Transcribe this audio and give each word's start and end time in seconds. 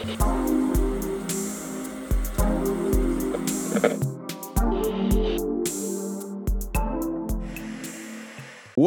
What 0.00 0.06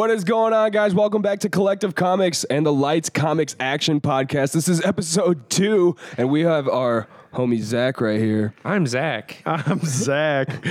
is 0.09 0.23
going 0.23 0.53
on, 0.53 0.71
guys? 0.71 0.95
Welcome 0.95 1.21
back 1.21 1.41
to 1.41 1.49
Collective 1.49 1.93
Comics 1.93 2.45
and 2.45 2.65
the 2.65 2.73
Lights 2.73 3.11
Comics 3.11 3.55
Action 3.59 4.01
Podcast. 4.01 4.53
This 4.53 4.67
is 4.67 4.83
episode 4.83 5.47
two, 5.51 5.95
and 6.17 6.31
we 6.31 6.41
have 6.41 6.67
our 6.67 7.07
homie 7.31 7.61
Zach 7.61 8.01
right 8.01 8.19
here. 8.19 8.55
I'm 8.65 8.87
Zach. 8.87 9.37
I'm 9.45 9.81
Zach. 9.81 10.65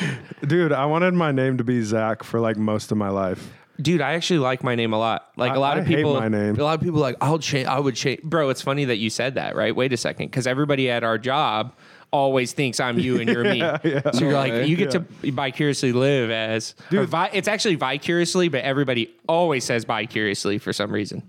Dude, 0.45 0.72
I 0.72 0.86
wanted 0.86 1.14
my 1.14 1.30
name 1.30 1.59
to 1.59 1.64
be 1.64 1.82
Zach 1.82 2.24
for 2.24 2.40
like 2.40 2.56
most 2.56 2.90
of 2.90 2.98
my 2.98 3.11
life. 3.11 3.52
Dude, 3.83 4.01
I 4.01 4.12
actually 4.14 4.39
like 4.39 4.62
my 4.62 4.75
name 4.75 4.93
a 4.93 4.99
lot. 4.99 5.30
Like 5.37 5.53
I- 5.53 5.57
a 5.57 5.61
lot 5.61 5.77
I 5.77 5.80
of 5.80 5.87
people, 5.87 6.14
my 6.14 6.29
name. 6.29 6.59
a 6.59 6.62
lot 6.62 6.75
of 6.79 6.81
people 6.81 6.99
are 7.01 7.03
like 7.03 7.17
I'll 7.21 7.39
change. 7.39 7.67
I 7.67 7.79
would 7.79 7.96
change, 7.96 8.23
bro. 8.23 8.49
It's 8.50 8.63
funny 8.63 8.85
that 8.86 8.96
you 8.96 9.11
said 9.11 9.35
that, 9.35 9.57
right? 9.57 9.75
Wait 9.75 9.93
a 9.93 9.96
second, 9.96 10.27
because 10.27 10.46
everybody 10.46 10.89
at 10.90 11.03
our 11.04 11.18
job 11.18 11.75
always 12.13 12.53
thinks 12.53 12.79
I'm 12.79 12.99
you 12.99 13.18
and 13.21 13.29
you're 13.29 13.43
me. 13.43 13.61
So 14.13 14.21
you're 14.21 14.32
like 14.35 14.68
you 14.68 14.76
get 14.76 14.90
to 14.93 14.99
vicariously 15.00 15.93
live 15.93 16.31
as. 16.31 16.75
or 16.93 17.04
vi- 17.04 17.31
it's 17.32 17.49
actually 17.49 17.76
vicariously, 17.76 18.49
but 18.49 18.63
everybody 18.64 19.11
always 19.29 19.64
says 19.64 19.85
vicariously 19.85 20.59
for 20.59 20.73
some 20.75 20.93
reason. 20.93 21.23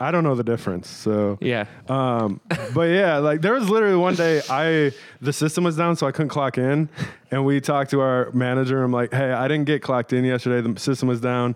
I 0.00 0.10
don't 0.10 0.24
know 0.24 0.34
the 0.34 0.44
difference. 0.44 0.88
So 0.88 1.38
Yeah. 1.40 1.66
Um, 1.88 2.40
but 2.74 2.90
yeah, 2.90 3.18
like 3.18 3.42
there 3.42 3.52
was 3.52 3.68
literally 3.68 3.96
one 3.96 4.14
day 4.14 4.40
I 4.48 4.92
the 5.20 5.32
system 5.32 5.64
was 5.64 5.76
down, 5.76 5.96
so 5.96 6.06
I 6.06 6.12
couldn't 6.12 6.30
clock 6.30 6.58
in, 6.58 6.88
and 7.30 7.44
we 7.44 7.60
talked 7.60 7.90
to 7.90 8.00
our 8.00 8.30
manager. 8.32 8.82
I'm 8.82 8.92
like, 8.92 9.12
hey, 9.12 9.32
I 9.32 9.46
didn't 9.46 9.66
get 9.66 9.82
clocked 9.82 10.12
in 10.12 10.24
yesterday. 10.24 10.66
The 10.66 10.80
system 10.80 11.08
was 11.08 11.20
down, 11.20 11.54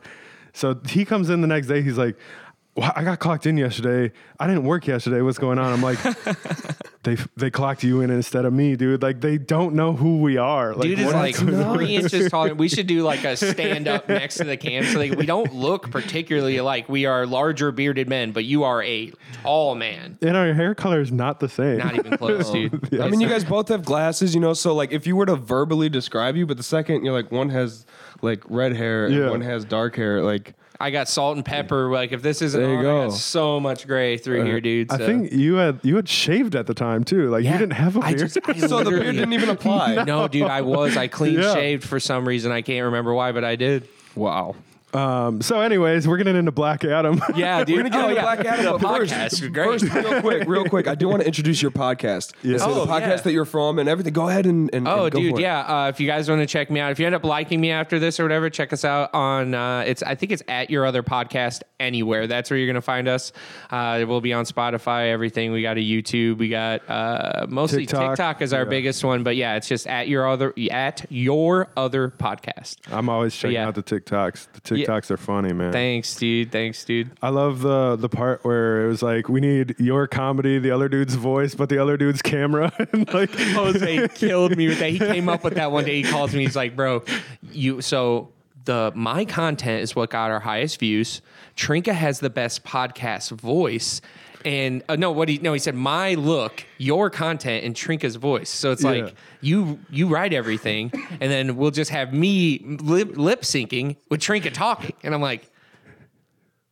so 0.52 0.78
he 0.88 1.04
comes 1.04 1.30
in 1.30 1.40
the 1.40 1.48
next 1.48 1.66
day. 1.66 1.82
He's 1.82 1.98
like. 1.98 2.16
"Wha- 2.76 2.92
I 2.94 3.04
got 3.04 3.18
clocked 3.18 3.46
in 3.46 3.56
yesterday. 3.56 4.12
I 4.38 4.46
didn't 4.46 4.64
work 4.64 4.86
yesterday. 4.86 5.20
What's 5.22 5.38
going 5.38 5.58
on? 5.58 5.72
I'm 5.72 5.82
like, 5.82 5.98
they 7.04 7.16
they 7.36 7.50
clocked 7.50 7.82
you 7.84 8.00
in 8.00 8.10
instead 8.10 8.44
of 8.44 8.52
me, 8.52 8.76
dude. 8.76 9.02
Like 9.02 9.20
they 9.20 9.38
don't 9.38 9.74
know 9.74 9.92
who 9.92 10.18
we 10.20 10.36
are. 10.36 10.74
Like, 10.74 10.82
Dude 10.88 10.98
is 11.00 11.12
like 11.12 11.38
going 11.38 11.60
on? 11.62 11.76
three 11.76 11.96
inches 11.96 12.30
taller. 12.30 12.54
We 12.54 12.68
should 12.68 12.86
do 12.86 13.02
like 13.02 13.24
a 13.24 13.36
stand 13.36 13.86
up 13.88 14.08
next 14.08 14.36
to 14.36 14.44
the 14.44 14.56
cam 14.56 14.84
so 14.84 14.98
like 14.98 15.12
we 15.16 15.26
don't 15.26 15.54
look 15.54 15.90
particularly 15.90 16.60
like 16.60 16.88
we 16.88 17.06
are 17.06 17.26
larger 17.26 17.70
bearded 17.72 18.08
men, 18.08 18.32
but 18.32 18.44
you 18.44 18.64
are 18.64 18.82
a 18.82 19.12
tall 19.42 19.74
man. 19.74 20.18
and 20.22 20.36
our 20.36 20.52
hair 20.54 20.74
color 20.74 21.00
is 21.00 21.12
not 21.12 21.40
the 21.40 21.48
same. 21.48 21.78
Not 21.78 21.94
even 21.94 22.16
close, 22.16 22.50
dude. 22.50 22.94
I 23.00 23.08
mean, 23.08 23.20
you 23.20 23.28
guys 23.28 23.44
both 23.44 23.68
have 23.68 23.84
glasses, 23.84 24.34
you 24.34 24.40
know. 24.40 24.54
So, 24.54 24.74
like, 24.74 24.92
if 24.92 25.06
you 25.06 25.16
were 25.16 25.26
to 25.26 25.36
verbally 25.36 25.88
describe 25.88 26.36
you, 26.36 26.46
but 26.46 26.56
the 26.56 26.62
second 26.62 27.04
you're 27.04 27.12
like, 27.14 27.30
one 27.30 27.50
has 27.50 27.84
like 28.22 28.42
red 28.48 28.74
hair 28.74 29.06
and 29.06 29.14
Yeah. 29.14 29.30
one 29.30 29.42
has 29.42 29.64
dark 29.64 29.96
hair, 29.96 30.22
like, 30.22 30.54
I 30.84 30.90
got 30.90 31.08
salt 31.08 31.36
and 31.36 31.44
pepper. 31.44 31.90
Like 31.90 32.12
if 32.12 32.20
this 32.20 32.42
isn't 32.42 32.60
There 32.60 32.70
you 32.70 32.76
on, 32.78 32.80
I 32.80 32.82
go. 33.04 33.08
got 33.08 33.16
so 33.16 33.58
much 33.58 33.86
gray 33.86 34.18
through 34.18 34.42
uh, 34.42 34.44
here, 34.44 34.60
dude. 34.60 34.92
I 34.92 34.98
think 34.98 35.32
you 35.32 35.54
had 35.54 35.80
you 35.82 35.96
had 35.96 36.08
shaved 36.08 36.54
at 36.54 36.66
the 36.66 36.74
time 36.74 37.04
too. 37.04 37.30
Like 37.30 37.42
Yeah. 37.44 37.52
you 37.54 37.58
didn't 37.58 37.72
have 37.72 37.96
a 37.96 38.00
beard. 38.00 38.18
just- 38.18 38.38
I 38.44 38.52
so 38.58 38.84
the 38.84 38.90
beard 38.90 39.16
didn't 39.16 39.32
even 39.32 39.48
apply. 39.58 40.04
No, 40.04 40.28
dude, 40.28 40.42
I 40.42 40.60
was. 40.60 40.96
I 40.96 41.06
clean 41.08 41.34
Yeah. 41.40 41.54
shaved 41.54 41.84
for 41.84 41.98
some 41.98 42.28
reason. 42.28 42.52
I 42.52 42.60
can't 42.62 42.84
remember 42.84 43.14
why, 43.14 43.32
but 43.32 43.44
I 43.44 43.56
did. 43.56 43.88
Wow. 44.14 44.56
Um, 44.94 45.40
so, 45.42 45.60
anyways, 45.60 46.06
we're 46.06 46.16
getting 46.18 46.36
into 46.36 46.52
Black 46.52 46.84
Adam. 46.84 47.20
Yeah, 47.34 47.64
dude. 47.64 47.76
We're 47.76 47.82
gonna 47.82 47.90
get 47.90 48.00
Oh, 48.00 48.08
into 48.08 48.14
yeah. 48.14 48.22
Black 48.22 48.44
Adam, 48.46 48.64
The 48.64 48.78
but 48.78 48.96
first. 49.08 49.52
Great. 49.52 49.80
first, 49.80 49.92
real 49.94 50.20
quick, 50.20 50.48
real 50.48 50.64
quick, 50.66 50.86
I 50.86 50.94
do 50.94 51.08
want 51.08 51.20
to 51.22 51.26
introduce 51.26 51.60
your 51.60 51.72
podcast. 51.72 52.32
Yeah. 52.42 52.58
So 52.58 52.66
Oh, 52.70 52.84
the 52.84 52.92
podcast 52.92 53.00
yeah. 53.08 53.16
that 53.16 53.32
you're 53.32 53.44
from 53.44 53.78
and 53.80 53.88
everything. 53.88 54.12
Go 54.12 54.28
ahead 54.28 54.46
and, 54.46 54.72
and 54.72 54.86
Oh, 54.86 55.04
and 55.06 55.12
dude, 55.14 55.38
yeah. 55.38 55.60
Uh, 55.60 55.88
if 55.88 55.98
you 55.98 56.06
guys 56.06 56.28
want 56.28 56.40
to 56.42 56.46
check 56.46 56.70
me 56.70 56.78
out, 56.80 56.92
if 56.92 57.00
you 57.00 57.06
end 57.06 57.14
up 57.14 57.24
liking 57.24 57.60
me 57.60 57.70
after 57.72 57.98
this 57.98 58.20
or 58.20 58.22
whatever, 58.24 58.48
check 58.50 58.72
us 58.72 58.84
out 58.84 59.12
on. 59.14 59.54
Uh, 59.54 59.80
it's 59.86 60.02
I 60.04 60.14
think 60.14 60.30
it's 60.32 60.42
at 60.48 60.70
your 60.70 60.86
other 60.86 61.02
podcast 61.02 61.62
anywhere. 61.80 62.26
That's 62.28 62.50
where 62.50 62.58
you're 62.58 62.68
gonna 62.68 62.80
find 62.80 63.08
us. 63.08 63.32
Uh, 63.70 64.04
we'll 64.06 64.20
be 64.20 64.32
on 64.32 64.44
Spotify, 64.44 65.10
everything. 65.10 65.50
We 65.52 65.62
got 65.62 65.76
a 65.76 65.80
YouTube. 65.80 66.38
We 66.38 66.48
got 66.48 66.88
uh, 66.88 67.46
mostly 67.48 67.86
TikTok. 67.86 68.10
TikTok 68.12 68.42
is 68.42 68.52
our 68.52 68.64
biggest 68.64 69.02
one, 69.04 69.22
but 69.24 69.34
yeah, 69.34 69.56
it's 69.56 69.66
just 69.68 69.86
at 69.88 70.06
your 70.08 70.28
other 70.28 70.54
at 70.70 71.04
your 71.10 71.68
other 71.76 72.10
podcast. 72.10 72.76
I'm 72.92 73.08
always 73.08 73.34
checking 73.34 73.56
out 73.56 73.74
the 73.74 73.82
TikToks. 73.82 74.46
The 74.64 74.78
Yeah. 74.78 74.83
TikToks 74.86 75.10
are 75.10 75.16
funny, 75.16 75.52
man. 75.52 75.72
Thanks, 75.72 76.14
dude. 76.16 76.52
Thanks, 76.52 76.84
dude. 76.84 77.10
I 77.22 77.30
love 77.30 77.60
the 77.60 77.96
the 77.96 78.08
part 78.08 78.44
where 78.44 78.84
it 78.84 78.88
was 78.88 79.02
like 79.02 79.28
we 79.28 79.40
need 79.40 79.74
your 79.78 80.06
comedy, 80.06 80.58
the 80.58 80.70
other 80.70 80.88
dude's 80.88 81.14
voice, 81.14 81.54
but 81.54 81.68
the 81.68 81.78
other 81.78 81.96
dude's 81.96 82.22
camera, 82.22 82.72
and 82.92 83.12
like 83.12 83.30
Jose 83.30 84.08
killed 84.14 84.56
me 84.56 84.68
with 84.68 84.78
that. 84.78 84.90
He 84.90 84.98
came 84.98 85.28
up 85.28 85.44
with 85.44 85.54
that 85.54 85.72
one 85.72 85.84
day. 85.84 86.02
He 86.02 86.10
calls 86.10 86.34
me. 86.34 86.44
He's 86.44 86.56
like, 86.56 86.76
"Bro, 86.76 87.04
you 87.52 87.80
so 87.80 88.30
the 88.64 88.92
my 88.94 89.24
content 89.24 89.82
is 89.82 89.94
what 89.94 90.10
got 90.10 90.30
our 90.30 90.40
highest 90.40 90.78
views. 90.80 91.20
Trinka 91.56 91.92
has 91.92 92.20
the 92.20 92.30
best 92.30 92.64
podcast 92.64 93.30
voice." 93.32 94.00
And 94.44 94.82
uh, 94.88 94.96
no, 94.96 95.10
what 95.10 95.28
he 95.28 95.38
no, 95.38 95.52
he 95.54 95.58
said 95.58 95.74
my 95.74 96.14
look, 96.14 96.64
your 96.78 97.08
content, 97.10 97.64
and 97.64 97.74
Trinka's 97.74 98.16
voice. 98.16 98.50
So 98.50 98.72
it's 98.72 98.84
Yeah. 98.84 98.90
like 98.90 99.14
you 99.40 99.78
you 99.90 100.06
write 100.08 100.32
everything, 100.34 100.92
and 101.20 101.30
then 101.30 101.56
we'll 101.56 101.70
just 101.70 101.90
have 101.90 102.12
me 102.12 102.60
lip, 102.64 103.16
lip 103.16 103.42
syncing 103.42 103.96
with 104.10 104.20
Trinka 104.20 104.52
talking, 104.52 104.92
and 105.02 105.14
I'm 105.14 105.22
like, 105.22 105.50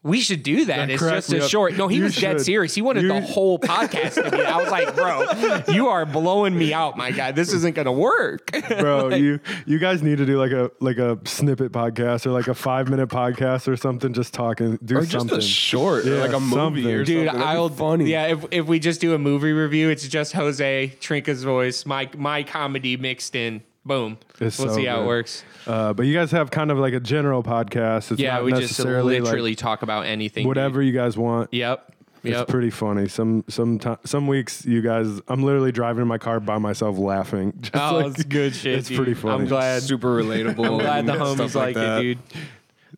we 0.04 0.20
should 0.20 0.42
do 0.42 0.64
that. 0.64 0.76
That 0.76 0.90
it's 0.90 1.00
cracked 1.02 1.28
just 1.28 1.32
a 1.32 1.44
up. 1.44 1.50
short. 1.50 1.76
No, 1.76 1.86
he 1.86 1.98
You 1.98 2.04
was 2.04 2.16
dead 2.16 2.40
serious. 2.40 2.74
He 2.74 2.82
wanted 2.82 3.02
You- 3.02 3.08
the 3.08 3.20
whole 3.20 3.58
podcast 3.58 4.14
to 4.22 4.30
be. 4.30 4.42
I 4.42 4.56
was 4.56 4.70
like, 4.70 4.94
bro, 4.96 5.24
you 5.74 5.88
are 5.88 6.04
blowing 6.04 6.56
me 6.58 6.72
out, 6.74 6.96
my 6.96 7.12
guy. 7.12 7.30
This 7.32 7.52
isn't 7.52 7.74
gonna 7.76 7.92
work. 7.92 8.50
bro, 8.78 9.14
you 9.14 9.38
you 9.64 9.78
guys 9.78 10.02
need 10.02 10.18
to 10.18 10.26
do 10.26 10.38
like 10.38 10.50
a 10.52 10.70
like 10.80 10.98
a 10.98 11.18
snippet 11.24 11.70
podcast 11.72 12.26
or 12.26 12.30
like 12.32 12.48
a 12.48 12.54
five 12.54 12.88
minute 12.88 13.08
podcast 13.10 13.68
or 13.68 13.76
something, 13.76 14.12
just 14.12 14.34
talking, 14.34 14.78
do 14.84 14.96
Or 14.96 15.00
just 15.02 15.12
something. 15.12 15.38
a 15.38 15.42
short, 15.42 16.04
Yeah, 16.04 16.14
like 16.14 16.32
a 16.32 16.40
movie 16.40 16.54
something. 16.56 16.86
or 16.86 17.04
Dude, 17.04 17.26
something. 17.28 17.40
That'd 17.40 17.56
I'll 17.58 17.68
funny. 17.68 18.10
Yeah, 18.10 18.26
if, 18.26 18.44
if 18.50 18.66
we 18.66 18.78
just 18.80 19.00
do 19.00 19.14
a 19.14 19.18
movie 19.18 19.52
review, 19.52 19.88
it's 19.90 20.08
just 20.08 20.32
Jose 20.32 20.94
Trinka's 21.00 21.44
voice, 21.44 21.86
my 21.86 22.08
my 22.16 22.42
comedy 22.42 22.96
mixed 22.96 23.34
in. 23.36 23.62
Boom. 23.84 24.18
It's 24.40 24.58
we'll 24.58 24.68
so 24.68 24.74
see 24.76 24.84
how 24.84 25.02
it 25.02 25.06
works. 25.06 25.42
Uh, 25.66 25.92
but 25.92 26.06
you 26.06 26.14
guys 26.14 26.30
have 26.30 26.50
kind 26.50 26.70
of 26.70 26.78
like 26.78 26.92
a 26.94 27.00
general 27.00 27.42
podcast. 27.42 28.12
It's 28.12 28.20
Yeah, 28.20 28.34
not 28.34 28.44
we 28.44 28.52
just 28.52 28.78
literally 28.78 29.20
like 29.20 29.58
talk 29.58 29.82
about 29.82 30.06
anything. 30.06 30.42
dude. 30.44 30.48
whatever 30.48 30.80
you 30.82 30.92
guys 30.92 31.16
want. 31.16 31.52
Yep. 31.52 31.88
It's 32.24 32.36
Yep. 32.38 32.46
pretty 32.48 32.70
funny. 32.70 33.08
Some 33.08 33.44
some 33.48 33.80
ti- 33.80 33.96
some 34.04 34.28
weeks 34.28 34.64
you 34.64 34.80
guys, 34.80 35.08
I'm 35.26 35.42
literally 35.42 35.72
driving 35.72 36.02
in 36.02 36.06
my 36.08 36.18
car 36.18 36.38
by 36.38 36.58
myself 36.58 36.96
laughing. 36.96 37.52
Just 37.60 37.74
Oh, 37.74 37.96
like- 37.96 38.06
it's 38.14 38.22
good 38.22 38.54
shit. 38.54 38.78
It's 38.78 38.86
dude. 38.88 38.96
pretty 38.98 39.14
funny. 39.14 39.42
I'm 39.42 39.48
glad. 39.48 39.82
super 39.82 40.14
relatable. 40.22 40.64
I'm 40.64 40.78
glad 40.78 41.06
the 41.06 41.12
and 41.14 41.20
homies 41.20 41.34
stuff 41.50 41.54
like, 41.56 41.76
it, 41.76 42.00
dude. 42.00 42.18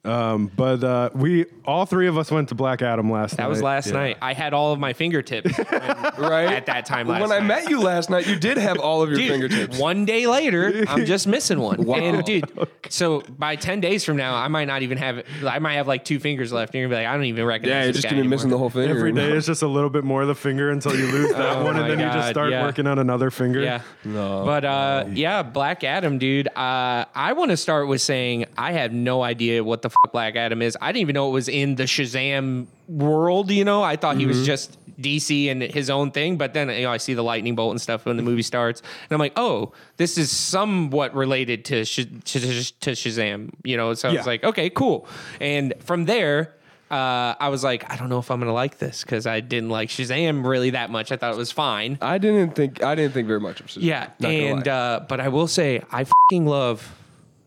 Um, 0.05 0.51
but 0.55 0.85
uh, 0.85 1.11
we 1.15 1.47
all 1.65 1.87
three 1.87 2.09
of 2.09 2.19
us 2.19 2.31
went 2.31 2.51
to 2.51 2.55
Black 2.55 2.83
Adam 2.83 3.11
last 3.11 3.33
night. 3.39 3.45
That 3.45 3.49
was 3.49 3.63
last 3.63 3.87
Yeah. 3.87 3.93
night. 3.95 4.17
I 4.21 4.35
had 4.35 4.53
all 4.53 4.73
of 4.73 4.79
my 4.79 4.93
fingertips 4.93 5.59
Right 6.19 6.53
at 6.53 6.67
that 6.67 6.85
time 6.85 7.09
last 7.09 7.21
when 7.23 7.31
night. 7.31 7.37
I 7.37 7.41
met 7.41 7.71
you 7.71 7.81
last 7.81 8.11
night, 8.11 8.27
you 8.27 8.37
did 8.37 8.59
have 8.59 8.79
all 8.79 9.03
of 9.03 9.09
your 9.09 9.19
Dude, 9.19 9.31
fingertips. 9.31 9.79
One 9.79 10.05
day 10.05 10.27
later, 10.27 10.85
I'm 10.89 11.07
just 11.07 11.27
missing 11.27 11.59
one. 11.61 11.85
Wow. 11.85 11.97
And 11.97 12.25
dude, 12.25 12.45
so 12.91 13.23
by 13.39 13.57
ten 13.57 13.81
days 13.81 14.05
from 14.05 14.17
now, 14.19 14.35
I 14.35 14.49
might 14.49 14.67
not 14.67 14.83
even 14.83 14.99
have. 14.99 15.23
I 15.47 15.59
might 15.59 15.75
have 15.75 15.89
like 15.89 16.05
two 16.05 16.19
fingers 16.21 16.53
left. 16.53 16.75
And 16.75 16.81
you're 16.81 16.89
gonna 16.89 17.01
be 17.01 17.05
like, 17.05 17.11
I 17.13 17.17
don't 17.17 17.25
even 17.25 17.45
recognize. 17.47 17.71
yeah, 17.71 17.83
you're 17.85 17.93
this 17.93 17.97
just 18.03 18.05
guy 18.05 18.11
gonna 18.11 18.23
be 18.25 18.29
missing 18.29 18.51
the 18.51 18.59
whole 18.59 18.69
finger. 18.71 18.95
Every 18.95 19.13
day 19.13 19.33
is 19.33 19.47
just 19.47 19.63
a 19.63 19.67
little 19.69 19.91
bit 19.91 20.05
more 20.05 20.21
of 20.23 20.29
the 20.29 20.35
finger 20.35 20.71
until 20.71 20.95
you 20.95 21.07
lose 21.07 21.31
that 21.33 21.57
Oh 21.57 21.65
one, 21.65 21.77
and 21.77 21.83
my 21.83 21.89
then 21.89 21.99
you 21.99 22.05
just 22.07 22.19
God, 22.19 22.31
start 22.31 22.51
yeah. 22.51 22.63
working 22.63 22.87
on 22.87 22.99
another 22.99 23.31
finger. 23.31 23.63
Yeah. 23.63 23.81
No. 24.05 24.45
But 24.45 24.65
uh, 24.67 25.05
yeah, 25.13 25.43
Black 25.43 25.83
Adam, 25.83 26.19
dude. 26.19 26.49
Uh, 26.49 27.07
I 27.15 27.33
want 27.33 27.53
to 27.53 27.57
start 27.57 27.89
with 27.89 28.03
saying 28.03 28.45
I 28.59 28.73
have 28.73 28.93
no 28.93 29.23
idea 29.23 29.65
what 29.65 29.81
the 29.81 29.94
fuck 30.03 30.13
Black 30.13 30.37
Adam 30.37 30.63
is. 30.63 30.77
I 30.81 30.89
didn't 30.93 31.03
even 31.03 31.15
know 31.15 31.29
it 31.29 31.33
was 31.33 31.49
in 31.49 31.75
the 31.77 31.85
Shazam 31.85 32.67
world. 32.89 33.51
You 33.51 33.65
know, 33.65 33.83
I 33.83 33.97
thought 33.97 34.17
he 34.17 34.23
Mm-hmm. 34.23 34.29
was 34.29 34.47
just 34.47 34.79
DC 35.01 35.51
and 35.51 35.61
his 35.63 35.91
own 35.91 36.11
thing. 36.13 36.37
But 36.37 36.55
then 36.55 36.69
you 36.71 36.83
know, 36.83 36.91
I 36.93 36.99
see 36.99 37.15
the 37.15 37.23
lightning 37.25 37.55
bolt 37.57 37.73
and 37.73 37.81
stuff 37.81 38.05
when 38.07 38.17
the 38.17 38.23
movie 38.23 38.43
starts, 38.43 38.81
and 38.81 39.13
I'm 39.13 39.19
like, 39.19 39.33
oh, 39.37 39.73
this 39.97 40.17
is 40.19 40.31
somewhat 40.31 41.15
related 41.15 41.65
to 41.67 41.85
Sh- 41.85 42.07
to, 42.25 42.41
to 42.41 42.91
Shazam. 42.93 43.51
You 43.65 43.77
know, 43.77 43.95
so 43.95 44.09
I 44.11 44.13
was 44.13 44.27
like, 44.27 44.45
okay, 44.45 44.71
cool. 44.71 45.07
And 45.41 45.75
from 45.81 46.05
there. 46.07 46.55
Uh, 46.91 47.35
I 47.41 47.49
was 47.49 47.65
like, 47.65 47.91
I 47.91 47.97
don't 47.97 48.09
know 48.09 48.19
if 48.19 48.31
I'm 48.31 48.39
gonna 48.39 48.53
like 48.53 48.79
this 48.79 49.03
because 49.03 49.27
I 49.27 49.41
didn't 49.41 49.71
like 49.71 49.89
Shazam 49.89 50.45
really 50.47 50.71
that 50.71 50.91
much. 50.91 51.11
I 51.11 51.17
thought 51.17 51.33
it 51.33 51.37
was 51.37 51.51
fine. 51.51 51.99
I 52.01 52.19
didn't 52.19 52.55
think 52.55 52.85
I 52.85 52.95
didn't 52.95 53.15
think 53.15 53.27
very 53.27 53.41
much 53.41 53.59
of 53.61 53.67
Shazam. 53.67 53.83
Yeah, 53.83 54.11
and 54.23 54.69
uh, 54.69 55.01
but 55.09 55.19
I 55.19 55.29
will 55.29 55.49
say 55.49 55.83
I 55.91 56.07
fing 56.31 56.47
love 56.47 56.95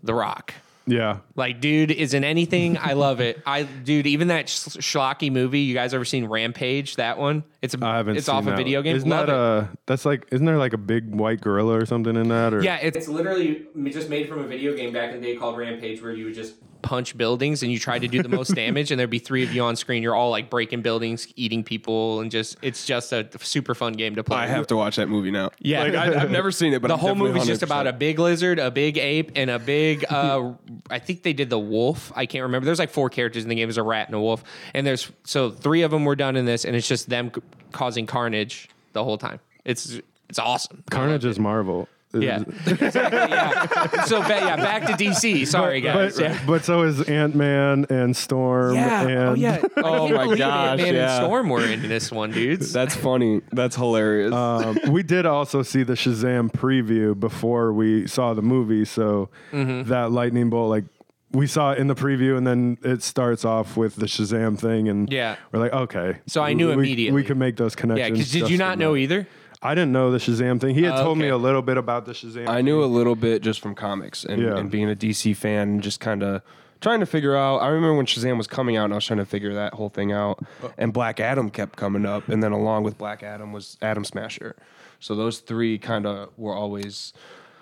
The 0.03 0.13
Rock. 0.15 0.53
Yeah. 0.87 1.17
Like, 1.35 1.59
dude, 1.61 1.91
is 1.91 2.13
in 2.13 2.23
anything. 2.23 2.77
I 2.77 2.93
love 2.93 3.19
it. 3.19 3.41
I, 3.45 3.63
dude, 3.63 4.07
even 4.07 4.29
that 4.29 4.49
sch- 4.49 4.79
schlocky 4.79 5.31
movie. 5.31 5.59
You 5.59 5.73
guys 5.73 5.93
ever 5.93 6.05
seen 6.05 6.25
Rampage? 6.25 6.95
That 6.95 7.17
one. 7.17 7.43
It's 7.61 7.75
a, 7.75 7.85
I 7.85 7.97
haven't. 7.97 8.17
It's 8.17 8.25
seen 8.27 8.35
off 8.35 8.45
that 8.45 8.53
a 8.53 8.57
video 8.57 8.81
game. 8.81 8.95
Isn't 8.95 9.09
Love 9.09 9.27
that 9.27 9.33
it. 9.33 9.37
uh 9.37 9.67
That's 9.85 10.05
like. 10.05 10.27
Isn't 10.31 10.45
there 10.45 10.57
like 10.57 10.73
a 10.73 10.77
big 10.77 11.13
white 11.13 11.41
gorilla 11.41 11.77
or 11.77 11.85
something 11.85 12.15
in 12.15 12.29
that? 12.29 12.53
Or 12.53 12.63
Yeah, 12.63 12.77
it's, 12.77 12.97
it's 12.97 13.07
literally 13.07 13.65
just 13.89 14.09
made 14.09 14.29
from 14.29 14.39
a 14.39 14.47
video 14.47 14.75
game 14.75 14.93
back 14.93 15.13
in 15.13 15.21
the 15.21 15.27
day 15.27 15.35
called 15.35 15.57
Rampage, 15.57 16.01
where 16.01 16.13
you 16.13 16.25
would 16.25 16.35
just 16.35 16.55
punch 16.81 17.17
buildings 17.17 17.63
and 17.63 17.71
you 17.71 17.79
try 17.79 17.99
to 17.99 18.07
do 18.07 18.21
the 18.21 18.29
most 18.29 18.49
damage, 18.55 18.91
and 18.91 18.99
there'd 18.99 19.09
be 19.09 19.19
three 19.19 19.43
of 19.43 19.53
you 19.53 19.63
on 19.63 19.75
screen. 19.75 20.03
You're 20.03 20.15
all 20.15 20.29
like 20.29 20.49
breaking 20.49 20.81
buildings, 20.81 21.27
eating 21.35 21.63
people, 21.63 22.19
and 22.21 22.31
just 22.31 22.57
it's 22.61 22.85
just 22.85 23.13
a 23.13 23.27
super 23.39 23.75
fun 23.75 23.93
game 23.93 24.15
to 24.15 24.23
play. 24.23 24.37
I 24.37 24.47
have 24.47 24.67
to 24.67 24.75
watch 24.75 24.95
that 24.97 25.07
movie 25.09 25.31
now. 25.31 25.51
Yeah. 25.59 25.83
like, 25.83 25.95
I, 25.95 26.21
I've 26.21 26.31
never 26.31 26.51
seen 26.51 26.73
it, 26.73 26.81
but 26.81 26.89
the 26.89 26.93
I'm 26.95 26.99
whole 26.99 27.09
definitely 27.09 27.33
movie's 27.33 27.47
just 27.47 27.61
100%. 27.61 27.65
about 27.65 27.87
a 27.87 27.93
big 27.93 28.19
lizard, 28.19 28.59
a 28.59 28.71
big 28.71 28.97
ape, 28.97 29.31
and 29.35 29.49
a 29.49 29.59
big. 29.59 30.05
Uh, 30.09 30.53
I 30.89 30.99
think 30.99 31.23
they 31.23 31.33
did 31.33 31.49
the 31.49 31.59
wolf. 31.59 32.11
I 32.15 32.25
can't 32.25 32.43
remember. 32.43 32.65
There's 32.65 32.79
like 32.79 32.91
four 32.91 33.09
characters 33.09 33.43
in 33.43 33.49
the 33.49 33.55
game. 33.55 33.67
There's 33.67 33.77
a 33.77 33.83
rat 33.83 34.07
and 34.07 34.15
a 34.15 34.19
wolf, 34.19 34.43
and 34.73 34.85
there's 34.85 35.11
so 35.23 35.49
three 35.51 35.81
of 35.81 35.91
them 35.91 36.05
were 36.05 36.15
done 36.15 36.35
in 36.35 36.45
this, 36.45 36.65
and 36.65 36.75
it's 36.75 36.87
just 36.87 37.09
them 37.09 37.31
c- 37.35 37.41
causing 37.71 38.05
carnage 38.05 38.69
the 38.93 39.03
whole 39.03 39.17
time. 39.17 39.39
It's 39.65 39.99
it's 40.29 40.39
awesome. 40.39 40.83
Carnage 40.89 41.25
is 41.25 41.39
Marvel. 41.39 41.87
Yeah. 42.21 42.43
Exactly, 42.67 43.19
yeah. 43.35 44.03
So 44.05 44.21
ba- 44.21 44.27
yeah, 44.29 44.55
back 44.57 44.85
to 44.87 44.93
DC. 44.93 45.47
Sorry 45.47 45.81
guys. 45.81 46.15
But, 46.15 46.21
yeah. 46.23 46.39
but 46.45 46.63
so 46.65 46.83
is 46.83 47.01
Ant 47.03 47.35
Man 47.35 47.85
and 47.89 48.15
Storm. 48.15 48.75
Yeah. 48.75 49.01
And 49.07 49.19
oh 49.29 49.33
yeah. 49.35 49.61
Oh, 49.77 50.07
my 50.09 50.23
believe 50.25 50.37
gosh, 50.39 50.71
Ant-Man 50.79 50.93
yeah. 50.95 51.15
and 51.17 51.23
Storm 51.25 51.49
were 51.49 51.65
in 51.65 51.81
this 51.87 52.11
one, 52.11 52.31
dudes. 52.31 52.71
That's 52.73 52.95
funny. 52.95 53.41
That's 53.51 53.75
hilarious. 53.75 54.33
Um, 54.33 54.77
we 54.89 55.03
did 55.03 55.25
also 55.25 55.63
see 55.63 55.83
the 55.83 55.93
Shazam 55.93 56.51
preview 56.51 57.17
before 57.19 57.73
we 57.73 58.07
saw 58.07 58.33
the 58.33 58.41
movie, 58.41 58.85
so 58.85 59.29
Mm-hmm. 59.51 59.89
that 59.89 60.11
lightning 60.11 60.49
bolt, 60.49 60.69
like 60.69 60.85
we 61.31 61.45
saw 61.47 61.71
it 61.73 61.77
in 61.79 61.87
the 61.87 61.95
preview, 61.95 62.37
and 62.37 62.47
then 62.47 62.77
it 62.83 63.03
starts 63.03 63.43
off 63.43 63.75
with 63.75 63.95
the 63.97 64.05
Shazam 64.05 64.57
thing, 64.57 64.87
and 64.87 65.11
Yeah. 65.11 65.35
we're 65.51 65.59
like, 65.59 65.73
okay. 65.73 66.19
So 66.27 66.41
I 66.41 66.53
knew 66.53 66.67
we, 66.67 66.73
immediately. 66.73 67.15
we 67.15 67.23
could 67.23 67.37
make 67.37 67.57
those 67.57 67.75
connections. 67.75 68.07
yeah. 68.07 68.13
Because 68.13 68.31
did 68.31 68.49
you 68.49 68.57
not 68.57 68.77
know 68.77 68.93
that. 68.93 68.99
either? 68.99 69.27
I 69.61 69.73
didn't 69.75 69.91
know 69.91 70.11
the 70.11 70.17
Shazam 70.19 70.59
thing. 70.61 70.75
He 70.75 70.83
had 70.83 70.93
Oh, 70.95 71.03
told 71.03 71.17
me 71.17 71.25
okay. 71.25 71.31
a 71.31 71.37
little 71.37 71.61
bit 71.61 71.77
about 71.77 72.05
the 72.05 72.13
Shazam. 72.13 72.47
I 72.47 72.61
knew 72.61 72.83
a 72.83 72.85
little 72.85 73.15
bit 73.15 73.41
just 73.41 73.59
from 73.59 73.73
comics 73.75 74.23
and, 74.23 74.41
Yeah. 74.41 74.57
and 74.57 74.69
being 74.69 74.89
a 74.89 74.95
DC 74.95 75.33
fan 75.35 75.69
and 75.69 75.81
just 75.83 75.99
kind 75.99 76.21
of 76.23 76.41
trying 76.79 76.99
to 76.99 77.05
figure 77.07 77.35
out. 77.35 77.57
I 77.57 77.67
remember 77.69 77.95
when 77.95 78.05
Shazam 78.05 78.37
was 78.37 78.45
coming 78.47 78.77
out 78.77 78.85
and 78.85 78.93
I 78.93 78.97
was 78.97 79.05
trying 79.05 79.17
to 79.19 79.25
figure 79.25 79.53
that 79.55 79.73
whole 79.73 79.89
thing 79.89 80.11
out. 80.11 80.43
Uh. 80.63 80.69
And 80.77 80.93
Black 80.93 81.19
Adam 81.19 81.49
kept 81.49 81.75
coming 81.75 82.05
up. 82.05 82.27
And 82.29 82.43
then 82.43 82.51
along 82.51 82.83
with 82.83 82.97
Black 82.97 83.23
Adam 83.23 83.51
was 83.51 83.77
Atom 83.81 84.05
Smasher. 84.05 84.55
So 84.99 85.15
those 85.15 85.39
three 85.39 85.77
kind 85.79 86.05
of 86.05 86.29
were 86.37 86.53
always 86.53 87.13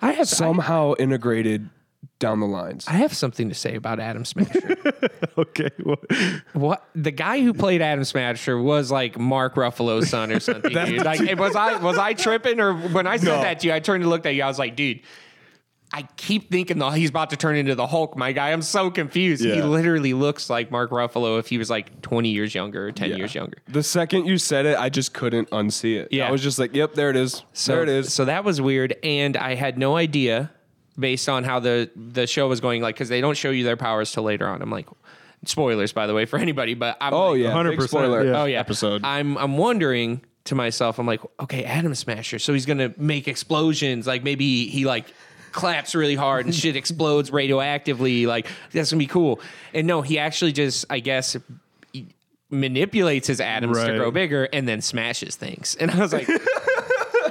I 0.02 0.12
have 0.12 0.28
somehow 0.28 0.94
integrated 1.00 1.70
down 2.20 2.40
the 2.40 2.48
lines. 2.48 2.86
I 2.88 2.94
have 2.94 3.14
something 3.14 3.50
to 3.50 3.56
say 3.56 3.76
about 3.76 4.00
Atom 4.00 4.26
Smasher. 4.26 4.78
okay. 5.38 5.70
Well, 5.84 5.98
what 6.54 6.88
the 6.96 7.12
guy 7.12 7.42
who 7.42 7.54
played 7.54 7.82
Atom 7.82 8.04
Smasher 8.04 8.58
was 8.58 8.92
like 8.92 9.18
Mark 9.18 9.56
Ruffalo's 9.56 10.10
son 10.10 10.32
or 10.32 10.40
something, 10.40 10.72
dude. 10.72 11.04
Like, 11.04 11.20
was 11.38 11.56
I 11.56 11.78
was 11.78 11.98
I 11.98 12.14
tripping 12.14 12.60
or 12.60 12.74
when 12.74 13.08
I 13.08 13.18
said 13.18 13.42
that 13.44 13.60
to 13.62 13.68
you, 13.68 13.74
I 13.74 13.80
turned 13.80 14.04
and 14.04 14.10
looked 14.10 14.26
at 14.26 14.36
you. 14.36 14.44
I 14.44 14.48
was 14.48 14.60
like, 14.60 14.76
dude. 14.76 15.02
I 15.94 16.02
keep 16.18 16.52
thinking 16.52 16.78
though 16.78 16.90
he's 16.90 17.10
about 17.10 17.30
to 17.30 17.38
turn 17.38 17.56
into 17.56 17.74
the 17.74 17.88
Hulk, 17.88 18.18
my 18.18 18.34
guy. 18.34 18.52
I'm 18.52 18.64
so 18.64 18.90
confused. 18.92 19.46
He 19.46 19.62
literally 19.62 20.14
looks 20.14 20.50
like 20.50 20.70
Mark 20.70 20.90
Ruffalo 20.90 21.40
if 21.40 21.48
he 21.48 21.58
was 21.58 21.70
like 21.70 22.02
20 22.02 22.30
years 22.30 22.54
younger 22.54 22.88
or 22.88 22.92
10 22.92 23.16
years 23.18 23.34
younger. 23.34 23.60
The 23.70 23.84
second 23.84 24.26
you 24.26 24.38
said 24.38 24.66
it, 24.66 24.78
I 24.78 24.90
just 24.90 25.14
couldn't 25.14 25.50
unsee 25.52 25.98
it. 25.98 26.10
Yeah. 26.12 26.28
I 26.28 26.32
was 26.32 26.42
just 26.42 26.60
like, 26.60 26.76
yep, 26.76 26.96
there 26.96 27.12
it 27.12 27.16
is. 27.16 27.44
there 27.66 27.84
it 27.84 27.88
is. 27.88 28.14
So 28.14 28.26
that 28.26 28.44
was 28.44 28.60
weird, 28.60 28.96
and 29.04 29.38
I 29.38 29.56
had 29.56 29.78
no 29.78 29.96
idea 29.96 30.52
based 30.98 31.30
on 31.30 31.44
how 31.44 31.60
the 31.60 31.90
the 31.96 32.28
show 32.28 32.48
was 32.48 32.60
going. 32.60 32.82
Like, 32.82 32.96
because 32.96 33.10
they 33.10 33.22
don't 33.22 33.38
show 33.38 33.50
you 33.50 33.64
their 33.64 33.78
powers 33.78 34.12
till 34.12 34.24
later 34.24 34.48
on. 34.48 34.62
I'm 34.62 34.72
like, 34.72 34.88
spoilers 35.46 35.94
by 35.94 36.08
the 36.08 36.14
way 36.14 36.26
for 36.26 36.38
anybody, 36.46 36.74
but 36.74 36.98
I'm 37.02 37.14
oh, 37.14 37.32
like, 37.32 37.42
yeah. 37.42 37.52
100%, 37.52 37.88
spoiler 37.88 38.26
yeah. 38.26 38.42
oh 38.42 38.46
yeah, 38.46 38.60
episode. 38.60 39.04
I'm 39.04 39.38
I'm 39.38 39.58
wondering 39.58 40.22
to 40.46 40.56
myself. 40.56 41.00
I'm 41.00 41.08
like, 41.08 41.22
okay, 41.40 41.64
Atom 41.66 41.96
Smasher. 41.96 42.40
So 42.40 42.54
he's 42.54 42.66
gonna 42.66 42.94
make 42.98 43.28
explosions. 43.28 44.08
Like 44.08 44.24
maybe 44.24 44.68
he 44.68 44.86
like 44.86 45.14
claps 45.52 45.96
really 45.96 46.16
hard 46.16 46.46
and 46.46 46.54
shit 46.54 46.76
explodes 46.76 47.32
radioactively. 47.32 48.26
Like 48.26 48.48
that's 48.72 48.92
gonna 48.92 49.00
be 49.00 49.08
cool. 49.08 49.40
And 49.74 49.88
no, 49.88 50.02
he 50.02 50.20
actually 50.20 50.52
just 50.52 50.86
I 50.90 51.00
guess. 51.00 51.36
manipulates 52.52 53.28
his 53.28 53.42
atoms 53.42 53.78
to 53.84 53.98
grow 53.98 54.12
bigger 54.12 54.48
and 54.54 54.68
then 54.68 54.80
smashes 54.80 55.36
things 55.36 55.76
and 55.80 55.90
i 55.90 56.00
was 56.00 56.14
like 56.14 56.30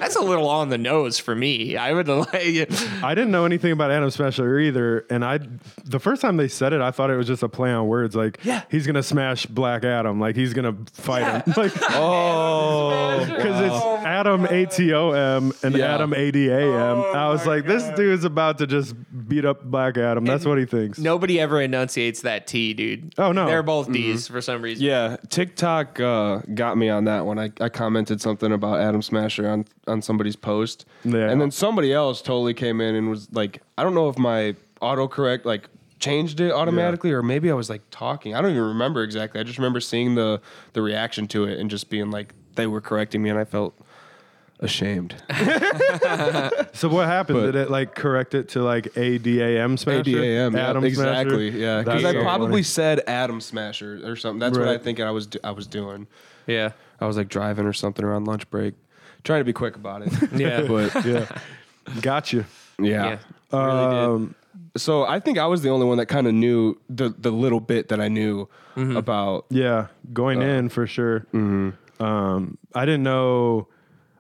that's 0.05 0.17
a 0.17 0.21
little 0.21 0.49
on 0.51 0.69
the 0.69 0.77
nose 0.77 1.19
for 1.19 1.35
me. 1.35 1.79
I 1.79 1.93
would 1.95 2.09
like. 2.09 2.35
I 2.35 3.15
didn't 3.15 3.31
know 3.31 3.47
anything 3.47 3.73
about 3.73 3.91
Atom 3.91 4.11
Smasher 4.11 4.59
either, 4.59 5.07
and 5.09 5.25
I 5.25 5.39
the 5.85 5.99
first 5.99 6.21
time 6.21 6.37
they 6.37 6.49
said 6.49 6.75
it, 6.75 6.83
I 6.83 6.91
thought 6.91 7.11
it 7.11 7.17
was 7.17 7.27
just 7.27 7.43
a 7.43 7.49
play 7.49 7.73
on 7.73 7.87
words. 7.89 8.15
Like, 8.15 8.39
Yeah. 8.45 8.63
he's 8.71 8.87
gonna 8.87 9.03
smash 9.03 9.47
Black 9.47 9.83
Adam, 9.85 10.21
like 10.21 10.37
he's 10.37 10.53
gonna 10.53 10.77
fight 10.93 11.21
Yeah. 11.21 11.43
him, 11.43 11.55
like 11.57 11.73
oh. 11.93 13.25
because 13.27 13.61
it's 13.63 14.05
Atom 14.05 14.47
A 14.47 14.67
T 14.67 14.93
O 14.93 15.11
M 15.13 15.53
and 15.63 15.75
Yeah. 15.75 15.95
Adam 15.95 16.13
A 16.13 16.31
D 16.31 16.49
A 16.49 16.61
M. 16.61 16.71
Oh 16.99 17.13
I 17.15 17.29
was 17.31 17.47
like, 17.47 17.67
this 17.67 17.85
dude's 17.97 18.25
about 18.25 18.59
to 18.59 18.67
just 18.67 18.95
beat 19.29 19.45
up 19.47 19.65
Black 19.65 19.97
Adam. 19.97 20.25
That's 20.27 20.45
what 20.45 20.59
he 20.59 20.67
thinks. 20.67 20.99
Nobody 20.99 21.41
ever 21.41 21.61
enunciates 21.63 22.21
that 22.23 22.47
T, 22.47 22.75
dude. 22.75 23.15
Oh, 23.17 23.33
no. 23.33 23.47
they're 23.47 23.63
both 23.63 23.91
D's 23.91 24.29
for 24.29 24.41
some 24.43 24.61
reason. 24.61 24.85
Yeah, 24.85 25.17
TikTok 25.31 25.99
uh, 26.01 26.39
got 26.55 26.77
me 26.77 26.89
on 26.91 27.05
that 27.05 27.25
one. 27.25 27.39
I, 27.39 27.51
I 27.61 27.69
commented 27.71 28.21
something 28.21 28.53
about 28.53 28.81
Atom 28.81 29.01
Smasher 29.03 29.49
on, 29.49 29.65
on 29.87 30.03
somebody's 30.03 30.37
post. 30.37 30.85
Yeah. 31.05 31.31
And 31.31 31.41
then 31.41 31.51
somebody 31.51 31.93
else 31.93 32.23
totally 32.23 32.55
came 32.55 32.81
in 32.81 32.95
and 32.95 33.11
was 33.11 33.33
like, 33.33 33.63
I 33.79 33.83
don't 33.83 33.95
know 33.95 34.09
if 34.09 34.19
my 34.19 34.55
autocorrect 34.83 35.45
like 35.45 35.69
changed 36.01 36.41
it 36.41 36.53
automatically 36.53 37.13
or 37.13 37.23
maybe 37.23 37.51
I 37.51 37.55
was 37.55 37.71
like 37.71 37.83
talking. 37.91 38.35
I 38.35 38.41
don't 38.43 38.51
even 38.51 38.63
remember 38.63 39.03
exactly. 39.03 39.41
I 39.41 39.45
just 39.45 39.59
remember 39.59 39.81
seeing 39.81 40.15
the 40.15 40.41
the 40.75 40.83
reaction 40.83 41.27
to 41.29 41.45
it 41.45 41.59
and 41.59 41.71
just 41.71 41.89
being 41.91 42.11
like 42.11 42.35
they 42.57 42.67
were 42.67 42.81
correcting 42.81 43.23
me 43.23 43.31
and 43.31 43.39
I 43.39 43.45
felt 43.45 43.75
ashamed. 44.61 45.15
So 46.73 46.89
what 46.89 47.07
happened? 47.07 47.39
But- 47.41 47.47
Did 47.53 47.55
it 47.57 47.71
like 47.71 47.95
correct 47.95 48.35
it 48.35 48.49
to 48.51 48.63
like 48.63 48.97
A 48.97 49.19
D 49.19 49.41
A 49.41 49.63
M 49.63 49.77
Smasher? 49.77 50.03
ADAM, 50.11 50.55
yeah, 50.55 50.69
Adam 50.71 50.85
exactly. 50.85 51.51
Smasher? 51.51 51.59
Yeah, 51.65 51.83
That's 51.83 52.03
because 52.03 52.05
I 52.17 52.21
probably 52.23 52.49
funny. 52.51 52.63
said 52.65 53.01
Adam 53.07 53.41
Smasher 53.41 54.01
or 54.05 54.17
something. 54.17 54.41
That's 54.41 54.59
what 54.59 54.69
I 54.69 54.79
think 54.79 55.01
I 55.01 55.11
was 55.11 55.27
do- 55.29 55.39
I 55.45 55.53
was 55.53 55.67
doing. 55.67 56.07
yeah, 56.47 56.73
I 57.01 57.07
was 57.07 57.17
like 57.17 57.29
driving 57.29 57.67
or 57.67 57.73
something 57.73 58.05
around 58.05 58.25
lunch 58.27 58.49
break, 58.51 58.75
trying 59.25 59.41
to 59.41 59.45
be 59.45 59.53
quick 59.53 59.77
about 59.77 60.03
it. 60.03 60.13
Yeah. 60.37 60.63
but 60.69 61.05
yeah, 61.05 61.27
got 62.01 62.33
you. 62.33 62.45
yeah. 62.79 63.19
yeah. 63.53 63.67
Really 63.67 63.95
did. 63.95 64.05
Um, 64.05 64.35
So 64.77 65.05
I 65.05 65.21
think 65.21 65.39
I 65.39 65.47
was 65.47 65.63
the 65.63 65.71
only 65.71 65.87
one 65.87 65.99
that 65.99 66.07
kind 66.07 66.27
of 66.27 66.35
knew 66.35 66.79
the 66.89 67.09
the 67.19 67.31
little 67.31 67.61
bit 67.61 67.89
that 67.89 68.01
I 68.01 68.09
knew 68.09 68.49
Mm-hmm. 68.77 68.97
about. 68.97 69.47
Yeah, 69.51 69.87
going 70.13 70.43
Uh, 70.43 70.47
in 70.47 70.69
for 70.69 70.85
sure. 70.89 71.21
mm-hmm. 71.33 72.03
Um, 72.05 72.59
I 72.75 72.85
didn't 72.85 73.05
know. 73.05 73.69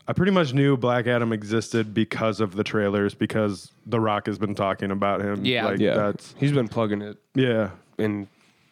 I 0.06 0.12
pretty 0.12 0.30
much 0.30 0.52
knew 0.54 0.76
Black 0.76 1.08
Adam 1.08 1.32
existed 1.32 1.92
because 1.92 2.38
of 2.40 2.54
the 2.54 2.62
trailers, 2.62 3.14
because 3.14 3.72
The 3.84 3.98
Rock 3.98 4.26
has 4.26 4.38
been 4.38 4.54
talking 4.54 4.92
about 4.92 5.22
him. 5.22 5.44
Yeah. 5.44 5.64
like, 5.64 5.80
Yeah, 5.80 5.94
that's 5.96 6.36
he's 6.38 6.52
been 6.52 6.68
plugging 6.68 7.02
it 7.02 7.16
yeah. 7.34 7.70
and 7.98 8.28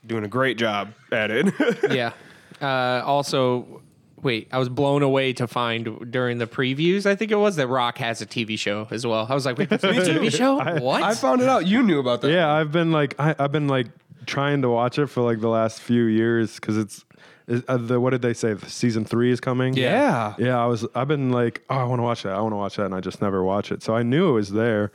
doing 0.07 0.23
a 0.23 0.29
great 0.29 0.57
job 0.57 0.93
at 1.11 1.33
it. 1.33 1.53
yeah. 1.91 2.13
Uh, 2.61 3.03
also, 3.05 3.83
wait, 4.23 4.49
I 4.53 4.59
was 4.59 4.69
blown 4.69 5.03
away 5.03 5.33
to 5.35 5.47
find 5.47 6.11
during 6.11 6.39
the 6.39 6.47
previews. 6.47 7.07
I 7.07 7.17
think 7.17 7.31
it 7.31 7.37
was 7.37 7.57
that 7.57 7.67
Rock 7.67 7.99
has 7.99 8.23
a 8.23 8.27
TV 8.27 8.59
show 8.59 8.87
as 8.91 9.07
well. 9.07 9.27
I 9.29 9.35
was 9.35 9.45
like, 9.45 9.59
wait, 9.59 9.69
that's 9.69 9.85
a 9.85 9.89
TV 9.93 10.33
show? 10.33 10.57
what? 10.81 11.03
I 11.03 11.15
found 11.15 11.41
it 11.43 11.49
out. 11.49 11.67
You 11.67 11.83
knew 11.83 11.99
about 11.99 12.21
that. 12.23 12.31
Yeah, 12.31 12.51
I've 12.51 12.73
been 12.73 12.93
like, 12.93 13.15
I, 13.19 13.35
I've 13.39 13.53
been 13.53 13.69
like 13.69 13.89
trying 14.27 14.63
to 14.63 14.69
watch 14.69 14.99
it 14.99 15.09
for 15.09 15.23
like 15.23 15.41
the 15.41 15.49
last 15.49 15.81
few 15.81 16.05
years 16.05 16.55
because 16.55 16.79
it's 16.79 17.05
is, 17.49 17.63
uh, 17.69 17.77
the 17.77 18.01
what 18.01 18.11
did 18.11 18.23
they 18.23 18.35
say? 18.35 18.57
Season 18.67 19.05
three 19.05 19.33
is 19.33 19.41
coming. 19.41 19.75
Yeah. 19.75 20.35
Yeah, 20.39 20.63
I 20.63 20.67
was. 20.67 20.87
I've 20.95 21.09
been 21.09 21.31
like, 21.31 21.63
oh, 21.69 21.77
I 21.77 21.85
want 21.85 21.99
to 21.99 22.05
watch 22.05 22.23
that. 22.23 22.35
I 22.35 22.41
want 22.41 22.53
to 22.53 22.57
watch 22.57 22.77
that, 22.77 22.87
and 22.87 22.95
I 22.95 23.01
just 23.01 23.21
never 23.21 23.43
watch 23.43 23.73
it. 23.73 23.83
So 23.83 23.97
I 23.97 24.03
knew 24.03 24.29
it 24.31 24.33
was 24.33 24.51
there, 24.53 24.93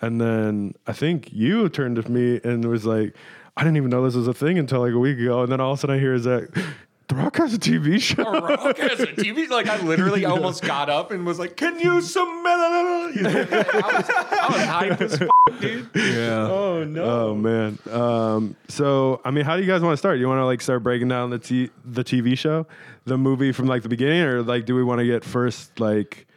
and 0.00 0.20
then 0.20 0.74
I 0.86 0.92
think 0.92 1.32
you 1.32 1.68
turned 1.68 1.96
to 1.96 2.10
me 2.10 2.40
and 2.42 2.64
was 2.64 2.86
like, 2.86 3.14
I 3.56 3.62
didn't 3.62 3.76
even 3.76 3.90
know 3.90 4.02
this 4.04 4.14
was 4.14 4.28
a 4.28 4.34
thing 4.34 4.58
until 4.58 4.80
like 4.80 4.92
a 4.94 4.98
week 4.98 5.18
ago, 5.18 5.42
and 5.42 5.52
then 5.52 5.60
all 5.60 5.72
of 5.72 5.78
a 5.78 5.80
sudden 5.80 5.96
I 5.96 5.98
hear 5.98 6.16
Zach, 6.18 6.44
The 7.10 7.16
Rock 7.16 7.38
has 7.38 7.52
a 7.52 7.58
TV 7.58 8.00
show. 8.00 8.22
The 8.22 8.40
Rock 8.40 8.78
has 8.78 9.00
a 9.00 9.06
TV. 9.08 9.48
Show? 9.48 9.54
Like 9.56 9.66
I 9.66 9.82
literally 9.82 10.24
almost 10.24 10.62
got 10.62 10.88
up 10.88 11.10
and 11.10 11.26
was 11.26 11.40
like, 11.40 11.56
"Can 11.56 11.80
you 11.80 12.00
submit?" 12.00 12.36
I 12.46 13.10
was, 13.96 14.10
I 14.10 14.46
was 14.48 14.62
hyped 14.62 15.00
as 15.00 15.14
f- 15.22 15.60
dude. 15.60 15.90
Yeah. 15.92 16.46
Oh 16.48 16.84
no. 16.84 17.02
Oh 17.02 17.34
man. 17.34 17.80
Um, 17.90 18.54
so 18.68 19.20
I 19.24 19.32
mean, 19.32 19.44
how 19.44 19.56
do 19.56 19.62
you 19.62 19.68
guys 19.68 19.82
want 19.82 19.92
to 19.94 19.96
start? 19.96 20.20
You 20.20 20.28
want 20.28 20.38
to 20.38 20.44
like 20.44 20.60
start 20.60 20.84
breaking 20.84 21.08
down 21.08 21.30
the 21.30 21.40
t- 21.40 21.70
the 21.84 22.04
TV 22.04 22.38
show, 22.38 22.68
the 23.06 23.18
movie 23.18 23.50
from 23.50 23.66
like 23.66 23.82
the 23.82 23.88
beginning, 23.88 24.22
or 24.22 24.42
like 24.42 24.64
do 24.64 24.76
we 24.76 24.84
want 24.84 25.00
to 25.00 25.04
get 25.04 25.24
first 25.24 25.80
like, 25.80 26.28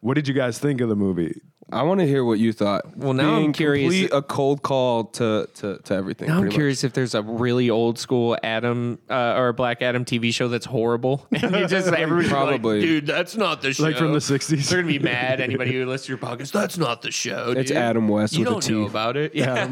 what 0.00 0.14
did 0.14 0.26
you 0.28 0.32
guys 0.32 0.58
think 0.58 0.80
of 0.80 0.88
the 0.88 0.96
movie? 0.96 1.42
I 1.70 1.82
want 1.84 2.00
to 2.00 2.06
hear 2.06 2.22
what 2.24 2.38
you 2.38 2.52
thought. 2.52 2.96
Well, 2.98 3.14
now 3.14 3.34
I'm 3.36 3.52
curious- 3.52 3.92
Complete 3.92 4.12
a 4.12 4.20
cold 4.20 4.62
call 4.62 5.04
to 5.04 5.48
to, 5.54 5.78
to 5.78 5.94
everything. 5.94 6.28
Now 6.28 6.34
I'm 6.34 6.40
pretty 6.40 6.52
much. 6.52 6.56
curious 6.56 6.84
if 6.84 6.92
there's 6.92 7.14
a 7.14 7.22
really 7.22 7.70
old 7.70 7.98
school 7.98 8.36
Adam 8.42 8.98
uh, 9.08 9.34
or 9.38 9.52
Black 9.54 9.80
Adam 9.80 10.04
TV 10.04 10.34
show 10.34 10.48
that's 10.48 10.66
horrible. 10.66 11.26
And 11.32 11.54
you 11.56 11.66
just 11.66 11.88
everybody's 11.88 12.30
Probably. 12.30 12.80
like, 12.80 12.86
dude, 12.88 13.06
that's 13.06 13.36
not 13.36 13.62
the 13.62 13.72
show. 13.72 13.84
Like 13.84 13.96
from 13.96 14.12
the 14.12 14.18
60s? 14.18 14.68
They're 14.68 14.82
gonna 14.82 14.92
be 14.92 14.98
mad. 14.98 15.40
Anybody 15.48 15.72
who 15.72 15.86
listens 15.86 16.06
to 16.06 16.12
your 16.12 16.18
podcast, 16.18 16.52
that's 16.52 16.76
not 16.78 17.02
the 17.02 17.10
show. 17.10 17.52
It's. 17.56 17.70
Adam 17.70 18.06
West 18.08 18.34
You 18.34 18.40
with 18.40 18.48
a 18.48 18.68
don't 18.68 18.70
know 18.82 18.86
about 18.86 19.16
it. 19.16 19.34
Yeah. 19.42 19.66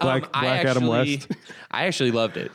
Black, 0.00 0.24
Um, 0.24 0.30
I 0.34 0.40
Black 0.42 0.64
Adam 0.66 0.86
West. 0.86 1.28
I 1.70 1.86
actually 1.86 2.10
loved 2.10 2.36
it. 2.36 2.52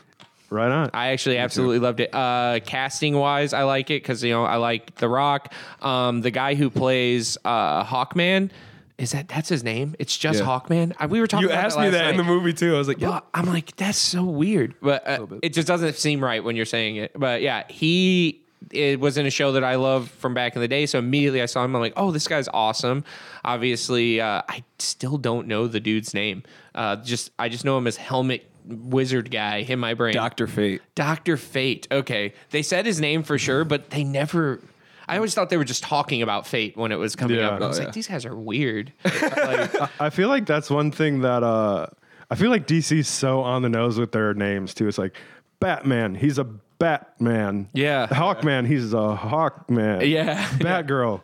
Right 0.51 0.69
on. 0.71 0.89
I 0.93 1.07
actually 1.11 1.37
absolutely 1.37 1.79
loved 1.79 2.01
it. 2.01 2.13
Uh, 2.13 2.59
casting 2.65 3.15
wise, 3.15 3.53
I 3.53 3.63
like 3.63 3.89
it 3.89 4.03
because 4.03 4.21
you 4.23 4.31
know 4.33 4.43
I 4.43 4.57
like 4.57 4.95
The 4.95 5.07
Rock. 5.07 5.53
Um, 5.81 6.21
the 6.21 6.29
guy 6.31 6.55
who 6.55 6.69
plays 6.69 7.37
uh, 7.45 7.83
Hawkman 7.85 8.51
is 8.97 9.13
that 9.13 9.27
that's 9.27 9.49
his 9.49 9.63
name? 9.63 9.95
It's 9.97 10.15
just 10.15 10.39
Yeah. 10.39 10.45
Hawkman. 10.45 10.93
I, 10.99 11.07
we 11.07 11.19
were 11.19 11.25
talking. 11.25 11.47
You 11.47 11.51
about 11.53 11.65
asked 11.65 11.75
that 11.77 11.81
me 11.81 11.87
last 11.89 11.97
that 11.97 12.09
in 12.11 12.17
the 12.17 12.23
night. 12.23 12.29
movie 12.29 12.53
too. 12.53 12.75
I 12.75 12.77
was 12.77 12.87
like, 12.87 12.99
yeah. 12.99 13.09
Well, 13.09 13.25
I'm 13.33 13.47
like, 13.47 13.75
that's 13.75 13.97
so 13.97 14.23
weird, 14.23 14.75
but 14.79 15.07
uh, 15.07 15.25
bit. 15.25 15.39
it 15.41 15.53
just 15.53 15.67
doesn't 15.67 15.95
seem 15.95 16.23
right 16.23 16.43
when 16.43 16.55
you're 16.55 16.65
saying 16.65 16.97
it. 16.97 17.11
But 17.15 17.41
yeah, 17.41 17.63
he 17.67 18.43
it 18.69 18.99
was 18.99 19.17
in 19.17 19.25
a 19.25 19.31
show 19.31 19.53
that 19.53 19.63
I 19.63 19.75
love 19.75 20.11
from 20.11 20.35
back 20.35 20.55
in 20.55 20.61
the 20.61 20.67
day. 20.67 20.85
So 20.85 20.99
immediately 20.99 21.41
I 21.41 21.47
saw 21.47 21.63
him. 21.65 21.75
I'm 21.75 21.81
like, 21.81 21.93
oh, 21.97 22.11
this 22.11 22.27
guy's 22.27 22.47
awesome. 22.53 23.03
Obviously, 23.43 24.21
uh, 24.21 24.43
I 24.47 24.63
still 24.77 25.17
don't 25.17 25.47
know 25.47 25.67
the 25.67 25.79
dude's 25.79 26.13
name. 26.13 26.43
Uh, 26.75 26.97
just 26.97 27.31
I 27.39 27.49
just 27.49 27.65
know 27.65 27.79
him 27.79 27.87
as 27.87 27.97
Helmet 27.97 28.50
Wizard 28.71 29.29
guy 29.31 29.57
in 29.57 29.79
my 29.79 29.93
brain. 29.93 30.13
Doctor 30.13 30.47
Fate. 30.47 30.81
Doctor 30.95 31.37
Fate. 31.37 31.87
Okay, 31.91 32.33
they 32.51 32.61
said 32.61 32.85
his 32.85 32.99
name 33.01 33.23
for 33.23 33.37
sure, 33.37 33.63
but 33.63 33.89
they 33.89 34.03
never. 34.03 34.61
I 35.07 35.15
always 35.17 35.33
thought 35.33 35.49
they 35.49 35.57
were 35.57 35.65
just 35.65 35.83
talking 35.83 36.21
about 36.21 36.47
fate 36.47 36.77
when 36.77 36.91
it 36.91 36.95
was 36.95 37.15
coming 37.17 37.37
Yeah. 37.37 37.47
up. 37.49 37.53
And 37.55 37.63
I 37.65 37.67
was 37.67 37.77
Oh, 37.79 37.81
like, 37.81 37.87
yeah. 37.89 37.91
these 37.93 38.07
guys 38.07 38.25
are 38.25 38.35
weird. 38.35 38.93
like, 39.03 40.01
I 40.01 40.09
feel 40.09 40.29
like 40.29 40.45
that's 40.45 40.69
one 40.69 40.89
thing 40.91 41.21
that 41.21 41.43
uh, 41.43 41.87
I 42.29 42.35
feel 42.35 42.49
like 42.49 42.65
DC's 42.65 43.09
so 43.09 43.41
on 43.41 43.61
the 43.61 43.67
nose 43.69 43.99
with 43.99 44.13
their 44.13 44.33
names 44.33 44.73
too. 44.73 44.87
It's 44.87 44.97
like 44.97 45.17
Batman, 45.59 46.15
he's 46.15 46.37
a 46.37 46.45
Batman. 46.45 47.67
Yeah. 47.73 48.07
Hawkman, 48.07 48.65
he's 48.67 48.93
a 48.93 49.17
Hawkman. 49.19 50.07
Yeah. 50.09 50.47
Batgirl, 50.59 51.21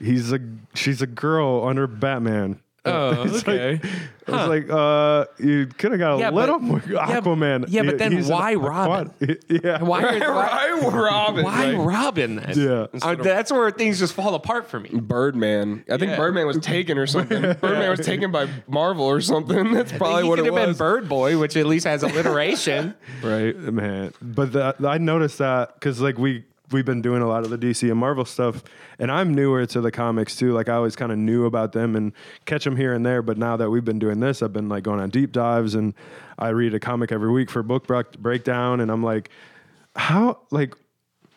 he's 0.00 0.32
a 0.32 0.40
she's 0.74 1.00
a 1.00 1.06
girl 1.06 1.64
under 1.64 1.86
Batman. 1.86 2.60
oh, 3.18 3.22
It's 3.24 3.46
like- 3.46 3.56
okay. 3.56 3.80
I 4.26 4.30
was 4.30 4.48
like, 4.48 4.68
uh, 4.70 5.24
you 5.42 5.66
could 5.78 5.92
have 5.92 5.98
got 6.00 6.16
a 6.16 6.18
Yeah, 6.20 6.28
little 6.30 6.58
but- 6.58 6.64
more 6.66 6.82
yeah, 6.86 7.18
Aquaman. 7.20 7.64
yeah, 7.68 7.82
but 7.82 7.92
He- 7.92 7.96
then 7.96 8.12
he's 8.12 8.28
an 8.28 8.34
why 8.36 8.54
Robin? 8.56 9.10
aquat- 9.22 9.42
Yeah. 9.64 9.82
why, 9.82 10.02
are, 10.02 10.34
why, 10.34 10.78
Why 10.82 10.90
Robin? 10.90 11.44
why 11.44 11.70
Like, 11.72 11.86
Robin 11.86 12.36
then? 12.36 12.58
Yeah. 12.58 12.86
Uh, 13.00 13.14
that's 13.14 13.50
where 13.50 13.70
things 13.70 13.98
just 13.98 14.12
fall 14.12 14.34
apart 14.34 14.68
for 14.68 14.80
me. 14.80 14.90
Birdman. 14.92 15.84
I 15.90 15.96
think 15.96 16.10
Yeah. 16.10 16.16
Birdman 16.18 16.46
was 16.46 16.58
taken 16.58 16.98
or 16.98 17.06
something. 17.06 17.40
Birdman 17.60 17.88
was 17.88 18.00
taken 18.00 18.30
by 18.30 18.48
Marvel 18.68 19.06
or 19.06 19.22
something. 19.22 19.72
That's 19.72 19.92
probably 19.92 20.24
he 20.24 20.28
what 20.28 20.36
could 20.38 20.46
it 20.46 20.52
have 20.52 20.60
been 20.62 20.68
was. 20.70 20.78
Bird 20.78 21.08
Boy, 21.08 21.38
which 21.38 21.56
at 21.56 21.64
least 21.66 21.86
has 21.86 22.02
alliteration. 22.02 22.94
right. 23.22 23.56
man 23.56 24.12
but 24.20 24.52
the, 24.52 24.74
i 24.86 24.98
noticed 24.98 25.38
that 25.38 25.72
because 25.74 26.00
like 26.00 26.18
we 26.18 26.44
we've 26.70 26.84
been 26.84 27.02
doing 27.02 27.22
a 27.22 27.28
lot 27.28 27.44
of 27.44 27.50
the 27.50 27.58
dc 27.58 27.88
and 27.88 27.98
marvel 27.98 28.24
stuff 28.24 28.62
and 28.98 29.10
i'm 29.10 29.34
newer 29.34 29.64
to 29.66 29.80
the 29.80 29.90
comics 29.90 30.36
too. 30.36 30.52
Like 30.52 30.68
i 30.68 30.74
always 30.74 30.96
kind 30.96 31.12
of 31.12 31.18
knew 31.18 31.46
about 31.46 31.72
them 31.72 31.96
and 31.96 32.12
catch 32.44 32.64
them 32.64 32.76
here 32.76 32.94
and 32.94 33.04
there 33.04 33.22
but 33.22 33.38
now 33.38 33.56
that 33.56 33.70
we've 33.70 33.84
been 33.84 33.98
doing 33.98 34.20
this 34.20 34.42
i've 34.42 34.52
been 34.52 34.68
like 34.68 34.82
going 34.82 35.00
on 35.00 35.10
deep 35.10 35.32
dives 35.32 35.74
and 35.74 35.94
i 36.38 36.48
read 36.48 36.74
a 36.74 36.80
comic 36.80 37.12
every 37.12 37.30
week 37.30 37.50
for 37.50 37.62
book 37.62 37.86
break- 37.86 38.18
breakdown 38.18 38.80
and 38.80 38.90
i'm 38.90 39.02
like 39.02 39.30
how 39.96 40.38
like 40.50 40.74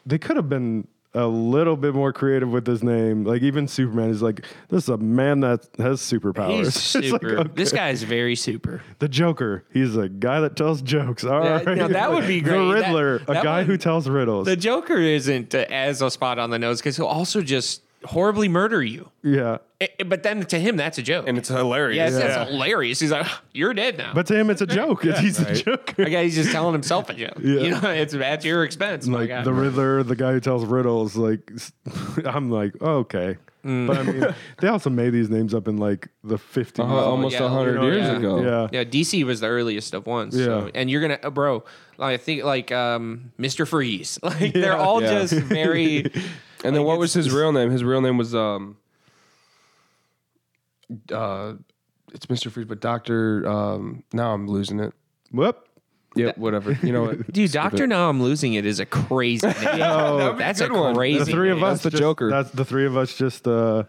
they 0.05 0.17
could 0.17 0.35
have 0.35 0.49
been 0.49 0.87
a 1.13 1.27
little 1.27 1.75
bit 1.75 1.93
more 1.93 2.13
creative 2.13 2.49
with 2.49 2.65
his 2.65 2.81
name 2.83 3.25
like 3.25 3.41
even 3.41 3.67
superman 3.67 4.09
is 4.09 4.21
like 4.21 4.45
this 4.69 4.83
is 4.83 4.89
a 4.89 4.97
man 4.97 5.41
that 5.41 5.67
has 5.77 5.99
superpowers 5.99 6.57
He's 6.57 6.67
It's 6.95 6.95
like, 6.95 7.03
super. 7.03 7.37
okay. 7.39 7.51
This 7.53 7.71
guy's 7.73 8.03
very 8.03 8.35
super. 8.37 8.81
The 8.99 9.09
Joker. 9.09 9.65
He's 9.73 9.97
a 9.97 10.07
guy 10.07 10.39
that 10.39 10.55
tells 10.55 10.81
jokes. 10.81 11.25
All 11.25 11.43
Yeah, 11.43 11.63
right. 11.63 11.77
now 11.77 11.89
that 11.89 12.13
would 12.13 12.27
be 12.27 12.39
great. 12.41 12.57
The 12.57 12.73
Riddler, 12.73 13.19
that 13.19 13.29
a 13.29 13.43
guy 13.43 13.57
would- 13.57 13.67
who 13.67 13.77
tells 13.77 14.07
riddles. 14.07 14.45
The 14.45 14.55
Joker 14.55 14.97
isn't 14.97 15.53
as 15.53 16.01
a 16.01 16.09
spot 16.09 16.39
on 16.39 16.49
the 16.49 16.57
nose 16.59 16.79
because 16.79 16.95
he'll 16.95 17.05
also 17.07 17.41
just 17.41 17.81
horribly 18.05 18.47
murder 18.47 18.81
you. 18.83 19.09
yeah. 19.23 19.57
I- 19.81 19.89
I- 19.99 20.03
but 20.03 20.21
then 20.23 20.45
to 20.45 20.59
him, 20.59 20.77
that's 20.77 20.97
a 20.99 21.01
joke. 21.01 21.25
And 21.27 21.37
it's 21.39 21.49
hilarious. 21.49 21.97
yeah, 21.97 22.07
it's, 22.07 22.15
that's 22.17 22.51
hilarious. 22.51 22.99
He's 22.99 23.11
like, 23.11 23.25
"You're 23.51 23.73
dead 23.73 23.97
now." 23.97 24.13
But 24.13 24.27
to 24.27 24.35
him, 24.39 24.49
it's 24.51 24.61
a 24.61 24.67
joke. 24.67 25.03
He's 25.19 25.39
a 25.39 25.53
Joker. 25.55 26.03
I 26.05 26.09
guess 26.09 26.23
he's 26.25 26.35
just 26.35 26.51
telling 26.51 26.73
himself 26.73 27.09
a 27.09 27.13
joke. 27.15 27.37
Yeah. 27.41 27.59
You 27.61 27.69
know, 27.71 27.81
it's 27.89 28.13
at 28.13 28.43
your 28.45 28.63
expense. 28.63 29.07
my 29.07 29.19
Like 29.21 29.29
guy. 29.29 29.43
the 29.43 29.53
Riddler, 29.53 30.03
the 30.03 30.15
guy 30.15 30.33
who 30.33 30.39
tells 30.39 30.65
riddles. 30.65 31.15
Like, 31.15 31.51
I'm 32.25 32.51
like, 32.51 32.73
oh, 32.81 32.97
okay. 32.99 33.37
Mm. 33.65 33.85
But 33.87 33.97
I 33.97 34.03
mean, 34.03 34.35
they 34.59 34.67
also 34.67 34.89
made 34.89 35.11
these 35.11 35.29
names 35.29 35.53
up 35.53 35.67
in 35.67 35.77
like 35.77 36.07
the 36.23 36.37
50s. 36.37 36.79
Uh, 36.79 36.83
almost 36.83 37.33
yeah, 37.39 37.45
a 37.45 37.49
hundred 37.49 37.73
you 37.73 37.79
know, 37.79 37.85
years 37.87 38.07
yeah. 38.07 38.17
ago. 38.17 38.41
yeah. 38.41 38.79
Yeah, 38.79 38.83
DC 38.83 39.23
was 39.23 39.39
the 39.39 39.47
earliest 39.47 39.93
of 39.93 40.05
ones. 40.07 40.35
So, 40.35 40.65
Yeah. 40.65 40.71
and 40.75 40.89
you're 40.89 41.01
gonna, 41.01 41.19
uh, 41.23 41.29
bro. 41.29 41.63
I 41.99 42.17
think 42.17 42.43
like 42.43 42.71
um, 42.71 43.31
Mr. 43.39 43.67
Freeze. 43.67 44.17
Like 44.23 44.53
they're 44.53 44.77
all 44.77 45.01
Yeah. 45.01 45.21
just 45.25 45.33
very. 45.33 46.11
And 46.63 46.75
then 46.75 46.83
what 46.83 46.99
was 46.99 47.13
his 47.13 47.31
real 47.31 47.51
name? 47.51 47.71
His 47.71 47.83
real 47.83 48.01
name 48.01 48.17
was 48.17 48.35
um 48.35 48.77
uh 51.11 51.53
it's 52.13 52.25
Mr. 52.25 52.51
Freeze, 52.51 52.65
but 52.67 52.79
Doctor 52.81 53.47
um 53.47 54.03
now 54.13 54.33
I'm 54.33 54.47
losing 54.47 54.79
it. 54.79 54.93
Whoop. 55.31 55.67
Yep, 56.15 56.37
whatever. 56.37 56.73
You 56.83 56.91
know 56.91 57.03
what? 57.03 57.31
Dude, 57.31 57.51
Doctor 57.53 57.87
Now 57.87 58.09
I'm 58.09 58.21
losing 58.21 58.53
it 58.55 58.65
is 58.65 58.81
a 58.81 58.85
crazy 58.85 59.47
name. 59.47 59.55
That'd 59.63 60.37
That's 60.37 60.59
a 60.59 60.65
a 60.65 60.69
good 60.69 60.77
one. 60.79 60.95
crazy. 60.95 61.19
The 61.19 61.25
three 61.25 61.51
of 61.51 61.57
name. 61.59 61.63
us. 61.63 61.71
That's 61.75 61.83
the 61.83 61.89
just- 61.91 62.01
Joker. 62.01 62.29
That's 62.29 62.51
the 62.51 62.65
three 62.65 62.85
of 62.85 62.97
us 62.97 63.15
just 63.15 63.47
uh, 63.47 63.83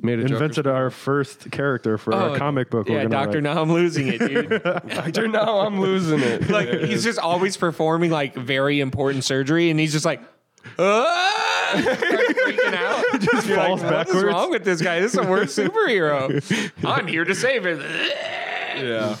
Made 0.00 0.20
a 0.20 0.22
invented 0.22 0.66
our 0.66 0.88
first 0.88 1.50
character 1.50 1.98
for 1.98 2.14
Oh, 2.14 2.32
a 2.32 2.38
comic 2.38 2.70
book. 2.70 2.88
Yeah, 2.88 3.02
we're 3.02 3.08
Doctor. 3.08 3.42
Now 3.42 3.60
I'm 3.60 3.70
losing 3.70 4.08
it, 4.08 4.18
dude. 4.20 4.62
Doctor 4.62 5.28
now 5.28 5.60
I'm 5.60 5.78
losing 5.78 6.20
it. 6.20 6.48
like 6.48 6.70
he's 6.70 7.04
just 7.04 7.18
always 7.18 7.58
performing 7.58 8.10
like 8.10 8.34
very 8.34 8.80
important 8.80 9.24
surgery, 9.24 9.68
and 9.70 9.78
he's 9.78 9.92
just 9.92 10.06
like. 10.06 10.22
"Ah!" 10.78 11.76
Starts 11.80 12.32
freaking 12.32 12.74
out. 12.74 13.20
Just 13.20 13.46
falls 13.48 13.80
What 13.82 13.92
is 13.92 14.06
backwards. 14.06 14.24
wrong 14.24 14.50
with 14.50 14.64
this 14.64 14.80
guy? 14.82 15.00
This 15.00 15.14
is 15.14 15.20
the 15.20 15.26
worst 15.26 15.56
superhero. 15.58 16.74
I'm 16.84 17.06
here 17.06 17.24
to 17.24 17.34
save 17.34 17.66
it. 17.66 17.78
yeah. 18.76 19.16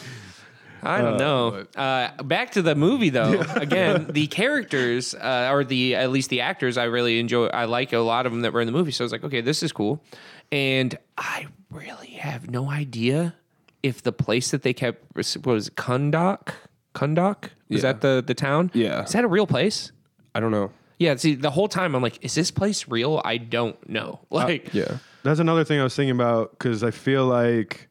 I 0.82 1.02
don't 1.02 1.18
know. 1.18 1.66
Uh, 1.76 2.22
back 2.22 2.52
to 2.52 2.62
the 2.62 2.74
movie 2.74 3.10
though. 3.10 3.40
Again, 3.54 4.06
the 4.10 4.26
characters 4.28 5.14
uh, 5.14 5.48
or 5.52 5.62
the 5.62 5.94
at 5.94 6.10
least 6.10 6.30
the 6.30 6.40
actors, 6.40 6.78
I 6.78 6.84
really 6.84 7.20
enjoy. 7.20 7.46
I 7.48 7.66
like 7.66 7.92
a 7.92 7.98
lot 7.98 8.24
of 8.26 8.32
them 8.32 8.40
that 8.42 8.52
were 8.54 8.62
in 8.62 8.66
the 8.66 8.72
movie. 8.72 8.90
So 8.90 9.04
I 9.04 9.06
was 9.06 9.12
like, 9.12 9.24
okay, 9.24 9.42
this 9.42 9.62
is 9.62 9.72
cool. 9.72 10.02
And 10.50 10.96
I 11.18 11.48
really 11.70 12.08
have 12.12 12.50
no 12.50 12.70
idea 12.70 13.34
if 13.82 14.02
the 14.02 14.12
place 14.12 14.50
that 14.52 14.62
they 14.62 14.72
kept 14.72 15.04
was, 15.14 15.36
was 15.44 15.68
Kahndaq. 15.70 16.48
Kahndaq 16.94 17.44
is 17.68 17.82
Yeah. 17.82 17.92
that 17.92 18.00
the 18.00 18.24
the 18.26 18.34
town? 18.34 18.70
Yeah. 18.74 19.04
Is 19.04 19.12
that 19.12 19.24
a 19.24 19.28
real 19.28 19.46
place? 19.46 19.92
I 20.34 20.40
don't 20.40 20.50
know. 20.50 20.70
Yeah. 21.00 21.16
See, 21.16 21.34
the 21.34 21.50
whole 21.50 21.66
time 21.66 21.96
I'm 21.96 22.02
like, 22.02 22.22
is 22.24 22.34
this 22.36 22.50
place 22.52 22.86
real? 22.86 23.20
I 23.24 23.38
don't 23.38 23.76
know. 23.88 24.20
Like, 24.30 24.72
Yeah. 24.72 24.98
That's 25.24 25.40
another 25.40 25.64
thing 25.64 25.80
I 25.80 25.82
was 25.82 25.94
thinking 25.96 26.12
about 26.14 26.50
because 26.52 26.82
I 26.84 26.92
feel 26.92 27.26
like 27.26 27.88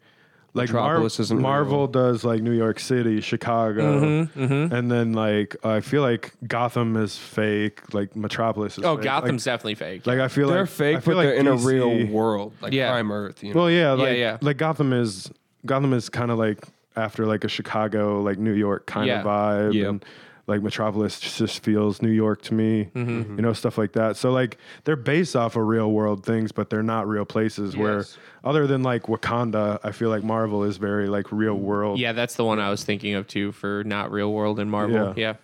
like 0.55 0.71
Mar- 0.73 1.05
isn't 1.05 1.39
Marvel 1.39 1.81
real. 1.81 1.87
does 1.87 2.23
like 2.23 2.41
New 2.41 2.53
York 2.57 2.79
City, 2.79 3.21
Chicago, 3.21 3.99
Mm-hmm, 4.25 4.73
and 4.73 4.89
then 4.91 5.13
like 5.13 5.55
I 5.63 5.79
feel 5.81 6.01
like 6.01 6.33
Gotham 6.47 6.97
is 6.97 7.15
fake, 7.17 7.93
like 7.93 8.15
Metropolis 8.15 8.79
is 8.79 8.83
oh, 8.83 8.95
fake. 8.95 9.03
Gotham's 9.03 9.45
like, 9.45 9.53
definitely 9.53 9.75
fake. 9.75 10.07
like 10.07 10.19
I 10.19 10.27
feel 10.27 10.47
like 10.47 10.53
They're 10.55 10.61
like 10.61 10.69
I 10.69 10.73
fake, 10.95 11.03
feel 11.03 11.13
but 11.13 11.17
like 11.17 11.27
they're 11.27 11.35
in 11.35 11.47
a 11.47 11.55
real 11.55 12.07
world, 12.07 12.53
like 12.61 12.73
Yeah. 12.73 12.89
Prime 12.89 13.11
Earth. 13.11 13.43
You 13.43 13.53
know? 13.53 13.59
Well, 13.59 13.69
yeah, 13.71 13.91
like 13.91 14.17
yeah. 14.17 14.37
like 14.41 14.57
Gotham 14.57 14.91
is 14.93 15.31
Gotham 15.67 15.93
is 15.93 16.09
kind 16.09 16.31
of 16.31 16.39
like 16.39 16.63
after 16.95 17.27
like 17.27 17.43
a 17.43 17.47
Chicago, 17.49 18.21
like 18.23 18.39
New 18.39 18.53
York 18.53 18.87
kind 18.87 19.05
Yeah. 19.07 19.19
of 19.19 19.25
vibe, 19.27 19.73
Yep. 19.75 19.87
and 19.89 20.05
like 20.49 20.61
Metropolis 20.61 21.19
just 21.19 21.63
feels 21.63 22.01
New 22.01 22.09
York 22.11 22.41
to 22.43 22.53
me, 22.53 22.89
Mm-hmm. 22.95 23.35
you 23.37 23.41
know, 23.41 23.53
stuff 23.53 23.77
like 23.77 23.93
that. 23.93 24.17
So 24.17 24.31
like 24.31 24.57
they're 24.83 24.95
based 24.95 25.35
off 25.35 25.55
of 25.55 25.65
real 25.67 25.91
world 25.91 26.25
things, 26.25 26.51
but 26.51 26.69
they're 26.69 26.83
not 26.83 27.07
real 27.07 27.25
places. 27.25 27.77
Where 27.77 28.05
other 28.43 28.67
than 28.67 28.83
like 28.83 29.03
Wakanda, 29.03 29.79
I 29.83 29.91
feel 29.91 30.09
like 30.09 30.23
Marvel 30.23 30.63
is 30.63 30.77
very 30.77 31.07
like 31.07 31.31
real 31.31 31.55
world. 31.55 31.99
Yeah, 31.99 32.11
that's 32.13 32.35
the 32.35 32.43
one 32.43 32.59
I 32.59 32.69
was 32.69 32.83
thinking 32.83 33.13
of 33.13 33.27
too 33.27 33.51
for 33.53 33.83
not 33.85 34.11
real 34.11 34.33
world 34.33 34.59
and 34.59 34.69
Marvel. 34.69 35.13
Yeah. 35.15 35.35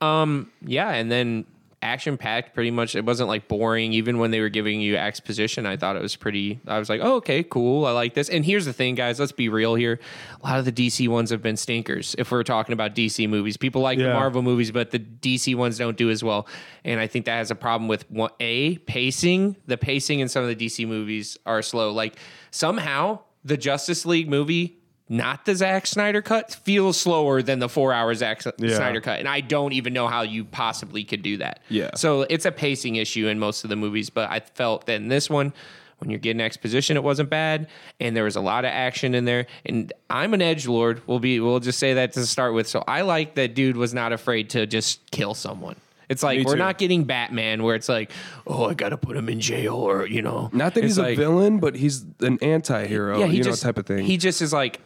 Um, 0.00 0.50
yeah, 0.62 0.90
and 0.90 1.10
then 1.10 1.44
action 1.82 2.16
packed 2.16 2.54
pretty 2.54 2.70
much. 2.70 2.94
It 2.94 3.04
wasn't 3.04 3.28
like 3.28 3.48
boring. 3.48 3.92
Even 3.92 4.18
when 4.18 4.30
they 4.30 4.40
were 4.40 4.48
giving 4.48 4.80
you 4.80 4.96
exposition 4.96 5.66
i 5.66 5.76
thought 5.76 5.96
it 5.96 6.02
was 6.02 6.16
pretty 6.16 6.60
i 6.66 6.78
was 6.78 6.88
like 6.88 7.00
oh, 7.02 7.16
okay 7.16 7.42
cool 7.42 7.84
i 7.84 7.90
like 7.90 8.14
this. 8.14 8.28
And 8.28 8.44
here's 8.44 8.64
the 8.64 8.72
thing 8.72 8.94
guys 8.94 9.18
let's 9.20 9.32
be 9.32 9.48
real 9.48 9.74
here. 9.74 10.00
A 10.42 10.46
lot 10.46 10.58
of 10.58 10.64
the 10.64 10.72
dc 10.72 11.06
ones 11.08 11.30
have 11.30 11.42
been 11.42 11.56
stinkers 11.56 12.14
if 12.18 12.30
we're 12.30 12.42
talking 12.42 12.72
about 12.72 12.94
dc 12.94 13.28
movies. 13.28 13.56
People 13.56 13.82
like 13.82 13.98
the 13.98 14.12
marvel 14.12 14.42
movies 14.42 14.70
but 14.70 14.90
the 14.90 14.98
dc 14.98 15.54
ones 15.54 15.78
don't 15.78 15.96
do 15.96 16.10
as 16.10 16.22
well. 16.22 16.46
And 16.84 17.00
i 17.00 17.06
think 17.06 17.24
that 17.26 17.36
has 17.36 17.50
a 17.50 17.54
problem 17.54 17.88
with 17.88 18.04
a 18.40 18.78
pacing. 18.78 19.56
The 19.66 19.76
pacing 19.78 20.20
in 20.20 20.28
some 20.28 20.42
of 20.44 20.48
the 20.48 20.66
dc 20.66 20.86
movies 20.86 21.38
are 21.46 21.62
slow. 21.62 21.92
Like 21.92 22.16
somehow 22.50 23.20
the 23.44 23.56
justice 23.56 24.04
league 24.04 24.28
movie 24.28 24.77
not 25.08 25.44
the 25.46 25.54
Zack 25.54 25.86
Snyder 25.86 26.20
cut 26.22 26.54
feels 26.54 26.98
slower 26.98 27.40
than 27.42 27.58
the 27.58 27.68
four 27.68 27.92
hour 27.92 28.14
Zack 28.14 28.42
Yeah. 28.58 28.76
Snyder 28.76 29.00
cut, 29.00 29.18
and 29.18 29.28
I 29.28 29.40
don't 29.40 29.72
even 29.72 29.92
know 29.92 30.06
how 30.08 30.22
you 30.22 30.44
possibly 30.44 31.04
could 31.04 31.22
do 31.22 31.38
that. 31.38 31.60
Yeah. 31.68 31.90
So 31.94 32.22
it's 32.22 32.44
a 32.44 32.52
pacing 32.52 32.96
issue 32.96 33.26
in 33.28 33.38
most 33.38 33.64
of 33.64 33.70
the 33.70 33.76
movies, 33.76 34.10
but 34.10 34.30
I 34.30 34.40
felt 34.40 34.86
that 34.86 34.96
in 34.96 35.08
this 35.08 35.30
one, 35.30 35.52
when 35.98 36.10
you're 36.10 36.20
getting 36.20 36.40
exposition, 36.40 36.96
it 36.96 37.02
wasn't 37.02 37.28
bad, 37.28 37.66
and 37.98 38.16
there 38.16 38.22
was 38.22 38.36
a 38.36 38.40
lot 38.40 38.64
of 38.64 38.70
action 38.70 39.14
in 39.16 39.24
there. 39.24 39.46
And 39.66 39.92
I'm 40.08 40.32
an 40.32 40.40
edge 40.42 40.68
lord. 40.68 41.02
We'll 41.08 41.18
be. 41.18 41.40
We'll 41.40 41.58
just 41.58 41.78
say 41.80 41.94
that 41.94 42.12
to 42.12 42.24
start 42.24 42.54
with. 42.54 42.68
So 42.68 42.84
I 42.86 43.00
like 43.02 43.34
that 43.34 43.54
dude 43.54 43.76
was 43.76 43.92
not 43.92 44.12
afraid 44.12 44.50
to 44.50 44.64
just 44.66 45.10
kill 45.10 45.34
someone. 45.34 45.74
It's 46.08 46.22
like 46.22 46.46
we're 46.46 46.54
not 46.56 46.78
getting 46.78 47.02
Batman, 47.04 47.62
where 47.64 47.74
it's 47.74 47.88
like, 47.88 48.12
oh, 48.46 48.66
I 48.66 48.74
got 48.74 48.90
to 48.90 48.96
put 48.96 49.16
him 49.16 49.28
in 49.28 49.40
jail, 49.40 49.74
or 49.74 50.06
you 50.06 50.22
know, 50.22 50.48
Not 50.52 50.74
that 50.74 50.84
It's 50.84 50.92
he's 50.94 50.98
like- 50.98 51.18
a 51.18 51.20
villain, 51.20 51.58
but 51.58 51.74
he's 51.74 52.04
an 52.20 52.38
anti-hero. 52.42 53.18
yeah, 53.18 53.26
he 53.26 53.38
you 53.38 53.42
just 53.44 53.64
know, 53.64 53.68
type 53.68 53.78
of 53.78 53.86
thing. 53.86 54.04
He 54.06 54.16
just 54.18 54.40
is 54.40 54.52
like, 54.52 54.80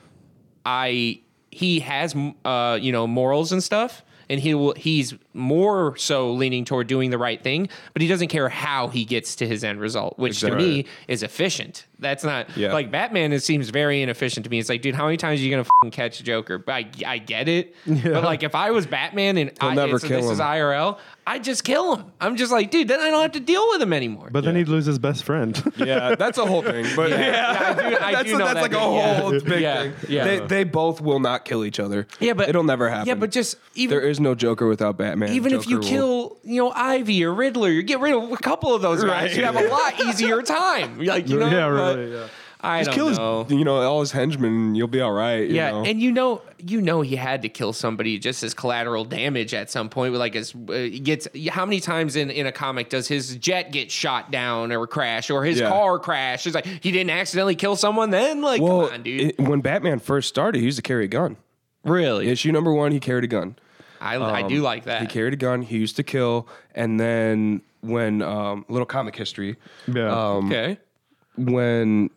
I. 0.64 1.20
He 1.54 1.80
has, 1.80 2.16
uh, 2.46 2.78
you 2.80 2.92
know, 2.92 3.06
morals 3.06 3.52
and 3.52 3.62
stuff, 3.62 4.02
and 4.30 4.40
he 4.40 4.54
will. 4.54 4.72
He's 4.74 5.12
more 5.34 5.94
so 5.98 6.32
leaning 6.32 6.64
toward 6.64 6.86
doing 6.86 7.10
the 7.10 7.18
right 7.18 7.42
thing, 7.42 7.68
but 7.92 8.00
he 8.00 8.08
doesn't 8.08 8.28
care 8.28 8.48
how 8.48 8.88
he 8.88 9.04
gets 9.04 9.36
to 9.36 9.46
his 9.46 9.62
end 9.62 9.78
result, 9.78 10.18
which 10.18 10.40
to 10.40 10.54
me 10.56 10.86
is 11.08 11.22
efficient. 11.22 11.86
That's 11.98 12.24
not 12.24 12.54
Yeah. 12.56 12.72
like 12.72 12.90
Batman. 12.90 13.32
It 13.34 13.42
seems 13.42 13.68
very 13.68 14.00
inefficient 14.02 14.44
to 14.44 14.50
me. 14.50 14.58
It's 14.58 14.68
like, 14.70 14.80
dude, 14.80 14.94
how 14.94 15.04
many 15.04 15.18
times 15.18 15.40
are 15.40 15.42
you 15.44 15.50
gonna 15.50 15.66
fing 15.82 15.90
catch 15.90 16.22
Joker? 16.24 16.56
But 16.58 16.72
I, 16.72 16.90
I 17.06 17.18
get 17.18 17.48
it, 17.50 17.74
but 17.86 18.24
like 18.24 18.42
if 18.42 18.54
I 18.54 18.70
was 18.70 18.86
Batman 18.86 19.36
and 19.36 19.52
I, 19.60 19.74
never 19.74 19.98
kill 19.98 20.22
this 20.22 20.30
is. 20.30 20.38
IRL, 20.40 20.98
I 21.24 21.38
just 21.38 21.62
kill 21.62 21.94
him. 21.96 22.06
I'm 22.20 22.36
just 22.36 22.50
like, 22.50 22.70
dude, 22.72 22.88
then 22.88 22.98
I 22.98 23.08
don't 23.10 23.22
have 23.22 23.32
to 23.32 23.40
deal 23.40 23.64
with 23.68 23.80
him 23.80 23.92
anymore. 23.92 24.28
But 24.32 24.42
then 24.44 24.56
he'd 24.56 24.66
lose 24.68 24.86
his 24.86 24.98
best 24.98 25.22
friend. 25.24 25.52
Yeah, 25.76 26.14
that's 26.16 26.36
a 26.38 26.44
whole 26.46 26.62
thing. 26.62 26.86
But 26.96 27.10
yeah, 27.10 27.18
Yeah, 27.20 27.58
I 27.58 27.90
do- 27.90 27.96
I 27.96 28.12
that's, 28.12 28.24
do 28.28 28.38
know 28.38 28.44
that's 28.46 28.54
that 28.54 28.62
like 28.62 28.72
a 28.72 28.74
bit, 28.74 28.92
yeah. 28.94 29.20
whole 29.20 29.30
big 29.40 29.60
Yeah, 29.60 29.82
thing. 29.82 29.92
yeah. 30.08 30.24
They, 30.24 30.38
they 30.40 30.64
both 30.64 31.00
will 31.00 31.20
not 31.20 31.44
kill 31.44 31.64
each 31.64 31.78
other. 31.80 32.06
Yeah, 32.20 32.32
but- 32.34 32.48
it'll 32.48 32.64
never 32.64 32.88
happen. 32.88 33.06
yeah, 33.08 33.14
but 33.14 33.30
just 33.30 33.56
even 33.74 33.96
there 33.96 34.06
is 34.08 34.18
no 34.20 34.34
Joker 34.34 34.66
without 34.66 34.96
Batman. 34.98 35.30
even 35.32 35.52
if 35.52 35.68
you 35.68 35.78
will- 35.78 35.84
kill, 35.88 36.36
you 36.44 36.60
know, 36.62 36.70
Ivy 36.72 37.24
or 37.24 37.32
Riddler, 37.32 37.70
you 37.70 37.82
get 37.82 38.00
rid 38.00 38.14
of 38.14 38.32
a 38.32 38.36
couple 38.36 38.74
of 38.74 38.82
those 38.82 39.02
guys, 39.04 39.30
Right. 39.30 39.36
you 39.36 39.44
have 39.44 39.56
a 39.56 39.68
lot 39.68 40.00
easier 40.06 40.42
time. 40.42 40.98
Like 40.98 41.28
you 41.28 41.38
know, 41.38 41.46
yeah, 41.48 41.68
but 41.68 41.96
really. 41.98 42.12
Yeah. 42.12 42.26
I 42.64 42.84
just 42.84 42.90
don't 42.90 42.94
kill 42.94 43.10
know. 43.16 43.44
his, 43.44 43.52
you 43.58 43.64
know, 43.64 43.76
all 43.82 44.00
his 44.00 44.12
henchmen, 44.12 44.74
you'll 44.76 44.86
be 44.86 45.00
all 45.00 45.12
right. 45.12 45.48
you 45.48 45.56
Yeah, 45.56 45.70
know? 45.72 45.84
and 45.84 46.00
you 46.00 46.12
know, 46.12 46.42
you 46.58 46.80
know, 46.80 47.00
he 47.00 47.16
had 47.16 47.42
to 47.42 47.48
kill 47.48 47.72
somebody 47.72 48.18
just 48.20 48.42
as 48.44 48.54
collateral 48.54 49.04
damage 49.04 49.52
at 49.52 49.68
some 49.70 49.88
point. 49.88 50.12
With 50.12 50.20
like 50.20 50.34
his 50.34 50.54
uh, 50.54 50.88
gets 51.02 51.26
how 51.50 51.64
many 51.66 51.80
times 51.80 52.14
in 52.14 52.30
in 52.30 52.46
a 52.46 52.52
comic 52.52 52.88
does 52.88 53.08
his 53.08 53.36
jet 53.36 53.72
get 53.72 53.90
shot 53.90 54.30
down 54.30 54.70
or 54.70 54.86
crash 54.86 55.28
or 55.28 55.44
his 55.44 55.58
Yeah. 55.58 55.70
car 55.70 55.98
crash? 55.98 56.46
It's 56.46 56.54
like 56.54 56.66
he 56.66 56.92
didn't 56.92 57.10
accidentally 57.10 57.56
kill 57.56 57.74
someone. 57.74 58.10
Then 58.10 58.42
like, 58.42 58.62
well, 58.62 58.86
come 58.86 58.94
on, 58.94 59.02
dude. 59.02 59.20
it- 59.20 59.40
when 59.40 59.60
Batman 59.60 59.98
first 59.98 60.28
started, 60.28 60.58
he 60.60 60.64
used 60.64 60.76
to 60.78 60.82
carry 60.82 61.04
a 61.04 61.08
gun. 61.08 61.36
really, 61.84 62.28
Issue 62.28 62.52
number 62.52 62.72
one, 62.72 62.92
he 62.92 63.00
carried 63.00 63.24
a 63.24 63.28
gun. 63.28 63.56
I 64.00 64.16
I 64.16 64.42
do 64.46 64.62
like 64.62 64.84
that. 64.84 65.00
He 65.00 65.06
carried 65.08 65.32
a 65.32 65.36
gun. 65.36 65.62
He 65.62 65.78
used 65.78 65.96
to 65.96 66.02
kill, 66.04 66.46
and 66.76 66.98
then 67.00 67.60
when 67.80 68.22
um, 68.22 68.64
little 68.68 68.86
comic 68.86 69.16
history, 69.16 69.56
Yeah. 69.92 70.10
um, 70.12 70.46
okay. 70.46 70.78
when 71.36 72.10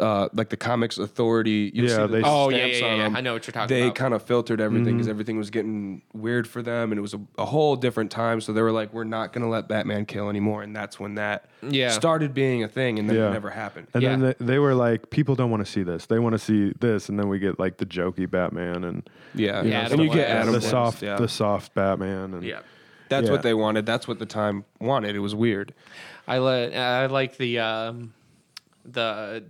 uh, 0.00 0.28
like 0.32 0.48
the 0.48 0.56
comics 0.56 0.98
authority, 0.98 1.70
you 1.74 1.84
Yeah, 1.84 1.88
see 1.88 1.96
the 2.02 2.06
they- 2.08 2.22
Oh, 2.24 2.48
yeah, 2.50 2.56
stamps 2.58 2.80
yeah, 2.80 2.86
on 2.86 2.96
yeah. 2.98 3.02
them, 3.04 3.16
I 3.16 3.20
know 3.20 3.32
what 3.34 3.46
you're 3.46 3.52
talking 3.52 3.68
they 3.74 3.82
about. 3.84 3.94
kind 3.94 4.14
of 4.14 4.22
filtered 4.22 4.60
everything 4.60 4.94
because 4.96 5.06
Mm-hmm. 5.06 5.10
everything 5.10 5.38
was 5.38 5.50
getting 5.50 6.02
weird 6.12 6.46
for 6.46 6.62
them, 6.62 6.92
and 6.92 6.98
it 6.98 7.02
was 7.02 7.14
a, 7.14 7.20
a 7.36 7.44
whole 7.44 7.76
different 7.76 8.10
time. 8.10 8.40
So 8.40 8.52
they 8.52 8.62
were 8.62 8.72
like, 8.72 8.92
"We're 8.92 9.04
not 9.04 9.32
going 9.32 9.42
to 9.42 9.48
let 9.48 9.68
Batman 9.68 10.06
kill 10.06 10.28
anymore," 10.28 10.62
and 10.62 10.74
that's 10.74 10.98
when 11.00 11.14
that 11.16 11.46
Yeah. 11.62 11.90
started 11.90 12.34
being 12.34 12.62
a 12.64 12.68
thing, 12.68 12.98
and 12.98 13.08
then 13.08 13.16
Yeah. 13.16 13.28
it 13.28 13.32
never 13.32 13.50
happened. 13.50 13.88
And 13.94 14.02
then 14.04 14.20
Yeah. 14.20 14.32
they, 14.38 14.44
they 14.44 14.58
were 14.58 14.74
like, 14.74 15.10
people 15.10 15.34
don't 15.34 15.50
want 15.50 15.64
to 15.64 15.70
see 15.70 15.82
this. 15.82 16.06
They 16.06 16.18
want 16.18 16.32
to 16.34 16.38
see 16.38 16.72
this, 16.80 17.08
and 17.08 17.18
then 17.18 17.28
we 17.28 17.38
get 17.38 17.58
like 17.58 17.78
the 17.78 17.86
jokey 17.86 18.30
Batman 18.30 18.84
and 18.84 19.08
yeah, 19.34 19.62
Yeah, 19.62 19.88
and 19.90 20.00
you 20.02 20.08
get 20.10 20.28
Adam 20.30 20.48
the 20.52 20.58
West, 20.58 20.70
soft, 20.70 21.02
yeah. 21.02 21.16
the 21.16 21.28
soft 21.28 21.74
Batman. 21.74 22.34
And 22.34 22.42
Yeah. 22.44 22.60
That's 23.10 23.26
Yeah. 23.26 23.32
what 23.32 23.42
they 23.42 23.54
wanted. 23.54 23.86
That's 23.86 24.06
what 24.06 24.18
the 24.18 24.26
time 24.26 24.64
wanted. 24.80 25.16
It 25.16 25.20
was 25.20 25.34
weird. 25.34 25.72
I 26.26 26.38
like 26.38 26.74
I 26.74 27.06
like 27.06 27.38
the 27.38 27.58
um, 27.58 28.12
the 28.84 29.44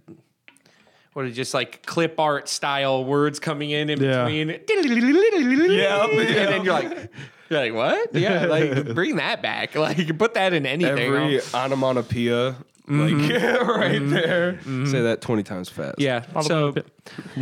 what 1.19 1.27
is 1.27 1.35
just 1.35 1.53
like 1.53 1.85
clip 1.85 2.21
art 2.21 2.49
style 2.49 3.05
words 3.05 3.41
coming 3.41 3.71
in 3.71 3.91
in 3.91 4.01
Yeah. 4.01 4.25
between. 4.25 4.51
Yeah, 5.71 6.05
and 6.07 6.19
then 6.19 6.65
you're 6.65 6.73
like, 6.75 7.11
you're 7.51 7.61
like, 7.61 7.75
what? 7.75 8.15
Yeah, 8.15 8.45
like 8.57 8.95
bring 8.95 9.17
that 9.17 9.43
back. 9.43 9.75
Like 9.75 9.99
you 9.99 10.05
can 10.05 10.17
put 10.17 10.35
that 10.35 10.53
in 10.53 10.65
anything. 10.65 10.97
Every 11.13 11.41
I'll- 11.41 11.65
onomatopoeia, 11.65 12.55
like 12.87 13.15
right 13.33 13.99
there. 13.99 14.61
Say 14.87 15.01
that 15.03 15.19
twenty 15.21 15.43
times 15.43 15.69
fast. 15.69 15.99
yeah. 15.99 16.23
So, 16.43 16.73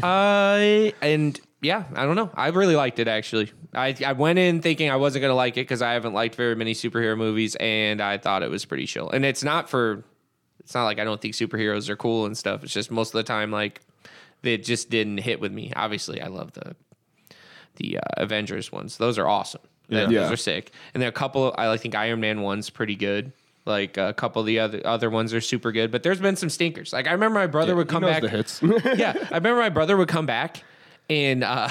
uh, 0.02 0.90
and 1.02 1.38
yeah, 1.60 1.84
I 1.94 2.04
don't 2.04 2.16
know. 2.16 2.30
I 2.34 2.48
really 2.48 2.76
liked 2.76 2.98
it 2.98 3.08
actually. 3.08 3.52
I 3.74 3.94
I 4.04 4.12
went 4.12 4.38
in 4.38 4.62
thinking 4.62 4.90
I 4.90 4.96
wasn't 4.96 5.22
gonna 5.22 5.34
like 5.34 5.54
it 5.58 5.62
because 5.62 5.82
I 5.82 5.92
haven't 5.92 6.14
liked 6.14 6.34
very 6.34 6.54
many 6.56 6.72
superhero 6.72 7.16
movies, 7.16 7.56
and 7.60 8.00
I 8.00 8.18
thought 8.18 8.42
it 8.42 8.50
was 8.50 8.64
pretty 8.64 8.86
chill. 8.86 9.10
And 9.10 9.24
it's 9.24 9.44
not 9.44 9.68
for, 9.68 10.04
it's 10.66 10.74
not 10.74 10.82
like 10.84 10.98
I 10.98 11.04
don't 11.04 11.20
think 11.20 11.34
superheroes 11.34 11.88
are 11.88 11.94
cool 11.96 12.26
and 12.26 12.36
stuff. 12.36 12.64
It's 12.64 12.72
just 12.72 12.90
most 12.90 13.10
of 13.14 13.18
the 13.18 13.22
time 13.22 13.52
like 13.52 13.80
it 14.42 14.64
just 14.64 14.90
didn't 14.90 15.18
hit 15.18 15.40
with 15.40 15.52
me. 15.52 15.72
Obviously, 15.76 16.20
I 16.20 16.26
love 16.26 16.50
the 16.54 16.74
the 17.76 17.98
uh, 17.98 18.00
Avengers 18.16 18.72
ones. 18.72 18.96
Those 18.96 19.16
are 19.16 19.28
awesome. 19.28 19.60
Yeah. 19.88 20.06
Those 20.06 20.32
are 20.32 20.36
sick. 20.36 20.72
And 20.92 21.00
there 21.00 21.06
are 21.08 21.10
a 21.10 21.12
couple. 21.12 21.54
I 21.56 21.76
think 21.76 21.94
Iron 21.94 22.18
Man 22.18 22.42
one's 22.42 22.68
pretty 22.68 22.96
good. 22.96 23.30
Like 23.64 23.96
a 23.96 24.12
couple 24.12 24.40
of 24.40 24.46
the 24.46 24.58
other 24.58 24.80
other 24.84 25.08
ones 25.08 25.32
are 25.32 25.40
super 25.40 25.70
good. 25.70 25.92
But 25.92 26.02
there's 26.02 26.20
been 26.20 26.34
some 26.36 26.50
stinkers. 26.50 26.92
Like 26.92 27.06
I 27.06 27.12
remember 27.12 27.38
my 27.38 27.46
brother 27.46 27.76
would 27.76 27.86
He 27.88 27.92
come 27.92 28.02
back. 28.02 28.22
the 28.22 28.28
hits. 28.28 28.60
yeah, 28.96 29.14
I 29.30 29.36
remember 29.36 29.60
my 29.60 29.68
brother 29.68 29.96
would 29.96 30.08
come 30.08 30.26
back 30.26 30.64
and 31.08 31.44
uh, 31.44 31.68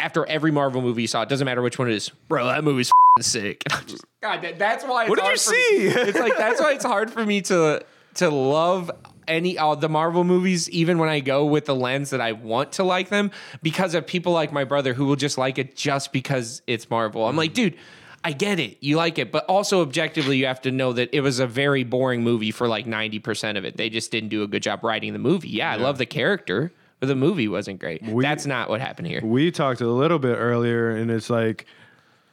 after 0.00 0.26
every 0.26 0.50
Marvel 0.50 0.82
movie 0.82 1.02
he 1.02 1.06
saw, 1.06 1.22
it 1.22 1.28
doesn't 1.30 1.44
matter 1.46 1.62
which 1.62 1.78
one 1.78 1.88
it 1.88 1.94
is, 1.94 2.10
bro. 2.28 2.46
That 2.46 2.62
movie's 2.64 2.90
fing 3.16 3.22
sick. 3.22 3.62
Just, 3.86 4.04
God, 4.22 4.42
that, 4.42 4.58
that's 4.58 4.84
why. 4.84 5.02
It's 5.04 5.10
What 5.10 5.18
did 5.18 5.30
you 5.30 5.38
for 5.38 5.50
me- 5.50 5.56
see? 5.90 6.00
it's 6.10 6.18
like 6.18 6.36
that's 6.36 6.60
why 6.60 6.72
it's 6.72 6.84
hard 6.84 7.10
for 7.10 7.24
me 7.24 7.40
to 7.42 7.82
to 8.14 8.30
love 8.30 8.90
any 9.28 9.58
uh, 9.58 9.74
the 9.74 9.88
Marvel 9.88 10.24
movies, 10.24 10.68
even 10.70 10.98
when 10.98 11.08
I 11.08 11.20
go 11.20 11.44
with 11.44 11.66
the 11.66 11.74
lens 11.74 12.10
that 12.10 12.20
I 12.20 12.32
want 12.32 12.72
to 12.72 12.84
like 12.84 13.08
them, 13.08 13.30
because 13.62 13.94
of 13.94 14.06
people 14.06 14.32
like 14.32 14.52
my 14.52 14.64
brother 14.64 14.94
who 14.94 15.06
will 15.06 15.16
just 15.16 15.38
like 15.38 15.58
it 15.58 15.76
just 15.76 16.12
because 16.12 16.62
it's 16.66 16.88
Marvel. 16.90 17.26
I'm 17.26 17.36
like, 17.36 17.54
dude. 17.54 17.76
I 18.24 18.30
get 18.30 18.60
it. 18.60 18.76
You 18.78 18.98
like 18.98 19.18
it, 19.18 19.32
but 19.32 19.44
also 19.46 19.82
objectively, 19.82 20.36
you 20.36 20.46
have 20.46 20.60
to 20.60 20.70
know 20.70 20.92
that 20.92 21.08
it 21.12 21.22
was 21.22 21.40
a 21.40 21.46
very 21.48 21.82
boring 21.82 22.22
movie 22.22 22.52
for 22.52 22.68
like 22.68 22.86
90% 22.86 23.58
of 23.58 23.64
it. 23.64 23.76
They 23.76 23.90
just 23.90 24.12
didn't 24.12 24.28
do 24.28 24.44
a 24.44 24.46
good 24.46 24.62
job 24.62 24.84
writing 24.84 25.12
the 25.12 25.18
movie. 25.18 25.48
Yeah, 25.48 25.72
I 25.72 25.74
love 25.74 25.98
the 25.98 26.06
character, 26.06 26.72
but 27.00 27.08
the 27.08 27.16
movie 27.16 27.48
wasn't 27.48 27.80
great. 27.80 28.00
That's 28.04 28.46
not 28.46 28.68
what 28.68 28.80
happened 28.80 29.08
here. 29.08 29.20
we 29.24 29.50
talked 29.50 29.80
a 29.80 29.88
little 29.88 30.20
bit 30.20 30.36
earlier, 30.36 30.90
and 30.90 31.10
it's 31.10 31.30
like 31.30 31.66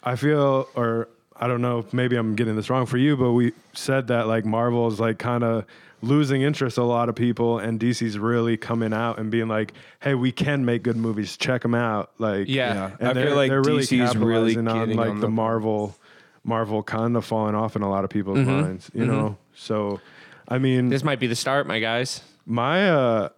I 0.03 0.15
feel, 0.15 0.69
or 0.75 1.09
I 1.39 1.47
don't 1.47 1.61
know, 1.61 1.79
if 1.79 1.93
maybe 1.93 2.15
I'm 2.17 2.35
getting 2.35 2.55
this 2.55 2.69
wrong 2.69 2.85
for 2.85 2.97
you, 2.97 3.15
but 3.15 3.31
we 3.31 3.53
said 3.73 4.07
that 4.07 4.27
like 4.27 4.45
Marvel 4.45 4.87
is 4.87 4.99
like 4.99 5.17
kind 5.19 5.43
of 5.43 5.65
losing 6.01 6.41
interest 6.41 6.77
a 6.77 6.83
lot 6.83 7.09
of 7.09 7.15
people, 7.15 7.59
and 7.59 7.79
DC's 7.79 8.17
really 8.19 8.57
coming 8.57 8.93
out 8.93 9.19
and 9.19 9.29
being 9.31 9.47
like, 9.47 9.73
"Hey, 10.01 10.15
we 10.15 10.31
can 10.31 10.63
make 10.65 10.83
good 10.83 10.95
movies. 10.97 11.35
Check 11.37 11.61
them 11.61 11.75
out." 11.75 12.11
Like, 12.17 12.47
Yeah. 12.47 12.73
Yeah. 12.73 12.91
and 12.99 13.09
I 13.09 13.13
they're, 13.13 13.27
feel 13.27 13.35
like 13.35 13.49
they're 13.49 13.61
really 13.61 13.83
DC's 13.83 14.15
really 14.17 14.53
capitalizing 14.55 14.67
on 14.67 14.79
getting 14.79 14.97
like 14.97 15.09
on 15.09 15.15
the 15.19 15.27
the- 15.27 15.31
Marvel, 15.31 15.95
Marvel 16.43 16.83
kind 16.83 17.15
of 17.17 17.25
falling 17.25 17.55
off 17.55 17.75
in 17.75 17.81
a 17.81 17.89
lot 17.89 18.03
of 18.03 18.09
people's 18.09 18.39
Mm-hmm. 18.39 18.61
minds, 18.61 18.89
you 18.93 19.05
know. 19.05 19.37
So, 19.55 19.99
I 20.47 20.57
mean, 20.57 20.89
This 20.89 21.03
might 21.03 21.19
be 21.19 21.27
the 21.27 21.35
start, 21.35 21.67
my 21.67 21.79
guys. 21.79 22.21
my 22.45 22.89
uh 22.89 23.29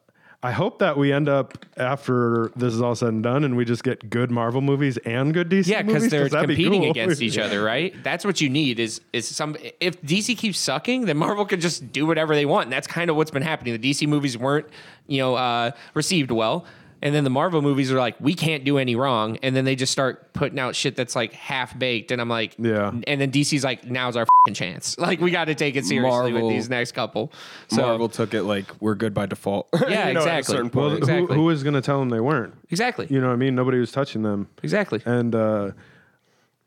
I 0.44 0.52
hope 0.52 0.80
that 0.80 0.98
we 0.98 1.14
end 1.14 1.30
up 1.30 1.66
after 1.78 2.52
this 2.56 2.74
is 2.74 2.82
all 2.82 2.96
said 2.96 3.10
and 3.10 3.22
done, 3.22 3.44
and 3.44 3.56
we 3.56 3.64
just 3.64 3.84
get 3.84 4.10
good 4.10 4.32
Marvel 4.32 4.60
movies 4.62 4.98
and 5.00 5.34
good 5.36 5.50
DC 5.50 5.68
Yeah, 5.68 5.84
movies. 5.84 6.06
because 6.06 6.32
they're 6.32 6.42
be 6.48 6.56
competing 6.56 6.82
cool. 6.82 6.92
against 6.92 7.22
each 7.22 7.38
other, 7.46 7.64
right? 7.64 7.94
That's 8.04 8.26
what 8.26 8.42
you 8.42 8.50
need. 8.50 8.80
Is 8.80 9.02
is 9.14 9.28
some 9.28 9.56
if 9.80 10.02
DC 10.02 10.36
keeps 10.38 10.58
sucking, 10.58 11.06
then 11.06 11.18
Marvel 11.18 11.46
can 11.46 11.60
just 11.62 11.92
do 11.92 12.08
whatever 12.08 12.34
they 12.34 12.46
want. 12.48 12.66
And 12.66 12.74
that's 12.74 12.88
kind 12.88 13.12
of 13.12 13.16
what's 13.16 13.30
been 13.30 13.44
happening. 13.44 13.80
The 13.80 13.92
DC 13.92 14.08
movies 14.08 14.36
weren't, 14.36 14.66
you 15.08 15.20
know, 15.20 15.36
uh, 15.36 15.72
received 15.94 16.32
well, 16.32 16.66
and 17.02 17.14
then 17.16 17.24
the 17.24 17.30
Marvel 17.30 17.62
movies 17.62 17.92
are 17.92 17.98
like, 17.98 18.16
we 18.20 18.34
can't 18.34 18.64
do 18.64 18.78
any 18.78 18.96
wrong, 18.96 19.38
and 19.44 19.56
then 19.56 19.66
they 19.66 19.76
just 19.76 19.92
start 19.92 20.34
putting 20.34 20.60
out 20.60 20.76
shit 20.76 20.96
that's 20.96 21.16
like 21.16 21.34
half 21.34 21.78
baked, 21.78 22.12
and 22.12 22.22
I'm 22.22 22.30
like, 22.30 22.56
Yeah. 22.60 22.92
And 23.08 23.20
then 23.20 23.32
DC's 23.32 23.64
like, 23.64 23.86
now's 23.86 24.16
our 24.16 24.26
fing 24.46 24.54
chance. 24.54 24.96
Like 24.98 25.20
we 25.20 25.32
got 25.32 25.46
to 25.46 25.56
take 25.56 25.76
it 25.76 25.86
seriously 25.86 26.32
Marvel- 26.32 26.48
with 26.48 26.56
these 26.56 26.70
next 26.70 26.92
couple. 26.94 27.32
So 27.70 27.82
Marvel 27.82 28.08
took 28.10 28.34
it 28.34 28.44
like 28.44 28.66
we're 28.82 28.96
good 28.96 29.14
by 29.14 29.26
default. 29.26 29.68
Yeah, 29.90 30.08
You 30.10 30.14
know, 30.14 30.22
at 30.22 30.28
a 30.28 30.38
exactly. 30.40 30.56
certain 30.56 30.72
Well, 30.74 30.90
point. 30.90 30.92
who- 30.92 30.98
Exactly. 31.14 31.36
who 31.36 31.44
was 31.44 31.64
going 31.64 31.74
to 31.76 31.82
tell 31.82 32.00
them 32.00 32.10
they 32.10 32.20
weren't? 32.20 32.54
exactly, 32.70 33.08
You 33.10 33.20
know 33.22 33.28
what 33.28 33.34
I 33.34 33.38
mean? 33.38 33.56
Nobody 33.56 33.80
was 33.80 33.92
touching 33.92 34.22
them. 34.24 34.48
exactly. 34.64 35.02
And 35.06 35.34
uh, 35.36 35.72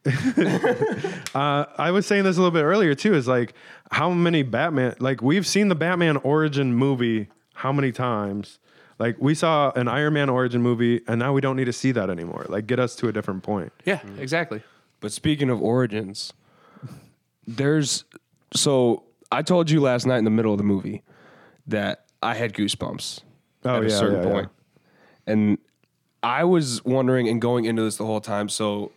uh, 0.07 1.64
I 1.79 1.90
was 1.90 2.07
saying 2.07 2.25
this 2.25 2.37
a 2.37 2.40
little 2.40 2.51
bit 2.51 2.62
earlier 2.62 2.94
too. 2.94 3.14
Is 3.14 3.27
like 3.29 3.55
how 3.90 4.11
many 4.11 4.42
Batman? 4.42 4.94
Like 4.99 5.23
we've 5.23 5.47
seen 5.47 5.68
the 5.68 5.75
Batman 5.75 6.16
origin 6.18 6.75
movie 6.75 7.29
how 7.55 7.73
many 7.73 7.92
times? 7.92 8.59
Like 8.99 9.17
we 9.19 9.35
saw 9.35 9.73
an 9.73 9.89
Iron 9.89 10.15
Man 10.15 10.29
origin 10.31 10.63
movie, 10.63 11.01
and 11.09 11.19
now 11.19 11.33
we 11.33 11.41
don't 11.41 11.57
need 11.57 11.65
to 11.65 11.73
see 11.73 11.93
that 11.93 12.11
anymore. 12.11 12.47
Like 12.49 12.67
get 12.67 12.79
us 12.79 12.95
to 12.97 13.09
a 13.09 13.13
different 13.13 13.43
point. 13.43 13.73
Yeah, 13.85 14.01
exactly. 14.19 14.63
But 15.01 15.13
speaking 15.13 15.51
of 15.51 15.61
origins, 15.61 16.33
there's 17.47 18.05
so 18.55 19.03
I 19.33 19.43
told 19.43 19.71
you 19.71 19.81
last 19.81 20.07
night 20.07 20.19
in 20.19 20.25
the 20.25 20.31
middle 20.31 20.53
of 20.53 20.59
the 20.59 20.65
movie 20.65 21.03
that 21.67 22.05
I 22.23 22.35
had 22.35 22.53
goosebumps 22.55 23.21
Oh, 23.65 23.77
at 23.77 23.85
a 23.85 23.89
yeah, 23.89 23.99
certain 23.99 24.23
yeah, 24.23 24.33
point. 24.33 24.49
And 25.27 25.59
I 26.23 26.45
was 26.45 26.85
wondering 26.85 27.29
and 27.29 27.41
going 27.41 27.65
into 27.65 27.83
this 27.83 27.97
the 27.97 28.05
whole 28.07 28.21
time, 28.21 28.49
so 28.49 28.93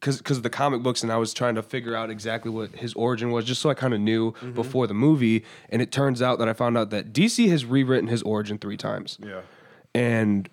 because 0.00 0.18
because 0.18 0.36
of 0.36 0.42
the 0.42 0.50
comic 0.50 0.82
books, 0.82 1.02
and 1.02 1.10
I 1.12 1.16
was 1.16 1.34
trying 1.34 1.54
to 1.56 1.62
figure 1.62 1.94
out 1.96 2.10
exactly 2.10 2.50
what 2.50 2.70
his 2.76 2.94
origin 2.94 3.30
was, 3.30 3.44
just 3.44 3.60
so 3.60 3.68
I 3.70 3.74
kind 3.74 3.94
of 3.94 4.00
knew 4.00 4.32
Mm-hmm. 4.32 4.52
before 4.52 4.86
the 4.86 4.94
movie. 4.94 5.44
And 5.70 5.82
it 5.82 5.90
turns 5.92 6.22
out 6.22 6.38
that 6.38 6.48
I 6.48 6.52
found 6.52 6.78
out 6.78 6.90
that 6.90 7.12
DC 7.12 7.48
has 7.50 7.64
rewritten 7.64 8.08
his 8.08 8.22
origin 8.22 8.58
three 8.58 8.76
times, 8.76 9.18
Yeah. 9.22 9.40
and 9.94 10.48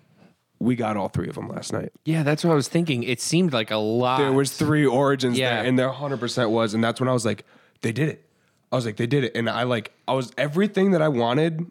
we 0.60 0.76
got 0.76 0.96
all 0.98 1.10
three 1.10 1.28
of 1.28 1.36
them 1.36 1.50
last 1.50 1.74
night. 1.74 1.92
Yeah, 2.06 2.24
that's 2.24 2.44
what 2.44 2.52
I 2.52 2.56
was 2.56 2.68
thinking. 2.70 3.04
It 3.04 3.20
seemed 3.22 3.52
like 3.54 3.72
a 3.72 3.78
lot. 3.78 4.18
There 4.20 4.32
was 4.32 4.54
three 4.54 4.86
origins 4.86 5.38
Yeah. 5.38 5.58
there, 5.58 5.66
and 5.70 5.78
there 5.78 5.88
100 5.90 6.20
percent 6.20 6.50
was, 6.50 6.74
and 6.74 6.84
that's 6.84 7.00
when 7.00 7.10
I 7.10 7.14
was 7.14 7.26
like, 7.26 7.44
they 7.82 7.92
did 7.92 8.10
it. 8.10 8.26
I 8.72 8.76
was 8.76 8.86
like, 8.86 8.98
they 8.98 9.06
did 9.08 9.24
it, 9.24 9.34
and 9.36 9.50
I 9.50 9.64
like, 9.64 9.92
I 10.08 10.14
was 10.14 10.32
everything 10.38 10.92
that 10.92 11.02
I 11.02 11.08
wanted 11.10 11.70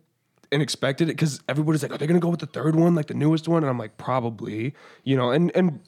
and 0.53 0.63
expected 0.63 1.09
it 1.09 1.13
because 1.17 1.41
everybody's 1.49 1.83
like, 1.83 1.93
are 1.93 1.99
they 1.99 2.07
gonna 2.07 2.21
go 2.21 2.29
with 2.29 2.41
the 2.41 2.47
third 2.47 2.77
one, 2.77 2.95
like 2.95 3.07
the 3.07 3.15
newest 3.15 3.49
one? 3.49 3.63
And 3.65 3.71
I'm 3.71 3.79
like, 3.79 3.97
probably, 3.97 4.75
you 5.03 5.17
know, 5.17 5.31
and 5.31 5.51
and 5.57 5.81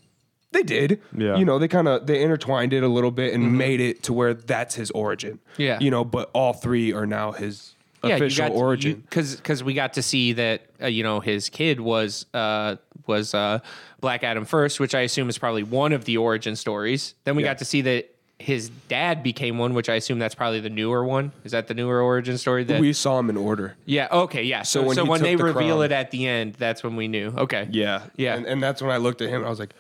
they 0.53 0.63
did, 0.63 1.01
Yeah. 1.17 1.37
You 1.37 1.45
know, 1.45 1.59
they 1.59 1.69
kind 1.69 1.89
of 1.89 2.07
they 2.07 2.23
intertwined 2.23 2.73
it 2.73 2.83
a 2.83 2.89
little 2.89 3.11
bit 3.11 3.35
and 3.35 3.57
made 3.59 3.81
it 3.81 4.03
to 4.05 4.13
where 4.13 4.33
that's 4.35 4.75
his 4.75 4.91
origin, 4.93 5.39
Yeah. 5.59 5.79
You 5.81 5.91
know, 5.91 6.05
but 6.05 6.31
all 6.33 6.53
three 6.53 6.93
are 6.93 7.07
now 7.07 7.33
his 7.33 7.75
official 8.03 8.53
origin. 8.53 9.03
because 9.09 9.37
because 9.37 9.65
we 9.65 9.75
got 9.75 9.95
to 9.95 10.03
see 10.03 10.33
that 10.35 10.63
uh, 10.81 10.87
you 10.87 11.03
know 11.03 11.19
his 11.21 11.49
kid 11.49 11.81
was 11.81 12.27
uh 12.35 12.77
was 13.07 13.35
uh 13.35 13.59
Black 14.01 14.23
Adam 14.23 14.45
first, 14.45 14.79
which 14.81 14.95
I 14.95 15.01
assume 15.01 15.29
is 15.29 15.39
probably 15.39 15.63
one 15.65 15.93
of 15.93 16.05
the 16.05 16.17
origin 16.19 16.55
stories. 16.57 17.15
Then 17.25 17.35
we 17.37 17.43
Yeah. 17.43 17.51
got 17.51 17.59
to 17.59 17.65
see 17.65 17.81
that 17.83 18.11
his 18.39 18.69
dad 18.89 19.23
became 19.23 19.57
one, 19.57 19.73
which 19.73 19.89
I 19.89 19.95
assume 19.95 20.19
that's 20.19 20.35
probably 20.35 20.61
the 20.61 20.69
newer 20.71 21.03
one. 21.05 21.33
Is 21.45 21.53
that 21.53 21.69
the 21.69 21.75
newer 21.75 22.01
origin 22.03 22.37
story? 22.37 22.65
That 22.65 22.81
we 22.81 22.93
saw 22.93 23.19
him 23.19 23.31
in 23.31 23.37
order. 23.39 23.77
yeah. 23.87 24.09
Okay. 24.13 24.43
Yeah. 24.45 24.63
So, 24.63 24.83
when 24.83 24.95
so 24.95 25.07
when 25.07 25.23
they 25.23 25.37
the 25.37 25.45
reveal 25.45 25.77
crown. 25.79 25.85
it 25.87 25.93
at 25.93 26.11
the 26.11 26.27
end, 26.27 26.53
that's 26.55 26.85
when 26.85 26.97
we 26.97 27.09
knew. 27.09 27.33
Okay. 27.37 27.67
Yeah, 27.71 28.03
Yeah. 28.17 28.37
and, 28.37 28.45
and 28.47 28.63
that's 28.63 28.83
when 28.83 28.91
I 28.91 28.99
looked 28.99 29.23
at 29.23 29.31
him. 29.31 29.37
and 29.37 29.47
I 29.47 29.49
was 29.51 29.59
like, 29.59 29.73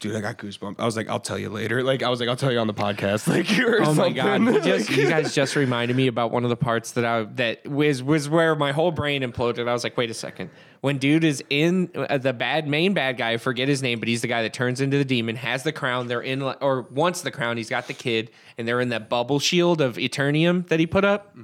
"Dude, 0.00 0.14
I 0.14 0.20
got 0.20 0.38
goosebumps." 0.38 0.76
I 0.78 0.84
was 0.84 0.96
like, 0.96 1.08
"I'll 1.08 1.20
tell 1.20 1.38
you 1.38 1.48
later." 1.48 1.82
Like 1.82 2.02
I 2.02 2.08
was 2.08 2.20
like, 2.20 2.28
"I'll 2.28 2.36
tell 2.36 2.52
you 2.52 2.58
on 2.58 2.66
the 2.66 2.74
podcast." 2.74 3.26
Like 3.36 3.56
you 3.56 3.66
or 3.68 3.82
Oh 3.82 3.94
my 3.94 4.10
god! 4.10 4.42
You, 4.42 4.60
just, 4.60 4.90
you 4.90 5.08
guys 5.08 5.34
just 5.34 5.56
reminded 5.56 5.96
me 5.96 6.06
about 6.06 6.30
one 6.30 6.44
of 6.44 6.50
the 6.50 6.56
parts 6.56 6.92
that 6.92 7.04
I 7.04 7.24
that 7.34 7.66
was 7.66 8.02
was 8.02 8.28
where 8.28 8.54
my 8.54 8.72
whole 8.72 8.90
brain 8.90 9.22
imploded. 9.22 9.68
I 9.68 9.72
was 9.72 9.84
like, 9.84 9.96
wait 9.96 10.10
a 10.10 10.14
second. 10.14 10.50
When 10.80 10.98
dude 10.98 11.24
is 11.24 11.42
in 11.50 11.90
uh, 11.94 12.18
the 12.18 12.32
bad 12.32 12.68
main 12.68 12.94
bad 12.94 13.16
guy, 13.16 13.32
I 13.32 13.36
forget 13.38 13.68
his 13.68 13.82
name, 13.82 13.98
but 13.98 14.08
he's 14.08 14.22
the 14.22 14.28
guy 14.28 14.42
that 14.42 14.52
turns 14.52 14.80
into 14.80 14.98
the 14.98 15.04
demon, 15.04 15.36
has 15.36 15.62
the 15.62 15.72
crown. 15.72 16.06
They're 16.06 16.20
in 16.22 16.42
or 16.42 16.82
wants 16.90 17.22
the 17.22 17.30
crown. 17.30 17.56
He's 17.56 17.70
got 17.70 17.86
the 17.86 17.94
kid, 17.94 18.30
and 18.56 18.68
they're 18.68 18.80
in 18.80 18.90
that 18.90 19.08
bubble 19.08 19.38
shield 19.38 19.80
of 19.80 19.96
Eternium 19.96 20.68
that 20.68 20.78
he 20.78 20.86
put 20.86 21.04
up. 21.04 21.36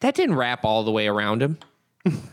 That 0.00 0.14
didn't 0.16 0.34
wrap 0.34 0.64
all 0.64 0.82
the 0.82 0.90
way 0.90 1.06
around 1.06 1.42
him. 1.42 1.58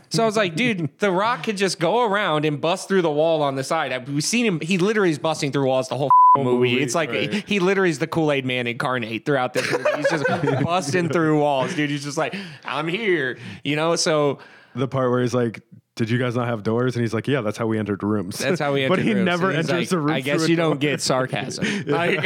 So 0.08 0.24
I 0.24 0.26
was 0.26 0.36
like, 0.36 0.56
dude, 0.56 0.88
The 0.98 1.12
Rock 1.12 1.44
could 1.44 1.56
just 1.56 1.78
go 1.78 2.04
around 2.04 2.44
and 2.44 2.60
bust 2.60 2.88
through 2.88 3.02
the 3.02 3.10
wall 3.10 3.42
on 3.42 3.54
the 3.54 3.62
side. 3.62 4.08
We've 4.08 4.24
seen 4.24 4.44
him; 4.44 4.60
he 4.60 4.78
literally 4.78 5.10
is 5.10 5.18
busting 5.20 5.52
through 5.52 5.66
walls 5.66 5.88
the 5.88 5.96
whole 5.96 6.10
movie. 6.36 6.72
movie, 6.72 6.82
It's 6.82 6.94
like 6.96 7.10
right. 7.10 7.32
he 7.48 7.60
literally 7.60 7.90
is 7.90 8.00
the 8.00 8.08
Kool 8.08 8.32
Aid 8.32 8.44
Man 8.44 8.66
incarnate 8.66 9.24
throughout 9.24 9.52
this 9.54 9.70
movie. 9.70 9.84
He's 9.96 10.10
just 10.10 10.24
busting 10.64 11.10
through 11.10 11.38
walls, 11.40 11.74
dude. 11.74 11.90
He's 11.90 12.02
just 12.02 12.18
like, 12.18 12.34
I'm 12.64 12.88
here, 12.88 13.38
you 13.62 13.76
know. 13.76 13.94
So 13.94 14.38
The 14.74 14.88
part 14.88 15.10
where 15.12 15.20
he's 15.22 15.34
like, 15.34 15.60
"Did 15.94 16.10
you 16.10 16.18
guys 16.18 16.34
not 16.34 16.48
have 16.48 16.64
doors?" 16.64 16.96
And 16.96 17.02
he's 17.04 17.14
like, 17.14 17.28
"Yeah, 17.28 17.40
that's 17.42 17.56
how 17.58 17.66
we 17.68 17.78
entered 17.78 18.02
rooms." 18.02 18.38
that's 18.38 18.58
how 18.60 18.72
we. 18.72 18.82
Entered 18.84 18.96
but 18.96 19.04
he 19.04 19.12
rooms. 19.14 19.24
never 19.24 19.52
enters 19.52 19.70
like, 19.70 19.92
a 19.92 19.98
room. 19.98 20.10
I 20.10 20.20
guess 20.20 20.48
you 20.48 20.56
don't 20.56 20.70
door. 20.80 20.90
get 20.90 21.00
sarcasm. 21.00 21.64
Like, 21.86 22.24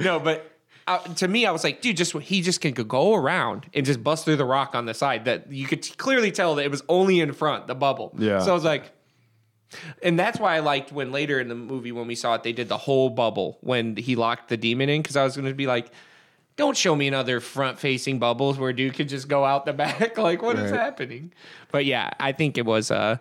no, 0.00 0.20
but. 0.20 0.52
Uh, 0.88 0.98
to 1.14 1.26
me, 1.26 1.44
I 1.46 1.50
was 1.50 1.64
like, 1.64 1.80
dude, 1.80 1.96
just 1.96 2.12
he 2.12 2.42
just 2.42 2.60
can 2.60 2.72
go 2.72 3.14
around 3.14 3.66
and 3.74 3.84
just 3.84 4.04
bust 4.04 4.24
through 4.24 4.36
the 4.36 4.44
rock 4.44 4.74
on 4.74 4.86
the 4.86 4.94
side. 4.94 5.24
That 5.24 5.50
you 5.52 5.66
could 5.66 5.96
clearly 5.98 6.30
tell 6.30 6.54
that 6.56 6.64
it 6.64 6.70
was 6.70 6.82
only 6.88 7.18
in 7.20 7.32
front, 7.32 7.66
the 7.66 7.74
bubble. 7.74 8.14
Yeah. 8.18 8.40
So 8.40 8.52
I 8.52 8.54
was 8.54 8.62
like, 8.64 8.92
and 10.02 10.16
that's 10.16 10.38
why 10.38 10.54
I 10.54 10.60
liked 10.60 10.92
when 10.92 11.10
later 11.10 11.40
in 11.40 11.48
the 11.48 11.56
movie 11.56 11.90
when 11.90 12.06
we 12.06 12.14
saw 12.14 12.34
it, 12.34 12.44
they 12.44 12.52
did 12.52 12.68
the 12.68 12.78
whole 12.78 13.10
bubble 13.10 13.58
when 13.62 13.96
he 13.96 14.14
locked 14.14 14.48
the 14.48 14.56
demon 14.56 14.88
in 14.88 15.02
because 15.02 15.16
I 15.16 15.24
was 15.24 15.34
going 15.36 15.48
to 15.48 15.54
be 15.54 15.66
like, 15.66 15.90
don't 16.54 16.76
show 16.76 16.94
me 16.94 17.08
another 17.08 17.40
front 17.40 17.78
facing 17.80 18.18
bubbles 18.20 18.56
where 18.58 18.72
dude 18.72 18.94
could 18.94 19.08
just 19.08 19.26
go 19.26 19.44
out 19.44 19.66
the 19.66 19.72
back. 19.82 20.16
like, 20.16 20.40
what 20.40 20.56
is 20.56 20.70
Right. 20.70 20.80
happening? 20.80 21.32
But 21.72 21.84
yeah, 21.84 22.10
I 22.20 22.30
think 22.30 22.56
it 22.58 22.64
was. 22.64 22.92
Uh, 22.92 23.16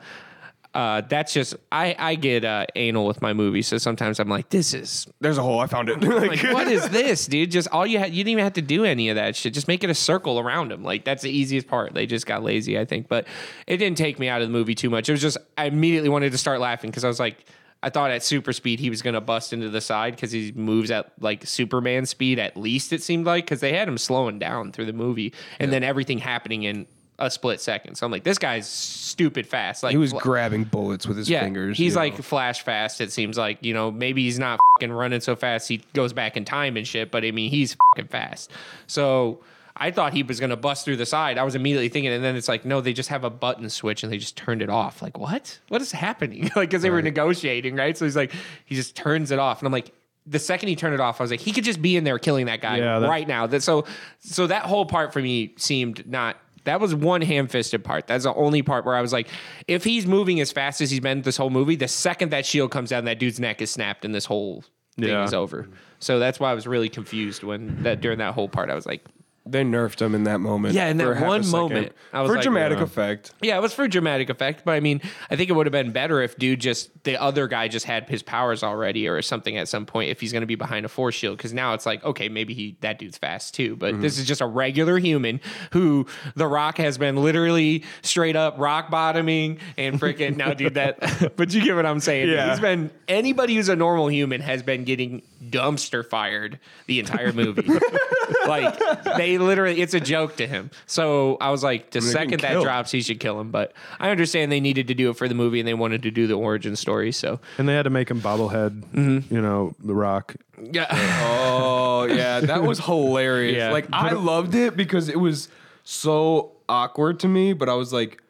uh, 0.76 1.00
that's 1.08 1.32
just 1.32 1.56
I 1.72 1.96
I 1.98 2.16
get 2.16 2.44
uh, 2.44 2.66
anal 2.76 3.06
with 3.06 3.22
my 3.22 3.32
movies, 3.32 3.66
so 3.66 3.78
sometimes 3.78 4.20
I'm 4.20 4.28
like, 4.28 4.50
this 4.50 4.74
is 4.74 5.08
There's 5.22 5.38
a 5.38 5.42
hole. 5.42 5.60
I 5.60 5.68
found 5.68 5.88
it. 5.88 6.02
like, 6.04 6.44
what 6.54 6.68
is 6.68 6.90
this, 6.90 7.26
dude? 7.28 7.50
Just 7.50 7.70
all 7.72 7.88
you 7.88 7.98
had, 7.98 8.12
you 8.12 8.26
didn't 8.26 8.34
even 8.34 8.44
have 8.44 8.54
to 8.54 8.62
do 8.62 8.84
any 8.84 9.08
of 9.08 9.16
that 9.16 9.38
shit. 9.38 9.54
Just 9.54 9.70
make 9.70 9.86
it 9.86 9.90
a 9.90 9.96
circle 9.96 10.38
around 10.38 10.74
him. 10.74 10.84
Like 10.84 11.06
that's 11.06 11.24
the 11.24 11.32
easiest 11.32 11.68
part. 11.68 11.94
They 11.94 12.06
just 12.06 12.26
got 12.26 12.44
lazy, 12.44 12.78
I 12.78 12.84
think. 12.84 13.08
But 13.08 13.26
it 13.68 13.78
didn't 13.78 13.98
take 13.98 14.20
me 14.20 14.28
out 14.28 14.42
of 14.42 14.50
the 14.50 14.52
movie 14.52 14.76
too 14.76 14.90
much. 14.90 15.08
It 15.08 15.14
was 15.14 15.22
just 15.22 15.38
I 15.58 15.66
immediately 15.66 16.10
wanted 16.10 16.34
to 16.34 16.38
start 16.38 16.60
laughing 16.60 16.92
because 16.92 17.06
I 17.06 17.08
was 17.08 17.22
like, 17.22 17.46
I 17.82 17.90
thought 17.90 18.12
at 18.12 18.22
super 18.22 18.52
speed 18.52 18.82
he 18.82 18.90
was 18.90 19.02
gonna 19.02 19.22
bust 19.22 19.54
into 19.54 19.70
the 19.70 19.80
side 19.80 20.16
because 20.16 20.34
he 20.34 20.52
moves 20.54 20.92
at 20.92 21.14
like 21.22 21.46
Superman 21.46 22.06
speed 22.06 22.38
at 22.38 22.58
least 22.58 22.92
it 22.92 23.02
seemed 23.02 23.26
like 23.26 23.46
because 23.46 23.62
they 23.62 23.74
had 23.74 23.88
him 23.88 23.98
slowing 23.98 24.40
down 24.40 24.74
through 24.74 24.88
the 24.88 24.94
movie 24.94 25.34
and 25.60 25.72
then 25.72 25.84
everything 25.84 26.18
happening 26.18 26.64
in 26.64 26.88
a 27.18 27.32
split 27.32 27.62
second. 27.62 27.96
So 27.96 28.06
I'm 28.06 28.12
like, 28.12 28.24
this 28.24 28.38
guy's 28.38 28.68
stupid 28.68 29.48
fast. 29.48 29.84
Like 29.84 29.92
he 29.92 29.98
was 29.98 30.12
fl- 30.12 30.20
grabbing 30.20 30.66
bullets 30.66 31.08
with 31.08 31.18
his 31.18 31.30
yeah, 31.30 31.42
fingers. 31.42 31.78
He's 31.78 31.96
like 31.96 32.14
know. 32.14 32.22
flash 32.22 32.62
fast. 32.62 33.02
It 33.02 33.12
seems 33.12 33.38
like 33.38 33.60
you 33.62 33.74
know 33.74 33.92
maybe 33.92 34.24
he's 34.24 34.40
not 34.40 34.60
fing 34.80 34.92
running 34.92 35.22
so 35.22 35.36
fast. 35.36 35.68
He 35.68 35.82
goes 35.94 36.14
back 36.14 36.36
in 36.36 36.46
time 36.46 36.78
and 36.78 36.88
shit. 36.88 37.12
But 37.12 37.24
I 37.24 37.32
mean 37.32 37.50
he's 37.50 37.78
fing 37.96 38.08
fast. 38.08 38.52
So 38.88 39.40
I 39.78 39.92
thought 39.92 40.14
he 40.14 40.24
was 40.24 40.40
gonna 40.40 40.58
bust 40.58 40.84
through 40.84 40.98
the 40.98 41.06
side. 41.06 41.38
I 41.38 41.44
was 41.44 41.56
immediately 41.56 41.90
thinking, 41.90 42.12
and 42.12 42.24
then 42.24 42.36
it's 42.36 42.50
like 42.50 42.66
no, 42.66 42.82
they 42.82 42.94
just 42.94 43.10
have 43.10 43.24
a 43.24 43.30
button 43.30 43.70
switch 43.70 44.04
and 44.04 44.12
they 44.12 44.18
just 44.18 44.36
turned 44.36 44.62
it 44.62 44.70
off. 44.70 45.02
Like 45.02 45.18
what? 45.18 45.60
What 45.70 45.82
is 45.82 45.92
happening? 45.92 46.44
like 46.56 46.70
because 46.70 46.82
they 46.82 46.90
were 46.90 47.02
negotiating, 47.02 47.76
right? 47.76 47.98
So 47.98 48.06
he's 48.06 48.16
like 48.16 48.34
he 48.66 48.76
just 48.76 48.96
turns 48.96 49.32
it 49.32 49.40
off, 49.40 49.60
and 49.60 49.68
I'm 49.68 49.74
like. 49.74 49.94
The 50.28 50.40
second 50.40 50.70
he 50.70 50.76
turned 50.76 50.96
it 50.96 51.00
off, 51.00 51.22
I 51.22 51.24
was 51.24 51.30
like, 51.30 51.40
he 51.40 51.52
could 51.52 51.64
just 51.64 51.84
be 51.84 51.96
in 51.96 52.04
there 52.04 52.18
killing 52.18 52.48
that 52.48 52.60
guy 52.60 52.78
Yeah, 52.78 52.98
right 52.98 53.28
now. 53.28 53.46
That 53.46 53.62
so, 53.62 53.86
so 54.22 54.48
that 54.48 54.64
whole 54.64 54.88
part 54.88 55.14
for 55.14 55.22
me 55.22 55.54
seemed 55.56 56.08
not 56.08 56.36
that 56.66 56.80
was 56.80 56.94
one 56.94 57.22
ham-fisted 57.22 57.84
part. 57.84 58.06
That's 58.08 58.26
the 58.26 58.34
only 58.34 58.62
part 58.62 58.86
where 58.86 58.96
I 58.96 59.02
was 59.02 59.14
like, 59.14 59.28
if 59.68 59.84
he's 59.84 60.06
moving 60.06 60.40
as 60.40 60.52
fast 60.52 60.82
as 60.82 60.92
he's 60.92 61.00
been 61.00 61.22
this 61.24 61.38
whole 61.38 61.50
movie, 61.50 61.76
the 61.76 61.88
second 61.88 62.30
that 62.32 62.46
shield 62.46 62.72
comes 62.72 62.90
down, 62.90 63.06
that 63.06 63.18
dude's 63.20 63.40
neck 63.40 63.62
is 63.62 63.72
snapped 63.72 64.04
and 64.06 64.14
this 64.14 64.26
whole 64.26 64.64
thing 65.00 65.10
Yeah. 65.10 65.24
is 65.24 65.34
over. 65.34 65.68
So 66.00 66.20
that's 66.20 66.40
why 66.40 66.52
I 66.52 66.54
was 66.54 66.68
really 66.68 66.90
confused 66.90 67.44
when 67.44 67.84
that 67.84 68.02
during 68.02 68.20
that 68.20 68.34
whole 68.34 68.50
part, 68.50 68.70
I 68.70 68.76
was 68.76 68.86
like, 68.86 69.06
they 69.48 69.64
nerfed 69.64 70.02
him 70.02 70.16
in 70.16 70.24
that 70.24 70.40
moment. 70.40 70.74
Yeah, 70.74 70.88
in 70.88 70.98
that 70.98 71.04
for 71.06 71.14
half 71.14 71.24
a 71.24 71.28
one 71.28 71.48
moment, 71.50 71.94
for 72.12 72.28
like, 72.28 72.42
dramatic 72.42 72.80
yeah. 72.80 72.84
effect. 72.84 73.32
yeah, 73.42 73.58
it 73.58 73.62
was 73.62 73.74
for 73.74 73.88
dramatic 73.88 74.30
effect, 74.30 74.64
but 74.66 74.72
I 74.72 74.80
mean, 74.80 75.02
I 75.30 75.36
think 75.36 75.50
it 75.50 75.54
would 75.54 75.68
have 75.68 75.72
been 75.72 75.92
better 75.92 76.22
if 76.22 76.38
dude 76.38 76.60
just 76.60 77.04
the 77.04 77.22
other 77.22 77.48
guy 77.48 77.68
just 77.68 77.86
had 77.86 78.10
his 78.10 78.24
powers 78.24 78.64
already 78.64 79.08
or 79.08 79.22
something 79.22 79.56
at 79.58 79.68
some 79.68 79.86
point 79.86 80.10
if 80.10 80.20
he's 80.20 80.32
going 80.32 80.42
to 80.42 80.48
be 80.48 80.56
behind 80.56 80.86
a 80.86 80.90
force 80.90 81.16
shield 81.16 81.38
because 81.38 81.54
now 81.54 81.74
it's 81.74 81.86
like 81.86 82.04
okay 82.04 82.28
maybe 82.28 82.54
he 82.54 82.78
that 82.82 82.98
dude's 82.98 83.18
fast 83.18 83.54
too, 83.54 83.76
but 83.76 83.94
mm-hmm. 83.94 84.02
this 84.02 84.18
is 84.18 84.26
just 84.26 84.42
a 84.42 84.48
regular 84.48 84.98
human 84.98 85.40
who 85.72 86.08
the 86.36 86.48
Rock 86.48 86.78
has 86.78 86.98
been 86.98 87.18
literally 87.18 87.84
straight 88.02 88.36
up 88.36 88.56
rock 88.58 88.90
bottoming 88.90 89.60
and 89.78 90.00
freaking 90.00 90.38
now 90.38 90.54
dude 90.54 90.74
that 90.74 91.00
but 91.36 91.54
you 91.54 91.64
get 91.64 91.76
what 91.76 91.86
I'm 91.86 92.00
saying? 92.00 92.30
Yeah. 92.30 92.50
He's 92.50 92.60
been 92.60 92.92
anybody 93.08 93.56
who's 93.56 93.70
a 93.70 93.76
normal 93.76 94.10
human 94.10 94.42
has 94.42 94.64
been 94.64 94.84
getting 94.84 95.22
dumpster 95.44 96.06
fired 96.06 96.60
the 96.88 97.00
entire 97.00 97.32
movie. 97.34 97.68
like 98.48 98.78
they 99.18 99.38
literally 99.38 99.82
it's 99.82 99.94
a 99.94 100.00
joke 100.00 100.36
to 100.38 100.48
him. 100.48 100.72
So 100.86 101.38
I 101.42 101.52
was 101.52 101.64
like 101.64 101.92
the 101.92 102.00
they're 102.00 102.12
second 102.12 102.42
that 102.42 102.62
drops 102.62 102.92
he 102.92 103.02
should 103.02 103.20
kill 103.20 103.40
him, 103.40 103.52
but 103.52 103.74
I 104.00 104.10
understand 104.10 104.52
they 104.52 104.60
needed 104.60 104.88
to 104.88 104.94
do 104.94 105.10
it 105.10 105.18
for 105.18 105.28
the 105.28 105.36
movie 105.36 105.60
and 105.60 105.68
they 105.68 105.74
wanted 105.74 106.04
to 106.04 106.12
do 106.12 106.28
the 106.28 106.36
origin 106.36 106.76
story. 106.76 107.12
So 107.12 107.40
And 107.58 107.68
they 107.68 107.74
had 107.74 107.84
to 107.84 107.90
make 107.90 108.10
him 108.10 108.22
bobblehead. 108.22 108.82
Mm-hmm. 108.94 109.34
You 109.34 109.42
know, 109.42 109.76
The 109.84 109.94
Rock. 109.94 110.36
yeah, 110.72 110.88
Oh 111.28 112.06
yeah, 112.06 112.40
that 112.42 112.64
was 112.64 112.80
hilarious. 112.80 113.58
Yeah. 113.58 113.72
Like 113.72 113.88
I 113.92 114.12
loved 114.12 114.56
it 114.56 114.76
because 114.78 115.10
it 115.10 115.20
was 115.20 115.50
so 115.84 116.52
awkward 116.68 117.20
to 117.22 117.28
me, 117.28 117.54
but 117.54 117.70
I 117.70 117.74
was 117.74 117.94
like, 117.94 118.22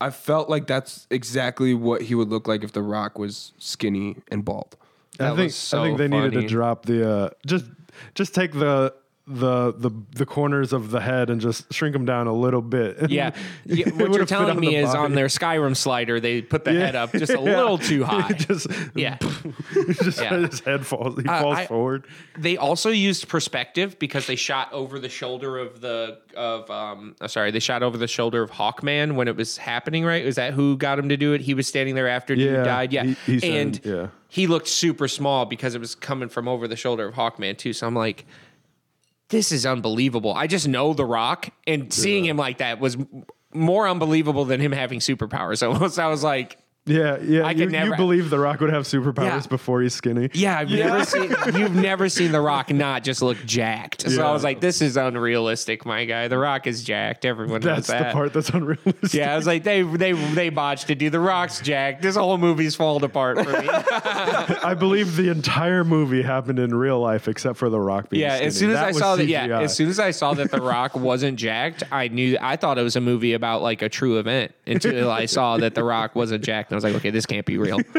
I 0.00 0.10
felt 0.10 0.48
like 0.50 0.66
that's 0.66 1.06
exactly 1.10 1.74
what 1.74 2.02
he 2.02 2.14
would 2.14 2.28
look 2.28 2.48
like 2.48 2.64
if 2.64 2.72
The 2.72 2.82
Rock 2.82 3.18
was 3.18 3.52
skinny 3.58 4.16
and 4.30 4.44
bald. 4.44 4.76
I 5.20 5.34
think 5.36 5.52
so 5.52 5.82
I 5.82 5.86
think 5.86 5.98
they 5.98 6.08
needed 6.08 6.32
to 6.32 6.46
drop 6.46 6.86
the 6.86 7.08
uh, 7.08 7.30
just 7.46 7.66
just 8.14 8.34
take 8.34 8.52
the 8.52 8.94
the 9.38 9.72
the 9.76 9.90
the 10.12 10.26
corners 10.26 10.72
of 10.72 10.90
the 10.90 11.00
head 11.00 11.30
and 11.30 11.40
just 11.40 11.72
shrink 11.72 11.92
them 11.92 12.04
down 12.04 12.26
a 12.26 12.32
little 12.34 12.62
bit. 12.62 12.98
yeah. 13.10 13.34
yeah 13.64 13.88
what 13.90 14.12
you're 14.12 14.24
telling 14.26 14.58
me 14.60 14.76
is 14.76 14.94
on 14.94 15.12
their 15.14 15.26
Skyrim 15.26 15.76
slider 15.76 16.20
they 16.20 16.42
put 16.42 16.64
the 16.64 16.72
Yeah. 16.72 16.78
head 16.86 16.94
up 16.96 17.12
just 17.12 17.30
a 17.32 17.34
Yeah. 17.36 17.40
little 17.40 17.78
too 17.78 18.04
high. 18.12 18.32
just 18.32 18.66
yeah. 18.94 19.18
just 20.02 20.20
Yeah. 20.20 20.36
his 20.38 20.60
head 20.60 20.86
falls. 20.86 21.20
He 21.20 21.28
Uh, 21.28 21.40
falls 21.40 21.58
I- 21.58 21.66
forward. 21.66 22.06
They 22.38 22.56
also 22.56 22.90
used 22.90 23.28
perspective 23.28 23.98
because 23.98 24.26
they 24.26 24.36
shot 24.36 24.72
over 24.72 24.98
the 24.98 25.08
shoulder 25.08 25.58
of 25.58 25.80
the 25.80 26.18
of 26.36 26.70
um 26.70 27.14
uh, 27.20 27.28
sorry 27.28 27.50
they 27.50 27.60
shot 27.60 27.82
over 27.82 27.96
the 27.98 28.06
shoulder 28.08 28.42
of 28.42 28.50
Hawkman 28.50 29.16
when 29.16 29.28
it 29.28 29.36
was 29.36 29.56
happening 29.58 30.04
right 30.04 30.24
is 30.24 30.36
that 30.36 30.54
who 30.54 30.76
got 30.76 30.98
him 30.98 31.08
to 31.10 31.16
do 31.16 31.32
it 31.34 31.42
he 31.42 31.52
was 31.54 31.66
standing 31.66 31.94
there 31.94 32.08
after 32.08 32.34
dude 32.34 32.64
died 32.64 32.92
yeah 32.92 33.04
he- 33.04 33.16
he 33.32 33.38
said- 33.40 33.50
and 33.50 33.80
yeah. 33.84 34.06
he 34.28 34.46
looked 34.46 34.68
super 34.68 35.08
small 35.08 35.44
because 35.44 35.74
it 35.74 35.78
was 35.80 35.94
coming 35.94 36.28
from 36.30 36.48
over 36.48 36.66
the 36.66 36.76
shoulder 36.76 37.06
of 37.06 37.14
Hawkman 37.14 37.58
too 37.58 37.72
so 37.74 37.86
I'm 37.86 37.94
like 37.94 38.24
this 39.32 39.50
is 39.50 39.66
unbelievable. 39.66 40.32
I 40.34 40.46
just 40.46 40.68
know 40.68 40.92
The 40.92 41.06
Rock 41.06 41.48
and 41.66 41.92
seeing 41.92 42.24
him 42.26 42.36
like 42.36 42.58
that 42.58 42.78
was 42.78 42.98
more 43.54 43.88
unbelievable 43.88 44.44
than 44.44 44.60
him 44.60 44.72
having 44.72 45.00
superpowers. 45.00 45.66
Almost 45.68 45.98
I 45.98 46.06
was 46.08 46.22
like 46.22 46.58
Yeah, 46.84 47.18
yeah. 47.22 47.42
I 47.46 47.52
you, 47.52 47.66
never- 47.66 47.90
you 47.90 47.96
believe 47.96 48.28
The 48.28 48.40
Rock 48.40 48.60
would 48.60 48.72
have 48.72 48.82
superpowers 48.84 49.24
Yeah. 49.42 49.46
before 49.48 49.82
he's 49.82 49.94
skinny? 49.94 50.30
Yeah, 50.34 50.58
I've 50.58 50.68
never 50.70 51.04
seen 51.04 51.32
you've 51.54 51.76
never 51.76 52.08
seen 52.08 52.32
The 52.32 52.40
Rock 52.40 52.70
not 52.70 53.04
just 53.04 53.22
look 53.22 53.38
jacked. 53.46 54.10
So 54.10 54.26
I 54.26 54.32
was 54.32 54.42
like, 54.42 54.60
this 54.60 54.82
is 54.82 54.96
unrealistic, 54.96 55.86
my 55.86 56.04
guy. 56.06 56.26
The 56.26 56.38
Rock 56.38 56.66
is 56.66 56.82
jacked. 56.82 57.24
Everyone 57.24 57.60
knows 57.60 57.86
That's 57.86 58.06
the 58.08 58.12
part 58.12 58.32
that's 58.32 58.48
unrealistic. 58.50 59.14
Yeah, 59.14 59.32
I 59.32 59.36
was 59.36 59.46
like, 59.46 59.62
they 59.62 59.82
they 59.82 60.10
they 60.12 60.48
botched 60.48 60.90
it, 60.90 60.96
dude. 60.98 61.12
The 61.12 61.20
Rock's 61.20 61.60
jacked. 61.60 62.02
This 62.02 62.16
whole 62.16 62.36
movie's 62.36 62.74
falling 62.74 63.04
apart 63.04 63.38
for 63.44 63.52
me. 63.52 63.68
I 63.70 64.74
believe 64.76 65.14
the 65.16 65.28
entire 65.30 65.84
movie 65.84 66.22
happened 66.22 66.58
in 66.58 66.74
real 66.74 66.98
life 66.98 67.28
except 67.28 67.58
for 67.58 67.70
The 67.70 67.78
Rock 67.78 68.10
being 68.10 68.22
yeah, 68.22 68.34
skinny. 68.36 68.46
as 68.48 68.58
soon 68.58 68.70
as 68.70 68.76
That 68.76 68.86
I 68.88 68.92
saw 68.92 69.14
that, 69.16 69.26
yeah, 69.26 69.60
as 69.60 69.76
soon 69.76 69.88
as 69.88 70.00
I 70.00 70.10
saw 70.10 70.34
that 70.34 70.50
The 70.50 70.60
Rock 70.60 70.96
wasn't 70.96 71.38
jacked, 71.38 71.84
I 71.92 72.08
knew 72.08 72.36
I 72.40 72.56
thought 72.56 72.76
it 72.76 72.82
was 72.82 72.96
a 72.96 73.00
movie 73.00 73.34
about 73.34 73.62
like 73.62 73.82
a 73.82 73.88
true 73.88 74.18
event 74.18 74.50
until 74.66 75.12
I 75.12 75.26
saw 75.26 75.58
that 75.58 75.76
The 75.76 75.84
Rock 75.84 76.16
wasn't 76.16 76.42
jacked. 76.42 76.71
And 76.72 76.76
I 76.76 76.78
was 76.78 76.84
like, 76.84 76.94
okay, 76.94 77.10
this 77.10 77.26
can't 77.26 77.44
be 77.44 77.58
real. 77.58 77.76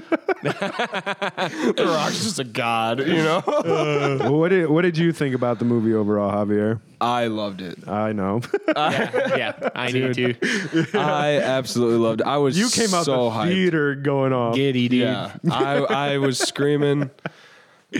The 0.44 1.86
Rock's 1.86 2.24
just 2.24 2.40
a 2.40 2.44
god, 2.44 3.00
you 3.00 3.14
know. 3.18 3.42
Uh, 3.64 4.18
well, 4.20 4.40
what 4.40 4.50
did 4.50 4.68
what 4.70 4.82
did 4.82 4.98
you 4.98 5.12
think 5.14 5.34
about 5.36 5.60
the 5.60 5.66
movie 5.66 5.94
overall, 5.94 6.32
Javier? 6.32 6.80
I 7.00 7.28
loved 7.28 7.62
it. 7.62 7.88
I 7.88 8.12
know. 8.12 8.42
yeah, 8.76 9.36
yeah, 9.38 9.70
I 9.76 9.92
need 9.92 10.14
to. 10.16 10.88
I 10.98 11.40
absolutely 11.40 11.98
loved 12.00 12.22
it. 12.22 12.28
I 12.28 12.38
was 12.38 12.58
you 12.58 12.70
came 12.70 12.94
out 12.94 13.06
so 13.06 13.26
the 13.26 13.36
hyped. 13.36 13.50
theater 13.50 13.96
going 13.96 14.34
off. 14.34 14.56
Giddy, 14.56 14.90
dude. 14.90 15.02
Yeah, 15.02 15.34
I 15.50 15.76
I 15.78 16.18
was 16.18 16.40
screaming. 16.40 17.10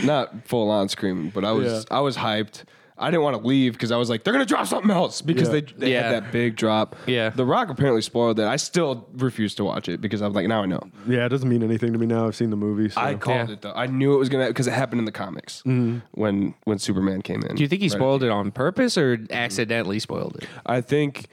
not 0.04 0.48
full 0.48 0.70
on 0.70 0.90
screaming, 0.90 1.30
but 1.30 1.46
I 1.46 1.52
was 1.54 1.86
Yeah. 1.90 1.98
I 1.98 2.02
was 2.02 2.18
hyped. 2.18 2.64
I 3.04 3.12
didn't 3.12 3.24
want 3.24 3.40
to 3.42 3.48
leave 3.48 3.74
because 3.74 3.92
I 3.92 3.98
was 3.98 4.10
like, 4.10 4.24
they're 4.24 4.34
gonna 4.34 4.46
drop 4.46 4.66
something 4.66 4.90
else 4.92 5.22
because 5.22 5.48
Yeah. 5.50 5.54
they 5.54 5.62
they 5.78 5.92
Yeah. 5.94 6.04
had 6.04 6.24
that 6.24 6.32
big 6.32 6.56
drop. 6.56 6.96
Yeah. 7.06 7.30
The 7.30 7.46
Rock 7.46 7.70
apparently 7.70 8.02
spoiled 8.02 8.40
it. 8.40 8.46
I 8.48 8.56
still 8.56 9.08
refuse 9.18 9.54
to 9.56 9.64
watch 9.64 9.90
it 9.90 10.02
because 10.02 10.22
I'm 10.22 10.34
like, 10.34 10.48
now 10.48 10.64
I 10.64 10.66
know. 10.66 10.82
Yeah, 11.08 11.26
it 11.26 11.30
doesn't 11.30 11.48
mean 11.50 11.62
anything 11.64 11.94
to 11.94 12.00
me 12.00 12.06
now. 12.06 12.26
I've 12.28 12.36
seen 12.36 12.50
the 12.50 12.56
movie. 12.56 12.90
So. 12.90 13.02
I 13.02 13.16
called 13.16 13.50
Yeah. 13.50 13.54
it 13.54 13.62
though. 13.62 13.74
I 13.76 13.86
knew 13.88 14.14
it 14.14 14.18
was 14.18 14.30
gonna 14.30 14.48
because 14.48 14.68
it 14.68 14.74
happened 14.74 15.00
in 15.00 15.06
the 15.06 15.12
comics 15.12 15.62
mm-hmm. 15.66 16.00
when 16.12 16.54
when 16.64 16.80
Superman 16.80 17.22
came 17.22 17.42
in. 17.44 17.56
Do 17.56 17.62
you 17.64 17.68
think 17.70 17.82
he 17.82 17.90
spoiled 17.90 18.24
it 18.24 18.30
on 18.32 18.52
purpose 18.52 18.98
or 18.98 19.20
accidentally 19.32 20.00
spoiled 20.00 20.38
it? 20.42 20.48
I 20.66 20.82
think 20.82 21.28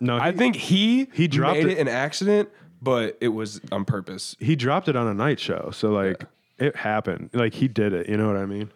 no, 0.00 0.16
I 0.16 0.32
he- 0.32 0.36
think 0.38 0.56
he 0.56 1.08
he 1.12 1.28
dropped 1.28 1.58
made 1.58 1.66
it- 1.66 1.78
it 1.78 1.80
an 1.80 1.88
accident, 1.88 2.48
but 2.82 3.16
it 3.20 3.28
was 3.28 3.60
on 3.70 3.84
purpose. 3.84 4.34
he 4.40 4.56
dropped 4.56 4.88
it 4.88 4.96
on 4.96 5.06
a 5.06 5.14
night 5.14 5.38
show. 5.38 5.70
So 5.72 5.90
like 5.92 6.24
it 6.58 6.74
happened. 6.76 7.30
Like 7.32 7.54
he 7.54 7.68
did 7.68 7.92
it. 7.92 8.08
You 8.08 8.16
know 8.16 8.26
what 8.26 8.36
I 8.36 8.46
mean? 8.46 8.70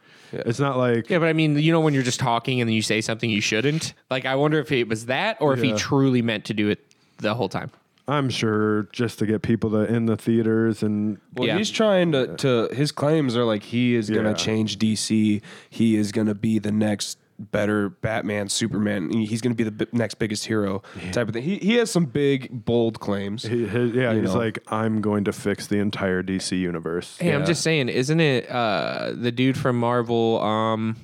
It's 0.45 0.59
not 0.61 0.77
like 0.77 1.09
Yeah, 1.09 1.19
but 1.19 1.29
I 1.29 1.33
mean, 1.33 1.59
you 1.59 1.73
know, 1.73 1.81
when 1.81 1.95
you're 1.95 2.03
just 2.03 2.21
talking 2.21 2.61
and 2.61 2.69
then 2.69 2.75
you 2.75 2.83
say 2.83 3.01
something 3.01 3.31
you 3.31 3.41
shouldn't. 3.41 3.95
Like, 4.11 4.25
I 4.27 4.35
wonder 4.35 4.59
if 4.59 4.71
it 4.73 4.89
was 4.89 5.07
that 5.07 5.37
or 5.41 5.55
if 5.55 5.63
he 5.63 5.71
Yeah. 5.71 5.77
truly 5.77 6.23
meant 6.23 6.45
to 6.47 6.55
do 6.55 6.69
it 6.69 6.85
the 7.19 7.35
whole 7.35 7.49
time. 7.49 7.71
I'm 8.09 8.29
sure 8.31 8.85
just 8.93 9.19
to 9.19 9.27
get 9.27 9.43
people 9.43 9.71
to 9.71 9.79
in 9.93 10.07
the 10.07 10.17
theaters 10.17 10.83
and 10.85 11.19
Well, 11.35 11.49
Yeah. 11.49 11.59
he's 11.59 11.71
trying 11.71 12.13
to, 12.13 12.37
to. 12.37 12.69
His 12.73 12.93
claims 12.93 13.37
are 13.37 13.45
like 13.45 13.65
he 13.65 13.95
is 13.97 14.11
gonna 14.11 14.33
change 14.35 14.79
DC. 14.79 15.43
He 15.71 15.97
is 15.97 16.13
gonna 16.13 16.35
be 16.35 16.59
the 16.61 16.71
next 16.71 17.19
better 17.39 17.89
Batman, 17.91 18.49
Superman. 18.49 19.11
He's 19.11 19.41
gonna 19.41 19.55
be 19.55 19.65
the 19.65 19.71
bi- 19.71 19.87
next 19.93 20.15
biggest 20.15 20.47
hero 20.47 20.83
type 21.13 21.29
of 21.29 21.35
thing. 21.35 21.43
He 21.43 21.59
he 21.59 21.75
has 21.75 21.91
some 21.91 22.07
big 22.07 22.65
bold 22.65 23.01
claims. 23.01 23.43
he, 23.43 23.67
his, 23.67 23.93
yeah, 23.93 24.15
he's 24.15 24.25
know. 24.33 24.39
like 24.39 24.59
I'm 24.69 25.01
going 25.01 25.25
to 25.25 25.33
fix 25.33 25.67
the 25.67 25.79
entire 25.79 26.23
DC 26.23 26.59
universe. 26.59 27.17
Hey, 27.19 27.33
I'm 27.33 27.45
just 27.47 27.63
saying, 27.63 27.89
isn't 27.89 28.21
it 28.21 28.51
uh, 28.51 29.13
the 29.15 29.31
dude 29.33 29.57
from 29.59 29.79
Marvel? 29.79 30.41
Um, 30.43 30.97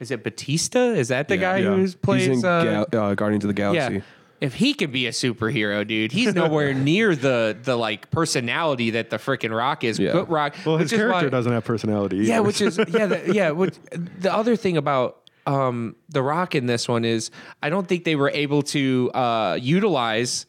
is 0.00 0.10
it 0.10 0.24
Bautista? 0.24 0.78
Is 0.94 1.08
that 1.08 1.28
the 1.28 1.36
guy 1.36 1.58
Yeah. 1.58 1.70
who 1.70 1.76
He's 1.80 1.94
plays 1.94 2.26
in 2.26 2.44
uh, 2.44 2.86
Gal- 2.90 3.02
uh, 3.02 3.14
Guardians 3.14 3.44
of 3.44 3.48
the 3.48 3.54
Galaxy. 3.54 4.02
Yeah. 4.42 4.46
If 4.46 4.54
he 4.54 4.74
can 4.74 4.90
be 4.90 5.06
a 5.06 5.10
superhero, 5.10 5.86
dude, 5.86 6.12
he's 6.12 6.34
nowhere 6.34 6.74
near 6.90 7.14
the 7.14 7.56
the 7.62 7.76
like 7.76 8.10
personality 8.10 8.90
that 8.90 9.10
the 9.10 9.16
freaking 9.16 9.56
Rock 9.56 9.84
is. 9.84 9.98
Yeah. 9.98 10.12
But 10.12 10.28
Rock, 10.28 10.56
Well, 10.66 10.78
his 10.78 10.90
character 10.90 11.26
why- 11.26 11.30
doesn't 11.30 11.52
have 11.52 11.64
personality. 11.64 12.18
Yeah, 12.18 12.40
which 12.40 12.60
is 12.60 12.76
yeah, 12.88 13.06
the, 13.06 13.32
yeah. 13.34 13.50
Which, 13.50 13.76
the 13.92 14.32
other 14.34 14.56
thing 14.56 14.76
about 14.76 15.18
um, 15.46 15.96
the 16.08 16.22
Rock 16.22 16.54
in 16.54 16.66
this 16.66 16.88
one 16.88 17.04
is 17.04 17.30
I 17.62 17.70
don't 17.70 17.86
think 17.86 18.04
they 18.04 18.16
were 18.16 18.30
able 18.30 18.62
to 18.62 19.10
uh, 19.12 19.58
utilize 19.60 20.46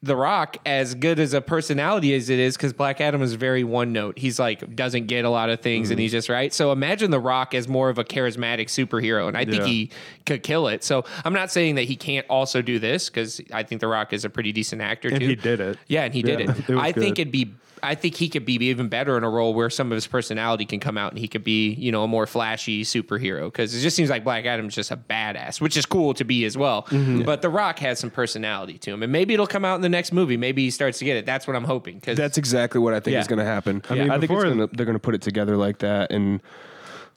the 0.00 0.14
Rock 0.14 0.58
as 0.64 0.94
good 0.94 1.18
as 1.18 1.34
a 1.34 1.40
personality 1.40 2.14
as 2.14 2.30
it 2.30 2.38
is 2.38 2.56
because 2.56 2.72
Black 2.72 3.00
Adam 3.00 3.20
is 3.20 3.34
very 3.34 3.64
one 3.64 3.92
note. 3.92 4.16
He's 4.16 4.38
like 4.38 4.76
doesn't 4.76 5.06
get 5.06 5.24
a 5.24 5.30
lot 5.30 5.50
of 5.50 5.60
things 5.60 5.86
Mm-hmm. 5.88 5.92
and 5.92 6.00
he's 6.00 6.12
just 6.12 6.28
right. 6.28 6.52
So 6.52 6.70
imagine 6.70 7.10
the 7.10 7.18
Rock 7.18 7.52
as 7.52 7.66
more 7.66 7.88
of 7.88 7.98
a 7.98 8.04
charismatic 8.04 8.66
superhero, 8.66 9.26
and 9.26 9.36
I 9.36 9.44
think 9.44 9.62
Yeah. 9.62 9.66
he 9.66 9.90
could 10.24 10.42
kill 10.44 10.68
it. 10.68 10.84
So 10.84 11.04
I'm 11.24 11.32
not 11.32 11.50
saying 11.50 11.74
that 11.74 11.82
he 11.84 11.96
can't 11.96 12.26
also 12.30 12.62
do 12.62 12.78
this 12.78 13.08
because 13.08 13.40
I 13.52 13.64
think 13.64 13.80
the 13.80 13.88
Rock 13.88 14.12
is 14.12 14.24
a 14.24 14.30
pretty 14.30 14.52
decent 14.52 14.82
actor 14.82 15.08
and 15.08 15.18
too. 15.18 15.26
he 15.26 15.34
did 15.34 15.60
it. 15.60 15.78
Yeah, 15.88 16.04
and 16.04 16.14
he 16.14 16.22
did 16.22 16.38
Yeah, 16.40 16.50
it. 16.52 16.58
it 16.68 16.74
was 16.74 16.84
I 16.84 16.92
think 16.92 17.18
it'd 17.18 17.32
be. 17.32 17.52
I 17.82 17.94
think 17.94 18.16
he 18.16 18.28
could 18.28 18.44
be 18.44 18.54
even 18.54 18.88
better 18.88 19.16
in 19.16 19.24
a 19.24 19.30
role 19.30 19.54
where 19.54 19.70
some 19.70 19.90
of 19.92 19.96
his 19.96 20.06
personality 20.06 20.64
can 20.66 20.80
come 20.80 20.98
out, 20.98 21.12
and 21.12 21.18
he 21.18 21.28
could 21.28 21.44
be, 21.44 21.70
you 21.74 21.90
know, 21.92 22.04
a 22.04 22.08
more 22.08 22.26
flashy 22.26 22.84
superhero. 22.84 23.46
Because 23.46 23.74
it 23.74 23.80
just 23.80 23.96
seems 23.96 24.10
like 24.10 24.24
Black 24.24 24.44
Adam's 24.44 24.74
just 24.74 24.90
a 24.90 24.96
badass, 24.96 25.60
which 25.60 25.76
is 25.76 25.86
cool 25.86 26.14
to 26.14 26.24
be 26.24 26.44
as 26.44 26.56
well. 26.56 26.82
Mm-hmm. 26.84 27.22
But 27.22 27.42
The 27.42 27.48
Rock 27.48 27.78
has 27.80 27.98
some 27.98 28.10
personality 28.10 28.78
to 28.78 28.92
him, 28.92 29.02
and 29.02 29.12
maybe 29.12 29.34
it'll 29.34 29.46
come 29.46 29.64
out 29.64 29.76
in 29.76 29.80
the 29.82 29.88
next 29.88 30.12
movie. 30.12 30.36
Maybe 30.36 30.64
he 30.64 30.70
starts 30.70 30.98
to 30.98 31.04
get 31.04 31.16
it. 31.16 31.26
That's 31.26 31.46
what 31.46 31.56
I'm 31.56 31.64
hoping. 31.64 31.96
Because 31.96 32.16
That's 32.16 32.38
exactly 32.38 32.80
what 32.80 32.94
I 32.94 33.00
think 33.00 33.12
Yeah. 33.14 33.20
is 33.20 33.26
going 33.28 33.38
to 33.40 33.44
happen. 33.44 33.82
I, 33.88 33.94
mean, 33.94 34.10
I 34.10 34.18
think 34.18 34.30
it's 34.30 34.44
gonna, 34.44 34.66
they're 34.72 34.86
going 34.86 34.94
to 34.96 35.00
put 35.00 35.14
it 35.14 35.22
together 35.22 35.56
like 35.56 35.78
that. 35.78 36.10
And 36.12 36.40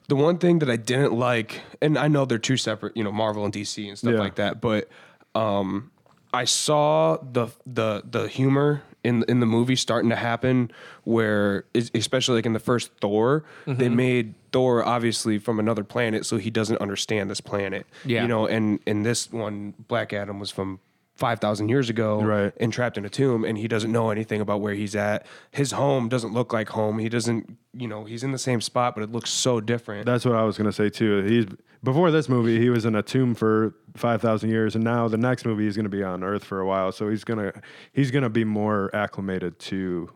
the 0.08 0.16
one 0.16 0.38
thing 0.38 0.58
that 0.60 0.68
I 0.70 0.76
didn't 0.76 1.12
like, 1.12 1.60
and 1.80 1.96
I 1.96 2.08
know 2.08 2.24
they're 2.24 2.38
two 2.38 2.56
separate, 2.56 2.96
you 2.96 3.04
know, 3.04 3.12
Marvel 3.12 3.44
and 3.44 3.52
DC 3.52 3.88
and 3.88 3.96
stuff 3.96 4.12
Yeah. 4.14 4.18
like 4.18 4.34
that, 4.36 4.60
but 4.60 4.88
um, 5.34 5.90
I 6.34 6.44
saw 6.44 7.16
the 7.18 7.48
the 7.66 8.02
the 8.10 8.26
humor 8.28 8.82
in 9.04 9.24
in 9.28 9.40
the 9.40 9.46
movie 9.46 9.76
starting 9.76 10.10
to 10.10 10.16
happen, 10.16 10.70
where 11.04 11.64
especially 11.74 12.36
like 12.36 12.46
in 12.46 12.52
the 12.52 12.58
first 12.60 12.90
Thor, 13.00 13.44
they 13.66 13.72
Mm-hmm. 13.72 13.96
made 13.96 14.34
Thor 14.52 14.84
obviously 14.84 15.38
from 15.38 15.58
another 15.58 15.82
planet, 15.84 16.24
so 16.26 16.36
he 16.36 16.50
doesn't 16.50 16.78
understand 16.80 17.30
this 17.30 17.40
planet. 17.40 17.86
Yeah. 18.04 18.22
you 18.22 18.28
know, 18.28 18.46
and 18.46 18.78
in 18.86 19.02
this 19.02 19.30
one, 19.32 19.74
Black 19.88 20.12
Adam 20.12 20.38
was 20.38 20.50
from. 20.50 20.80
5,000 21.14 21.68
years 21.68 21.90
ago, 21.90 22.22
Right. 22.22 22.52
and 22.58 22.72
trapped 22.72 22.96
in 22.96 23.04
a 23.04 23.08
tomb 23.08 23.44
and 23.44 23.58
he 23.58 23.68
doesn't 23.68 23.92
know 23.92 24.10
anything 24.10 24.40
about 24.40 24.60
where 24.60 24.74
he's 24.74 24.96
at. 24.96 25.26
His 25.50 25.72
home 25.72 26.08
doesn't 26.08 26.32
look 26.32 26.52
like 26.52 26.70
home. 26.70 26.98
He 26.98 27.08
doesn't, 27.08 27.56
you 27.74 27.86
know, 27.86 28.04
he's 28.04 28.24
in 28.24 28.32
the 28.32 28.38
same 28.38 28.60
spot, 28.60 28.94
but 28.94 29.04
it 29.04 29.12
looks 29.12 29.30
so 29.30 29.60
different. 29.60 30.06
That's 30.06 30.24
what 30.24 30.34
I 30.34 30.42
was 30.44 30.56
gonna 30.56 30.72
say 30.72 30.88
too. 30.88 31.22
He's 31.24 31.46
before 31.84 32.10
this 32.10 32.28
movie, 32.28 32.58
he 32.60 32.70
was 32.70 32.84
in 32.86 32.94
a 32.94 33.02
tomb 33.02 33.34
for 33.34 33.74
five 33.94 34.22
thousand 34.22 34.50
years, 34.50 34.74
and 34.74 34.82
now 34.84 35.06
the 35.08 35.18
next 35.18 35.44
movie 35.44 35.64
he's 35.64 35.76
gonna 35.76 35.88
be 35.88 36.02
on 36.02 36.22
Earth 36.24 36.44
for 36.44 36.60
a 36.60 36.66
while. 36.66 36.92
So 36.92 37.08
he's 37.10 37.24
gonna 37.24 37.52
he's 37.92 38.10
gonna 38.10 38.30
be 38.30 38.44
more 38.44 38.90
acclimated 38.94 39.58
to 39.60 40.08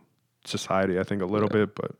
society, 0.44 0.98
I 0.98 1.02
think, 1.02 1.22
a 1.22 1.26
little 1.26 1.48
bit. 1.48 1.74
But 1.74 1.92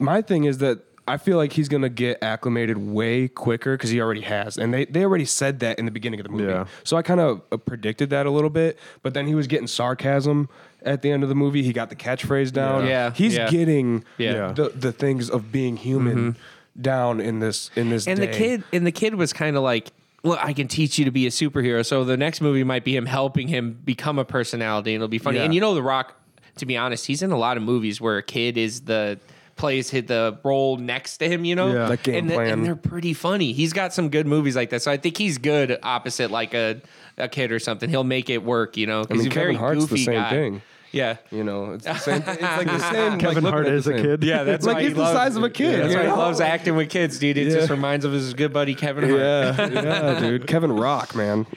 My 0.00 0.22
thing 0.22 0.44
is 0.44 0.58
that 0.58 0.78
I 1.08 1.16
feel 1.16 1.36
like 1.36 1.52
he's 1.52 1.68
going 1.68 1.82
to 1.82 1.88
get 1.88 2.22
acclimated 2.22 2.76
way 2.78 3.28
quicker 3.28 3.74
because 3.76 3.90
he 3.90 4.00
already 4.00 4.20
has. 4.22 4.56
And 4.58 4.72
they, 4.72 4.84
they 4.84 5.04
already 5.04 5.24
said 5.24 5.60
that 5.60 5.78
in 5.78 5.84
the 5.84 5.90
beginning 5.90 6.20
of 6.20 6.24
the 6.24 6.32
movie. 6.32 6.44
Yeah. 6.52 6.66
So 6.84 6.96
I 6.96 7.02
kind 7.02 7.20
of 7.20 7.42
uh, 7.50 7.56
predicted 7.56 8.10
that 8.10 8.26
a 8.26 8.30
little 8.30 8.50
bit. 8.50 8.78
But 9.02 9.14
then 9.14 9.26
he 9.26 9.34
was 9.34 9.46
getting 9.46 9.66
sarcasm 9.66 10.48
at 10.82 11.02
the 11.02 11.10
end 11.10 11.22
of 11.22 11.28
the 11.28 11.34
movie. 11.34 11.62
He 11.62 11.72
got 11.72 11.90
the 11.90 11.96
catchphrase 11.96 12.52
down. 12.52 12.86
Yeah. 12.86 13.12
He's 13.12 13.34
Yeah. 13.36 13.50
getting 13.50 14.04
Yeah. 14.18 14.32
Yeah. 14.32 14.52
The, 14.52 14.68
the 14.70 14.92
things 14.92 15.28
of 15.30 15.50
being 15.50 15.76
human 15.76 16.36
down 16.80 17.20
in 17.20 17.40
this 17.40 17.70
in 17.74 17.90
this 17.90 18.06
and 18.06 18.20
day. 18.20 18.26
the 18.26 18.32
kid 18.32 18.62
and 18.72 18.86
the 18.86 18.92
kid 18.92 19.16
was 19.16 19.32
kind 19.32 19.56
of 19.56 19.64
like 19.64 19.88
well 20.22 20.38
i 20.40 20.52
can 20.52 20.68
teach 20.68 20.96
you 20.96 21.04
to 21.04 21.10
be 21.10 21.26
a 21.26 21.30
superhero 21.30 21.84
so 21.84 22.04
the 22.04 22.16
next 22.16 22.40
movie 22.40 22.62
might 22.62 22.84
be 22.84 22.94
him 22.94 23.04
helping 23.04 23.48
him 23.48 23.72
become 23.84 24.16
a 24.16 24.24
personality 24.24 24.92
and 24.94 24.98
it'll 25.02 25.08
be 25.08 25.18
funny 25.18 25.38
Yeah. 25.38 25.44
and 25.44 25.52
you 25.52 25.60
know 25.60 25.74
the 25.74 25.82
rock 25.82 26.14
to 26.58 26.66
be 26.66 26.76
honest 26.76 27.06
he's 27.06 27.20
in 27.20 27.32
a 27.32 27.36
lot 27.36 27.56
of 27.56 27.64
movies 27.64 28.00
where 28.00 28.16
a 28.18 28.22
kid 28.22 28.56
is 28.56 28.82
the 28.82 29.18
plays 29.58 29.90
hit 29.90 30.06
the 30.06 30.38
role 30.44 30.76
next 30.78 31.18
to 31.18 31.28
him 31.28 31.44
you 31.44 31.54
know 31.54 31.72
Yeah. 31.72 31.88
Like 31.88 32.02
game 32.04 32.14
and, 32.16 32.30
the- 32.30 32.34
plan. 32.34 32.48
and 32.50 32.64
they're 32.64 32.76
pretty 32.76 33.12
funny 33.12 33.52
he's 33.52 33.72
got 33.72 33.92
some 33.92 34.08
good 34.08 34.26
movies 34.26 34.56
like 34.56 34.70
that 34.70 34.80
so 34.82 34.90
i 34.90 34.96
think 34.96 35.16
he's 35.18 35.36
good 35.38 35.78
opposite 35.82 36.30
like 36.30 36.54
a, 36.54 36.80
a 37.18 37.28
kid 37.28 37.52
or 37.52 37.58
something 37.58 37.90
he'll 37.90 38.04
make 38.04 38.30
it 38.30 38.42
work 38.42 38.76
you 38.76 38.86
know 38.86 39.00
I 39.00 39.02
because 39.02 39.16
mean, 39.18 39.24
he's 39.26 39.34
Kevin 39.34 39.44
very 39.46 39.54
Hart's 39.56 39.80
goofy 39.86 39.94
the 39.96 40.04
same 40.04 40.14
guy 40.14 40.30
thing. 40.30 40.62
yeah 40.92 41.16
You 41.30 41.44
know, 41.44 41.72
it's 41.74 41.84
the 41.84 41.94
same. 41.98 42.22
It's 42.26 42.40
like 42.42 42.66
the 42.66 42.78
same. 42.92 43.18
Kevin 43.18 43.44
like, 43.44 43.52
Hart 43.52 43.68
is 43.68 43.86
a 43.86 43.92
kid. 43.92 44.24
yeah, 44.24 44.44
that's 44.44 44.64
Like, 44.64 44.76
why 44.76 44.80
he's 44.82 44.88
he 44.92 44.94
the 44.94 45.12
size 45.12 45.36
of 45.36 45.42
a 45.42 45.50
kid, 45.50 45.82
That's 45.82 45.92
you 45.92 45.98
why 45.98 46.06
he 46.06 46.10
loves 46.12 46.40
acting 46.40 46.76
with 46.76 46.88
kids, 46.88 47.18
dude. 47.18 47.36
It 47.36 47.48
Yeah. 47.48 47.54
just 47.58 47.68
reminds 47.70 48.06
of 48.06 48.12
his 48.12 48.32
good 48.32 48.54
buddy 48.54 48.74
Kevin 48.74 49.04
Hart. 49.06 49.20
Yeah, 49.20 49.68
yeah, 49.68 50.20
dude. 50.20 50.46
Kevin 50.46 50.72
Rock, 50.72 51.14
man. 51.14 51.44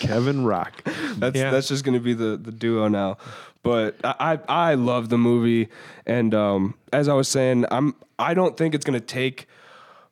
Kevin 0.00 0.44
Rock, 0.44 0.72
That's 1.18 1.36
Yeah. 1.36 1.50
that's 1.50 1.68
just 1.68 1.84
gonna 1.84 2.00
be 2.00 2.14
the 2.14 2.36
the 2.36 2.52
duo 2.52 2.88
now. 2.88 3.16
But 3.62 3.96
I 4.04 4.38
I, 4.48 4.70
I 4.70 4.74
love 4.74 5.08
the 5.08 5.18
movie, 5.18 5.68
and 6.06 6.34
um, 6.34 6.74
as 6.92 7.08
I 7.08 7.14
was 7.14 7.28
saying, 7.28 7.64
I'm 7.70 7.94
I 8.18 8.34
don't 8.34 8.56
think 8.56 8.74
it's 8.74 8.84
gonna 8.84 9.00
take 9.00 9.46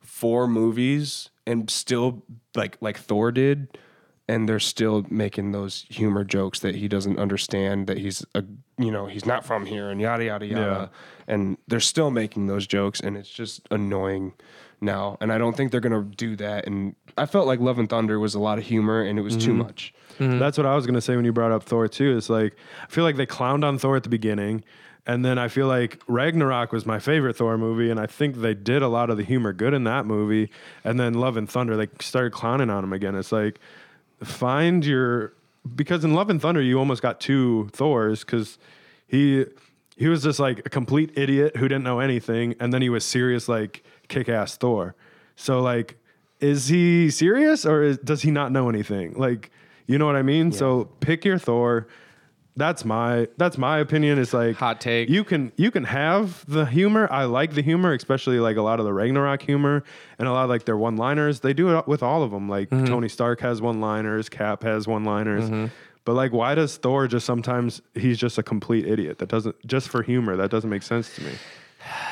four 0.00 0.46
movies 0.46 1.30
and 1.46 1.68
still 1.70 2.22
like 2.54 2.76
like 2.80 2.98
Thor 2.98 3.30
did, 3.32 3.78
and 4.28 4.48
they're 4.48 4.60
still 4.60 5.04
making 5.10 5.52
those 5.52 5.84
humor 5.90 6.24
jokes 6.24 6.60
that 6.60 6.74
he 6.76 6.88
doesn't 6.88 7.18
understand 7.18 7.86
that 7.88 7.98
he's 7.98 8.24
a 8.34 8.44
you 8.78 8.90
know 8.90 9.06
he's 9.06 9.26
not 9.26 9.44
from 9.44 9.66
here 9.66 9.90
and 9.90 10.00
yada 10.00 10.24
yada 10.24 10.46
yada, 10.46 10.90
and 11.26 11.58
they're 11.68 11.80
still 11.80 12.10
making 12.10 12.46
those 12.46 12.66
jokes, 12.66 13.00
and 13.00 13.16
it's 13.16 13.28
just 13.30 13.66
annoying 13.70 14.32
now. 14.80 15.16
And 15.20 15.32
I 15.32 15.38
don't 15.38 15.56
think 15.56 15.72
they're 15.72 15.80
gonna 15.80 16.02
do 16.02 16.36
that. 16.36 16.66
And 16.66 16.94
I 17.18 17.26
felt 17.26 17.46
like 17.46 17.60
Love 17.60 17.78
and 17.78 17.88
Thunder 17.88 18.18
was 18.18 18.34
a 18.34 18.40
lot 18.40 18.56
of 18.58 18.64
humor, 18.64 19.02
and 19.02 19.18
it 19.18 19.22
was 19.22 19.36
too 19.36 19.52
much. 19.52 19.92
Mm-hmm. 20.22 20.38
That's 20.38 20.56
what 20.56 20.66
I 20.66 20.74
was 20.74 20.86
gonna 20.86 21.00
say 21.00 21.16
when 21.16 21.24
you 21.24 21.32
brought 21.32 21.52
up 21.52 21.62
Thor 21.62 21.88
too. 21.88 22.16
It's 22.16 22.30
like 22.30 22.56
I 22.82 22.86
feel 22.90 23.04
like 23.04 23.16
they 23.16 23.26
clowned 23.26 23.64
on 23.64 23.78
Thor 23.78 23.96
at 23.96 24.02
the 24.02 24.08
beginning, 24.08 24.64
and 25.06 25.24
then 25.24 25.38
I 25.38 25.48
feel 25.48 25.66
like 25.66 26.00
Ragnarok 26.06 26.72
was 26.72 26.86
my 26.86 26.98
favorite 26.98 27.36
Thor 27.36 27.58
movie, 27.58 27.90
and 27.90 27.98
I 27.98 28.06
think 28.06 28.36
they 28.36 28.54
did 28.54 28.82
a 28.82 28.88
lot 28.88 29.10
of 29.10 29.16
the 29.16 29.24
humor 29.24 29.52
good 29.52 29.74
in 29.74 29.84
that 29.84 30.06
movie. 30.06 30.50
And 30.84 30.98
then 30.98 31.14
Love 31.14 31.36
and 31.36 31.48
Thunder, 31.48 31.76
they 31.76 31.88
started 32.00 32.32
clowning 32.32 32.70
on 32.70 32.84
him 32.84 32.92
again. 32.92 33.14
It's 33.14 33.32
like 33.32 33.58
find 34.22 34.84
your 34.84 35.32
because 35.74 36.04
in 36.04 36.14
Love 36.14 36.30
and 36.30 36.40
Thunder 36.40 36.62
you 36.62 36.78
almost 36.78 37.02
got 37.02 37.20
two 37.20 37.68
Thors 37.72 38.24
because 38.24 38.58
he 39.06 39.44
he 39.96 40.08
was 40.08 40.22
just 40.22 40.38
like 40.38 40.60
a 40.60 40.70
complete 40.70 41.12
idiot 41.16 41.56
who 41.56 41.68
didn't 41.68 41.84
know 41.84 42.00
anything, 42.00 42.54
and 42.60 42.72
then 42.72 42.82
he 42.82 42.88
was 42.88 43.04
serious 43.04 43.48
like 43.48 43.82
kick 44.08 44.28
ass 44.28 44.56
Thor. 44.56 44.94
So 45.36 45.60
like, 45.60 45.96
is 46.40 46.68
he 46.68 47.10
serious 47.10 47.66
or 47.66 47.82
is, 47.82 47.98
does 47.98 48.22
he 48.22 48.30
not 48.30 48.52
know 48.52 48.68
anything? 48.68 49.14
Like, 49.14 49.50
you 49.86 49.98
know 49.98 50.06
what 50.06 50.16
I 50.16 50.22
mean? 50.22 50.52
So 50.52 50.84
pick 51.00 51.24
your 51.24 51.38
Thor. 51.38 51.86
That's 52.54 52.84
my 52.84 53.28
that's 53.38 53.56
my 53.56 53.78
opinion. 53.78 54.18
It's 54.18 54.34
like 54.34 54.56
Hot 54.56 54.78
take. 54.78 55.08
You 55.08 55.24
can 55.24 55.52
you 55.56 55.70
can 55.70 55.84
have 55.84 56.44
the 56.46 56.66
humor. 56.66 57.08
I 57.10 57.24
like 57.24 57.54
the 57.54 57.62
humor, 57.62 57.94
especially 57.94 58.40
like 58.40 58.56
a 58.58 58.62
lot 58.62 58.78
of 58.78 58.84
the 58.84 58.92
Ragnarok 58.92 59.40
humor 59.40 59.82
and 60.18 60.28
a 60.28 60.32
lot 60.32 60.44
of 60.44 60.50
like 60.50 60.66
their 60.66 60.76
one 60.76 60.96
liners. 60.96 61.40
They 61.40 61.54
do 61.54 61.78
it 61.78 61.88
with 61.88 62.02
all 62.02 62.22
of 62.22 62.30
them. 62.30 62.50
Like 62.50 62.68
Mm-hmm. 62.68 62.84
Tony 62.84 63.08
Stark 63.08 63.40
has 63.40 63.62
one 63.62 63.80
liners, 63.80 64.28
Cap 64.28 64.62
has 64.64 64.86
one 64.86 65.04
liners. 65.04 65.70
But 66.04 66.14
like, 66.14 66.32
why 66.32 66.54
does 66.56 66.76
Thor 66.76 67.06
just 67.06 67.24
sometimes 67.24 67.80
he's 67.94 68.18
just 68.18 68.36
a 68.36 68.42
complete 68.42 68.86
idiot? 68.86 69.18
That 69.18 69.28
doesn't 69.30 69.56
just 69.66 69.88
for 69.88 70.02
humor. 70.02 70.36
That 70.36 70.50
doesn't 70.50 70.68
make 70.68 70.82
sense 70.82 71.14
to 71.16 71.22
me. 71.22 71.30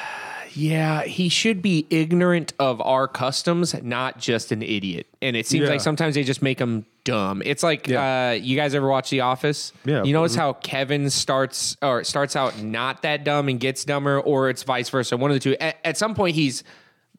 Yeah, 0.54 1.02
he 1.02 1.28
should 1.28 1.62
be 1.62 1.86
ignorant 1.90 2.52
of 2.58 2.80
our 2.80 3.06
customs, 3.08 3.74
not 3.82 4.18
just 4.18 4.52
an 4.52 4.62
idiot. 4.62 5.06
And 5.22 5.36
it 5.36 5.46
seems 5.46 5.64
Yeah. 5.64 5.70
like 5.70 5.80
sometimes 5.80 6.14
they 6.14 6.22
just 6.24 6.42
make 6.42 6.58
him 6.58 6.86
dumb. 7.04 7.42
It's 7.44 7.62
like 7.62 7.90
uh, 7.90 8.36
you 8.40 8.56
guys 8.56 8.74
ever 8.74 8.88
watch 8.88 9.10
The 9.10 9.20
Office? 9.20 9.72
Yeah. 9.84 10.02
You 10.04 10.12
notice 10.12 10.34
how 10.34 10.54
Kevin 10.54 11.08
starts 11.10 11.76
or 11.82 12.04
starts 12.04 12.36
out 12.36 12.60
not 12.62 13.02
that 13.02 13.24
dumb 13.24 13.48
and 13.48 13.58
gets 13.60 13.84
dumber, 13.84 14.20
or 14.20 14.50
it's 14.50 14.62
vice 14.62 14.88
versa. 14.88 15.16
One 15.16 15.30
of 15.30 15.34
the 15.36 15.40
two. 15.40 15.56
At, 15.60 15.76
at 15.84 15.96
some 15.96 16.14
point, 16.14 16.34
he's 16.34 16.64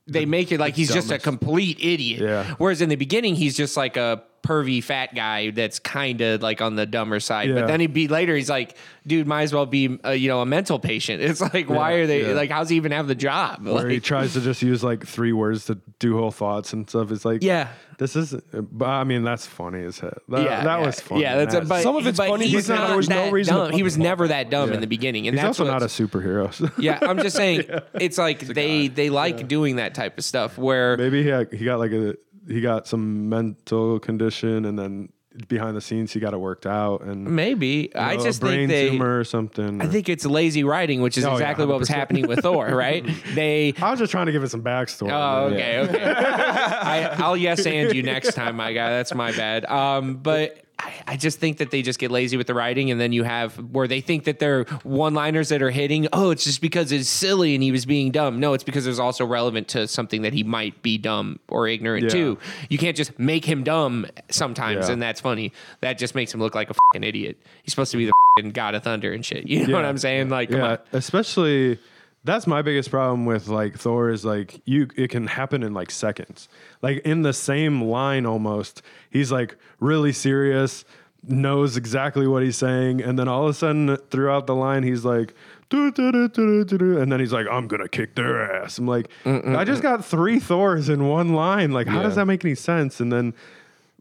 they 0.07 0.25
make 0.25 0.51
it 0.51 0.59
like 0.59 0.75
he's 0.75 0.91
just 0.91 1.11
a 1.11 1.19
complete 1.19 1.77
idiot. 1.79 2.21
Yeah. 2.21 2.55
Whereas 2.57 2.81
in 2.81 2.89
the 2.89 2.95
beginning, 2.95 3.35
he's 3.35 3.55
just 3.55 3.77
like 3.77 3.97
a 3.97 4.23
pervy 4.43 4.83
fat 4.83 5.13
guy 5.13 5.51
that's 5.51 5.79
kind 5.79 6.21
of 6.21 6.41
like 6.41 6.61
on 6.61 6.75
the 6.75 6.85
dumber 6.85 7.19
side. 7.19 7.49
Yeah. 7.49 7.55
But 7.55 7.67
then 7.67 7.79
he'd 7.79 7.93
be 7.93 8.07
later, 8.07 8.35
he's 8.35 8.49
like, 8.49 8.75
dude, 9.05 9.27
might 9.27 9.43
as 9.43 9.53
well 9.53 9.65
be 9.65 9.99
uh, 10.03 10.11
you 10.11 10.27
know 10.27 10.41
a 10.41 10.45
mental 10.45 10.79
patient. 10.79 11.21
It's 11.31 11.41
like, 11.41 11.69
why 11.69 11.93
are 11.93 12.07
they 12.07 12.27
yeah. 12.27 12.33
like? 12.33 12.49
How's 12.49 12.69
he 12.69 12.75
even 12.75 12.91
have 12.91 13.07
the 13.07 13.15
job? 13.15 13.65
Where 13.65 13.87
he 13.87 13.99
tries 13.99 14.33
to 14.33 14.41
just 14.41 14.61
use 14.61 14.83
like 14.83 15.05
three 15.07 15.31
words 15.31 15.65
to 15.65 15.77
do 15.99 16.17
whole 16.17 16.31
thoughts 16.31 16.73
and 16.73 16.89
stuff. 16.89 17.11
It's 17.11 17.23
like, 17.23 17.41
Yeah. 17.41 17.69
this 17.99 18.15
is. 18.15 18.35
But 18.51 18.89
I 18.89 19.03
mean, 19.05 19.23
that's 19.23 19.45
funny 19.45 19.83
as 19.85 19.99
hell. 19.99 20.11
That, 20.27 20.43
yeah, 20.43 20.63
that 20.63 20.79
yeah, 20.79 20.85
was 20.85 20.99
funny. 20.99 21.21
Yeah, 21.21 21.37
that's 21.37 21.55
a, 21.55 21.61
but, 21.61 21.83
Some 21.83 21.95
of 21.95 22.05
it's 22.05 22.17
but 22.17 22.27
funny, 22.27 22.47
He's 22.47 22.67
but 22.67 22.75
not 22.75 22.87
there 22.87 22.97
was 22.97 23.09
no 23.09 23.31
reason 23.31 23.55
dumb. 23.55 23.71
He 23.71 23.83
was 23.83 23.97
never 23.97 24.27
that 24.27 24.49
dumb 24.49 24.73
in 24.73 24.81
the 24.81 24.87
beginning, 24.87 25.27
and 25.27 25.37
He's 25.37 25.43
that's 25.43 25.59
also 25.59 25.71
not 25.71 25.83
a 25.83 25.85
superhero. 25.85 26.53
so 26.53 26.69
Yeah, 26.77 26.99
I'm 27.01 27.19
just 27.19 27.35
saying, 27.35 27.69
it's 27.93 28.17
like 28.17 28.39
they 28.39 28.87
they 28.87 29.09
like 29.09 29.47
doing 29.47 29.77
that 29.77 29.93
type 29.93 30.17
of 30.17 30.25
stuff 30.25 30.57
where 30.57 30.97
Maybe 30.97 31.23
he 31.23 31.29
had, 31.29 31.53
he 31.53 31.63
got 31.63 31.79
like 31.79 31.91
a 31.91 32.15
he 32.47 32.61
got 32.61 32.87
some 32.87 33.29
mental 33.29 33.99
condition, 33.99 34.65
and 34.65 34.77
then 34.77 35.09
behind 35.47 35.77
the 35.77 35.81
scenes 35.81 36.11
he 36.11 36.19
got 36.19 36.33
it 36.33 36.37
worked 36.37 36.65
out, 36.65 37.01
and 37.03 37.23
maybe 37.25 37.89
you 37.95 38.01
I 38.01 38.17
just 38.17 38.41
brain 38.41 38.67
think 38.67 38.69
they. 38.69 38.89
tumor 38.89 39.19
or 39.19 39.23
something. 39.23 39.81
I 39.81 39.87
think 39.87 40.09
it's 40.09 40.25
lazy 40.25 40.63
writing, 40.63 41.01
which 41.01 41.17
is 41.17 41.23
Oh, 41.23 41.29
yeah, 41.29 41.35
exactly 41.35 41.65
what 41.65 41.79
was 41.79 41.87
happening 41.87 42.27
with 42.27 42.41
Thor, 42.41 42.67
right? 42.75 43.05
They 43.33 43.73
I 43.81 43.91
was 43.91 43.99
just 43.99 44.11
trying 44.11 44.25
to 44.25 44.31
give 44.33 44.43
it 44.43 44.49
some 44.49 44.61
backstory. 44.61 45.11
Oh, 45.11 45.53
okay, 45.53 45.79
okay. 45.79 46.03
I, 46.17 47.15
I'll 47.17 47.37
yes 47.37 47.65
and 47.65 47.93
you 47.93 48.03
next 48.03 48.33
time, 48.33 48.57
my 48.57 48.73
guy. 48.73 48.89
That's 48.89 49.13
my 49.13 49.31
bad. 49.31 49.63
Um, 49.65 50.15
but 50.17 50.65
I, 50.83 50.93
I 51.13 51.17
just 51.17 51.39
think 51.39 51.57
that 51.57 51.69
they 51.69 51.81
just 51.83 51.99
get 51.99 52.09
lazy 52.11 52.37
with 52.37 52.47
the 52.47 52.53
writing, 52.53 52.89
and 52.89 52.99
then 52.99 53.11
you 53.13 53.23
have 53.23 53.55
where 53.71 53.87
they 53.87 54.01
think 54.01 54.23
that 54.23 54.39
they're 54.39 54.63
one-liners 54.83 55.49
that 55.49 55.61
are 55.61 55.69
hitting. 55.69 56.07
Oh, 56.11 56.31
it's 56.31 56.43
just 56.43 56.59
because 56.61 56.91
it's 56.91 57.07
silly 57.07 57.53
and 57.53 57.63
he 57.63 57.71
was 57.71 57.85
being 57.85 58.11
dumb. 58.11 58.39
No, 58.39 58.53
it's 58.53 58.63
because 58.63 58.87
it's 58.87 58.99
also 58.99 59.25
relevant 59.25 59.67
to 59.69 59.87
something 59.87 60.23
that 60.23 60.33
he 60.33 60.43
might 60.43 60.81
be 60.81 60.97
dumb 60.97 61.39
or 61.47 61.67
ignorant 61.67 62.05
Yeah. 62.05 62.09
to. 62.09 62.37
You 62.69 62.77
can't 62.77 62.97
just 62.97 63.17
make 63.19 63.45
him 63.45 63.63
dumb 63.63 64.07
sometimes, 64.29 64.87
Yeah. 64.87 64.93
and 64.93 65.01
that's 65.01 65.21
funny. 65.21 65.53
That 65.81 65.97
just 65.99 66.15
makes 66.15 66.33
him 66.33 66.39
look 66.39 66.55
like 66.55 66.69
a 66.69 66.73
fucking 66.73 67.03
idiot. 67.07 67.37
He's 67.63 67.73
supposed 67.73 67.91
to 67.91 67.97
be 67.97 68.05
the 68.05 68.13
fucking 68.37 68.51
god 68.51 68.73
of 68.75 68.83
thunder 68.83 69.13
and 69.13 69.23
shit. 69.25 69.47
You 69.47 69.67
know 69.67 69.75
what 69.75 69.85
I'm 69.85 69.97
saying? 69.99 70.29
Like, 70.29 70.49
yeah, 70.49 70.77
especially 70.93 71.77
that's 72.23 72.45
my 72.47 72.61
biggest 72.61 72.91
problem 72.91 73.25
with 73.25 73.47
like 73.47 73.77
Thor 73.77 74.09
is 74.09 74.23
like 74.23 74.61
you 74.65 74.87
it 74.95 75.09
can 75.09 75.27
happen 75.27 75.63
in 75.63 75.73
like 75.73 75.89
seconds. 75.91 76.47
Like 76.81 76.99
in 76.99 77.21
the 77.23 77.33
same 77.33 77.81
line 77.83 78.25
almost. 78.25 78.81
He's 79.09 79.31
like 79.31 79.55
really 79.79 80.11
serious, 80.13 80.85
knows 81.27 81.77
exactly 81.77 82.27
what 82.27 82.43
he's 82.43 82.57
saying, 82.57 83.01
and 83.01 83.17
then 83.17 83.27
all 83.27 83.43
of 83.45 83.49
a 83.49 83.53
sudden 83.53 83.97
throughout 84.09 84.45
the 84.47 84.55
line 84.55 84.83
he's 84.83 85.03
like 85.05 85.33
and 85.73 87.11
then 87.11 87.19
he's 87.19 87.31
like, 87.33 87.47
I'm 87.49 87.67
gonna 87.67 87.87
kick 87.87 88.15
their 88.15 88.41
ass. 88.61 88.77
I'm 88.77 88.87
like, 88.87 89.09
I 89.25 89.63
just 89.63 89.81
got 89.81 90.03
three 90.05 90.39
Thors 90.39 90.89
in 90.89 91.07
one 91.07 91.33
line. 91.33 91.71
Like, 91.71 91.87
how 91.87 91.97
Yeah. 91.97 92.03
does 92.03 92.15
that 92.15 92.25
make 92.25 92.43
any 92.43 92.55
sense? 92.55 92.99
And 92.99 93.11
then 93.11 93.33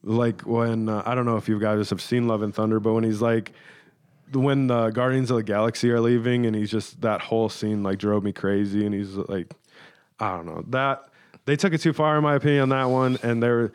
like 0.02 0.42
when 0.42 0.88
uh, 0.88 1.02
I 1.06 1.14
don't 1.14 1.26
know 1.26 1.37
if 1.37 1.48
you 1.48 1.61
guys 1.61 1.90
have 1.90 2.00
seen 2.00 2.26
Love 2.26 2.42
and 2.42 2.54
Thunder, 2.54 2.80
but 2.80 2.92
when 2.92 3.04
he's 3.04 3.22
like 3.22 3.52
when 4.32 4.66
the 4.66 4.90
Guardians 4.90 5.30
of 5.30 5.36
the 5.36 5.42
Galaxy 5.42 5.90
are 5.90 6.00
leaving, 6.00 6.46
and 6.46 6.54
he's 6.54 6.70
just 6.70 7.00
that 7.00 7.20
whole 7.20 7.48
scene 7.48 7.82
like 7.82 7.98
drove 7.98 8.24
me 8.24 8.32
crazy, 8.32 8.84
and 8.84 8.94
he's 8.94 9.14
like, 9.14 9.52
I 10.18 10.36
don't 10.36 10.46
know 10.46 10.64
that 10.68 11.08
they 11.46 11.56
took 11.56 11.72
it 11.72 11.80
too 11.80 11.92
far 11.92 12.16
in 12.16 12.22
my 12.22 12.34
opinion 12.34 12.62
on 12.62 12.68
that 12.70 12.84
one, 12.84 13.18
and 13.22 13.42
they're 13.42 13.72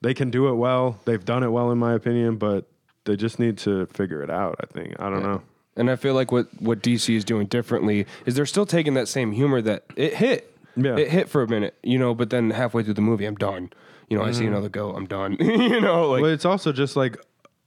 they 0.00 0.14
can 0.14 0.30
do 0.30 0.48
it 0.48 0.54
well, 0.54 0.98
they've 1.04 1.24
done 1.24 1.42
it 1.42 1.48
well 1.48 1.70
in 1.70 1.78
my 1.78 1.92
opinion, 1.94 2.36
but 2.36 2.66
they 3.04 3.16
just 3.16 3.38
need 3.38 3.58
to 3.58 3.86
figure 3.86 4.22
it 4.22 4.30
out. 4.30 4.56
I 4.62 4.66
think 4.66 4.94
I 4.98 5.10
don't 5.10 5.22
know. 5.22 5.42
And 5.76 5.90
I 5.90 5.96
feel 5.96 6.14
like 6.14 6.32
what, 6.32 6.48
what 6.60 6.82
DC 6.82 7.14
is 7.14 7.24
doing 7.24 7.46
differently 7.46 8.06
is 8.26 8.34
they're 8.34 8.46
still 8.46 8.66
taking 8.66 8.94
that 8.94 9.06
same 9.06 9.30
humor 9.30 9.62
that 9.62 9.84
it 9.94 10.14
hit. 10.14 10.54
Yeah. 10.76 10.96
It 10.96 11.08
hit 11.08 11.28
for 11.28 11.42
a 11.42 11.48
minute, 11.48 11.76
you 11.82 11.98
know, 11.98 12.14
but 12.14 12.30
then 12.30 12.50
halfway 12.50 12.82
through 12.82 12.94
the 12.94 13.00
movie, 13.00 13.26
I'm 13.26 13.36
done. 13.36 13.70
You 14.08 14.18
know, 14.18 14.24
I 14.24 14.32
see 14.32 14.44
mm. 14.44 14.48
another 14.48 14.68
goat, 14.68 14.94
I'm 14.96 15.06
done. 15.06 15.36
you 15.40 15.80
know, 15.80 16.10
like 16.10 16.22
But 16.22 16.32
it's 16.32 16.44
also 16.44 16.72
just 16.72 16.96
like. 16.96 17.16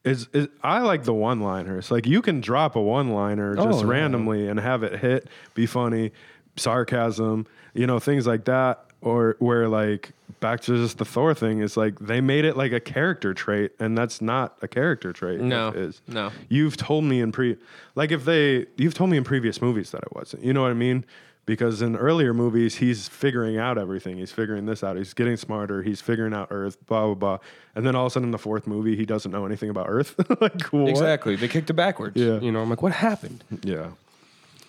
Is, 0.04 0.28
is 0.34 0.48
I 0.64 0.80
like 0.80 1.04
the 1.04 1.14
one 1.14 1.42
liners. 1.42 1.92
Like 1.92 2.08
you 2.08 2.22
can 2.22 2.42
drop 2.42 2.76
a 2.76 2.82
one 2.82 3.12
liner 3.12 3.56
oh, 3.58 3.66
just 3.66 3.80
Oh, 3.80 3.86
yeah. 3.86 3.92
randomly 3.92 4.48
and 4.48 4.60
have 4.60 4.82
it 4.84 5.00
hit, 5.00 5.28
be 5.54 5.66
funny, 5.66 6.12
sarcasm, 6.56 7.46
you 7.74 7.86
know, 7.88 8.00
things 8.00 8.26
like 8.28 8.46
that. 8.46 8.86
Or 9.04 9.36
where 9.40 9.68
like 9.68 10.12
back 10.42 10.62
to 10.62 10.76
just 10.76 11.00
the 11.00 11.06
Thor 11.06 11.34
thing 11.34 11.60
is 11.60 11.76
like 11.76 11.98
they 11.98 12.22
made 12.22 12.46
it 12.46 12.56
like 12.56 12.72
a 12.72 12.80
character 12.80 13.34
trait, 13.34 13.72
and 13.80 13.98
that's 13.98 14.22
not 14.22 14.58
a 14.62 14.68
character 14.68 15.12
trait. 15.12 15.40
No, 15.42 15.70
is. 15.70 16.02
no. 16.08 16.32
You've 16.50 16.78
told 16.78 17.04
me 17.06 17.20
in 17.20 17.32
pre 17.32 17.58
like 17.96 18.12
if 18.12 18.26
they 18.26 18.68
you've 18.78 18.94
told 18.94 19.10
me 19.10 19.18
in 19.18 19.24
previous 19.24 19.60
movies 19.60 19.90
that 19.90 20.04
it 20.04 20.14
wasn't. 20.16 20.44
You 20.44 20.54
know 20.54 20.62
what 20.62 20.70
I 20.70 20.76
mean? 20.76 21.04
Because 21.46 21.82
in 21.82 21.96
earlier 21.96 22.34
movies, 22.34 22.76
he's 22.76 23.08
figuring 23.08 23.58
out 23.58 23.78
everything. 23.78 24.18
He's 24.18 24.32
figuring 24.32 24.68
this 24.68 24.84
out. 24.84 24.96
He's 24.96 25.14
getting 25.14 25.38
smarter. 25.38 25.82
He's 25.82 26.00
figuring 26.00 26.34
out 26.34 26.48
Earth. 26.52 26.78
Blah 26.86 27.08
blah 27.08 27.16
blah. 27.16 27.38
And 27.76 27.86
then 27.86 27.96
all 27.96 28.06
of 28.06 28.12
a 28.12 28.14
sudden, 28.14 28.28
in 28.28 28.32
the 28.32 28.38
fourth 28.38 28.68
movie, 28.68 28.96
he 28.96 29.06
doesn't 29.06 29.32
know 29.32 29.46
anything 29.46 29.70
about 29.70 29.88
Earth. 29.90 30.16
like 30.42 30.62
what? 30.66 30.88
exactly. 30.90 31.36
They 31.36 31.48
kicked 31.48 31.70
it 31.70 31.74
backwards. 31.74 32.16
Yeah. 32.16 32.40
You 32.40 32.52
know, 32.52 32.62
I'm 32.62 32.70
like, 32.70 32.82
what 32.84 32.92
happened? 32.92 33.44
Yeah. 33.64 33.90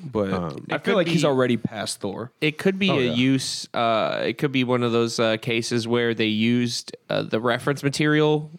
But 0.05 0.33
I 0.33 0.49
feel 0.51 0.79
could 0.81 0.95
like 0.97 1.07
he's 1.07 1.25
already 1.25 1.57
past 1.57 2.01
Thor. 2.01 2.33
It 2.41 2.59
could 2.59 2.77
be 2.79 2.91
Oh, 2.91 2.99
a 2.99 3.03
yeah. 3.03 3.13
use. 3.13 3.69
Uh, 3.73 4.23
it 4.25 4.39
could 4.39 4.51
be 4.51 4.65
one 4.65 4.83
of 4.83 4.91
those 4.91 5.21
uh, 5.21 5.37
cases 5.37 5.87
where 5.87 6.13
they 6.15 6.27
used 6.27 6.97
uh, 7.09 7.23
the 7.23 7.39
reference 7.39 7.85
material. 7.85 8.51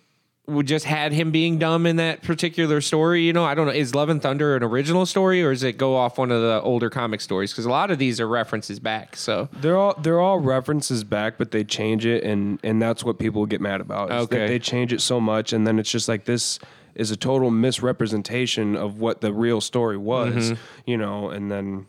We 0.45 0.63
just 0.63 0.85
had 0.85 1.13
him 1.13 1.31
being 1.31 1.57
dumb 1.57 1.85
in 1.85 1.95
that 1.95 2.21
particular 2.21 2.81
story. 2.81 3.23
You 3.23 3.31
know, 3.31 3.45
I 3.45 3.55
don't 3.55 3.65
know. 3.65 3.71
Is 3.73 3.95
Love 3.95 4.09
and 4.09 4.21
Thunder 4.21 4.57
an 4.57 4.63
original 4.63 5.05
story, 5.05 5.41
or 5.41 5.53
does 5.53 5.63
it 5.63 5.77
go 5.77 5.95
off 5.95 6.17
one 6.17 6.31
of 6.31 6.41
the 6.41 6.61
older 6.61 6.89
comic 6.89 7.21
stories? 7.21 7.53
Because 7.53 7.65
a 7.65 7.69
lot 7.69 7.91
of 7.91 7.97
these 7.97 8.19
are 8.19 8.27
references 8.27 8.77
back. 8.77 9.15
So 9.15 9.47
They're 9.53 9.77
all 9.77 9.95
they're 10.01 10.19
all 10.19 10.39
references 10.39 11.05
back, 11.05 11.37
but 11.37 11.51
they 11.51 11.63
change 11.63 12.05
it, 12.05 12.25
and 12.25 12.59
and 12.61 12.81
that's 12.81 13.05
what 13.05 13.19
people 13.19 13.45
get 13.45 13.61
mad 13.61 13.79
about. 13.79 14.11
is 14.11 14.23
Okay. 14.23 14.47
they 14.47 14.59
change 14.59 14.91
it 14.91 14.99
so 14.99 15.21
much, 15.21 15.53
and 15.53 15.65
then 15.65 15.79
it's 15.79 15.89
just 15.89 16.09
like 16.09 16.25
this 16.25 16.59
is 16.95 17.09
a 17.09 17.17
total 17.17 17.49
misrepresentation 17.49 18.75
of 18.75 18.99
what 18.99 19.21
the 19.21 19.33
real 19.33 19.61
story 19.61 19.97
was, 19.97 20.51
mm-hmm. 20.51 20.61
you 20.85 20.97
know. 20.97 21.29
And 21.29 21.51
then, 21.51 21.87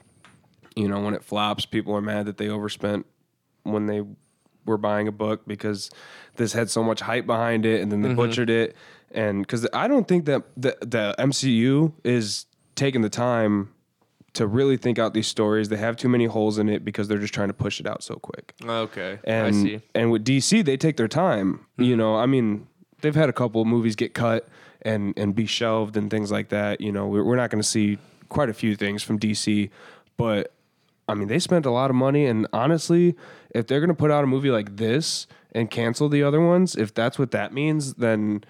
you 0.76 0.88
know, 0.88 1.00
when 1.00 1.14
it 1.14 1.24
flops, 1.24 1.66
people 1.66 1.94
are 1.94 2.00
mad 2.00 2.26
that 2.26 2.38
they 2.38 2.48
overspent 2.48 3.06
when 3.64 3.86
they 3.86 4.02
were 4.64 4.78
buying 4.78 5.08
a 5.08 5.12
book 5.12 5.42
because 5.46 5.90
this 6.36 6.52
had 6.52 6.70
so 6.70 6.82
much 6.82 7.00
hype 7.00 7.26
behind 7.26 7.66
it, 7.66 7.80
and 7.80 7.90
then 7.90 8.02
they 8.02 8.08
mm-hmm. 8.08 8.16
butchered 8.16 8.50
it. 8.50 8.76
And 9.10 9.42
because 9.42 9.66
I 9.72 9.88
don't 9.88 10.08
think 10.08 10.24
that 10.26 10.42
the 10.56 10.76
the 10.80 11.14
MCU 11.18 11.92
is 12.02 12.46
taking 12.74 13.02
the 13.02 13.10
time 13.10 13.70
to 14.34 14.46
really 14.48 14.76
think 14.76 14.98
out 14.98 15.14
these 15.14 15.28
stories. 15.28 15.68
They 15.68 15.76
have 15.76 15.96
too 15.96 16.08
many 16.08 16.26
holes 16.26 16.58
in 16.58 16.68
it 16.68 16.84
because 16.84 17.08
they're 17.08 17.18
just 17.18 17.32
trying 17.32 17.48
to 17.48 17.54
push 17.54 17.80
it 17.80 17.86
out 17.86 18.02
so 18.02 18.16
quick. 18.16 18.54
okay, 18.68 19.18
And 19.24 19.46
I 19.46 19.50
see. 19.52 19.80
and 19.94 20.10
with 20.10 20.24
DC, 20.24 20.64
they 20.64 20.76
take 20.76 20.96
their 20.96 21.08
time. 21.08 21.66
You 21.76 21.84
mm-hmm. 21.84 21.98
know, 21.98 22.16
I 22.16 22.26
mean, 22.26 22.66
they've 23.00 23.14
had 23.14 23.28
a 23.28 23.32
couple 23.32 23.62
of 23.62 23.66
movies 23.66 23.96
get 23.96 24.12
cut 24.12 24.48
and 24.82 25.14
and 25.16 25.34
be 25.34 25.46
shelved 25.46 25.96
and 25.96 26.10
things 26.10 26.30
like 26.30 26.48
that. 26.50 26.80
You 26.80 26.92
know, 26.92 27.06
we're, 27.06 27.24
we're 27.24 27.36
not 27.36 27.50
going 27.50 27.62
to 27.62 27.68
see 27.68 27.98
quite 28.28 28.48
a 28.48 28.54
few 28.54 28.74
things 28.74 29.02
from 29.02 29.18
DC, 29.18 29.70
but 30.16 30.52
I 31.08 31.14
mean, 31.14 31.28
they 31.28 31.38
spent 31.38 31.64
a 31.64 31.70
lot 31.70 31.90
of 31.90 31.96
money. 31.96 32.26
And 32.26 32.46
honestly, 32.52 33.14
if 33.54 33.66
they're 33.66 33.80
going 33.80 33.88
to 33.88 33.94
put 33.94 34.10
out 34.10 34.24
a 34.24 34.26
movie 34.26 34.50
like 34.50 34.76
this 34.76 35.26
and 35.52 35.70
cancel 35.70 36.08
the 36.08 36.22
other 36.22 36.40
ones, 36.40 36.74
if 36.76 36.92
that's 36.92 37.18
what 37.18 37.30
that 37.30 37.52
means, 37.54 37.94
then 37.94 38.44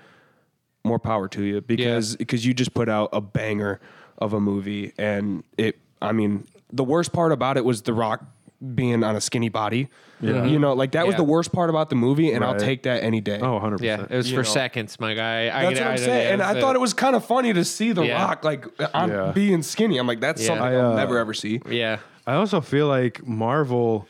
more 0.85 0.99
power 0.99 1.29
to 1.29 1.43
you 1.43 1.61
because 1.63 2.17
because 2.17 2.45
you 2.45 2.53
just 2.53 2.75
put 2.75 2.89
out 2.89 3.09
a 3.13 3.21
banger 3.21 3.81
of 4.19 4.33
a 4.35 4.41
movie 4.41 4.93
and 4.99 5.43
it 5.57 5.79
I 6.03 6.13
mean 6.13 6.47
the 6.73 6.85
worst 6.85 7.13
part 7.13 7.33
about 7.33 7.57
it 7.57 7.65
was 7.65 7.83
The 7.83 7.93
Rock 7.95 8.23
being 8.75 9.03
on 9.05 9.17
a 9.17 9.21
skinny 9.21 9.49
body. 9.49 9.89
Yeah. 10.21 10.45
You 10.45 10.59
know, 10.59 10.73
like 10.73 10.93
that 10.93 11.07
was 11.07 11.17
the 11.17 11.25
worst 11.25 11.53
part 11.53 11.69
about 11.71 11.91
the 11.91 11.97
movie 11.97 12.33
and 12.33 12.43
I'll 12.45 12.57
take 12.59 12.83
that 12.85 13.03
any 13.03 13.21
day. 13.21 13.39
Oh, 13.41 13.55
100 13.55 13.81
Yeah, 13.83 13.97
percent. 13.97 14.13
it 14.13 14.17
was 14.17 14.31
You 14.31 14.37
for 14.39 14.43
know. 14.43 14.49
seconds, 14.51 14.99
my 15.01 15.13
guy. 15.15 15.49
I, 15.55 15.65
That's 15.67 15.81
what 15.81 15.89
I'm 15.89 15.99
saying. 15.99 16.33
And 16.35 16.43
I 16.43 16.59
thought 16.61 16.75
it 16.77 16.81
was 16.81 16.95
kind 16.95 17.15
of 17.17 17.25
funny 17.25 17.53
to 17.53 17.65
see 17.65 17.93
The 17.93 18.05
Yeah. 18.07 18.23
Rock 18.25 18.45
like 18.45 18.67
on 18.95 19.09
Yeah. 19.11 19.33
being 19.35 19.63
skinny. 19.63 19.99
I'm 19.99 20.07
like, 20.07 20.21
that's 20.21 20.41
Yeah. 20.43 20.47
something 20.49 20.65
I, 20.67 20.75
I'll 20.77 20.93
uh, 20.93 20.97
never 20.97 21.19
ever 21.19 21.35
see. 21.35 21.61
Yeah, 21.69 21.99
I 22.27 22.35
also 22.35 22.61
feel 22.63 22.87
like 22.89 23.27
Marvel, 23.27 24.07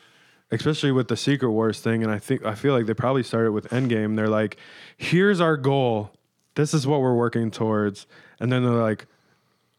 especially 0.51 0.93
with 0.93 1.09
the 1.09 1.17
Secret 1.17 1.51
Wars 1.51 1.81
thing, 1.81 2.03
and 2.03 2.13
I 2.13 2.19
think 2.19 2.45
I 2.45 2.55
feel 2.55 2.75
like 2.75 2.87
they 2.87 2.95
probably 2.95 3.23
started 3.23 3.53
with 3.53 3.69
Endgame. 3.71 4.17
They're 4.17 4.29
like, 4.29 4.57
"Here's 4.97 5.41
our 5.41 5.57
goal. 5.57 6.11
This 6.55 6.73
is 6.75 6.87
what 6.87 7.01
we're 7.01 7.15
working 7.15 7.51
towards," 7.51 8.07
and 8.41 8.53
then 8.53 8.63
they're 8.63 8.73
like, 8.73 9.07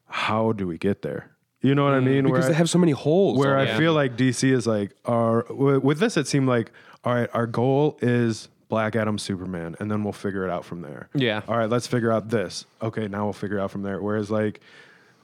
"How 0.08 0.52
do 0.52 0.68
we 0.68 0.78
get 0.78 1.02
there?" 1.02 1.32
You 1.62 1.74
know 1.74 1.84
what 1.84 1.94
I 1.94 2.00
mean? 2.00 2.24
Mm, 2.24 2.28
Because 2.28 2.42
Where 2.44 2.50
they 2.50 2.54
I- 2.56 2.58
have 2.58 2.70
so 2.70 2.78
many 2.78 2.92
holes. 2.92 3.40
where 3.40 3.58
I 3.58 3.78
feel 3.78 3.94
like 3.94 4.16
DC 4.18 4.52
is 4.52 4.68
like, 4.68 4.92
our 5.06 5.46
with 5.50 5.98
this, 6.00 6.16
it 6.16 6.28
seemed 6.28 6.48
like, 6.48 6.72
all 7.04 7.14
right, 7.16 7.30
our 7.34 7.48
goal 7.48 7.98
is 8.02 8.50
Black 8.70 8.96
Adam, 8.96 9.18
Superman, 9.18 9.76
and 9.80 9.90
then 9.90 10.04
we'll 10.04 10.14
figure 10.14 10.44
it 10.46 10.52
out 10.52 10.64
from 10.64 10.82
there. 10.82 11.10
Yeah. 11.16 11.42
All 11.48 11.58
right, 11.58 11.70
let's 11.70 11.88
figure 11.88 12.12
out 12.12 12.30
this. 12.30 12.66
Okay, 12.84 13.08
now 13.08 13.24
we'll 13.24 13.34
figure 13.34 13.60
out 13.60 13.72
from 13.72 13.82
there. 13.82 14.00
Whereas 14.02 14.30
like, 14.30 14.60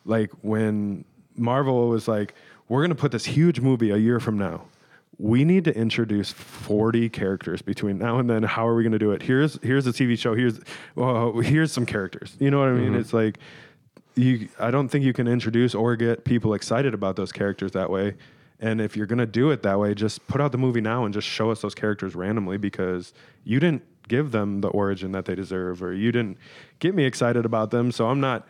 like 0.06 0.32
when 0.42 1.06
Marvel 1.36 1.90
was 1.90 2.08
like, 2.08 2.34
we're 2.70 2.82
gonna 2.82 2.96
put 2.96 3.12
this 3.12 3.26
huge 3.26 3.60
movie 3.60 3.92
a 3.92 3.98
year 3.98 4.20
from 4.20 4.38
now. 4.40 4.64
We 5.22 5.46
need 5.46 5.66
to 5.66 5.76
introduce 5.76 6.32
40 6.32 7.10
characters 7.10 7.62
between 7.62 8.00
now 8.00 8.18
and 8.18 8.28
then. 8.28 8.42
How 8.42 8.68
are 8.68 8.74
we 8.74 8.82
going 8.82 8.92
to 8.94 9.00
do 9.00 9.12
it? 9.12 9.22
Here's 9.22 9.62
here's 9.62 9.86
a 9.86 9.92
TV 9.92 10.18
show. 10.18 10.34
Here's 10.34 10.60
well, 10.96 11.38
here's 11.40 11.72
some 11.72 11.86
characters. 11.86 12.36
You 12.40 12.50
know 12.50 12.60
what 12.60 12.70
I 12.70 12.72
mean? 12.72 12.92
Mm-hmm. 12.92 13.00
It's 13.00 13.14
like 13.14 13.38
you. 14.16 14.50
I 14.60 14.72
don't 14.72 14.88
think 14.88 15.06
you 15.06 15.14
can 15.14 15.28
introduce 15.28 15.76
or 15.76 15.96
get 15.96 16.26
people 16.26 16.56
excited 16.56 16.96
about 16.96 17.18
those 17.18 17.32
characters 17.32 17.74
that 17.74 17.92
way. 17.92 18.16
And 18.60 18.82
if 18.82 18.98
you're 18.98 19.06
going 19.06 19.20
to 19.20 19.28
do 19.28 19.52
it 19.52 19.62
that 19.64 19.80
way, 19.80 19.94
just 19.94 20.26
put 20.28 20.42
out 20.42 20.52
the 20.52 20.58
movie 20.58 20.82
now 20.82 21.06
and 21.06 21.14
just 21.14 21.28
show 21.28 21.52
us 21.52 21.62
those 21.62 21.76
characters 21.76 22.16
randomly 22.16 22.58
because 22.58 23.14
you 23.44 23.60
didn't 23.60 23.84
give 24.08 24.32
them 24.32 24.62
the 24.62 24.70
origin 24.70 25.12
that 25.12 25.26
they 25.26 25.36
deserve 25.36 25.84
or 25.84 25.94
you 25.94 26.12
didn't 26.12 26.38
get 26.80 26.96
me 26.96 27.06
excited 27.06 27.46
about 27.46 27.72
them. 27.72 27.92
So 27.92 28.08
I'm 28.08 28.20
not. 28.20 28.48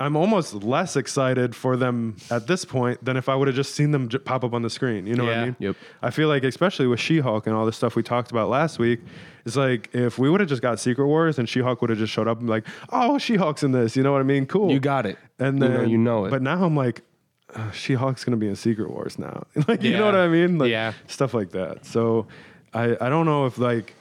I'm 0.00 0.16
almost 0.16 0.54
less 0.54 0.96
excited 0.96 1.54
for 1.54 1.76
them 1.76 2.16
at 2.30 2.46
this 2.46 2.64
point 2.64 3.04
than 3.04 3.16
if 3.18 3.28
I 3.28 3.34
would 3.34 3.48
have 3.48 3.54
just 3.54 3.74
seen 3.74 3.90
them 3.90 4.08
j- 4.08 4.18
pop 4.18 4.42
up 4.44 4.54
on 4.54 4.62
the 4.62 4.70
screen. 4.70 5.06
You 5.06 5.14
know 5.14 5.24
what 5.26 5.34
I 5.34 5.44
mean? 5.44 5.56
Yep. 5.58 5.76
I 6.00 6.10
feel 6.10 6.26
like, 6.28 6.42
especially 6.42 6.86
with 6.86 6.98
She 7.00 7.18
Hulk 7.20 7.46
and 7.46 7.54
all 7.54 7.66
the 7.66 7.72
stuff 7.72 7.94
we 7.96 8.02
talked 8.02 8.30
about 8.30 8.48
last 8.48 8.78
week, 8.78 9.00
it's 9.44 9.56
like 9.56 9.90
if 9.94 10.18
we 10.18 10.30
would 10.30 10.40
have 10.40 10.48
just 10.48 10.62
got 10.62 10.80
Secret 10.80 11.06
Wars 11.06 11.38
and 11.38 11.46
She 11.48 11.60
Hulk 11.60 11.80
would 11.82 11.90
have 11.90 11.98
just 11.98 12.12
showed 12.12 12.28
up 12.28 12.40
and 12.40 12.48
like, 12.48 12.66
oh, 12.90 13.18
She 13.18 13.36
Hulk's 13.36 13.62
in 13.62 13.72
this. 13.72 13.94
You 13.94 14.02
know 14.02 14.10
what 14.12 14.20
I 14.20 14.24
mean? 14.24 14.46
Cool. 14.46 14.72
You 14.72 14.80
got 14.80 15.04
it. 15.04 15.18
And 15.38 15.58
You 15.58 15.68
then 15.68 15.72
know- 15.74 15.82
you 15.88 15.98
know 15.98 16.24
it. 16.24 16.30
But 16.30 16.40
now 16.42 16.64
I'm 16.64 16.74
like, 16.74 17.02
uh, 17.54 17.70
She 17.72 17.92
Hulk's 17.94 18.24
gonna 18.24 18.36
be 18.38 18.48
in 18.48 18.56
Secret 18.56 18.90
Wars 18.90 19.18
now. 19.18 19.44
like, 19.68 19.82
you 19.82 19.92
know 19.98 20.06
what 20.06 20.14
I 20.14 20.28
mean? 20.28 20.56
Like 20.56 20.70
Yeah. 20.70 20.94
stuff 21.08 21.34
like 21.34 21.50
that. 21.50 21.84
So 21.84 22.26
I 22.72 22.96
I 23.00 23.08
don't 23.10 23.26
know 23.26 23.44
if 23.46 23.58
like 23.58 23.94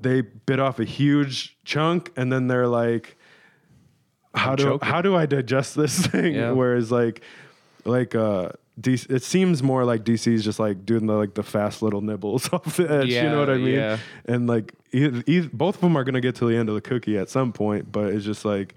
they 0.00 0.20
bit 0.20 0.60
off 0.60 0.78
a 0.78 0.84
huge 0.84 1.56
chunk 1.64 2.12
and 2.16 2.32
then 2.32 2.46
they're 2.46 2.68
like, 2.68 3.16
how 4.34 4.54
do 4.56 4.64
choking. 4.64 4.88
how 4.88 5.02
do 5.02 5.16
I 5.16 5.26
digest 5.26 5.74
this 5.76 6.06
thing? 6.06 6.34
Yeah. 6.34 6.52
Whereas 6.52 6.90
like 6.92 7.22
like 7.84 8.14
uh 8.14 8.50
DC, 8.80 9.10
it 9.10 9.22
seems 9.22 9.62
more 9.62 9.84
like 9.84 10.04
DC's 10.04 10.42
just 10.44 10.58
like 10.58 10.86
doing 10.86 11.06
the 11.06 11.14
like 11.14 11.34
the 11.34 11.42
fast 11.42 11.82
little 11.82 12.00
nibbles 12.00 12.48
off 12.52 12.76
the 12.76 12.90
edge. 12.90 13.08
you 13.08 13.22
know 13.22 13.40
what 13.40 13.50
I 13.50 13.56
mean? 13.58 13.74
yeah. 13.74 13.98
And 14.26 14.46
like 14.46 14.74
both 15.52 15.74
of 15.76 15.80
them 15.80 15.96
are 15.96 16.04
gonna 16.04 16.20
get 16.20 16.36
to 16.36 16.46
the 16.46 16.56
end 16.56 16.68
of 16.68 16.74
the 16.74 16.80
cookie 16.80 17.18
at 17.18 17.28
some 17.28 17.52
point, 17.52 17.90
but 17.92 18.12
it's 18.14 18.24
just 18.24 18.44
like 18.44 18.74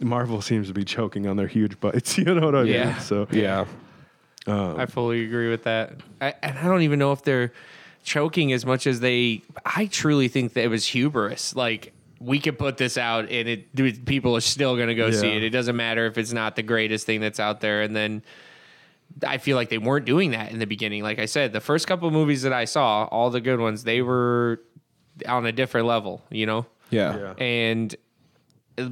Marvel 0.00 0.40
seems 0.42 0.68
to 0.68 0.74
be 0.74 0.84
choking 0.84 1.26
on 1.26 1.36
their 1.36 1.46
huge 1.46 1.80
bites. 1.80 2.18
You 2.18 2.24
know 2.34 2.44
what 2.46 2.54
I 2.54 2.62
Yeah. 2.64 2.84
mean? 2.92 3.00
So 3.00 3.26
Yeah. 3.32 3.64
I 4.46 4.84
fully 4.86 5.24
agree 5.24 5.48
with 5.48 5.64
that. 5.64 5.94
I, 6.20 6.34
and 6.42 6.58
I 6.58 6.64
don't 6.64 6.82
even 6.82 6.98
know 6.98 7.12
if 7.12 7.22
they're 7.22 7.50
choking 8.04 8.52
as 8.52 8.66
much 8.66 8.86
as 8.86 9.00
they. 9.00 9.40
I 9.64 9.86
truly 9.86 10.28
think 10.28 10.52
that 10.52 10.64
it 10.64 10.68
was 10.68 10.86
hubris. 10.88 11.56
Like 11.56 11.93
we 12.20 12.38
could 12.40 12.58
put 12.58 12.76
this 12.76 12.96
out, 12.96 13.24
and 13.30 13.48
it 13.48 13.74
dude, 13.74 14.06
people 14.06 14.36
are 14.36 14.40
still 14.40 14.76
going 14.76 14.88
to 14.88 14.94
go 14.94 15.10
see 15.10 15.28
it. 15.28 15.42
It 15.42 15.50
doesn't 15.50 15.76
matter 15.76 16.06
if 16.06 16.16
it's 16.18 16.32
not 16.32 16.56
the 16.56 16.62
greatest 16.62 17.06
thing 17.06 17.20
that's 17.20 17.40
out 17.40 17.60
there. 17.60 17.82
And 17.82 17.94
then 17.94 18.22
I 19.26 19.38
feel 19.38 19.56
like 19.56 19.68
they 19.68 19.78
weren't 19.78 20.06
doing 20.06 20.30
that 20.32 20.50
in 20.52 20.58
the 20.58 20.66
beginning. 20.66 21.02
Like 21.02 21.18
I 21.18 21.26
said, 21.26 21.52
the 21.52 21.60
first 21.60 21.86
couple 21.86 22.10
movies 22.10 22.42
that 22.42 22.52
I 22.52 22.64
saw, 22.64 23.04
all 23.04 23.30
the 23.30 23.40
good 23.40 23.60
ones, 23.60 23.84
they 23.84 24.00
were 24.02 24.60
on 25.28 25.46
a 25.46 25.52
different 25.52 25.86
level. 25.86 26.22
You 26.30 26.46
know. 26.46 26.66
Yeah. 26.90 27.16
Yeah. 27.16 27.34
And 27.44 27.94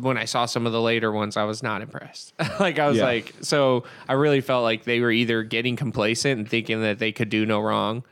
when 0.00 0.16
I 0.16 0.26
saw 0.26 0.46
some 0.46 0.64
of 0.66 0.72
the 0.72 0.80
later 0.80 1.10
ones, 1.10 1.36
I 1.36 1.44
was 1.44 1.62
not 1.62 1.82
impressed. 1.82 2.34
like 2.60 2.78
I 2.78 2.88
was 2.88 2.98
Yeah. 2.98 3.04
like, 3.04 3.34
so 3.40 3.82
I 4.08 4.12
really 4.12 4.40
felt 4.40 4.62
like 4.62 4.84
they 4.84 5.00
were 5.00 5.10
either 5.10 5.42
getting 5.42 5.74
complacent 5.76 6.38
and 6.38 6.48
thinking 6.48 6.82
that 6.82 6.98
they 7.00 7.10
could 7.10 7.28
do 7.30 7.44
no 7.44 7.58
wrong, 7.60 8.04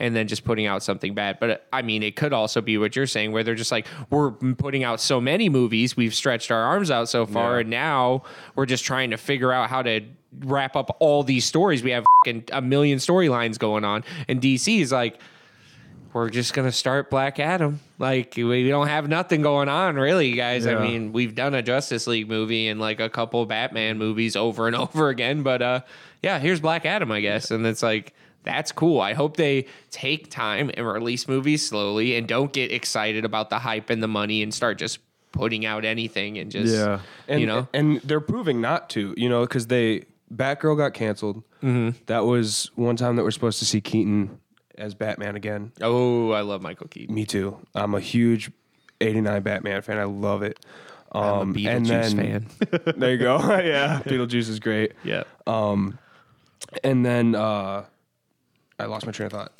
and 0.00 0.14
then 0.14 0.28
just 0.28 0.44
putting 0.44 0.66
out 0.66 0.82
something 0.82 1.14
bad. 1.14 1.38
But 1.40 1.66
I 1.72 1.82
mean, 1.82 2.02
it 2.02 2.14
could 2.16 2.32
also 2.32 2.60
be 2.60 2.78
what 2.78 2.94
you're 2.96 3.06
saying, 3.06 3.32
where 3.32 3.42
they're 3.42 3.54
just 3.54 3.72
like, 3.72 3.86
we're 4.10 4.30
putting 4.30 4.84
out 4.84 5.00
so 5.00 5.20
many 5.20 5.48
movies, 5.48 5.96
we've 5.96 6.14
stretched 6.14 6.50
our 6.50 6.62
arms 6.62 6.90
out 6.90 7.08
so 7.08 7.26
far, 7.26 7.54
Yeah. 7.54 7.60
and 7.62 7.70
now 7.70 8.22
we're 8.54 8.66
just 8.66 8.84
trying 8.84 9.10
to 9.10 9.16
figure 9.16 9.52
out 9.52 9.68
how 9.70 9.82
to 9.82 10.02
wrap 10.40 10.76
up 10.76 10.96
all 11.00 11.22
these 11.22 11.44
stories. 11.44 11.82
We 11.82 11.90
have 11.92 12.04
a 12.52 12.60
million 12.62 12.98
storylines 12.98 13.58
going 13.58 13.84
on, 13.84 14.04
and 14.28 14.40
DC 14.40 14.80
is 14.80 14.92
like 14.92 15.18
we're 16.14 16.30
just 16.30 16.54
gonna 16.54 16.72
start 16.72 17.10
Black 17.10 17.38
Adam. 17.38 17.80
Like 17.98 18.34
we 18.36 18.66
don't 18.68 18.88
have 18.88 19.08
nothing 19.08 19.42
going 19.42 19.68
on, 19.68 19.96
really, 19.96 20.32
guys. 20.32 20.66
I 20.66 20.74
mean, 20.80 21.12
we've 21.12 21.34
done 21.34 21.54
a 21.54 21.62
Justice 21.62 22.06
League 22.06 22.28
movie 22.28 22.68
and 22.68 22.80
like 22.80 22.98
a 22.98 23.10
couple 23.10 23.44
Batman 23.46 23.98
movies 23.98 24.34
over 24.36 24.66
and 24.66 24.74
over 24.76 25.08
again, 25.10 25.42
but 25.42 25.60
uh, 25.62 25.80
yeah, 26.22 26.38
here's 26.38 26.60
Black 26.60 26.86
Adam, 26.86 27.12
I 27.12 27.20
guess, 27.20 27.50
and 27.50 27.66
it's 27.66 27.82
like 27.82 28.14
that's 28.44 28.72
cool. 28.72 29.00
I 29.00 29.12
hope 29.14 29.36
they 29.36 29.66
take 29.90 30.30
time 30.30 30.70
and 30.74 30.86
release 30.86 31.28
movies 31.28 31.66
slowly 31.68 32.16
and 32.16 32.26
don't 32.26 32.52
get 32.52 32.72
excited 32.72 33.24
about 33.24 33.50
the 33.50 33.58
hype 33.58 33.90
and 33.90 34.02
the 34.02 34.08
money 34.08 34.42
and 34.42 34.52
start 34.54 34.78
just 34.78 34.98
putting 35.32 35.66
out 35.66 35.84
anything 35.84 36.38
and 36.38 36.50
just 36.50 36.74
Yeah. 36.74 37.00
And, 37.28 37.40
you 37.40 37.46
know 37.46 37.68
and 37.74 38.00
they're 38.02 38.20
proving 38.20 38.60
not 38.60 38.88
to, 38.90 39.12
you 39.16 39.28
know, 39.28 39.42
because 39.42 39.66
they 39.66 40.04
Batgirl 40.34 40.76
got 40.78 40.94
canceled. 40.94 41.42
Mm-hmm. 41.62 41.98
That 42.06 42.24
was 42.24 42.70
one 42.74 42.96
time 42.96 43.16
that 43.16 43.24
we're 43.24 43.30
supposed 43.30 43.58
to 43.58 43.64
see 43.66 43.80
Keaton 43.80 44.40
as 44.76 44.94
Batman 44.94 45.36
again. 45.36 45.72
oh, 45.82 46.30
I 46.32 46.40
love 46.42 46.62
Michael 46.62 46.86
Keaton. 46.88 47.14
Me 47.14 47.24
too. 47.26 47.58
I'm 47.74 47.94
a 47.94 48.00
huge 48.00 48.50
'89 49.00 49.42
Batman 49.42 49.82
fan. 49.82 49.98
I 49.98 50.04
love 50.04 50.42
it. 50.42 50.64
I'm 51.12 51.22
a 51.22 51.40
Um, 51.40 51.54
Beetlejuice 51.54 52.14
then, 52.14 52.16
fan. 52.16 52.94
there 52.98 53.12
you 53.12 53.18
go. 53.18 53.38
yeah, 53.64 54.00
Beetlejuice 54.04 54.48
is 54.48 54.60
great. 54.60 54.92
Yeah. 55.02 55.24
And 56.84 57.04
then 57.04 57.34
uh, 57.34 57.84
I 58.78 58.84
lost 58.86 59.06
my 59.06 59.12
train 59.12 59.26
of 59.26 59.32
thought. 59.32 59.52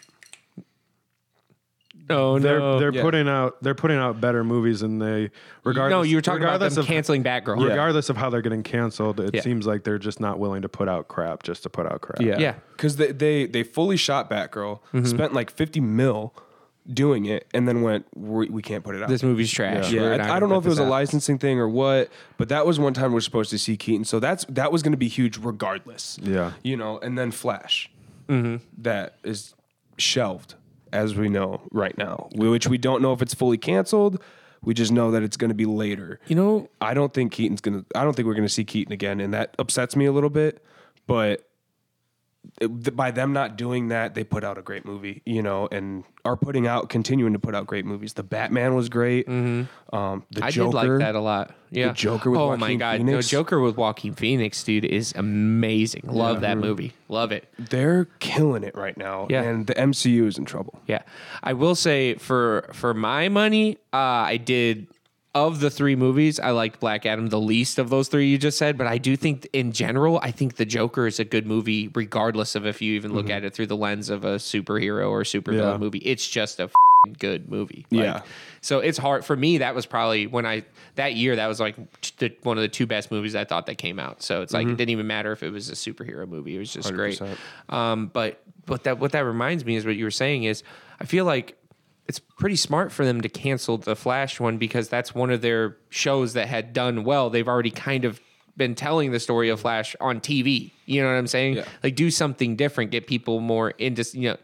Oh 2.10 2.38
they're 2.38 2.58
no. 2.58 2.78
they're 2.78 2.92
Yeah. 2.94 3.02
putting 3.02 3.28
out 3.28 3.62
they're 3.62 3.74
putting 3.74 3.98
out 3.98 4.18
better 4.20 4.42
movies 4.42 4.80
than 4.80 4.98
they 4.98 5.30
regardless. 5.64 5.90
no, 5.90 6.02
you 6.02 6.16
were 6.16 6.22
talking 6.22 6.42
about 6.42 6.52
regardless 6.54 6.74
them 6.76 6.82
of, 6.82 6.86
canceling 6.86 7.22
Batgirl. 7.24 7.62
Regardless 7.68 8.08
of 8.08 8.16
how 8.16 8.30
they're 8.30 8.40
getting 8.40 8.62
canceled, 8.62 9.20
it 9.20 9.34
Yeah. 9.34 9.40
seems 9.42 9.66
like 9.66 9.84
they're 9.84 9.98
just 9.98 10.18
not 10.20 10.38
willing 10.38 10.62
to 10.62 10.68
put 10.70 10.88
out 10.88 11.08
crap 11.08 11.42
just 11.42 11.64
to 11.64 11.68
put 11.70 11.84
out 11.86 12.00
crap. 12.00 12.22
Yeah, 12.22 12.38
Yeah. 12.38 12.54
Because 12.72 12.96
they, 12.96 13.12
they 13.12 13.46
they 13.46 13.62
fully 13.62 13.96
shot 13.98 14.30
Batgirl, 14.30 14.78
mm-hmm. 14.94 15.04
spent 15.04 15.34
like 15.34 15.50
50 15.50 15.80
mil 15.80 16.32
doing 16.90 17.26
it, 17.26 17.46
and 17.52 17.68
then 17.68 17.82
went, 17.82 18.06
we, 18.16 18.48
we 18.48 18.62
can't 18.62 18.82
put 18.84 18.94
it 18.94 19.02
out. 19.02 19.10
This 19.10 19.22
movie's 19.22 19.50
trash. 19.52 19.92
Yeah, 19.92 20.00
We're 20.02 20.14
I, 20.14 20.16
not 20.16 20.24
I 20.24 20.28
gonna 20.28 20.40
don't 20.40 20.48
know 20.48 20.54
put 20.54 20.60
if 20.60 20.66
it 20.66 20.68
was 20.70 20.78
this 20.78 20.82
a 20.84 20.86
out. 20.86 20.90
licensing 20.90 21.38
thing 21.38 21.58
or 21.58 21.68
what, 21.68 22.08
but 22.38 22.48
that 22.48 22.64
was 22.64 22.78
one 22.80 22.94
time 22.94 23.12
we 23.12 23.18
are 23.18 23.22
supposed 23.22 23.50
to 23.50 23.58
see 23.58 23.76
Keaton. 23.76 24.04
So 24.06 24.18
that's 24.20 24.46
that 24.48 24.72
was 24.72 24.82
going 24.82 24.92
to 24.92 24.96
be 24.98 25.08
huge 25.08 25.36
regardless. 25.36 26.18
Yeah. 26.22 26.52
you 26.62 26.78
know, 26.78 26.98
and 27.00 27.18
then 27.18 27.32
Flash, 27.32 27.90
Mm-hmm. 28.28 28.56
that 28.82 29.16
is 29.24 29.54
shelved 29.96 30.54
as 30.92 31.14
we 31.14 31.28
know 31.28 31.62
right 31.72 31.96
now, 31.96 32.28
which 32.34 32.66
we 32.66 32.78
don't 32.78 33.02
know 33.02 33.12
if 33.12 33.22
it's 33.22 33.34
fully 33.34 33.58
canceled. 33.58 34.22
We 34.62 34.74
just 34.74 34.90
know 34.90 35.10
that 35.12 35.22
it's 35.22 35.36
going 35.36 35.50
to 35.50 35.54
be 35.54 35.66
later. 35.66 36.18
You 36.26 36.34
know, 36.34 36.68
I 36.80 36.92
don't 36.92 37.14
think 37.14 37.32
Keaton's 37.32 37.60
gonna. 37.60 37.84
I 37.94 38.02
don't 38.04 38.14
think 38.14 38.26
we're 38.26 38.34
gonna 38.34 38.48
see 38.48 38.64
Keaton 38.64 38.92
again, 38.92 39.20
and 39.20 39.32
that 39.32 39.54
upsets 39.58 39.94
me 39.94 40.06
a 40.06 40.12
little 40.12 40.30
bit. 40.30 40.64
But 41.06 41.47
it, 42.60 42.96
by 42.96 43.10
them 43.10 43.32
not 43.32 43.56
doing 43.56 43.88
that, 43.88 44.14
they 44.14 44.24
put 44.24 44.42
out 44.44 44.58
a 44.58 44.62
great 44.62 44.84
movie, 44.84 45.22
you 45.26 45.42
know, 45.42 45.68
and 45.70 46.04
are 46.24 46.36
putting 46.36 46.66
out, 46.66 46.88
continuing 46.88 47.32
to 47.32 47.38
put 47.38 47.54
out 47.54 47.66
great 47.66 47.84
movies. 47.84 48.14
The 48.14 48.22
Batman 48.22 48.74
was 48.74 48.88
great. 48.88 49.28
Um, 49.28 49.68
the 50.30 50.40
Mm-hmm. 50.40 50.42
I 50.44 50.50
Joker, 50.50 50.70
did 50.70 50.74
like 50.90 50.98
that 51.00 51.14
a 51.14 51.20
lot. 51.20 51.54
Yeah, 51.70 51.92
Joker 51.92 52.30
with 52.30 52.40
oh 52.40 52.56
my 52.56 52.74
god, 52.76 52.98
Phoenix. 52.98 53.12
no 53.12 53.20
Joker 53.38 53.60
with 53.60 53.76
Joaquin 53.76 54.14
Phoenix, 54.14 54.62
dude, 54.64 54.84
is 54.86 55.12
amazing. 55.16 56.02
Love 56.06 56.40
that 56.40 56.56
movie. 56.58 56.94
Love 57.08 57.30
it. 57.32 57.48
They're 57.58 58.06
killing 58.20 58.64
it 58.64 58.74
right 58.74 58.96
now, 58.96 59.26
Yeah. 59.28 59.42
and 59.42 59.66
the 59.66 59.74
MCU 59.74 60.26
is 60.26 60.38
in 60.38 60.44
trouble. 60.46 60.80
Yeah, 60.86 61.02
I 61.42 61.52
will 61.52 61.74
say 61.74 62.14
for 62.14 62.70
for 62.72 62.94
my 62.94 63.28
money, 63.28 63.76
uh, 63.92 63.96
I 63.96 64.36
did 64.38 64.86
of 65.34 65.60
the 65.60 65.70
three 65.70 65.94
movies, 65.94 66.40
I 66.40 66.50
liked 66.50 66.80
Black 66.80 67.04
Adam 67.06 67.28
the 67.28 67.40
least 67.40 67.78
of 67.78 67.90
those 67.90 68.08
three 68.08 68.28
you 68.28 68.38
just 68.38 68.58
said. 68.58 68.76
But 68.78 68.86
I 68.86 68.98
do 68.98 69.16
think 69.16 69.46
in 69.52 69.72
general, 69.72 70.18
I 70.22 70.30
think 70.30 70.56
the 70.56 70.64
Joker 70.64 71.06
is 71.06 71.20
a 71.20 71.24
good 71.24 71.46
movie, 71.46 71.88
regardless 71.94 72.54
of 72.54 72.66
if 72.66 72.80
you 72.82 72.94
even 72.94 73.12
look 73.12 73.30
at 73.30 73.44
it 73.44 73.54
through 73.54 73.66
the 73.66 73.76
lens 73.76 74.08
of 74.10 74.24
a 74.24 74.36
superhero 74.36 75.10
or 75.10 75.22
supervillain 75.22 75.72
Yeah. 75.72 75.76
movie. 75.78 75.98
It's 75.98 76.26
just 76.26 76.58
a 76.60 76.70
good 77.18 77.48
movie. 77.50 77.86
Like, 77.90 78.04
Yeah. 78.04 78.22
So 78.60 78.80
it's 78.80 78.98
hard 78.98 79.24
for 79.24 79.36
me. 79.36 79.58
That 79.58 79.74
was 79.74 79.86
probably 79.86 80.26
when 80.26 80.44
I 80.46 80.64
that 80.96 81.14
year. 81.14 81.36
That 81.36 81.46
was 81.46 81.60
like 81.60 81.76
the, 82.18 82.32
one 82.42 82.56
of 82.58 82.62
the 82.62 82.68
two 82.68 82.86
best 82.86 83.10
movies 83.10 83.36
I 83.36 83.44
thought 83.44 83.66
that 83.66 83.76
came 83.76 83.98
out. 84.00 84.22
So 84.22 84.42
it's 84.42 84.52
like 84.52 84.66
it 84.66 84.76
didn't 84.76 84.90
even 84.90 85.06
matter 85.06 85.30
if 85.32 85.42
it 85.42 85.50
was 85.50 85.70
a 85.70 85.74
superhero 85.74 86.26
movie. 86.28 86.56
It 86.56 86.58
was 86.58 86.72
just 86.72 86.92
great. 86.92 87.18
100%. 87.20 87.72
Um, 87.72 88.10
but 88.12 88.42
but 88.66 88.82
that 88.84 88.98
what 88.98 89.12
that 89.12 89.20
reminds 89.24 89.64
me 89.64 89.76
is 89.76 89.86
what 89.86 89.94
you 89.96 90.04
were 90.04 90.10
saying 90.10 90.44
is 90.44 90.62
I 91.00 91.04
feel 91.04 91.24
like 91.24 91.56
it's 92.08 92.18
pretty 92.18 92.56
smart 92.56 92.90
for 92.90 93.04
them 93.04 93.20
to 93.20 93.28
cancel 93.28 93.76
the 93.76 93.94
Flash 93.94 94.40
one 94.40 94.56
because 94.56 94.88
that's 94.88 95.14
one 95.14 95.30
of 95.30 95.42
their 95.42 95.76
shows 95.90 96.32
that 96.32 96.48
had 96.48 96.72
done 96.72 97.04
well. 97.04 97.28
They've 97.28 97.46
already 97.46 97.70
kind 97.70 98.06
of 98.06 98.20
been 98.56 98.74
telling 98.74 99.12
the 99.12 99.20
story 99.20 99.50
of 99.50 99.60
Flash 99.60 99.94
on 100.00 100.20
TV. 100.20 100.72
You 100.86 101.02
know 101.02 101.08
what 101.08 101.18
I'm 101.18 101.26
saying? 101.26 101.56
Yeah. 101.56 101.64
Like 101.82 101.94
do 101.94 102.10
something 102.10 102.56
different, 102.56 102.90
get 102.90 103.06
people 103.06 103.40
more 103.40 103.70
into 103.70 104.04
you 104.14 104.30
know. 104.30 104.36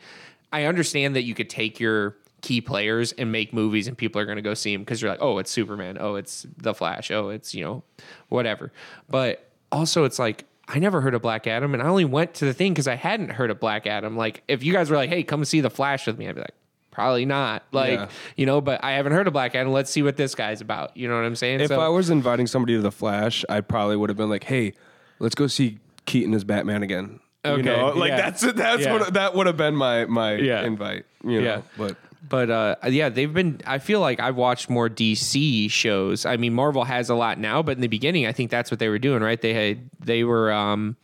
I 0.52 0.64
understand 0.64 1.16
that 1.16 1.22
you 1.22 1.34
could 1.34 1.50
take 1.50 1.80
your 1.80 2.16
key 2.42 2.60
players 2.60 3.12
and 3.12 3.32
make 3.32 3.54
movies 3.54 3.88
and 3.88 3.96
people 3.96 4.20
are 4.20 4.26
going 4.26 4.36
to 4.36 4.42
go 4.42 4.52
see 4.52 4.72
them 4.72 4.82
because 4.82 5.00
you're 5.00 5.10
like, 5.10 5.22
oh, 5.22 5.38
it's 5.38 5.50
Superman, 5.50 5.96
oh, 5.98 6.16
it's 6.16 6.46
the 6.58 6.74
Flash, 6.74 7.10
oh, 7.10 7.30
it's 7.30 7.54
you 7.54 7.64
know, 7.64 7.82
whatever. 8.28 8.70
But 9.08 9.50
also, 9.72 10.04
it's 10.04 10.18
like 10.18 10.44
I 10.68 10.78
never 10.78 11.00
heard 11.00 11.14
of 11.14 11.22
Black 11.22 11.46
Adam, 11.46 11.72
and 11.72 11.82
I 11.82 11.86
only 11.86 12.04
went 12.04 12.34
to 12.34 12.44
the 12.44 12.52
thing 12.52 12.72
because 12.72 12.88
I 12.88 12.94
hadn't 12.94 13.30
heard 13.30 13.50
of 13.50 13.58
Black 13.58 13.86
Adam. 13.86 14.16
Like, 14.16 14.42
if 14.48 14.62
you 14.62 14.72
guys 14.72 14.90
were 14.90 14.96
like, 14.96 15.08
hey, 15.08 15.22
come 15.22 15.44
see 15.46 15.60
the 15.60 15.70
Flash 15.70 16.06
with 16.06 16.18
me, 16.18 16.28
I'd 16.28 16.34
be 16.34 16.42
like. 16.42 16.54
Probably 16.94 17.26
not, 17.26 17.64
like 17.72 17.92
Yeah. 17.98 18.08
you 18.36 18.46
know, 18.46 18.60
but 18.60 18.82
I 18.84 18.92
haven't 18.92 19.12
heard 19.12 19.26
of 19.26 19.32
Black 19.32 19.54
Adam. 19.54 19.72
Let's 19.72 19.90
see 19.90 20.02
what 20.02 20.16
this 20.16 20.34
guy's 20.34 20.60
about. 20.60 20.96
You 20.96 21.08
know 21.08 21.16
what 21.16 21.24
I'm 21.24 21.36
saying? 21.36 21.60
If 21.60 21.68
So- 21.68 21.80
I 21.80 21.88
was 21.88 22.08
inviting 22.08 22.46
somebody 22.46 22.74
to 22.74 22.80
the 22.80 22.92
Flash, 22.92 23.44
I 23.48 23.60
probably 23.60 23.96
would 23.96 24.08
have 24.10 24.16
been 24.16 24.30
like, 24.30 24.44
"Hey, 24.44 24.72
let's 25.18 25.34
go 25.34 25.46
see 25.48 25.78
Keaton 26.06 26.32
as 26.34 26.44
Batman 26.44 26.82
again." 26.82 27.20
You 27.44 27.50
Okay, 27.50 27.62
know, 27.62 27.88
like 27.90 28.08
yeah. 28.10 28.16
that's 28.16 28.40
that's 28.54 28.84
Yeah. 28.84 28.92
what 28.92 29.12
that 29.14 29.34
would 29.34 29.46
have 29.46 29.56
been 29.58 29.76
my 29.76 30.06
my 30.06 30.34
Yeah. 30.36 30.62
invite. 30.62 31.04
You 31.22 31.40
know, 31.42 31.46
Yeah. 31.46 31.60
but 31.76 31.96
But 32.26 32.48
uh, 32.50 32.76
yeah, 32.88 33.10
they've 33.10 33.32
been. 33.34 33.60
I 33.66 33.76
feel 33.78 34.00
like 34.00 34.18
I've 34.18 34.36
watched 34.36 34.70
more 34.70 34.88
DC 34.88 35.68
shows. 35.70 36.24
I 36.24 36.38
mean, 36.38 36.54
Marvel 36.54 36.84
has 36.84 37.10
a 37.10 37.14
lot 37.14 37.38
now, 37.38 37.60
but 37.62 37.72
in 37.76 37.82
the 37.82 37.86
beginning, 37.88 38.26
I 38.26 38.32
think 38.32 38.50
that's 38.50 38.70
what 38.70 38.78
they 38.80 38.88
were 38.88 38.98
doing, 38.98 39.22
right? 39.22 39.38
They 39.38 39.52
had 39.52 39.90
they 40.02 40.24
were. 40.24 40.50
Um, 40.50 40.96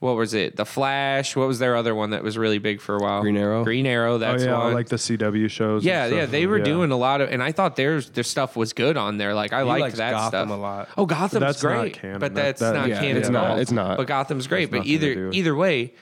what 0.00 0.14
was 0.16 0.32
it? 0.34 0.54
The 0.56 0.64
Flash. 0.64 1.34
What 1.34 1.48
was 1.48 1.58
their 1.58 1.74
other 1.74 1.94
one 1.94 2.10
that 2.10 2.22
was 2.22 2.38
really 2.38 2.58
big 2.58 2.80
for 2.80 2.96
a 2.96 3.00
while? 3.00 3.20
Green 3.22 3.36
Arrow? 3.36 3.64
Green 3.64 3.84
Arrow. 3.86 4.18
That's 4.18 4.42
Oh 4.42 4.46
That's 4.46 4.46
yeah, 4.46 4.58
one. 4.64 4.74
like 4.74 4.88
the 4.88 4.96
CW 4.96 5.50
shows. 5.50 5.84
yeah, 5.84 6.06
yeah, 6.06 6.26
they 6.26 6.46
were 6.46 6.58
Yeah. 6.58 6.64
doing 6.64 6.90
a 6.92 6.96
lot 6.96 7.20
of, 7.20 7.30
and 7.30 7.42
I 7.42 7.50
thought 7.52 7.74
their 7.76 8.00
their 8.00 8.24
stuff 8.24 8.56
was 8.56 8.72
good 8.72 8.96
on 8.96 9.16
there. 9.18 9.34
Like 9.34 9.52
I 9.52 9.62
liked 9.62 9.80
likes 9.80 9.96
that 9.98 10.12
Gotham 10.12 10.48
stuff 10.48 10.50
a 10.50 10.60
lot. 10.60 10.88
Oh, 10.96 11.06
Gotham's 11.06 11.40
That's 11.40 11.62
not 11.62 11.80
great, 11.80 11.94
canon. 11.94 12.20
but 12.20 12.34
that's 12.34 12.60
that- 12.60 12.74
not 12.74 12.88
yeah, 12.88 13.00
canon 13.00 13.16
it's 13.16 13.28
not- 13.28 13.58
it's 13.58 13.72
not. 13.72 13.96
But 13.96 14.06
Gotham's 14.06 14.46
great. 14.46 14.70
But 14.70 14.86
either 14.86 15.30
either 15.32 15.54
way, 15.56 15.92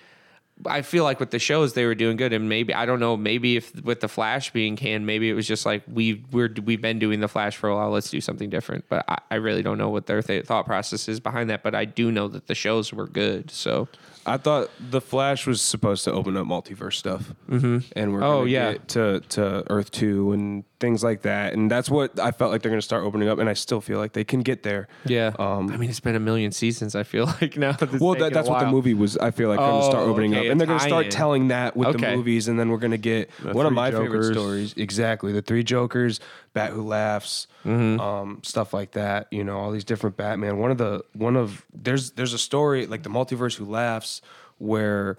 I 0.65 0.83
feel 0.83 1.05
like 1.05 1.21
with 1.21 1.31
the 1.31 1.39
shows 1.39 1.75
they 1.75 1.85
were 1.85 1.95
doing 1.95 2.17
good, 2.17 2.33
and 2.33 2.49
maybe 2.49 2.73
I 2.73 2.87
don't 2.87 3.01
know. 3.01 3.17
Maybe 3.17 3.57
if 3.57 3.75
with 3.83 4.01
the 4.01 4.09
Flash 4.09 4.53
being 4.53 4.77
canned, 4.77 5.05
maybe 5.05 5.29
it 5.29 5.35
was 5.35 5.47
just 5.47 5.67
like 5.67 5.83
we 5.87 6.25
we're 6.33 6.53
we've 6.65 6.81
been 6.81 6.99
doing 6.99 7.21
the 7.21 7.29
Flash 7.29 7.57
for 7.57 7.69
a 7.69 7.77
while. 7.77 7.91
Let's 7.91 8.11
do 8.11 8.21
something 8.21 8.49
different. 8.49 8.87
But 8.89 9.05
I, 9.09 9.19
I 9.33 9.35
really 9.35 9.63
don't 9.63 9.77
know 9.77 9.91
what 9.91 10.07
their 10.07 10.23
th- 10.23 10.47
thought 10.47 10.65
process 10.65 11.09
is 11.09 11.21
behind 11.21 11.51
that. 11.51 11.63
But 11.63 11.75
I 11.75 11.85
do 11.85 12.11
know 12.11 12.29
that 12.29 12.47
the 12.47 12.55
shows 12.55 12.93
were 12.93 13.07
good. 13.07 13.51
So 13.51 13.89
I 14.27 14.37
thought 14.39 14.71
the 14.81 15.01
Flash 15.01 15.47
was 15.47 15.63
supposed 15.63 16.05
to 16.05 16.13
open 16.13 16.37
up 16.37 16.47
multiverse 16.47 16.95
stuff, 16.95 17.33
mm-hmm. 17.49 17.79
and 17.95 18.13
we're 18.13 18.25
Oh, 18.25 18.45
yeah. 18.45 18.73
get 18.73 18.89
to 18.89 19.21
to 19.31 19.65
Earth 19.71 19.91
two 19.91 20.33
and 20.33 20.65
things 20.79 21.03
like 21.03 21.23
that, 21.23 21.55
and 21.55 21.71
that's 21.71 21.89
what 21.89 22.19
I 22.21 22.33
felt 22.33 22.51
like 22.53 22.61
they're 22.63 22.71
going 22.71 22.81
to 22.81 22.85
start 22.85 23.05
opening 23.05 23.29
up, 23.29 23.39
and 23.39 23.49
I 23.49 23.55
still 23.55 23.81
feel 23.81 23.99
like 23.99 24.13
they 24.13 24.25
can 24.25 24.41
get 24.41 24.63
there. 24.63 24.89
yeah, 25.07 25.33
Um, 25.39 25.71
I 25.73 25.77
mean 25.79 25.89
it's 25.89 26.01
been 26.01 26.17
a 26.17 26.21
million 26.21 26.53
seasons. 26.53 26.95
I 26.95 27.03
feel 27.03 27.27
like 27.41 27.57
now. 27.57 27.77
It's 27.81 28.01
Well, 28.01 28.15
that, 28.17 28.33
that's 28.35 28.49
what 28.49 28.61
the 28.61 28.67
movie 28.71 28.93
was. 28.95 29.17
I 29.17 29.31
feel 29.31 29.49
like 29.49 29.59
going 29.59 29.81
to 29.81 29.87
start 29.87 30.07
Oh, 30.07 30.11
opening 30.11 30.35
okay, 30.35 30.49
up, 30.49 30.53
and 30.53 30.61
they're 30.61 30.67
going 30.67 30.79
to 30.81 30.85
start 30.85 31.05
tie-in. 31.05 31.11
telling 31.13 31.49
that 31.49 31.77
with 31.77 31.89
Okay. 31.89 32.11
the 32.11 32.17
movies, 32.17 32.49
and 32.49 32.59
then 32.61 32.69
we're 32.71 32.77
going 32.79 32.91
to 32.91 32.99
get 32.99 33.31
one 33.43 33.65
of 33.65 33.71
three 33.71 33.77
my 33.77 33.91
favorite 33.91 34.33
stories. 34.35 34.75
Exactly, 34.77 35.33
the 35.33 35.41
three 35.43 35.63
Jokers, 35.65 36.21
Bat 36.57 36.71
Who 36.73 36.83
Laughs, 36.89 37.47
Mm-hmm. 37.67 38.01
um, 38.01 38.41
stuff 38.43 38.73
like 38.73 38.93
that. 38.93 39.27
You 39.31 39.45
know, 39.45 39.59
all 39.59 39.71
these 39.71 39.85
different 39.85 40.17
Batman. 40.17 40.57
One 40.57 40.71
of 40.71 40.79
the 40.79 41.05
one 41.13 41.37
of 41.37 41.67
there's 41.75 42.13
there's 42.13 42.33
a 42.33 42.39
story 42.39 42.87
like 42.87 43.03
the 43.03 43.11
multiverse 43.11 43.57
Who 43.57 43.67
Laughs 43.67 44.23
where 44.57 45.19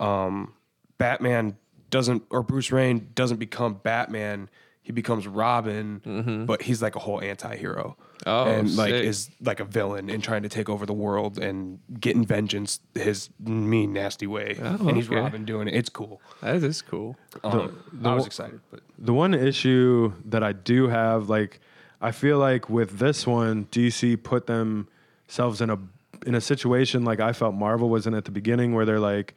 um, 0.00 0.54
Batman 0.98 1.56
doesn't 1.90 2.24
or 2.30 2.42
Bruce 2.42 2.72
Wayne 2.72 3.10
doesn't 3.14 3.36
become 3.36 3.74
Batman. 3.74 4.48
He 4.84 4.90
becomes 4.90 5.28
Robin, 5.28 6.44
but 6.46 6.62
he's 6.62 6.82
like 6.82 6.96
a 6.96 6.98
whole 6.98 7.20
anti-hero. 7.20 7.96
Mm-hmm. 7.98 8.28
Oh, 8.28 8.44
and 8.44 8.76
like 8.76 8.90
sick. 8.90 9.04
is 9.04 9.30
like 9.40 9.60
a 9.60 9.64
villain 9.64 10.08
and 10.10 10.22
trying 10.22 10.42
to 10.42 10.48
take 10.48 10.68
over 10.68 10.86
the 10.86 10.92
world 10.92 11.38
and 11.38 11.80
getting 11.98 12.24
vengeance 12.24 12.80
his 12.94 13.30
mean 13.40 13.92
nasty 13.92 14.26
way. 14.26 14.56
Oh, 14.60 14.88
and 14.88 14.96
he's 14.96 15.08
okay. 15.08 15.16
Robin 15.16 15.44
doing 15.44 15.68
it. 15.68 15.74
It's 15.74 15.88
cool. 15.88 16.20
That 16.40 16.62
is 16.62 16.82
cool. 16.82 17.16
Um, 17.42 17.82
I 18.04 18.14
was 18.14 18.26
excited, 18.26 18.60
but 18.70 18.80
The 18.98 19.12
one 19.12 19.34
issue 19.34 20.12
that 20.24 20.42
I 20.42 20.52
do 20.52 20.88
have, 20.88 21.28
like, 21.28 21.60
I 22.00 22.10
feel 22.10 22.38
like 22.38 22.68
with 22.68 22.98
this 22.98 23.26
one, 23.26 23.66
DC 23.66 24.22
put 24.22 24.46
themselves 24.46 25.60
in 25.60 25.70
a 25.70 25.78
in 26.26 26.34
a 26.36 26.40
situation 26.40 27.04
like 27.04 27.18
I 27.18 27.32
felt 27.32 27.54
Marvel 27.54 27.88
was 27.88 28.06
in 28.06 28.14
at 28.14 28.24
the 28.24 28.30
beginning, 28.30 28.74
where 28.74 28.84
they're 28.84 29.00
like, 29.00 29.34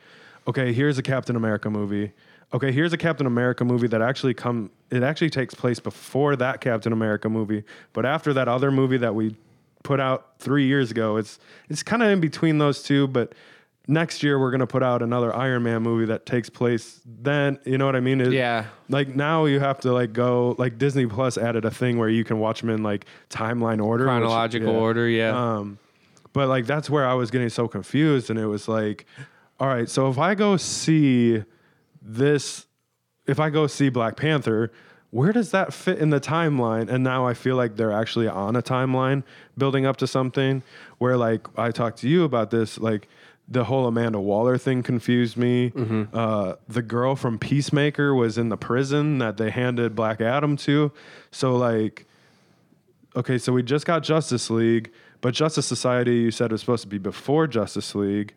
okay, 0.47 0.73
here's 0.73 0.97
a 0.97 1.03
Captain 1.03 1.35
America 1.35 1.69
movie. 1.69 2.13
Okay, 2.55 2.71
here's 2.71 2.93
a 2.93 2.97
Captain 2.97 3.27
America 3.27 3.65
movie 3.65 3.87
that 3.87 4.01
actually 4.01 4.33
come. 4.33 4.71
It 4.89 5.03
actually 5.03 5.29
takes 5.29 5.53
place 5.53 5.79
before 5.79 6.35
that 6.37 6.61
Captain 6.61 6.93
America 6.93 7.27
movie, 7.29 7.63
but 7.93 8.05
after 8.05 8.31
that 8.33 8.47
other 8.47 8.71
movie 8.71 8.97
that 8.97 9.13
we 9.13 9.35
put 9.83 9.99
out 9.99 10.39
three 10.39 10.65
years 10.65 10.89
ago. 10.89 11.17
It's 11.17 11.37
it's 11.69 11.83
kind 11.83 12.01
of 12.01 12.09
in 12.09 12.19
between 12.19 12.57
those 12.57 12.81
two, 12.81 13.07
but 13.07 13.33
next 13.87 14.23
year 14.23 14.39
we're 14.39 14.49
gonna 14.51 14.65
put 14.65 14.81
out 14.81 15.01
another 15.03 15.35
Iron 15.35 15.61
Man 15.63 15.83
movie 15.83 16.05
that 16.05 16.25
takes 16.25 16.49
place 16.49 17.01
then. 17.05 17.59
You 17.65 17.77
know 17.77 17.85
what 17.85 17.95
I 17.95 17.99
mean? 17.99 18.19
It- 18.21 18.31
Yeah. 18.33 18.65
Like 18.89 19.09
now 19.15 19.45
you 19.45 19.59
have 19.59 19.79
to 19.81 19.91
like 19.93 20.11
go 20.13 20.55
like 20.57 20.77
Disney 20.79 21.05
Plus 21.05 21.37
added 21.37 21.65
a 21.65 21.71
thing 21.71 21.99
where 21.99 22.09
you 22.09 22.23
can 22.23 22.39
watch 22.39 22.61
them 22.61 22.69
in 22.71 22.81
like 22.83 23.05
timeline 23.29 23.83
order, 23.83 24.05
which- 24.05 24.11
Chronological 24.11 24.73
order, 24.75 25.07
yeah. 25.09 25.55
Um, 25.57 25.77
but 26.33 26.47
like 26.47 26.65
that's 26.65 26.89
where 26.89 27.05
I 27.05 27.13
was 27.13 27.29
getting 27.31 27.49
so 27.49 27.67
confused, 27.67 28.29
and 28.31 28.39
it 28.39 28.47
was 28.47 28.67
like, 28.67 29.05
all 29.59 29.67
right, 29.67 29.87
so 29.89 30.09
if 30.09 30.17
I 30.17 30.33
go 30.35 30.57
see 30.57 31.43
this, 32.05 32.67
if 33.25 33.39
I 33.39 33.49
go 33.49 33.67
see 33.67 33.89
Black 33.89 34.15
Panther, 34.15 34.71
where 35.11 35.31
does 35.31 35.51
that 35.51 35.73
fit 35.73 35.97
in 35.99 36.09
the 36.09 36.19
timeline? 36.19 36.89
And 36.89 37.03
now 37.03 37.25
I 37.25 37.33
feel 37.33 37.55
like 37.55 37.77
they're 37.77 37.91
actually 37.91 38.27
on 38.27 38.55
a 38.55 38.61
timeline 38.61 39.23
building 39.57 39.85
up 39.85 39.97
to 39.97 40.07
something 40.07 40.61
where 40.97 41.17
like 41.17 41.47
I 41.57 41.71
talked 41.71 41.99
to 41.99 42.09
you 42.09 42.23
about 42.23 42.51
this, 42.51 42.77
like 42.77 43.07
the 43.47 43.63
whole 43.63 43.87
Amanda 43.87 44.19
Waller 44.19 44.57
thing 44.57 44.83
confused 44.83 45.37
me. 45.37 45.71
Uh, 46.13 46.55
the 46.67 46.81
girl 46.81 47.15
from 47.15 47.39
Peacemaker 47.39 48.13
was 48.13 48.37
in 48.37 48.49
the 48.49 48.57
prison 48.57 49.19
that 49.19 49.37
they 49.37 49.51
handed 49.51 49.95
Black 49.95 50.19
Adam 50.19 50.57
to. 50.57 50.91
So 51.31 51.55
like 51.55 52.05
okay, 53.15 53.37
so 53.37 53.53
we 53.53 53.63
just 53.63 53.85
got 53.85 54.03
Justice 54.03 54.49
League, 54.49 54.91
but 55.21 55.33
Justice 55.33 55.65
Society 55.65 56.15
you 56.15 56.31
said 56.31 56.51
was 56.51 56.59
supposed 56.59 56.83
to 56.83 56.89
be 56.89 56.97
before 56.97 57.47
Justice 57.47 57.95
League, 57.95 58.33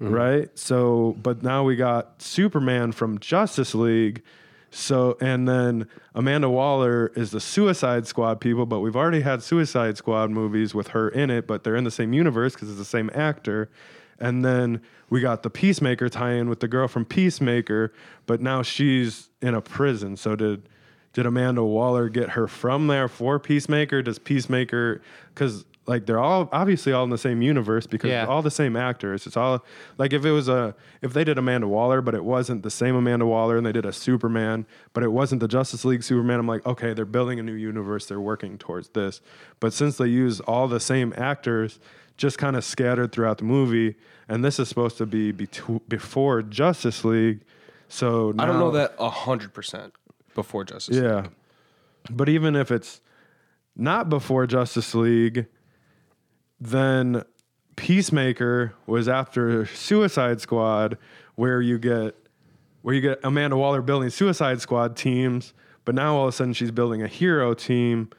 Mm-hmm. 0.00 0.12
right? 0.12 0.58
So, 0.58 1.16
but 1.22 1.42
now 1.42 1.62
we 1.62 1.76
got 1.76 2.20
Superman 2.20 2.92
from 2.92 3.18
Justice 3.20 3.74
League. 3.74 4.22
So, 4.70 5.16
and 5.20 5.46
then 5.46 5.86
Amanda 6.16 6.50
Waller 6.50 7.12
is 7.14 7.30
the 7.30 7.40
Suicide 7.40 8.08
Squad 8.08 8.40
people, 8.40 8.66
but 8.66 8.80
we've 8.80 8.96
already 8.96 9.20
had 9.20 9.40
Suicide 9.40 9.96
Squad 9.96 10.32
movies 10.32 10.74
with 10.74 10.88
her 10.88 11.08
in 11.08 11.30
it, 11.30 11.46
but 11.46 11.62
they're 11.62 11.76
in 11.76 11.84
the 11.84 11.92
same 11.92 12.12
universe 12.12 12.54
because 12.54 12.68
it's 12.70 12.78
the 12.78 12.84
same 12.84 13.08
actor. 13.14 13.70
And 14.18 14.44
then 14.44 14.80
we 15.10 15.20
got 15.20 15.44
the 15.44 15.50
Peacemaker 15.50 16.08
tie-in 16.08 16.48
with 16.48 16.58
the 16.58 16.66
girl 16.66 16.88
from 16.88 17.04
Peacemaker, 17.04 17.92
but 18.26 18.40
now 18.40 18.62
she's 18.62 19.30
in 19.40 19.54
a 19.54 19.60
prison. 19.60 20.16
So 20.16 20.34
did 20.34 20.68
did 21.12 21.26
Amanda 21.26 21.62
Waller 21.62 22.08
get 22.08 22.30
her 22.30 22.48
from 22.48 22.88
there 22.88 23.06
for 23.06 23.38
Peacemaker? 23.38 24.02
Does 24.02 24.18
Peacemaker 24.18 25.00
because 25.32 25.64
like 25.86 26.06
they're 26.06 26.18
all 26.18 26.48
obviously 26.52 26.92
all 26.92 27.04
in 27.04 27.10
the 27.10 27.18
same 27.18 27.42
universe 27.42 27.86
because 27.86 28.08
Yeah. 28.10 28.24
all 28.26 28.40
the 28.42 28.50
same 28.50 28.74
actors. 28.76 29.26
It's 29.26 29.36
all 29.36 29.64
like 29.98 30.12
if 30.12 30.24
it 30.24 30.30
was 30.30 30.48
a 30.48 30.74
if 31.02 31.12
they 31.12 31.24
did 31.24 31.36
Amanda 31.38 31.68
Waller, 31.68 32.00
but 32.00 32.14
it 32.14 32.24
wasn't 32.24 32.62
the 32.62 32.70
same 32.70 32.94
Amanda 32.96 33.26
Waller, 33.26 33.56
and 33.58 33.66
they 33.66 33.72
did 33.72 33.84
a 33.84 33.92
Superman, 33.92 34.66
but 34.94 35.02
it 35.02 35.12
wasn't 35.12 35.40
the 35.40 35.48
Justice 35.48 35.84
League 35.84 36.02
Superman. 36.02 36.40
I'm 36.40 36.46
like, 36.48 36.64
okay, 36.66 36.94
they're 36.94 37.04
building 37.04 37.38
a 37.38 37.42
new 37.42 37.52
universe. 37.52 38.06
They're 38.06 38.20
working 38.20 38.56
towards 38.56 38.88
this. 38.90 39.20
But 39.60 39.72
since 39.74 39.98
they 39.98 40.06
use 40.06 40.40
all 40.40 40.68
the 40.68 40.80
same 40.80 41.12
actors, 41.18 41.78
just 42.16 42.38
kind 42.38 42.56
of 42.56 42.64
scattered 42.64 43.12
throughout 43.12 43.38
the 43.38 43.44
movie, 43.44 43.96
and 44.28 44.44
this 44.44 44.58
is 44.58 44.68
supposed 44.68 44.96
to 44.98 45.06
be 45.06 45.32
betw- 45.32 45.82
before 45.88 46.40
Justice 46.42 47.04
League. 47.04 47.40
So 47.88 48.32
I 48.38 48.46
don't 48.46 48.58
know 48.58 48.70
that 48.70 48.94
hundred 48.98 49.52
percent 49.52 49.92
before 50.34 50.64
Justice. 50.64 50.94
League. 50.96 51.04
yeah. 51.04 51.26
But 52.10 52.28
even 52.30 52.56
if 52.56 52.70
it's 52.70 53.00
not 53.76 54.08
before 54.08 54.46
Justice 54.46 54.94
League, 54.94 55.46
then 56.60 57.24
Peacemaker 57.76 58.74
was 58.86 59.08
after 59.08 59.66
Suicide 59.66 60.40
Squad, 60.40 60.98
where 61.34 61.60
you 61.60 61.78
get 61.78 62.16
where 62.82 62.94
you 62.94 63.00
get 63.00 63.18
Amanda 63.24 63.56
Waller 63.56 63.80
building 63.80 64.10
Suicide 64.10 64.60
Squad 64.60 64.94
teams, 64.94 65.54
but 65.86 65.94
now 65.94 66.16
all 66.16 66.24
of 66.24 66.28
a 66.28 66.32
sudden 66.32 66.52
she's 66.52 66.70
building 66.70 67.02
a 67.02 67.06
hero 67.08 67.54
team. 67.54 68.10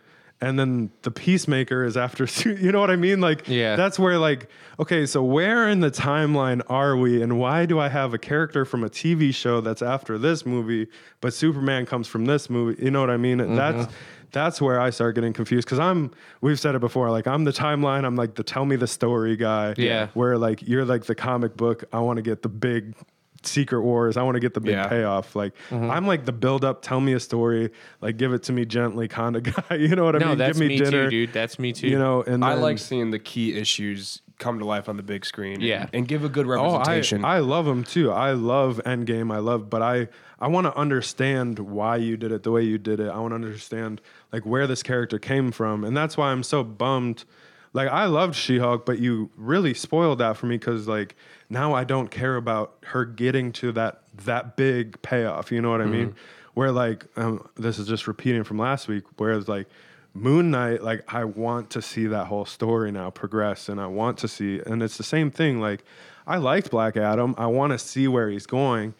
And 0.41 0.59
then 0.59 0.91
the 1.03 1.11
Peacemaker 1.11 1.85
is 1.85 1.95
after, 1.95 2.25
you 2.49 2.71
know 2.71 2.79
what 2.81 2.91
I 2.91 2.97
mean? 2.97 3.21
Like, 3.21 3.47
Yeah. 3.47 3.75
that's 3.77 3.97
where, 3.97 4.19
like, 4.19 4.49
okay, 4.79 5.05
so 5.05 5.23
where 5.23 5.69
in 5.69 5.79
the 5.79 5.89
timeline 5.89 6.61
are 6.67 6.97
we? 6.97 7.21
And 7.21 7.39
why 7.39 7.65
do 7.65 7.79
I 7.79 7.87
have 7.87 8.13
a 8.13 8.17
character 8.17 8.65
from 8.65 8.83
a 8.83 8.89
TV 8.89 9.33
show 9.33 9.61
that's 9.61 9.81
after 9.81 10.17
this 10.17 10.45
movie, 10.45 10.87
but 11.21 11.33
Superman 11.33 11.85
comes 11.85 12.07
from 12.07 12.25
this 12.25 12.49
movie? 12.49 12.83
You 12.83 12.91
know 12.91 12.99
what 12.99 13.09
I 13.09 13.17
mean? 13.17 13.39
Mm-hmm. 13.39 13.55
That's 13.55 13.93
that's 14.31 14.61
where 14.61 14.81
I 14.81 14.89
start 14.89 15.15
getting 15.15 15.31
confused 15.31 15.65
because 15.65 15.79
I'm, 15.79 16.11
we've 16.41 16.59
said 16.59 16.75
it 16.75 16.79
before, 16.79 17.09
like, 17.09 17.25
I'm 17.25 17.45
the 17.45 17.53
timeline, 17.53 18.03
I'm 18.03 18.17
like 18.17 18.35
the 18.35 18.43
tell 18.43 18.65
me 18.65 18.75
the 18.75 18.87
story 18.87 19.37
guy. 19.37 19.73
Yeah. 19.77 20.07
Where, 20.13 20.37
like, 20.37 20.67
you're 20.67 20.83
like 20.83 21.05
the 21.05 21.15
comic 21.15 21.55
book, 21.55 21.85
I 21.93 21.99
want 22.01 22.17
to 22.17 22.21
get 22.21 22.41
the 22.41 22.49
big 22.49 22.95
secret 23.43 23.81
wars. 23.81 24.17
I 24.17 24.23
want 24.23 24.35
to 24.35 24.39
get 24.39 24.53
the 24.53 24.59
big 24.61 24.73
Yeah. 24.73 24.87
payoff. 24.87 25.35
Like 25.35 25.53
mm-hmm. 25.69 25.89
I'm 25.91 26.07
like 26.07 26.25
the 26.25 26.31
build 26.31 26.63
up, 26.65 26.81
tell 26.81 26.99
me 27.01 27.13
a 27.13 27.19
story, 27.19 27.71
like 28.01 28.17
give 28.17 28.33
it 28.33 28.43
to 28.43 28.53
me 28.53 28.65
gently 28.65 29.07
kind 29.07 29.35
of 29.35 29.43
guy. 29.69 29.75
You 29.75 29.89
know 29.95 30.03
what 30.05 30.15
I 30.15 30.19
No, 30.19 30.29
mean? 30.29 30.37
that's 30.39 30.57
give 30.57 30.67
me, 30.67 30.77
me, 30.79 30.83
dinner. 30.83 31.05
too, 31.05 31.09
dude. 31.27 31.33
That's 31.33 31.59
me 31.59 31.73
too. 31.73 31.87
You 31.87 31.99
know, 31.99 32.21
and 32.23 32.43
I 32.43 32.53
then- 32.53 32.61
like 32.61 32.79
seeing 32.79 33.11
the 33.11 33.19
key 33.19 33.57
issues 33.57 34.21
come 34.37 34.59
to 34.59 34.65
life 34.65 34.89
on 34.89 34.97
the 34.97 35.03
big 35.03 35.25
screen. 35.25 35.61
Yeah. 35.61 35.83
and, 35.83 35.89
and 35.93 36.07
give 36.07 36.25
a 36.25 36.29
good 36.29 36.45
Oh, 36.47 36.51
I, 36.51 36.55
representation. 36.73 37.23
I 37.23 37.39
love 37.39 37.65
them 37.65 37.83
too. 37.85 38.11
I 38.11 38.31
love 38.33 38.81
Endgame. 38.85 39.33
I 39.33 39.37
love, 39.39 39.69
but 39.69 39.81
I 39.81 40.07
I 40.39 40.47
want 40.49 40.65
to 40.67 40.75
understand 40.77 41.59
why 41.59 41.95
you 41.95 42.17
did 42.17 42.33
it 42.33 42.43
the 42.43 42.51
way 42.51 42.61
you 42.63 42.77
did 42.77 42.99
it. 42.99 43.07
I 43.09 43.17
want 43.19 43.31
to 43.31 43.35
understand 43.35 44.01
like 44.33 44.45
where 44.45 44.67
this 44.67 44.83
character 44.83 45.17
came 45.19 45.51
from, 45.51 45.83
and 45.85 45.95
that's 45.95 46.17
why 46.17 46.31
I'm 46.31 46.43
so 46.43 46.63
bummed. 46.63 47.23
Like 47.71 47.87
I 47.89 48.05
loved 48.05 48.35
She-Hulk, 48.35 48.85
but 48.85 48.99
you 48.99 49.29
really 49.37 49.73
spoiled 49.73 50.19
that 50.19 50.35
for 50.37 50.45
me 50.47 50.57
because 50.57 50.87
like 50.87 51.15
now 51.49 51.73
I 51.73 51.83
don't 51.83 52.09
care 52.09 52.35
about 52.35 52.75
her 52.85 53.05
getting 53.05 53.51
to 53.53 53.71
that 53.73 54.01
that 54.23 54.55
big 54.55 55.01
payoff. 55.01 55.51
You 55.51 55.61
know 55.61 55.71
what 55.71 55.81
I 55.81 55.85
mean? 55.85 56.15
Where 56.53 56.71
like 56.71 57.05
um, 57.17 57.47
this 57.55 57.79
is 57.79 57.87
just 57.87 58.07
repeating 58.07 58.43
from 58.43 58.57
last 58.57 58.87
week. 58.87 59.03
Whereas 59.17 59.47
like 59.47 59.67
Moon 60.13 60.49
Knight, 60.49 60.81
like 60.81 61.03
I 61.13 61.25
want 61.25 61.69
to 61.71 61.81
see 61.81 62.07
that 62.07 62.27
whole 62.27 62.45
story 62.45 62.91
now 62.91 63.09
progress, 63.09 63.69
and 63.69 63.79
I 63.79 63.87
want 63.87 64.17
to 64.19 64.27
see, 64.27 64.61
and 64.65 64.81
it's 64.81 64.97
the 64.97 65.03
same 65.03 65.29
thing. 65.29 65.59
Like 65.59 65.83
I 66.25 66.37
liked 66.37 66.71
Black 66.71 66.97
Adam. 66.97 67.35
I 67.37 67.47
want 67.47 67.73
to 67.73 67.77
see 67.77 68.07
where 68.07 68.29
he's 68.29 68.45
going. 68.45 68.93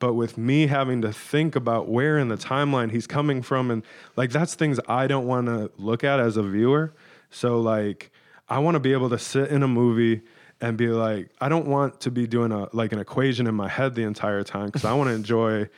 But 0.00 0.14
with 0.14 0.38
me 0.38 0.68
having 0.68 1.02
to 1.02 1.12
think 1.12 1.56
about 1.56 1.88
where 1.88 2.18
in 2.18 2.28
the 2.28 2.36
timeline 2.36 2.92
he's 2.92 3.08
coming 3.08 3.42
from, 3.42 3.70
and 3.70 3.82
like 4.14 4.30
that's 4.30 4.54
things 4.54 4.78
I 4.86 5.06
don't 5.06 5.26
want 5.26 5.46
to 5.46 5.72
look 5.76 6.04
at 6.04 6.20
as 6.20 6.36
a 6.36 6.42
viewer. 6.42 6.92
So 7.30 7.58
like 7.60 8.12
I 8.48 8.58
want 8.60 8.76
to 8.76 8.80
be 8.80 8.92
able 8.92 9.10
to 9.10 9.18
sit 9.18 9.50
in 9.50 9.62
a 9.62 9.68
movie 9.68 10.22
and 10.60 10.76
be 10.76 10.88
like, 10.88 11.28
I 11.40 11.48
don't 11.48 11.66
want 11.66 12.00
to 12.00 12.10
be 12.10 12.26
doing 12.26 12.52
a 12.52 12.68
like 12.72 12.92
an 12.92 12.98
equation 12.98 13.46
in 13.46 13.54
my 13.54 13.68
head 13.68 13.94
the 13.94 14.02
entire 14.02 14.42
time 14.42 14.66
because 14.66 14.84
I 14.84 14.92
want 14.94 15.08
to 15.08 15.14
enjoy, 15.22 15.68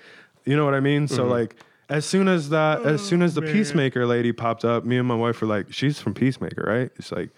you 0.45 0.57
know 0.57 0.65
what 0.65 0.75
I 0.75 0.81
mean? 0.81 1.09
So 1.09 1.23
mm-hmm. 1.23 1.31
like 1.31 1.57
as 1.91 2.07
soon 2.07 2.29
as 2.29 2.51
that, 2.51 2.83
as 2.83 3.01
oh, 3.01 3.05
soon 3.05 3.21
as 3.21 3.35
the 3.35 3.43
Peacemaker 3.43 4.07
lady 4.07 4.31
popped 4.33 4.65
up, 4.65 4.85
me 4.85 4.97
and 4.97 5.09
my 5.09 5.15
wife 5.17 5.41
were 5.41 5.49
like, 5.49 5.73
she's 5.73 5.99
from 5.99 6.15
Peacemaker, 6.15 6.63
right? 6.65 6.91
It's 6.97 7.11
like, 7.11 7.31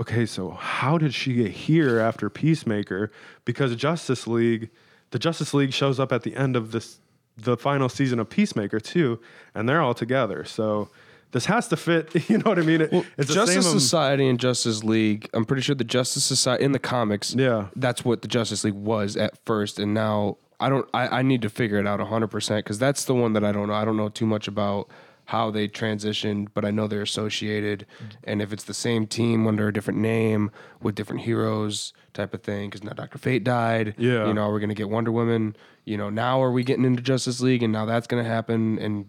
okay, 0.00 0.24
so 0.24 0.50
how 0.50 0.98
did 0.98 1.12
she 1.12 1.34
get 1.34 1.50
here 1.50 1.98
after 1.98 2.30
Peacemaker? 2.30 3.10
Because 3.44 3.74
Justice 3.74 4.28
League, 4.28 4.70
the 5.10 5.18
Justice 5.18 5.52
League 5.52 5.72
shows 5.72 5.98
up 5.98 6.12
at 6.12 6.22
the 6.22 6.36
end 6.36 6.54
of 6.54 6.70
this, 6.70 7.00
the 7.36 7.56
final 7.56 7.88
season 7.88 8.20
of 8.20 8.30
Peacemaker 8.30 8.78
too, 8.78 9.18
and 9.52 9.68
they're 9.68 9.82
all 9.82 9.94
together. 9.94 10.44
So 10.44 10.88
this 11.32 11.46
has 11.46 11.68
to 11.68 11.76
fit. 11.76 12.10
You 12.30 12.38
know 12.38 12.44
what 12.50 12.58
I 12.58 12.62
mean? 12.62 12.82
It- 12.82 12.92
it's 13.18 13.28
the 13.28 13.34
Justice 13.34 13.64
same, 13.64 13.72
um, 13.74 13.80
Society 13.80 14.28
and 14.28 14.38
Justice 14.38 14.84
League. 14.84 15.28
I'm 15.34 15.44
pretty 15.44 15.62
sure 15.62 15.74
the 15.74 15.84
Justice 15.84 16.24
Society 16.24 16.64
in 16.64 16.72
the 16.72 16.78
comics. 16.78 17.34
Yeah. 17.34 17.66
that's 17.76 18.04
what 18.04 18.22
the 18.22 18.28
Justice 18.28 18.64
League 18.64 18.74
was 18.74 19.16
at 19.16 19.38
first, 19.44 19.78
and 19.78 19.92
now 19.92 20.36
I 20.60 20.68
don't. 20.68 20.88
I, 20.94 21.08
I 21.18 21.22
need 21.22 21.42
to 21.42 21.50
figure 21.50 21.78
it 21.78 21.86
out 21.86 21.98
100 21.98 22.28
percent 22.28 22.64
because 22.64 22.78
that's 22.78 23.04
the 23.04 23.14
one 23.14 23.32
that 23.32 23.42
I 23.44 23.50
don't 23.50 23.66
know. 23.68 23.74
I 23.74 23.84
don't 23.84 23.96
know 23.96 24.08
too 24.08 24.26
much 24.26 24.46
about 24.46 24.88
how 25.26 25.50
they 25.50 25.66
transitioned, 25.68 26.48
but 26.54 26.64
I 26.64 26.70
know 26.70 26.86
they're 26.86 27.02
associated, 27.02 27.86
and 28.24 28.40
if 28.42 28.52
it's 28.52 28.64
the 28.64 28.74
same 28.74 29.06
team 29.06 29.46
under 29.46 29.68
a 29.68 29.72
different 29.72 30.00
name 30.00 30.50
with 30.80 30.94
different 30.94 31.22
heroes, 31.22 31.92
type 32.12 32.34
of 32.34 32.42
thing. 32.42 32.68
Because 32.70 32.84
now 32.84 32.92
Doctor 32.92 33.18
Fate 33.18 33.42
died. 33.44 33.94
Yeah. 33.98 34.26
you 34.26 34.34
know, 34.34 34.48
we're 34.50 34.60
gonna 34.60 34.74
get 34.74 34.88
Wonder 34.90 35.10
Woman. 35.12 35.56
You 35.84 35.96
know, 35.96 36.10
now 36.10 36.40
are 36.42 36.52
we 36.52 36.62
getting 36.64 36.84
into 36.84 37.02
Justice 37.02 37.40
League, 37.40 37.62
and 37.62 37.72
now 37.72 37.84
that's 37.86 38.06
gonna 38.06 38.22
happen, 38.24 38.78
and 38.78 39.08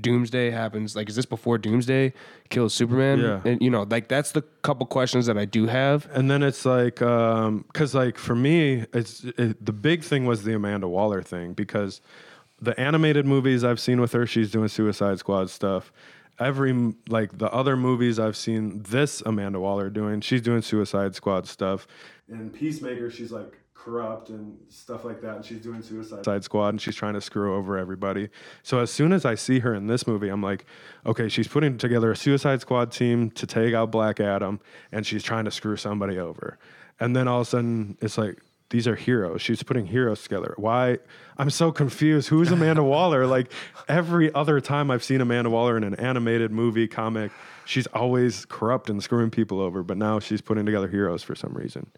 Doomsday 0.00 0.50
happens. 0.50 0.96
Like, 0.96 1.08
is 1.08 1.16
this 1.16 1.26
before 1.26 1.58
Doomsday 1.58 2.12
kills 2.48 2.74
Superman? 2.74 3.20
Yeah. 3.20 3.40
And 3.44 3.60
you 3.60 3.70
know, 3.70 3.82
like 3.82 4.08
that's 4.08 4.32
the 4.32 4.42
couple 4.62 4.86
questions 4.86 5.26
that 5.26 5.36
I 5.36 5.44
do 5.44 5.66
have. 5.66 6.08
And 6.12 6.30
then 6.30 6.42
it's 6.42 6.64
like, 6.64 7.02
um, 7.02 7.64
cause 7.72 7.94
like 7.94 8.18
for 8.18 8.34
me, 8.34 8.86
it's 8.92 9.24
it, 9.24 9.64
the 9.64 9.72
big 9.72 10.02
thing 10.02 10.24
was 10.24 10.44
the 10.44 10.54
Amanda 10.54 10.88
Waller 10.88 11.22
thing 11.22 11.52
because 11.52 12.00
the 12.60 12.78
animated 12.80 13.26
movies 13.26 13.64
I've 13.64 13.80
seen 13.80 14.00
with 14.00 14.12
her, 14.12 14.26
she's 14.26 14.50
doing 14.50 14.68
Suicide 14.68 15.18
Squad 15.18 15.50
stuff. 15.50 15.92
Every 16.38 16.94
like 17.08 17.36
the 17.36 17.52
other 17.52 17.76
movies 17.76 18.18
I've 18.18 18.36
seen 18.36 18.82
this 18.82 19.22
Amanda 19.26 19.60
Waller 19.60 19.90
doing, 19.90 20.20
she's 20.20 20.40
doing 20.40 20.62
Suicide 20.62 21.14
Squad 21.14 21.46
stuff. 21.46 21.86
In 22.28 22.50
Peacemaker, 22.50 23.10
she's 23.10 23.30
like 23.30 23.61
corrupt 23.82 24.28
and 24.28 24.56
stuff 24.68 25.04
like 25.04 25.20
that, 25.22 25.36
and 25.36 25.44
she's 25.44 25.60
doing 25.60 25.82
Suicide 25.82 26.44
Squad 26.44 26.68
and 26.68 26.80
she's 26.80 26.94
trying 26.94 27.14
to 27.14 27.20
screw 27.20 27.56
over 27.56 27.76
everybody. 27.76 28.28
So 28.62 28.78
as 28.78 28.90
soon 28.90 29.12
as 29.12 29.24
I 29.24 29.34
see 29.34 29.58
her 29.60 29.74
in 29.74 29.86
this 29.86 30.06
movie, 30.06 30.28
I'm 30.28 30.42
like, 30.42 30.66
okay, 31.04 31.28
she's 31.28 31.48
putting 31.48 31.78
together 31.78 32.12
a 32.12 32.16
Suicide 32.16 32.60
Squad 32.60 32.92
team 32.92 33.30
to 33.32 33.46
take 33.46 33.74
out 33.74 33.90
Black 33.90 34.20
Adam, 34.20 34.60
and 34.92 35.06
she's 35.06 35.22
trying 35.22 35.44
to 35.46 35.50
screw 35.50 35.76
somebody 35.76 36.18
over. 36.18 36.58
And 37.00 37.16
then 37.16 37.26
all 37.26 37.40
of 37.40 37.46
a 37.48 37.50
sudden, 37.50 37.98
it's 38.00 38.16
like 38.16 38.40
these 38.70 38.86
are 38.86 38.94
heroes. 38.94 39.42
She's 39.42 39.62
putting 39.62 39.86
heroes 39.86 40.22
together. 40.22 40.54
Why? 40.56 40.98
I'm 41.36 41.50
so 41.50 41.72
confused. 41.72 42.28
Who's 42.28 42.52
Amanda 42.52 42.82
Waller? 42.84 43.26
Like 43.26 43.50
every 43.88 44.32
other 44.32 44.60
time 44.60 44.90
I've 44.90 45.02
seen 45.02 45.20
Amanda 45.20 45.50
Waller 45.50 45.76
in 45.76 45.82
an 45.82 45.94
animated 45.96 46.52
movie, 46.52 46.86
comic, 46.86 47.32
she's 47.64 47.86
always 47.88 48.44
corrupt 48.46 48.88
and 48.88 49.02
screwing 49.02 49.30
people 49.30 49.60
over. 49.60 49.82
But 49.82 49.98
now 49.98 50.20
she's 50.20 50.40
putting 50.40 50.66
together 50.66 50.88
heroes 50.88 51.22
for 51.22 51.34
some 51.34 51.52
reason, 51.52 51.90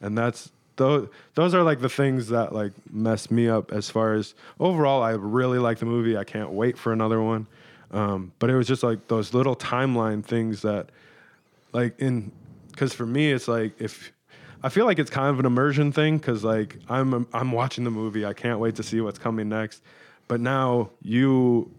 and 0.00 0.18
that's 0.18 0.50
those. 0.78 1.08
Those 1.34 1.54
are 1.54 1.62
like 1.62 1.80
the 1.80 1.88
things 1.88 2.28
that 2.28 2.54
like 2.54 2.72
mess 2.90 3.30
me 3.30 3.48
up 3.48 3.70
as 3.70 3.90
far 3.90 4.14
as 4.14 4.34
overall. 4.58 5.02
I 5.02 5.10
really 5.10 5.58
like 5.58 5.78
the 5.78 5.86
movie. 5.86 6.16
I 6.16 6.24
can't 6.24 6.50
wait 6.50 6.78
for 6.78 6.92
another 6.92 7.20
one. 7.20 7.46
Um, 7.90 8.32
but 8.38 8.50
it 8.50 8.56
was 8.56 8.66
just 8.66 8.82
like 8.82 9.08
those 9.08 9.34
little 9.34 9.56
timeline 9.56 10.24
things 10.24 10.62
that 10.62 10.90
like 11.72 11.98
in 12.00 12.32
because 12.70 12.92
for 12.92 13.06
me 13.06 13.32
it's 13.32 13.48
like 13.48 13.80
if 13.80 14.12
I 14.62 14.68
feel 14.68 14.86
like 14.86 14.98
it's 14.98 15.10
kind 15.10 15.28
of 15.28 15.40
an 15.40 15.46
immersion 15.46 15.92
thing 15.92 16.18
because 16.18 16.44
like 16.44 16.78
I'm 16.88 17.26
I'm 17.32 17.52
watching 17.52 17.84
the 17.84 17.90
movie 17.90 18.24
I 18.24 18.32
can't 18.32 18.58
wait 18.58 18.76
to 18.76 18.82
see 18.82 19.00
what's 19.00 19.18
coming 19.18 19.48
next 19.48 19.82
but 20.26 20.40
now 20.40 20.90
you 21.02 21.70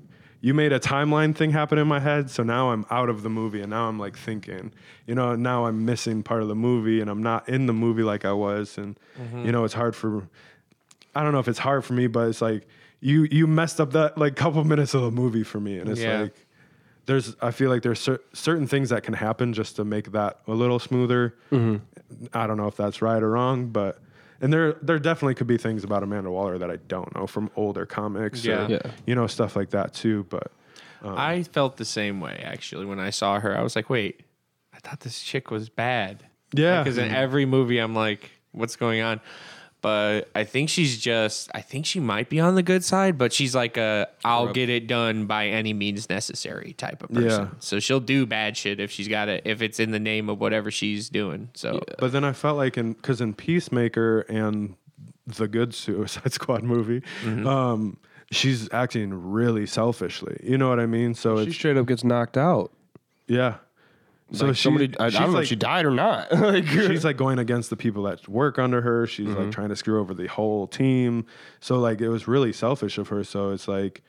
you 0.42 0.54
made 0.54 0.72
a 0.72 0.80
timeline 0.80 1.36
thing 1.36 1.52
happen 1.52 1.78
in 1.78 1.88
my 1.88 2.00
head 2.00 2.30
so 2.30 2.44
now 2.44 2.72
I'm 2.72 2.86
out 2.90 3.10
of 3.10 3.24
the 3.24 3.30
movie 3.30 3.62
and 3.62 3.70
now 3.70 3.88
I'm 3.88 4.00
like 4.00 4.18
thinking 4.18 4.72
you 5.06 5.16
know 5.16 5.36
now 5.36 5.66
I'm 5.66 5.86
missing 5.86 6.24
part 6.24 6.42
of 6.42 6.48
the 6.48 6.56
movie 6.56 7.02
and 7.02 7.10
I'm 7.10 7.22
not 7.22 7.50
in 7.50 7.66
the 7.66 7.74
movie 7.74 8.04
like 8.04 8.26
I 8.26 8.34
was 8.34 8.78
and 8.78 8.98
mm-hmm. 9.20 9.46
you 9.46 9.52
know 9.52 9.64
it's 9.66 9.74
hard 9.74 9.96
for 9.96 10.28
I 11.16 11.24
don't 11.24 11.32
know 11.34 11.40
if 11.40 11.48
it's 11.48 11.60
hard 11.60 11.84
for 11.84 11.94
me 11.94 12.08
but 12.08 12.28
it's 12.30 12.42
like 12.42 12.68
you 13.02 13.24
you 13.32 13.48
messed 13.48 13.80
up 13.82 13.92
that 13.92 14.18
like 14.18 14.36
couple 14.36 14.64
minutes 14.74 14.94
of 14.94 15.02
the 15.02 15.12
movie 15.12 15.44
for 15.44 15.60
me 15.60 15.80
and 15.80 15.90
it's 15.90 16.00
Yeah. 16.02 16.22
like 16.22 16.46
there's 17.06 17.36
I 17.42 17.52
feel 17.52 17.70
like 17.72 17.82
there's 17.82 18.00
cer- 18.00 18.22
certain 18.34 18.68
things 18.68 18.90
that 18.90 19.04
can 19.04 19.16
happen 19.16 19.52
just 19.54 19.76
to 19.78 19.84
make 19.84 20.12
that 20.12 20.40
a 20.48 20.54
little 20.54 20.78
smoother. 20.78 21.36
Mm-hmm. 21.52 22.26
I 22.34 22.46
don't 22.46 22.58
know 22.58 22.68
if 22.68 22.76
that's 22.78 23.02
right 23.02 23.22
or 23.22 23.32
wrong, 23.32 23.68
but 23.70 24.00
and 24.42 24.52
there 24.54 24.74
there 24.82 25.00
definitely 25.00 25.36
could 25.36 25.48
be 25.48 25.58
things 25.58 25.84
about 25.84 26.04
Amanda 26.04 26.32
Waller 26.32 26.58
that 26.58 26.72
I 26.72 26.78
don't 26.78 27.14
know 27.16 27.28
from 27.28 27.50
older 27.56 27.86
comics, 27.86 28.44
Yeah. 28.46 28.66
or, 28.66 28.70
Yeah. 28.70 28.92
you 29.06 29.16
know 29.16 29.28
stuff 29.28 29.56
like 29.56 29.72
that 29.72 29.94
too. 29.94 30.26
But 30.30 30.52
um, 31.02 31.16
I 31.18 31.44
felt 31.44 31.78
the 31.78 31.86
same 31.86 32.20
way 32.20 32.42
actually 32.44 32.86
when 32.86 33.00
I 33.00 33.10
saw 33.10 33.40
her. 33.40 33.58
I 33.58 33.62
was 33.62 33.76
like, 33.76 33.90
wait, 33.90 34.22
I 34.74 34.80
thought 34.80 35.02
this 35.02 35.22
chick 35.22 35.52
was 35.52 35.70
bad. 35.70 36.26
Yeah. 36.54 36.84
Because 36.84 36.98
in 36.98 37.08
mm-hmm. 37.08 37.16
every 37.16 37.46
movie, 37.46 37.80
I'm 37.80 37.94
like, 37.94 38.32
what's 38.52 38.76
going 38.76 39.02
on? 39.02 39.22
But 39.82 40.28
I 40.36 40.44
think 40.44 40.70
she's 40.70 40.98
just, 40.98 41.50
I 41.56 41.62
think 41.62 41.86
she 41.86 42.02
might 42.02 42.28
be 42.28 42.40
on 42.42 42.56
the 42.56 42.64
good 42.64 42.84
side, 42.84 43.18
but 43.18 43.32
she's 43.32 43.56
like 43.56 43.78
a, 43.78 44.10
I'll 44.26 44.52
get 44.52 44.70
it 44.70 44.88
done 44.88 45.26
by 45.26 45.48
any 45.48 45.72
means 45.72 46.10
necessary 46.10 46.74
type 46.74 47.02
of 47.02 47.10
person. 47.12 47.30
Yeah. 47.30 47.48
So 47.60 47.80
she'll 47.80 48.02
do 48.02 48.26
bad 48.26 48.58
shit 48.58 48.82
if 48.82 48.92
she's 48.92 49.08
got 49.08 49.30
it, 49.30 49.44
if 49.46 49.62
it's 49.62 49.80
in 49.80 49.92
the 49.92 50.00
name 50.00 50.28
of 50.30 50.40
whatever 50.42 50.70
she's 50.70 51.08
doing. 51.10 51.50
So 51.54 51.82
but 51.98 52.12
then 52.12 52.26
I 52.26 52.34
felt 52.34 52.58
like 52.58 52.78
in 52.78 52.92
because 52.92 53.22
in 53.22 53.34
Peacemaker 53.34 54.22
and 54.22 54.76
the 55.28 55.48
good 55.48 55.74
Suicide 55.74 56.34
Squad 56.40 56.64
movie, 56.64 57.02
Mm-hmm. 57.24 57.48
um, 57.48 57.98
she's 58.32 58.68
acting 58.74 59.14
really 59.32 59.66
selfishly. 59.66 60.40
You 60.44 60.58
know 60.58 60.68
what 60.68 60.80
I 60.82 60.88
mean? 60.88 61.14
So 61.14 61.38
She 61.38 61.48
it's 61.48 61.56
straight 61.56 61.78
up 61.78 61.86
gets 61.86 62.04
knocked 62.04 62.38
out. 62.38 62.72
yeah. 63.28 63.56
So 64.32 64.46
like 64.48 64.56
she- 64.56 64.62
somebody, 64.64 64.94
I, 65.00 65.06
I 65.06 65.10
don't 65.10 65.22
know 65.22 65.28
like- 65.34 65.44
if 65.44 65.50
she 65.50 65.56
died 65.56 65.86
or 65.86 65.92
not. 65.92 66.32
like, 66.40 66.66
she's 66.68 67.04
like 67.04 67.18
going 67.18 67.40
against 67.40 67.70
the 67.70 67.76
people 67.76 68.04
that 68.04 68.28
work 68.28 68.60
under 68.60 68.82
her. 68.82 69.08
She's 69.08 69.28
Mm-hmm. 69.28 69.42
like 69.46 69.52
trying 69.52 69.70
to 69.70 69.76
screw 69.76 70.00
over 70.00 70.14
the 70.14 70.28
whole 70.28 70.68
team. 70.68 71.26
So 71.60 71.80
like 71.80 72.00
it 72.02 72.10
was 72.10 72.28
really 72.28 72.54
selfish 72.54 72.98
of 72.98 73.08
her. 73.10 73.24
So 73.24 73.50
it's 73.52 73.68
like, 73.68 74.04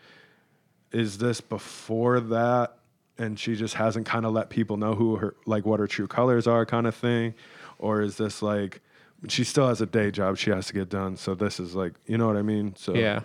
is 0.92 1.18
this 1.18 1.40
before 1.40 2.20
that? 2.20 2.76
And 3.18 3.38
she 3.38 3.54
just 3.54 3.74
hasn't 3.74 4.06
kind 4.06 4.24
of 4.24 4.32
let 4.32 4.48
people 4.50 4.76
know 4.78 4.94
who 4.94 5.16
her 5.16 5.34
like 5.46 5.66
what 5.66 5.78
her 5.80 5.86
true 5.86 6.06
colors 6.06 6.46
are, 6.46 6.64
kind 6.64 6.86
of 6.86 6.94
thing, 6.94 7.34
or 7.78 8.00
is 8.00 8.16
this 8.16 8.40
like 8.40 8.80
she 9.28 9.44
still 9.44 9.68
has 9.68 9.80
a 9.82 9.86
day 9.86 10.10
job 10.10 10.38
she 10.38 10.50
has 10.50 10.66
to 10.68 10.72
get 10.72 10.88
done? 10.88 11.16
So 11.16 11.34
this 11.34 11.60
is 11.60 11.74
like 11.74 11.92
you 12.06 12.16
know 12.16 12.26
what 12.26 12.36
I 12.38 12.42
mean? 12.42 12.74
So 12.76 12.94
yeah. 12.94 13.20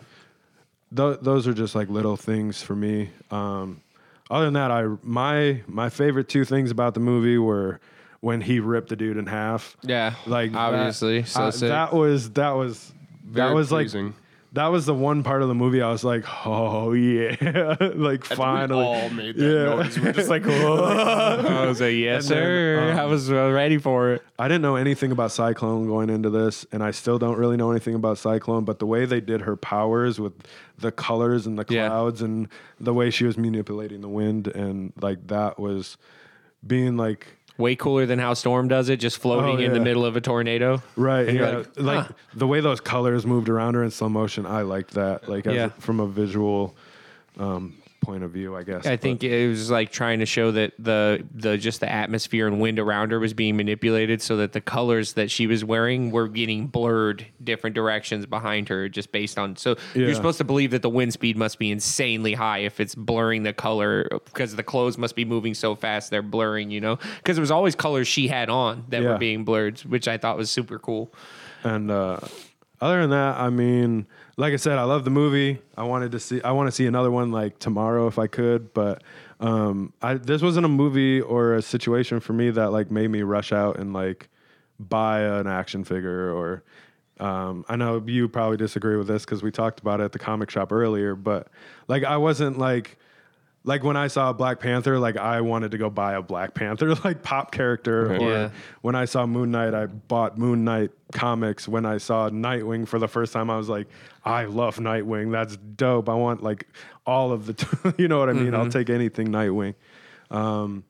th- 0.96 1.20
those 1.22 1.48
are 1.48 1.54
just 1.54 1.76
like 1.76 1.88
little 1.89 2.18
things 2.18 2.62
for 2.62 2.76
me. 2.76 3.10
Um, 3.32 3.82
other 4.30 4.45
than 4.45 4.53
that, 4.55 4.71
I 4.71 4.86
my 5.03 5.61
my 5.67 5.89
favorite 5.89 6.28
two 6.30 6.45
things 6.45 6.71
about 6.71 6.93
the 6.93 6.99
movie 6.99 7.38
were 7.38 7.80
when 8.21 8.41
he 8.41 8.59
ripped 8.59 8.89
the 8.89 8.95
dude 8.95 9.17
in 9.17 9.28
half. 9.28 9.78
Yeah. 9.84 10.15
Like 10.26 10.51
that- 10.53 10.57
obviously. 10.57 11.23
so 11.23 11.43
uh, 11.43 11.51
sick. 11.51 11.69
that 11.69 11.93
was 11.93 12.32
that 12.32 12.51
was 12.51 12.91
Very 13.23 13.49
that 13.49 13.55
was 13.55 13.69
pleasing. 13.69 14.05
like 14.07 14.15
that 14.56 14.68
was 14.68 14.86
the 14.86 14.93
one 14.93 15.24
part 15.24 15.41
of 15.41 15.47
the 15.47 15.53
movie 15.56 15.82
I 15.82 15.91
was 15.91 16.03
like, 16.03 16.26
oh 16.45 16.91
yeah, 16.93 17.76
like 17.95 18.26
finally. 18.26 18.80
we 18.82 18.86
all 18.86 19.10
made 19.12 19.36
that 19.36 19.43
Yeah. 19.45 19.76
noise. 19.76 19.99
We're 19.99 20.12
just 20.14 20.30
like, 20.30 20.45
whoa. 20.45 20.84
I 20.84 21.66
was 21.66 21.80
like, 21.80 21.93
yes, 21.95 22.28
then, 22.28 22.38
sir. 22.38 22.89
um, 22.91 22.99
I 22.99 23.06
was 23.06 23.32
uh, 23.32 23.51
ready 23.51 23.78
for 23.78 24.14
it. 24.14 24.24
I 24.39 24.47
didn't 24.47 24.62
know 24.64 24.76
anything 24.76 25.12
about 25.12 25.32
Cyclone 25.32 25.88
going 25.88 26.10
into 26.10 26.30
this, 26.30 26.66
and 26.72 26.84
I 26.84 26.91
still 26.91 27.20
don't 27.20 27.38
really 27.38 27.58
know 27.58 27.72
anything 27.72 27.95
about 27.95 28.18
Cyclone. 28.18 28.66
But 28.66 28.80
the 28.80 28.86
way 28.86 29.06
they 29.06 29.22
did 29.22 29.41
her 29.41 29.56
powers 29.56 30.20
with 30.20 30.34
the 30.78 30.91
colors 30.91 31.45
and 31.47 31.58
the 31.60 31.66
Yeah. 31.70 31.88
clouds, 31.88 32.22
and 32.22 32.47
the 32.80 32.93
way 32.93 33.10
she 33.12 33.26
was 33.26 33.38
manipulating 33.38 34.01
the 34.01 34.10
wind, 34.10 34.47
and 34.47 34.91
like 35.01 35.28
that 35.28 35.60
was 35.60 35.97
being 36.66 36.97
like 36.97 37.28
Way 37.58 37.76
cooler 37.78 38.06
than 38.06 38.20
how 38.20 38.34
Storm 38.34 38.68
does 38.68 38.89
it, 38.89 38.97
just 38.97 39.18
floating 39.18 39.58
Oh, 39.58 39.60
in 39.60 39.72
the 39.74 39.80
middle 39.80 40.03
of 40.06 40.16
a 40.18 40.22
tornado. 40.22 40.82
right, 40.97 41.28
And 41.28 41.38
yeah, 41.38 41.49
like, 41.58 41.68
like, 41.78 42.06
huh. 42.08 42.14
the 42.34 42.47
way 42.47 42.60
those 42.60 42.82
colors 42.82 43.26
moved 43.26 43.47
around 43.47 43.76
her 43.76 43.84
in 43.84 43.91
slow 43.91 44.10
motion. 44.10 44.45
I 44.45 44.64
liked 44.64 44.91
that, 44.95 45.30
like 45.30 45.47
as 45.47 45.53
Yeah. 45.56 45.66
a- 45.68 45.70
from 45.82 45.99
a 46.01 46.08
visual 46.08 46.76
um, 47.38 47.76
point 48.06 48.24
of 48.24 48.32
view, 48.32 48.56
I 48.56 48.64
guess. 48.64 48.86
I 48.86 48.91
but- 48.91 49.01
think 49.01 49.24
it 49.24 49.47
was 49.49 49.70
like 49.72 49.91
trying 49.91 50.20
to 50.20 50.26
show 50.26 50.51
that 50.51 50.74
the 50.78 51.26
the 51.34 51.58
just 51.58 51.80
the 51.80 51.91
atmosphere 51.91 52.47
and 52.47 52.60
wind 52.62 52.78
around 52.80 53.12
her 53.12 53.20
was 53.20 53.34
being 53.34 53.58
manipulated 53.58 54.22
so 54.22 54.38
that 54.38 54.53
the 54.53 54.62
colors 54.62 55.14
that 55.14 55.32
she 55.32 55.47
was 55.47 55.66
wearing 55.66 56.12
were 56.12 56.28
getting 56.28 56.68
blurred 56.68 57.26
different 57.43 57.76
directions 57.76 58.26
behind 58.26 58.70
her 58.70 58.88
just 58.88 59.12
based 59.12 59.38
on 59.39 59.56
so 59.56 59.76
Yeah. 59.93 60.06
you're 60.06 60.14
supposed 60.16 60.38
to 60.38 60.43
believe 60.43 60.72
that 60.72 60.82
the 60.84 60.89
wind 60.89 61.14
speed 61.14 61.36
must 61.38 61.58
be 61.60 61.72
insanely 61.72 62.34
high 62.34 62.60
if 62.60 62.80
it's 62.80 62.93
blurring 62.95 63.43
the 63.43 63.53
color 63.53 64.08
because 64.26 64.56
the 64.56 64.64
clothes 64.64 64.97
must 64.97 65.16
be 65.16 65.26
moving 65.26 65.53
so 65.56 65.76
fast 65.76 66.12
they're 66.12 66.22
blurring, 66.22 66.70
you 66.72 66.82
know? 66.82 66.97
Because 67.18 67.38
it 67.38 67.41
was 67.41 67.51
always 67.51 67.74
colors 67.76 68.08
she 68.08 68.28
had 68.28 68.49
on 68.49 68.86
that 68.89 69.01
Yeah. 69.01 69.14
were 69.14 69.18
being 69.18 69.43
blurred, 69.43 69.80
which 69.80 70.08
I 70.08 70.18
thought 70.18 70.38
was 70.38 70.51
super 70.51 70.78
cool. 70.80 71.12
And 71.64 71.89
uh, 71.89 72.20
other 72.82 73.01
than 73.01 73.10
that, 73.10 73.39
I 73.39 73.49
mean, 73.49 74.06
like 74.38 74.54
I 74.54 74.58
said, 74.58 74.78
I 74.78 74.84
love 74.84 75.06
the 75.06 75.12
movie. 75.12 75.60
I 75.78 75.84
wanted 75.84 76.12
to 76.12 76.20
see. 76.20 76.42
I 76.42 76.52
want 76.52 76.68
to 76.68 76.72
see 76.72 76.86
another 76.86 77.12
one 77.12 77.32
like 77.32 77.60
tomorrow 77.60 78.08
if 78.08 78.20
I 78.20 78.28
could. 78.28 78.74
But 78.74 79.04
um, 79.40 79.94
I, 80.02 80.16
this 80.16 80.42
wasn't 80.42 80.66
a 80.66 80.70
movie 80.70 81.22
or 81.22 81.54
a 81.54 81.62
situation 81.62 82.20
for 82.20 82.34
me 82.34 82.50
that 82.52 82.72
like 82.72 82.92
made 82.92 83.10
me 83.10 83.22
rush 83.22 83.52
out 83.52 83.80
and 83.80 83.94
like 83.94 84.30
buy 84.80 85.22
an 85.22 85.48
action 85.48 85.84
figure 85.84 86.32
or. 86.32 86.64
Um, 87.18 87.64
I 87.70 87.78
know 87.78 88.04
you 88.06 88.28
probably 88.28 88.58
disagree 88.58 88.98
with 88.98 89.08
this 89.08 89.24
because 89.24 89.42
we 89.42 89.50
talked 89.50 89.80
about 89.80 90.02
it 90.02 90.04
at 90.04 90.12
the 90.12 90.20
comic 90.20 90.50
shop 90.50 90.74
earlier, 90.74 91.16
but 91.16 91.48
like 91.88 92.04
I 92.04 92.18
wasn't 92.18 92.58
like 92.58 92.98
like 93.66 93.84
when 93.84 93.97
I 93.97 94.07
saw 94.07 94.32
Black 94.32 94.59
Panther, 94.59 94.97
like 94.99 95.18
I 95.18 95.41
wanted 95.41 95.72
to 95.72 95.78
go 95.78 95.89
buy 95.89 96.13
a 96.13 96.22
Black 96.22 96.53
Panther 96.53 96.93
like 97.03 97.24
pop 97.24 97.51
character. 97.51 98.13
Or 98.16 98.20
Yeah. 98.22 98.49
when 98.82 98.95
I 98.95 99.05
saw 99.05 99.26
Moon 99.26 99.51
Knight, 99.51 99.74
I 99.74 99.88
bought 99.88 100.38
Moon 100.38 100.63
Knight 100.63 100.91
comics. 101.13 101.68
When 101.68 101.86
I 101.86 101.97
saw 101.97 102.30
Nightwing 102.30 102.88
for 102.88 102.99
the 102.99 103.07
first 103.07 103.34
time, 103.34 103.49
I 103.49 103.57
was 103.57 103.68
like, 103.68 103.88
I 104.24 104.45
love 104.45 104.78
Nightwing. 104.78 105.32
That's 105.32 105.57
dope. 105.57 106.07
I 106.09 106.13
want 106.13 106.43
like 106.43 106.68
all 107.05 107.32
of 107.32 107.47
the, 107.47 107.53
t- 107.55 107.68
you 107.97 108.07
know 108.07 108.20
what 108.20 108.30
I 108.30 108.34
mean? 108.34 108.53
I'll 108.53 108.70
take 108.70 108.89
anything 108.89 109.28
Nightwing. 109.28 109.74
Um, 110.32 110.84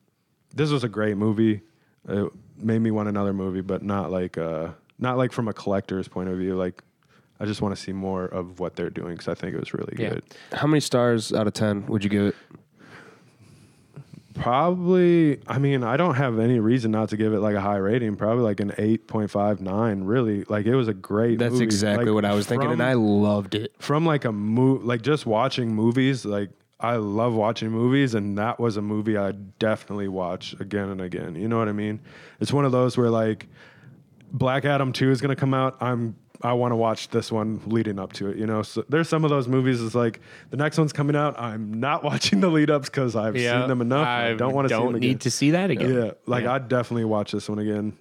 this 0.54 0.70
was 0.70 0.84
a 0.84 0.88
great 0.88 1.16
movie. 1.16 1.62
It 2.08 2.30
made 2.58 2.78
me 2.80 2.90
want 2.90 3.08
another 3.08 3.32
movie, 3.32 3.60
but 3.62 3.82
not 3.82 4.10
like 4.10 4.38
uh, 4.38 4.68
not 4.98 5.16
like 5.18 5.32
from 5.32 5.48
a 5.48 5.52
collector's 5.52 6.08
point 6.08 6.28
of 6.28 6.38
view. 6.38 6.54
Like 6.56 6.82
I 7.40 7.44
just 7.44 7.60
want 7.60 7.74
to 7.76 7.80
see 7.82 7.92
more 7.92 8.24
of 8.26 8.60
what 8.60 8.76
they're 8.76 8.88
doing 8.90 9.12
because 9.14 9.28
I 9.28 9.34
think 9.34 9.54
it 9.54 9.60
was 9.60 9.74
really 9.74 9.94
Yeah. 9.98 10.10
good. 10.10 10.24
How 10.52 10.66
many 10.66 10.80
stars 10.80 11.32
out 11.32 11.46
of 11.46 11.52
ten 11.52 11.84
would 11.86 12.02
you 12.04 12.08
give 12.10 12.26
it? 12.28 12.34
Probably, 14.38 15.40
I 15.46 15.58
mean, 15.58 15.82
I 15.82 15.96
don't 15.96 16.14
have 16.14 16.38
any 16.38 16.60
reason 16.60 16.90
not 16.90 17.08
to 17.10 17.16
give 17.16 17.32
it 17.32 17.40
like 17.40 17.54
a 17.54 17.60
high 17.60 17.76
rating. 17.76 18.16
Probably 18.16 18.44
like 18.44 18.60
an 18.60 18.70
8.59. 18.70 20.02
Really, 20.04 20.44
like 20.44 20.66
it 20.66 20.74
was 20.74 20.88
a 20.88 20.94
great 20.94 21.38
That's 21.38 21.52
movie. 21.52 21.64
exactly 21.64 22.06
Like, 22.06 22.14
what 22.14 22.24
I 22.24 22.34
was 22.34 22.46
thinking, 22.46 22.70
and 22.70 22.82
I 22.82 22.94
loved 22.94 23.54
it. 23.54 23.72
from 23.78 24.06
like 24.06 24.24
a 24.24 24.32
move, 24.32 24.84
like 24.84 25.02
just 25.02 25.26
watching 25.26 25.74
movies. 25.74 26.24
Like 26.24 26.50
I 26.80 26.96
love 26.96 27.34
watching 27.34 27.70
movies, 27.70 28.14
and 28.14 28.38
that 28.38 28.60
was 28.60 28.76
a 28.76 28.82
movie 28.82 29.16
I 29.16 29.32
definitely 29.32 30.08
watch 30.08 30.54
again 30.60 30.88
and 30.90 31.00
again. 31.00 31.34
You 31.34 31.48
know 31.48 31.58
what 31.58 31.68
I 31.68 31.72
mean? 31.72 32.00
It's 32.40 32.52
one 32.52 32.64
of 32.64 32.72
those 32.72 32.96
where 32.96 33.10
like 33.10 33.48
Black 34.32 34.64
Adam 34.64 34.92
Two 34.92 35.10
is 35.10 35.20
gonna 35.20 35.36
come 35.36 35.54
out. 35.54 35.76
I'm 35.80 36.16
I 36.42 36.52
want 36.52 36.72
to 36.72 36.76
watch 36.76 37.08
this 37.08 37.32
one 37.32 37.60
leading 37.66 37.98
up 37.98 38.12
to 38.14 38.28
it. 38.28 38.36
You 38.36 38.46
know, 38.46 38.62
so 38.62 38.84
there's 38.88 39.08
some 39.08 39.24
of 39.24 39.30
those 39.30 39.48
movies. 39.48 39.82
It's 39.82 39.94
like 39.94 40.20
the 40.50 40.56
next 40.56 40.78
one's 40.78 40.92
coming 40.92 41.16
out. 41.16 41.38
I'm 41.38 41.80
not 41.80 42.02
watching 42.10 42.40
the 42.40 42.48
lead 42.48 42.70
ups 42.70 42.88
because 42.88 43.16
I've 43.16 43.34
seen 43.36 43.68
them 43.68 43.80
enough. 43.80 44.06
I, 44.06 44.34
don't 44.34 44.54
want 44.54 44.68
to 44.68 44.74
see 44.74 44.78
Don't 44.78 44.92
them 44.92 45.00
need 45.00 45.06
again. 45.08 45.18
to 45.20 45.30
see 45.30 45.50
that 45.52 45.70
again. 45.70 45.94
Yeah, 45.94 46.10
like 46.26 46.44
Yeah. 46.44 46.52
I'd 46.54 46.68
definitely 46.68 47.04
watch 47.06 47.32
this 47.32 47.48
one 47.48 47.58
again. 47.58 47.96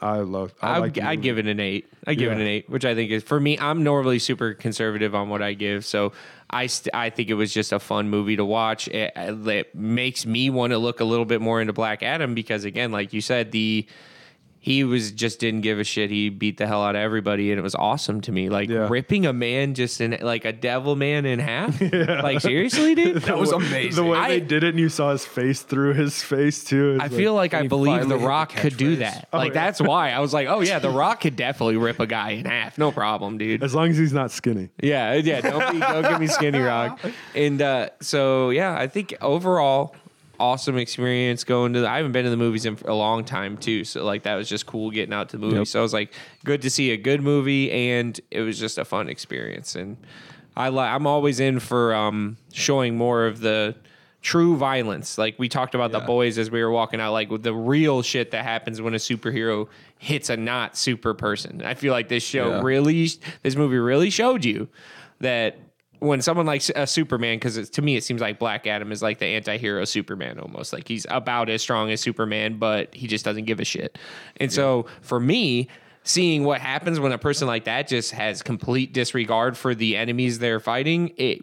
I 0.00 0.16
love. 0.18 0.52
I 0.60 0.74
I 0.74 0.78
like 0.78 0.98
I'd 0.98 1.22
give 1.22 1.38
it 1.38 1.46
an 1.46 1.60
eight. 1.60 1.88
I 2.04 2.14
give 2.14 2.32
it 2.32 2.34
an 2.38 2.46
eight, 2.46 2.68
which 2.68 2.84
I 2.84 2.96
think 2.96 3.12
is 3.12 3.22
for 3.22 3.38
me. 3.38 3.56
I'm 3.60 3.84
normally 3.84 4.18
super 4.18 4.52
conservative 4.52 5.14
on 5.14 5.28
what 5.28 5.40
I 5.40 5.52
give, 5.54 5.84
so 5.84 6.12
I 6.50 6.66
st- 6.66 6.92
I 6.94 7.10
think 7.10 7.28
it 7.30 7.34
was 7.34 7.54
just 7.54 7.72
a 7.72 7.78
fun 7.78 8.10
movie 8.10 8.34
to 8.34 8.44
watch. 8.44 8.88
It, 8.88 9.12
it 9.14 9.74
makes 9.76 10.26
me 10.26 10.50
want 10.50 10.72
to 10.72 10.78
look 10.78 10.98
a 10.98 11.04
little 11.04 11.26
bit 11.26 11.40
more 11.40 11.60
into 11.60 11.72
Black 11.72 12.02
Adam 12.02 12.34
because 12.34 12.64
again, 12.64 12.90
like 12.90 13.12
you 13.12 13.20
said, 13.20 13.52
the 13.52 13.86
he 14.60 14.82
was 14.84 15.12
just 15.12 15.38
didn't 15.40 15.60
give 15.60 15.78
a 15.78 15.84
shit. 15.84 16.10
He 16.10 16.28
beat 16.30 16.56
the 16.58 16.66
hell 16.66 16.82
out 16.82 16.96
of 16.96 17.00
everybody, 17.00 17.50
and 17.52 17.58
it 17.58 17.62
was 17.62 17.74
awesome 17.76 18.20
to 18.22 18.32
me. 18.32 18.48
Like 18.48 18.68
Yeah. 18.68 18.88
ripping 18.90 19.24
a 19.24 19.32
man 19.32 19.74
just 19.74 20.00
in 20.00 20.18
like 20.20 20.44
a 20.44 20.52
devil 20.52 20.96
man 20.96 21.24
in 21.26 21.38
half. 21.38 21.80
Like 22.28 22.40
seriously, 22.40 22.94
dude. 22.94 23.22
That 23.22 23.38
was 23.38 23.52
amazing. 23.52 24.02
The 24.04 24.10
way 24.10 24.18
I- 24.18 24.28
they 24.28 24.40
did 24.40 24.64
it, 24.64 24.70
and 24.70 24.78
you 24.78 24.88
saw 24.88 25.12
his 25.12 25.24
face 25.24 25.62
through 25.62 25.94
his 25.94 26.22
face 26.22 26.64
too. 26.64 26.98
I 27.00 27.04
like- 27.04 27.12
feel 27.12 27.34
like 27.34 27.54
I 27.54 27.66
believe 27.68 27.94
The 27.94 27.98
finally 28.00 28.14
hit 28.16 28.20
the 28.20 28.26
Rock 28.28 28.52
could 28.54 28.76
do 28.76 28.96
catchphrase. 28.96 28.98
that. 28.98 29.28
Oh, 29.32 29.38
like 29.38 29.48
yeah. 29.48 29.54
that's 29.54 29.80
why 29.80 30.10
I 30.10 30.18
was 30.20 30.34
like, 30.34 30.48
oh 30.48 30.60
yeah, 30.60 30.78
The 30.80 30.90
Rock 31.02 31.20
could 31.20 31.36
definitely 31.36 31.76
rip 31.76 32.00
a 32.00 32.06
guy 32.06 32.30
in 32.30 32.44
half, 32.44 32.76
no 32.78 32.90
problem, 32.92 33.38
dude. 33.38 33.62
as 33.62 33.74
long 33.74 33.88
as 33.90 33.96
he's 33.96 34.12
not 34.12 34.30
skinny. 34.30 34.68
Yeah, 34.82 35.14
yeah. 35.14 35.40
Don't 35.40 35.72
be, 35.72 35.78
don't 35.80 36.02
give 36.08 36.20
me 36.20 36.26
skinny 36.26 36.58
rock. 36.58 37.00
And 37.34 37.62
uh, 37.62 37.90
so 38.00 38.50
yeah, 38.50 38.76
I 38.76 38.86
think 38.88 39.14
overall, 39.20 39.94
awesome 40.40 40.76
experience 40.78 41.44
going 41.44 41.72
to. 41.74 41.80
The, 41.80 41.88
I 41.88 41.96
haven't 41.96 42.12
been 42.12 42.24
to 42.24 42.30
the 42.30 42.36
movies 42.36 42.64
in 42.66 42.78
a 42.84 42.94
long 42.94 43.24
time 43.24 43.56
too, 43.56 43.84
so 43.84 44.04
like 44.04 44.22
that 44.24 44.36
was 44.36 44.48
just 44.48 44.66
cool 44.66 44.90
getting 44.90 45.12
out 45.12 45.28
to 45.30 45.36
the 45.36 45.44
movie. 45.44 45.58
Yep. 45.58 45.66
So 45.68 45.78
I 45.80 45.82
was 45.82 45.92
like, 45.92 46.12
good 46.44 46.62
to 46.62 46.70
see 46.70 46.90
a 46.92 46.96
good 46.96 47.22
movie, 47.22 47.70
and 47.70 48.18
it 48.30 48.40
was 48.42 48.58
just 48.58 48.78
a 48.78 48.84
fun 48.84 49.08
experience. 49.08 49.74
And 49.74 49.96
I 50.56 50.68
like. 50.68 50.90
I'm 50.92 51.06
always 51.06 51.40
in 51.40 51.60
for 51.60 51.94
um, 51.94 52.36
showing 52.52 52.96
more 52.96 53.26
of 53.26 53.40
the 53.40 53.74
true 54.20 54.56
violence. 54.56 55.16
Like 55.16 55.38
we 55.38 55.48
talked 55.48 55.74
about 55.76 55.92
the 55.92 56.00
boys 56.00 56.38
as 56.38 56.50
we 56.50 56.62
were 56.62 56.70
walking 56.72 57.00
out, 57.00 57.12
like 57.12 57.30
with 57.30 57.44
the 57.44 57.54
real 57.54 58.02
shit 58.02 58.32
that 58.32 58.44
happens 58.44 58.80
when 58.82 58.92
a 58.94 58.98
superhero 58.98 59.68
hits 59.98 60.28
a 60.28 60.36
not 60.36 60.76
super 60.76 61.14
person. 61.14 61.62
I 61.62 61.74
feel 61.74 61.92
like 61.92 62.08
this 62.08 62.24
show 62.24 62.48
Yeah. 62.50 62.62
really, 62.62 63.08
this 63.42 63.54
movie 63.54 63.78
really 63.78 64.10
showed 64.10 64.44
you 64.44 64.68
that 65.20 65.56
when 66.00 66.22
someone 66.22 66.46
like 66.46 66.62
a 66.76 66.86
Superman, 66.86 67.36
because 67.36 67.70
to 67.70 67.82
me 67.82 67.96
it 67.96 68.04
seems 68.04 68.20
like 68.20 68.38
Black 68.38 68.66
Adam 68.66 68.92
is 68.92 69.02
like 69.02 69.18
the 69.18 69.26
anti-hero 69.26 69.84
Superman 69.84 70.38
almost. 70.38 70.72
Like 70.72 70.86
he's 70.88 71.06
about 71.10 71.48
as 71.48 71.62
strong 71.62 71.90
as 71.90 72.00
Superman, 72.00 72.58
but 72.58 72.94
he 72.94 73.06
just 73.06 73.24
doesn't 73.24 73.44
give 73.44 73.60
a 73.60 73.64
shit. 73.64 73.98
And 74.38 74.52
so 74.52 74.86
for 75.00 75.18
me, 75.20 75.68
seeing 76.04 76.44
what 76.44 76.60
happens 76.60 77.00
when 77.00 77.12
a 77.12 77.18
person 77.18 77.46
like 77.46 77.64
that 77.64 77.88
just 77.88 78.12
has 78.12 78.42
complete 78.42 78.92
disregard 78.92 79.56
for 79.56 79.74
the 79.74 79.96
enemies 79.96 80.38
they're 80.38 80.60
fighting, 80.60 81.12
it 81.16 81.42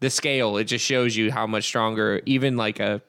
the 0.00 0.10
scale 0.10 0.56
it 0.58 0.64
just 0.64 0.84
shows 0.84 1.16
you 1.16 1.32
how 1.32 1.46
much 1.46 1.64
stronger 1.64 2.20
even 2.26 2.56
like 2.56 2.78
a 2.80 3.00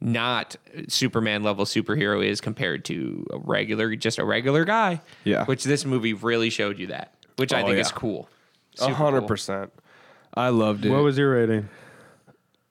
not 0.00 0.56
Superman 0.88 1.42
level 1.42 1.66
superhero 1.66 2.24
is 2.24 2.40
compared 2.40 2.86
to 2.86 3.26
a 3.30 3.38
regular 3.38 3.94
just 3.96 4.18
a 4.18 4.24
regular 4.24 4.64
guy. 4.64 5.02
Yeah. 5.24 5.44
Which 5.44 5.64
this 5.64 5.84
movie 5.84 6.14
really 6.14 6.48
showed 6.48 6.78
you 6.78 6.86
that, 6.86 7.12
which 7.36 7.52
I 7.52 7.60
Oh, 7.60 7.66
think 7.66 7.74
yeah. 7.74 7.80
is 7.82 7.92
cool. 7.92 8.28
A 8.80 8.94
hundred 8.94 9.26
percent. 9.26 9.70
I 10.34 10.48
loved 10.48 10.84
it. 10.84 10.90
What 10.90 11.02
was 11.02 11.18
your 11.18 11.32
rating? 11.32 11.68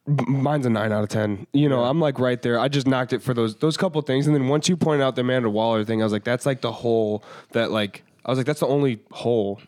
Mine's 0.08 0.66
a 0.66 0.70
nine 0.70 0.92
out 0.92 1.04
of 1.04 1.10
ten. 1.10 1.46
You 1.54 1.70
know, 1.70 1.84
I'm 1.84 2.00
like 2.00 2.20
right 2.20 2.42
there. 2.42 2.60
I 2.60 2.68
just 2.68 2.88
knocked 2.88 3.14
it 3.14 3.22
for 3.22 3.34
those 3.34 3.56
those 3.58 3.78
couple 3.78 4.02
things, 4.02 4.26
and 4.26 4.36
then 4.36 4.48
once 4.48 4.68
you 4.68 4.76
pointed 4.76 5.04
out 5.04 5.16
the 5.16 5.22
Amanda 5.22 5.50
Waller 5.50 5.84
thing, 5.86 6.02
I 6.02 6.06
was 6.06 6.14
like, 6.14 6.24
that's 6.24 6.46
like 6.46 6.62
the 6.62 6.72
hole 6.72 7.24
that 7.52 7.70
like 7.70 8.04
I 8.26 8.32
was 8.32 8.38
like, 8.38 8.48
that's 8.48 8.62
the 8.62 8.68
only 8.68 9.02
hole. 9.12 9.62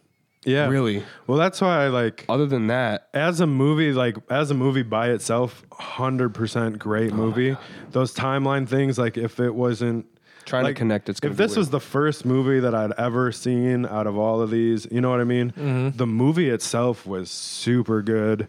Yeah, 0.44 0.70
Really? 0.70 1.04
Well, 1.28 1.38
that's 1.38 1.62
why 1.62 1.86
I 1.86 1.90
like 1.90 2.26
Other 2.28 2.48
than 2.48 2.66
that, 2.68 3.10
as 3.14 3.42
a 3.42 3.46
movie, 3.46 3.92
like 3.94 4.18
as 4.32 4.50
a 4.50 4.56
movie 4.56 4.82
by 4.82 5.12
itself, 5.12 5.64
hundred 5.72 6.34
percent 6.34 6.80
great 6.80 7.12
oh 7.12 7.16
movie. 7.16 7.56
Those 7.92 8.12
timeline 8.16 8.68
things, 8.68 8.98
like 8.98 9.18
if 9.18 9.40
it 9.40 9.54
wasn't 9.54 10.08
trying 10.52 10.64
like, 10.64 10.76
to 10.76 10.80
connect, 10.80 11.10
it's 11.10 11.20
if 11.24 11.36
this 11.38 11.56
was 11.56 11.70
the 11.72 11.80
first 11.80 12.26
movie 12.26 12.60
that 12.60 12.76
I'd 12.76 12.92
ever 12.94 13.32
seen 13.32 13.86
out 13.86 14.06
of 14.06 14.18
all 14.18 14.42
of 14.42 14.52
these, 14.52 14.86
you 14.92 15.02
know 15.02 15.10
what 15.10 15.20
I 15.20 15.24
mean? 15.24 15.52
Mm-hmm. 15.52 15.98
The 15.98 16.06
movie 16.08 16.50
itself 16.50 17.08
was 17.08 17.32
super 17.32 18.02
good. 18.04 18.48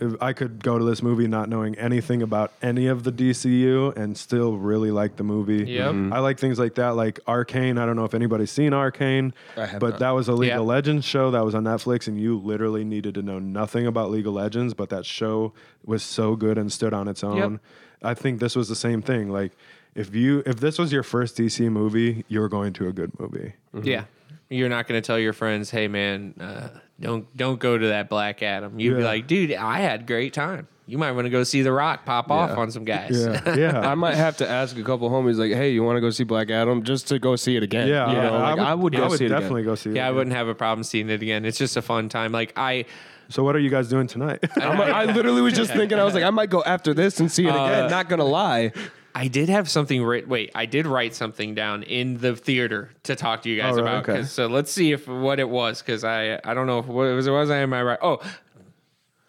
If 0.00 0.14
I 0.20 0.32
could 0.32 0.64
go 0.64 0.78
to 0.78 0.84
this 0.84 1.00
movie 1.00 1.28
not 1.28 1.48
knowing 1.48 1.76
anything 1.76 2.22
about 2.22 2.50
any 2.60 2.88
of 2.88 3.04
the 3.04 3.12
DCU 3.12 3.94
and 3.96 4.16
still 4.18 4.56
really 4.56 4.90
like 4.90 5.14
the 5.16 5.22
movie. 5.22 5.64
Yep. 5.70 5.92
Mhm. 5.94 6.12
I 6.12 6.18
like 6.18 6.40
things 6.40 6.58
like 6.58 6.74
that, 6.74 6.96
like 6.96 7.20
Arcane. 7.28 7.78
I 7.78 7.86
don't 7.86 7.94
know 7.94 8.04
if 8.06 8.14
anybody's 8.14 8.50
seen 8.50 8.72
Arcane, 8.74 9.32
but 9.54 9.80
not. 9.80 9.98
that 10.00 10.10
was 10.10 10.26
a 10.26 10.32
League 10.32 10.48
Yeah. 10.48 10.58
of 10.60 10.66
Legends 10.66 11.04
show 11.04 11.30
that 11.30 11.44
was 11.44 11.54
on 11.54 11.64
Netflix, 11.64 12.08
and 12.08 12.18
you 12.18 12.36
literally 12.38 12.82
needed 12.84 13.14
to 13.14 13.22
know 13.22 13.38
nothing 13.38 13.86
about 13.86 14.10
League 14.10 14.26
of 14.26 14.32
Legends, 14.32 14.74
but 14.74 14.88
that 14.88 15.04
show 15.06 15.52
was 15.84 16.02
so 16.02 16.34
good 16.34 16.58
and 16.58 16.72
stood 16.72 16.94
on 16.94 17.06
its 17.06 17.22
own. 17.22 17.60
I 18.02 18.14
think 18.14 18.40
this 18.40 18.56
was 18.56 18.68
the 18.68 18.74
same 18.74 19.02
thing. 19.02 19.30
Like 19.30 19.52
if 19.94 20.14
you 20.14 20.42
if 20.46 20.60
this 20.60 20.78
was 20.78 20.92
your 20.92 21.02
first 21.02 21.36
DC 21.36 21.70
movie, 21.70 22.24
you're 22.28 22.48
going 22.48 22.72
to 22.74 22.88
a 22.88 22.92
good 22.92 23.12
movie. 23.18 23.54
Yeah. 23.82 24.04
You're 24.48 24.68
not 24.68 24.86
going 24.86 25.00
to 25.00 25.06
tell 25.06 25.18
your 25.18 25.32
friends, 25.32 25.70
"Hey 25.70 25.88
man, 25.88 26.34
uh, 26.38 26.68
don't 27.00 27.34
don't 27.36 27.58
go 27.58 27.78
to 27.78 27.86
that 27.88 28.10
Black 28.10 28.42
Adam." 28.42 28.78
You'd 28.78 28.98
be 28.98 29.02
like, 29.02 29.26
"Dude, 29.26 29.52
I 29.54 29.78
had 29.80 30.06
great 30.06 30.34
time. 30.34 30.68
You 30.86 30.98
might 30.98 31.12
want 31.12 31.24
to 31.24 31.30
go 31.30 31.42
see 31.42 31.62
The 31.62 31.72
Rock 31.72 32.04
pop 32.04 32.30
off 32.30 32.58
on 32.58 32.70
some 32.70 32.84
guys." 32.84 33.18
Yeah, 33.18 33.54
yeah. 33.56 33.80
I 33.80 33.94
might 33.94 34.14
have 34.16 34.36
to 34.38 34.48
ask 34.48 34.76
a 34.76 34.82
couple 34.82 35.08
homies 35.08 35.36
like, 35.38 35.52
hey, 35.52 35.70
you 35.72 35.82
want 35.82 35.96
to 35.96 36.02
go 36.02 36.10
see 36.10 36.24
Black 36.24 36.50
Adam 36.50 36.82
just 36.82 37.08
to 37.08 37.18
go 37.18 37.34
see 37.34 37.56
it 37.56 37.62
again? 37.62 37.88
yeah, 37.88 38.10
you 38.10 38.16
know, 38.16 38.38
like, 38.38 38.58
I 38.58 38.74
would, 38.74 38.92
go 38.94 39.04
I 39.04 39.08
would 39.08 39.18
see 39.18 39.24
it 39.24 39.28
again. 39.28 39.40
definitely 39.40 39.62
go 39.62 39.74
see 39.74 39.88
it. 39.90 39.96
yeah, 39.96 40.06
I 40.06 40.10
wouldn't 40.10 40.36
have 40.36 40.48
a 40.48 40.54
problem 40.54 40.84
seeing 40.84 41.08
it 41.08 41.22
again. 41.22 41.46
It's 41.46 41.56
just 41.56 41.78
a 41.78 41.82
fun 41.82 42.10
time. 42.10 42.32
Like 42.32 42.52
I, 42.54 42.84
So 43.30 43.42
what 43.44 43.56
are 43.56 43.60
you 43.60 43.70
guys 43.70 43.88
doing 43.88 44.06
tonight? 44.06 44.40
I'm, 44.56 44.78
I 44.82 45.06
literally 45.06 45.40
was 45.40 45.54
just 45.54 45.72
thinking, 45.74 45.98
I 45.98 46.04
was 46.04 46.12
like, 46.12 46.24
I 46.24 46.30
might 46.30 46.50
go 46.50 46.62
after 46.62 46.92
this 46.92 47.20
and 47.20 47.32
see 47.32 47.46
it 47.46 47.50
Uh, 47.54 47.64
again. 47.64 47.90
Not 47.90 48.10
gonna 48.10 48.24
lie. 48.24 48.72
I 49.14 49.28
did 49.28 49.48
have 49.50 49.68
something 49.68 50.02
writ. 50.02 50.26
Wait, 50.26 50.50
I 50.54 50.66
did 50.66 50.86
write 50.86 51.14
something 51.14 51.54
down 51.54 51.82
in 51.82 52.16
the 52.18 52.34
theater 52.34 52.90
to 53.04 53.14
talk 53.14 53.42
to 53.42 53.50
you 53.50 53.60
guys 53.60 53.76
Oh, 53.76 53.82
right, 53.82 53.96
about. 53.98 54.08
okay. 54.08 54.24
So 54.24 54.46
let's 54.46 54.72
see 54.72 54.92
if 54.92 55.06
what 55.06 55.38
it 55.38 55.48
was 55.48 55.82
because 55.82 56.02
I 56.04 56.40
I 56.44 56.54
don't 56.54 56.66
know 56.66 56.78
if 56.78 56.86
what 56.86 57.04
it 57.04 57.14
was. 57.14 57.28
Was 57.28 57.50
I 57.50 57.58
am 57.58 57.72
I 57.74 57.82
right? 57.82 57.98
Oh, 58.00 58.20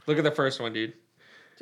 look 0.08 0.18
at 0.18 0.24
the 0.24 0.32
first 0.32 0.60
one, 0.62 0.74
dude. 0.74 0.94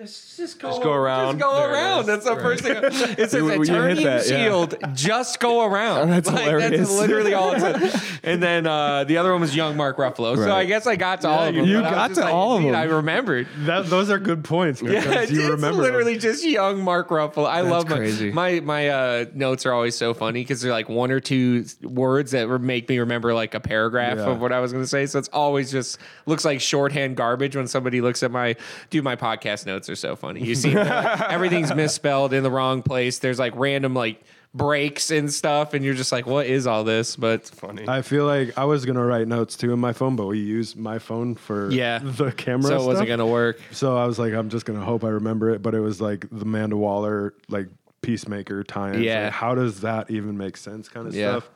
Just, 0.01 0.37
just 0.37 0.59
go, 0.59 0.69
Just 0.69 0.81
go 0.81 0.93
around. 0.93 1.37
Just 1.37 1.49
go 1.51 1.57
There 1.59 1.73
around. 1.73 2.05
That's 2.07 2.25
the 2.25 2.35
first 2.35 2.63
thing. 2.63 2.75
It 2.83 3.29
says 3.29 3.33
You- 3.33 3.51
you 3.53 3.61
attorney 3.61 4.03
that, 4.03 4.27
yeah. 4.27 4.43
shield. 4.45 4.75
Just 4.93 5.39
go 5.39 5.63
around. 5.65 6.09
That's 6.11 6.27
Like, 6.27 6.39
hilarious. 6.45 6.79
That's 6.79 6.91
literally 6.99 7.33
all 7.35 7.53
it 7.53 7.59
says. 7.59 8.07
And 8.23 8.41
then 8.41 8.67
uh, 8.67 9.03
the 9.03 9.17
other 9.17 9.31
one 9.31 9.41
was 9.41 9.55
young 9.55 9.75
Mark 9.77 9.97
Ruffalo. 9.97 10.35
So 10.35 10.51
I 10.55 10.65
guess 10.65 10.85
I 10.87 10.95
got 10.95 11.21
to 11.21 11.27
all 11.29 11.47
of 11.47 11.55
them. 11.55 11.65
you 11.65 11.81
but 11.81 11.85
I 11.93 12.07
was 12.07 12.17
got 12.17 12.21
to 12.21 12.25
like, 12.25 12.33
all 12.33 12.55
of 12.57 12.61
dude, 12.61 12.73
them. 12.73 12.79
I 12.79 12.83
remembered. 12.85 13.47
That, 13.65 13.87
those 13.87 14.09
are 14.11 14.19
good 14.19 14.43
points 14.43 14.79
because 14.81 15.05
Yeah, 15.05 15.21
you 15.35 15.41
it's 15.41 15.49
remember. 15.51 15.81
literally 15.81 16.13
them. 16.13 16.21
just 16.21 16.43
young 16.45 16.83
Mark 16.83 17.09
Ruffalo. 17.09 17.47
I 17.47 17.61
love 17.61 17.89
my 17.89 17.97
crazy. 17.97 18.31
my 18.31 18.59
my 18.59 18.89
uh, 18.89 19.25
notes 19.33 19.65
are 19.65 19.73
always 19.73 19.95
so 19.95 20.13
funny 20.13 20.41
because 20.41 20.61
they're 20.61 20.71
like 20.71 20.87
one 20.89 21.11
or 21.11 21.19
two 21.19 21.65
words 21.81 22.31
that 22.31 22.47
make 22.61 22.87
me 22.89 22.99
remember 22.99 23.33
like 23.33 23.53
a 23.55 23.59
paragraph 23.59 24.17
Yeah. 24.17 24.29
of 24.31 24.39
what 24.41 24.51
I 24.51 24.59
was 24.59 24.71
going 24.71 24.83
to 24.83 24.87
say. 24.87 25.05
So 25.07 25.17
it's 25.19 25.29
always 25.29 25.71
just 25.71 25.97
looks 26.25 26.45
like 26.45 26.61
shorthand 26.61 27.15
garbage 27.17 27.55
when 27.55 27.67
somebody 27.67 28.01
looks 28.01 28.23
at 28.23 28.31
my 28.31 28.55
dude. 28.89 29.03
My 29.03 29.15
podcast 29.15 29.65
notes 29.65 29.89
are 29.91 29.95
so 29.95 30.15
funny. 30.15 30.43
You 30.43 30.55
see, 30.55 30.73
like, 30.75 31.21
everything's 31.29 31.73
misspelled 31.75 32.33
in 32.33 32.41
the 32.43 32.49
wrong 32.51 32.81
place. 32.81 33.19
There's 33.19 33.37
like 33.39 33.53
random 33.55 33.93
like 33.93 34.23
breaks 34.53 35.11
and 35.11 35.31
stuff, 35.31 35.73
and 35.73 35.85
you're 35.85 35.93
just 35.93 36.11
like, 36.11 36.25
what 36.25 36.45
is 36.45 36.67
all 36.67 36.83
this? 36.83 37.15
But 37.15 37.45
Funny. 37.47 37.87
I 37.87 38.01
feel 38.01 38.25
like 38.25 38.57
I 38.57 38.65
was 38.65 38.85
gonna 38.85 39.05
write 39.05 39.27
notes 39.27 39.55
too 39.55 39.71
in 39.73 39.79
my 39.79 39.93
phone, 39.93 40.15
but 40.15 40.25
we 40.27 40.39
used 40.39 40.75
my 40.77 40.99
phone 40.99 41.35
for 41.35 41.71
Yeah. 41.71 41.99
the 42.03 42.31
camera. 42.31 42.63
so 42.69 42.73
it 42.75 42.77
wasn't 42.79 42.97
stuff. 42.97 43.07
going 43.07 43.19
to 43.19 43.25
work. 43.27 43.61
So 43.71 43.95
I 43.97 44.05
was 44.05 44.19
like, 44.19 44.33
I'm 44.33 44.49
just 44.49 44.65
gonna 44.65 44.83
hope 44.83 45.03
I 45.03 45.09
remember 45.09 45.49
it. 45.51 45.61
But 45.61 45.73
it 45.75 45.79
was 45.79 46.01
like 46.01 46.25
the 46.31 46.41
Amanda 46.41 46.75
Waller 46.77 47.33
like 47.49 47.67
peacemaker 48.01 48.63
tie-in. 48.63 49.01
Yeah. 49.03 49.25
Like, 49.25 49.33
how 49.33 49.55
does 49.55 49.81
that 49.81 50.09
even 50.11 50.37
make 50.37 50.57
sense? 50.57 50.89
Kind 50.89 51.07
of 51.07 51.13
Yeah. 51.15 51.33
stuff. 51.39 51.49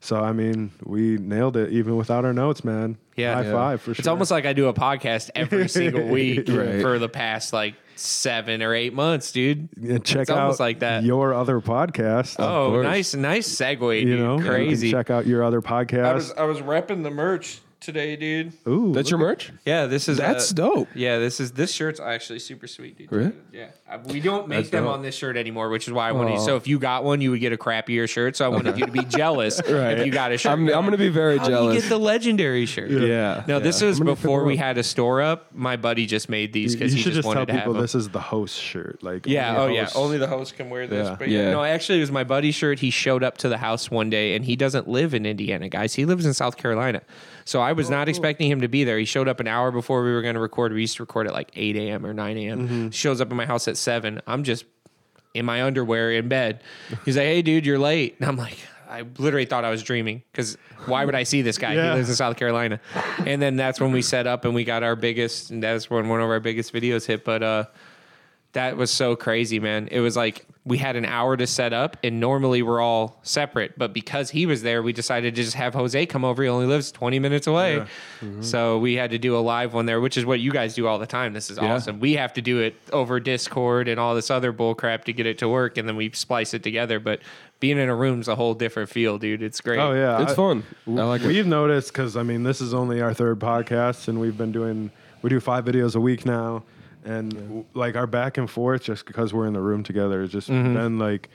So 0.00 0.16
I 0.16 0.32
mean, 0.32 0.70
we 0.84 1.18
nailed 1.18 1.56
it 1.56 1.72
even 1.72 1.96
without 1.96 2.24
our 2.24 2.32
notes, 2.32 2.62
man. 2.64 2.96
Yeah. 3.16 3.34
high 3.34 3.44
Yeah. 3.46 3.52
five 3.52 3.80
for 3.80 3.94
sure. 3.94 4.00
It's 4.00 4.06
almost 4.08 4.30
like 4.30 4.46
I 4.46 4.52
do 4.52 4.68
a 4.68 4.72
podcast 4.74 5.30
every 5.34 5.68
single 5.68 6.06
week 6.06 6.48
Right. 6.48 6.80
for 6.80 6.98
the 7.00 7.08
past 7.08 7.52
like 7.52 7.74
seven 7.96 8.62
or 8.62 8.74
eight 8.74 8.94
months, 8.94 9.32
dude. 9.32 9.68
Yeah, 9.76 9.98
check 9.98 10.22
it's 10.22 10.30
out 10.30 10.38
almost 10.38 10.60
like 10.60 10.78
that. 10.80 11.02
your 11.02 11.34
other 11.34 11.60
podcast. 11.60 12.36
Oh, 12.38 12.80
nice, 12.80 13.12
nice 13.14 13.48
segue, 13.48 14.00
dude. 14.00 14.08
you 14.08 14.16
know, 14.16 14.36
You 14.36 14.42
can 14.44 14.50
crazy. 14.52 14.90
check 14.92 15.10
out 15.10 15.26
your 15.26 15.42
other 15.42 15.60
podcast. 15.60 16.04
I 16.04 16.12
podcast. 16.12 16.14
was 16.14 16.32
I 16.32 16.44
was 16.44 16.58
repping 16.60 17.02
the 17.02 17.10
merch 17.10 17.60
today, 17.80 18.16
dude. 18.16 18.52
Ooh, 18.66 18.92
That's 18.92 19.10
your 19.10 19.18
merch? 19.18 19.52
Yeah, 19.64 19.86
this 19.86 20.08
is 20.08 20.18
That's 20.18 20.50
uh, 20.50 20.54
dope. 20.54 20.88
Yeah, 20.94 21.18
this 21.18 21.40
is 21.40 21.52
this 21.52 21.72
shirt's 21.72 22.00
actually 22.00 22.40
super 22.40 22.66
sweet, 22.66 22.98
dude. 22.98 23.10
Really? 23.12 23.32
Yeah, 23.52 23.68
Uh, 23.88 23.98
we 24.06 24.20
don't 24.20 24.48
make 24.48 24.58
That's 24.58 24.70
them 24.70 24.84
dope. 24.84 24.94
on 24.94 25.02
this 25.02 25.14
shirt 25.14 25.36
anymore, 25.36 25.68
which 25.70 25.86
is 25.86 25.92
why 25.92 26.08
I 26.08 26.12
wanted. 26.12 26.34
Aw. 26.34 26.38
So 26.44 26.56
if 26.56 26.66
you 26.66 26.78
got 26.78 27.04
one, 27.04 27.20
you 27.20 27.30
would 27.30 27.40
get 27.40 27.52
a 27.52 27.56
crappier 27.56 28.08
shirt. 28.08 28.36
So 28.36 28.44
I 28.44 28.48
wanted 28.48 28.78
you 28.78 28.86
to 28.86 28.92
be 28.92 29.04
jealous 29.08 29.60
if 29.60 30.04
you 30.06 30.10
got 30.12 30.32
a 30.32 30.38
shirt. 30.38 30.52
I'm, 30.52 30.66
I'm 30.68 30.80
going 30.82 30.90
to 30.92 30.98
be 30.98 31.08
very 31.08 31.38
How 31.38 31.44
do 31.44 31.50
you 31.52 31.56
jealous. 31.56 31.82
get 31.82 31.88
the 31.88 31.98
legendary 31.98 32.66
shirt? 32.66 32.90
yeah. 32.90 33.44
No, 33.46 33.60
this 33.60 33.80
Yeah. 33.80 33.88
is 33.88 33.98
I'm 34.00 34.06
gonna 34.06 34.16
pick 34.16 34.22
before 34.22 34.38
one 34.40 34.46
we 34.48 34.54
up. 34.54 34.64
had 34.64 34.78
a 34.78 34.82
store 34.82 35.22
up. 35.22 35.54
My 35.54 35.76
buddy 35.76 36.06
just 36.06 36.28
made 36.28 36.52
these 36.52 36.72
you 36.74 36.78
because 36.80 36.92
he 36.92 36.98
should 37.00 37.12
just 37.12 37.18
just 37.18 37.26
tell 37.26 37.34
wanted 37.36 37.46
to 37.46 37.52
have 37.52 37.60
people 37.62 37.74
them. 37.74 37.82
this 37.82 37.94
is 37.94 38.08
the 38.08 38.20
host 38.20 38.60
shirt. 38.60 39.02
Like, 39.02 39.26
Yeah. 39.26 39.56
Oh, 39.56 39.62
only 39.62 39.74
yeah. 39.76 39.82
hosts- 39.84 39.96
Only 39.96 40.18
the 40.18 40.26
host 40.26 40.56
can 40.56 40.68
wear 40.70 40.86
this. 40.86 41.06
Yeah. 41.08 41.16
But 41.18 41.28
yeah. 41.28 41.38
Yeah. 41.42 41.50
No, 41.52 41.62
actually, 41.64 41.98
it 41.98 42.02
was 42.02 42.12
my 42.12 42.24
buddy's 42.24 42.54
shirt. 42.54 42.80
He 42.80 42.90
showed 42.90 43.22
up 43.22 43.38
to 43.38 43.48
the 43.48 43.58
house 43.58 43.90
one 43.90 44.10
day, 44.10 44.34
and 44.34 44.44
he 44.44 44.56
doesn't 44.56 44.88
live 44.88 45.14
in 45.14 45.24
Indiana, 45.26 45.68
guys. 45.68 45.94
He 45.94 46.04
lives 46.04 46.26
in 46.26 46.34
South 46.34 46.56
Carolina. 46.56 47.02
So 47.48 47.62
I 47.62 47.72
was 47.72 47.88
not 47.88 48.10
expecting 48.10 48.50
him 48.50 48.60
to 48.60 48.68
be 48.68 48.84
there. 48.84 48.98
He 48.98 49.06
showed 49.06 49.26
up 49.26 49.40
an 49.40 49.48
hour 49.48 49.70
before 49.70 50.04
we 50.04 50.12
were 50.12 50.20
going 50.20 50.34
to 50.34 50.40
record. 50.40 50.70
We 50.70 50.82
used 50.82 50.96
to 50.98 51.02
record 51.02 51.26
at 51.26 51.32
like 51.32 51.50
8 51.56 51.76
a.m. 51.76 52.04
or 52.04 52.12
9 52.12 52.36
a.m. 52.36 52.90
Shows 52.90 53.22
up 53.22 53.30
in 53.30 53.38
my 53.38 53.46
house 53.46 53.66
at 53.68 53.78
7. 53.78 54.20
I'm 54.26 54.44
just 54.44 54.66
in 55.32 55.46
my 55.46 55.62
underwear 55.62 56.12
in 56.12 56.28
bed. 56.28 56.62
He's 57.06 57.16
like, 57.16 57.24
hey, 57.24 57.40
dude, 57.40 57.64
you're 57.64 57.78
late. 57.78 58.16
And 58.18 58.28
I'm 58.28 58.36
like, 58.36 58.58
I 58.86 59.04
literally 59.16 59.46
thought 59.46 59.64
I 59.64 59.70
was 59.70 59.82
dreaming 59.82 60.22
because 60.30 60.58
why 60.84 61.06
would 61.06 61.14
I 61.14 61.22
see 61.22 61.40
this 61.40 61.56
guy? 61.56 61.72
Yeah. 61.72 61.92
He 61.92 61.96
lives 61.96 62.10
in 62.10 62.16
South 62.16 62.36
Carolina. 62.36 62.80
And 63.24 63.40
then 63.40 63.56
that's 63.56 63.80
when 63.80 63.92
we 63.92 64.02
set 64.02 64.26
up 64.26 64.44
and 64.44 64.54
we 64.54 64.64
got 64.64 64.82
our 64.82 64.94
biggest, 64.94 65.50
and 65.50 65.62
that's 65.62 65.88
when 65.88 66.10
one 66.10 66.20
of 66.20 66.28
our 66.28 66.40
biggest 66.40 66.74
videos 66.74 67.06
hit. 67.06 67.24
But, 67.24 67.42
uh, 67.42 67.64
that 68.52 68.76
was 68.76 68.90
so 68.90 69.16
crazy, 69.16 69.58
man. 69.58 69.88
It 69.90 70.00
was 70.00 70.16
like 70.16 70.44
we 70.68 70.78
had 70.78 70.94
an 70.96 71.04
hour 71.04 71.36
to 71.36 71.46
set 71.46 71.72
up, 71.72 71.96
and 72.04 72.20
normally 72.20 72.62
we're 72.62 72.80
all 72.80 73.18
separate. 73.22 73.78
But 73.78 73.92
because 73.92 74.30
he 74.30 74.46
was 74.46 74.62
there, 74.62 74.82
we 74.82 74.92
decided 74.92 75.34
to 75.34 75.42
just 75.42 75.54
have 75.56 75.74
Jose 75.74 76.06
come 76.06 76.24
over. 76.24 76.42
He 76.42 76.48
only 76.48 76.66
lives 76.66 76.92
20 76.92 77.18
minutes 77.18 77.46
away. 77.46 77.82
Mm-hmm. 78.20 78.42
So 78.42 78.78
we 78.78 78.94
had 78.94 79.10
to 79.12 79.18
do 79.18 79.36
a 79.36 79.40
live 79.40 79.72
one 79.74 79.86
there, 79.86 80.00
which 80.00 80.16
is 80.16 80.24
what 80.26 80.40
you 80.40 80.52
guys 80.52 80.74
do 80.74 80.86
all 80.86 80.98
the 80.98 81.06
time. 81.06 81.32
This 81.32 81.50
is 81.50 81.56
Yeah. 81.56 81.74
awesome. 81.74 81.98
We 82.00 82.12
have 82.14 82.32
to 82.34 82.42
do 82.42 82.60
it 82.60 82.76
over 82.92 83.18
Discord 83.18 83.88
and 83.88 83.98
all 83.98 84.14
this 84.14 84.30
other 84.30 84.52
bull 84.52 84.74
crap 84.74 85.04
to 85.06 85.12
get 85.12 85.26
it 85.26 85.38
to 85.38 85.48
work, 85.48 85.78
and 85.78 85.88
then 85.88 85.96
we 85.96 86.10
splice 86.12 86.52
it 86.54 86.62
together. 86.62 87.00
But 87.00 87.20
being 87.60 87.78
in 87.78 87.88
a 87.88 87.94
room's 87.94 88.28
a 88.28 88.34
whole 88.36 88.54
different 88.54 88.88
feel, 88.90 89.18
dude. 89.18 89.42
It's 89.42 89.60
great. 89.60 89.78
Oh 89.78 89.92
yeah, 89.92 90.22
It's 90.22 90.32
I- 90.32 90.36
fun. 90.36 90.64
I 90.86 90.90
like 90.90 91.22
it. 91.22 91.28
We've 91.28 91.46
noticed 91.46 91.92
because 91.92 92.16
I 92.16 92.22
mean 92.22 92.42
this 92.42 92.60
is 92.60 92.74
only 92.74 93.00
our 93.00 93.14
third 93.14 93.38
podcast, 93.40 94.06
and 94.08 94.20
we've 94.20 94.36
been 94.36 94.52
doing 94.52 94.90
we 95.22 95.30
do 95.30 95.40
five 95.40 95.64
videos 95.64 95.96
a 95.96 96.00
week 96.00 96.24
now, 96.26 96.62
and 97.08 97.32
w- 97.32 97.64
like 97.74 97.96
our 97.96 98.06
back 98.06 98.38
and 98.38 98.48
forth 98.50 98.82
just 98.84 99.06
because 99.06 99.32
we're 99.34 99.46
in 99.46 99.52
the 99.54 99.60
room 99.60 99.82
together 99.82 100.20
has 100.20 100.30
just 100.30 100.48
Mm-hmm. 100.50 100.74
been 100.74 100.98
like 100.98 101.28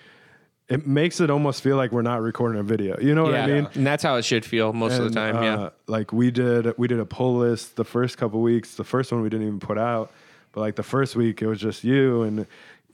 it 0.70 0.88
makes 0.88 1.20
it 1.20 1.30
almost 1.30 1.62
feel 1.62 1.76
like 1.76 1.92
we're 1.92 2.02
not 2.02 2.22
recording 2.22 2.58
a 2.60 2.64
video. 2.64 2.98
You 3.00 3.14
know 3.16 3.24
what 3.24 3.34
yeah, 3.34 3.44
I 3.44 3.48
mean? 3.48 3.68
and 3.76 3.86
that's 3.86 4.02
how 4.02 4.16
it 4.16 4.24
should 4.24 4.46
feel 4.46 4.72
most 4.72 4.98
of 4.98 5.04
the 5.04 5.10
time. 5.12 5.36
uh, 5.36 5.42
yeah. 5.44 5.70
like 5.88 6.14
we 6.14 6.32
did 6.32 6.78
we 6.78 6.88
did 6.88 7.00
a 7.00 7.06
pull 7.06 7.38
list 7.38 7.76
the 7.76 7.84
first 7.84 8.18
couple 8.18 8.42
weeks. 8.42 8.76
The 8.76 8.86
first 8.86 9.12
one 9.12 9.22
we 9.22 9.30
didn't 9.30 9.46
even 9.48 9.60
put 9.60 9.78
out, 9.78 10.12
but 10.54 10.62
like 10.62 10.76
the 10.76 10.84
first 10.84 11.16
week 11.18 11.42
it 11.42 11.48
was 11.48 11.60
just 11.60 11.84
you 11.84 12.24
and. 12.24 12.46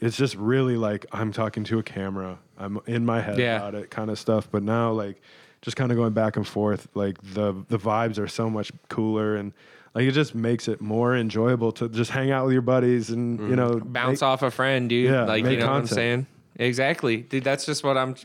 It's 0.01 0.15
just 0.15 0.35
really 0.35 0.77
like 0.77 1.05
I'm 1.11 1.33
talking 1.33 1.65
to 1.65 1.77
a 1.79 1.83
camera. 1.83 2.39
I'm 2.57 2.79
in 2.87 3.05
my 3.05 3.19
head 3.19 3.37
Yeah. 3.37 3.57
about 3.57 3.75
it, 3.75 3.89
kind 3.91 4.09
of 4.09 4.17
stuff. 4.17 4.47
But 4.49 4.63
now, 4.63 4.93
like, 4.93 5.21
just 5.61 5.75
kind 5.75 5.91
of 5.91 5.97
going 5.97 6.13
back 6.13 6.37
and 6.37 6.47
forth, 6.47 6.87
like 6.93 7.17
the 7.21 7.53
the 7.67 7.77
vibes 7.77 8.17
are 8.17 8.29
so 8.29 8.49
much 8.49 8.71
cooler, 8.87 9.35
and 9.35 9.51
like 9.95 10.05
it 10.05 10.11
just 10.11 10.35
makes 10.35 10.67
it 10.67 10.81
more 10.81 11.15
enjoyable 11.15 11.71
to 11.73 11.89
just 11.89 12.11
hang 12.11 12.31
out 12.31 12.45
with 12.45 12.53
your 12.53 12.61
buddies 12.61 13.09
and 13.09 13.39
you 13.49 13.55
know 13.55 13.79
bounce 13.83 14.21
make- 14.21 14.27
off 14.27 14.41
a 14.43 14.51
friend, 14.51 14.89
dude. 14.89 15.09
Yeah, 15.11 15.23
like 15.25 15.43
you 15.43 15.49
make 15.49 15.59
know 15.59 15.67
what 15.67 15.75
I'm 15.75 15.87
saying. 15.87 16.27
Exactly, 16.57 17.17
dude. 17.17 17.43
That's 17.45 17.65
just 17.65 17.83
what 17.83 17.97
I'm. 17.97 18.15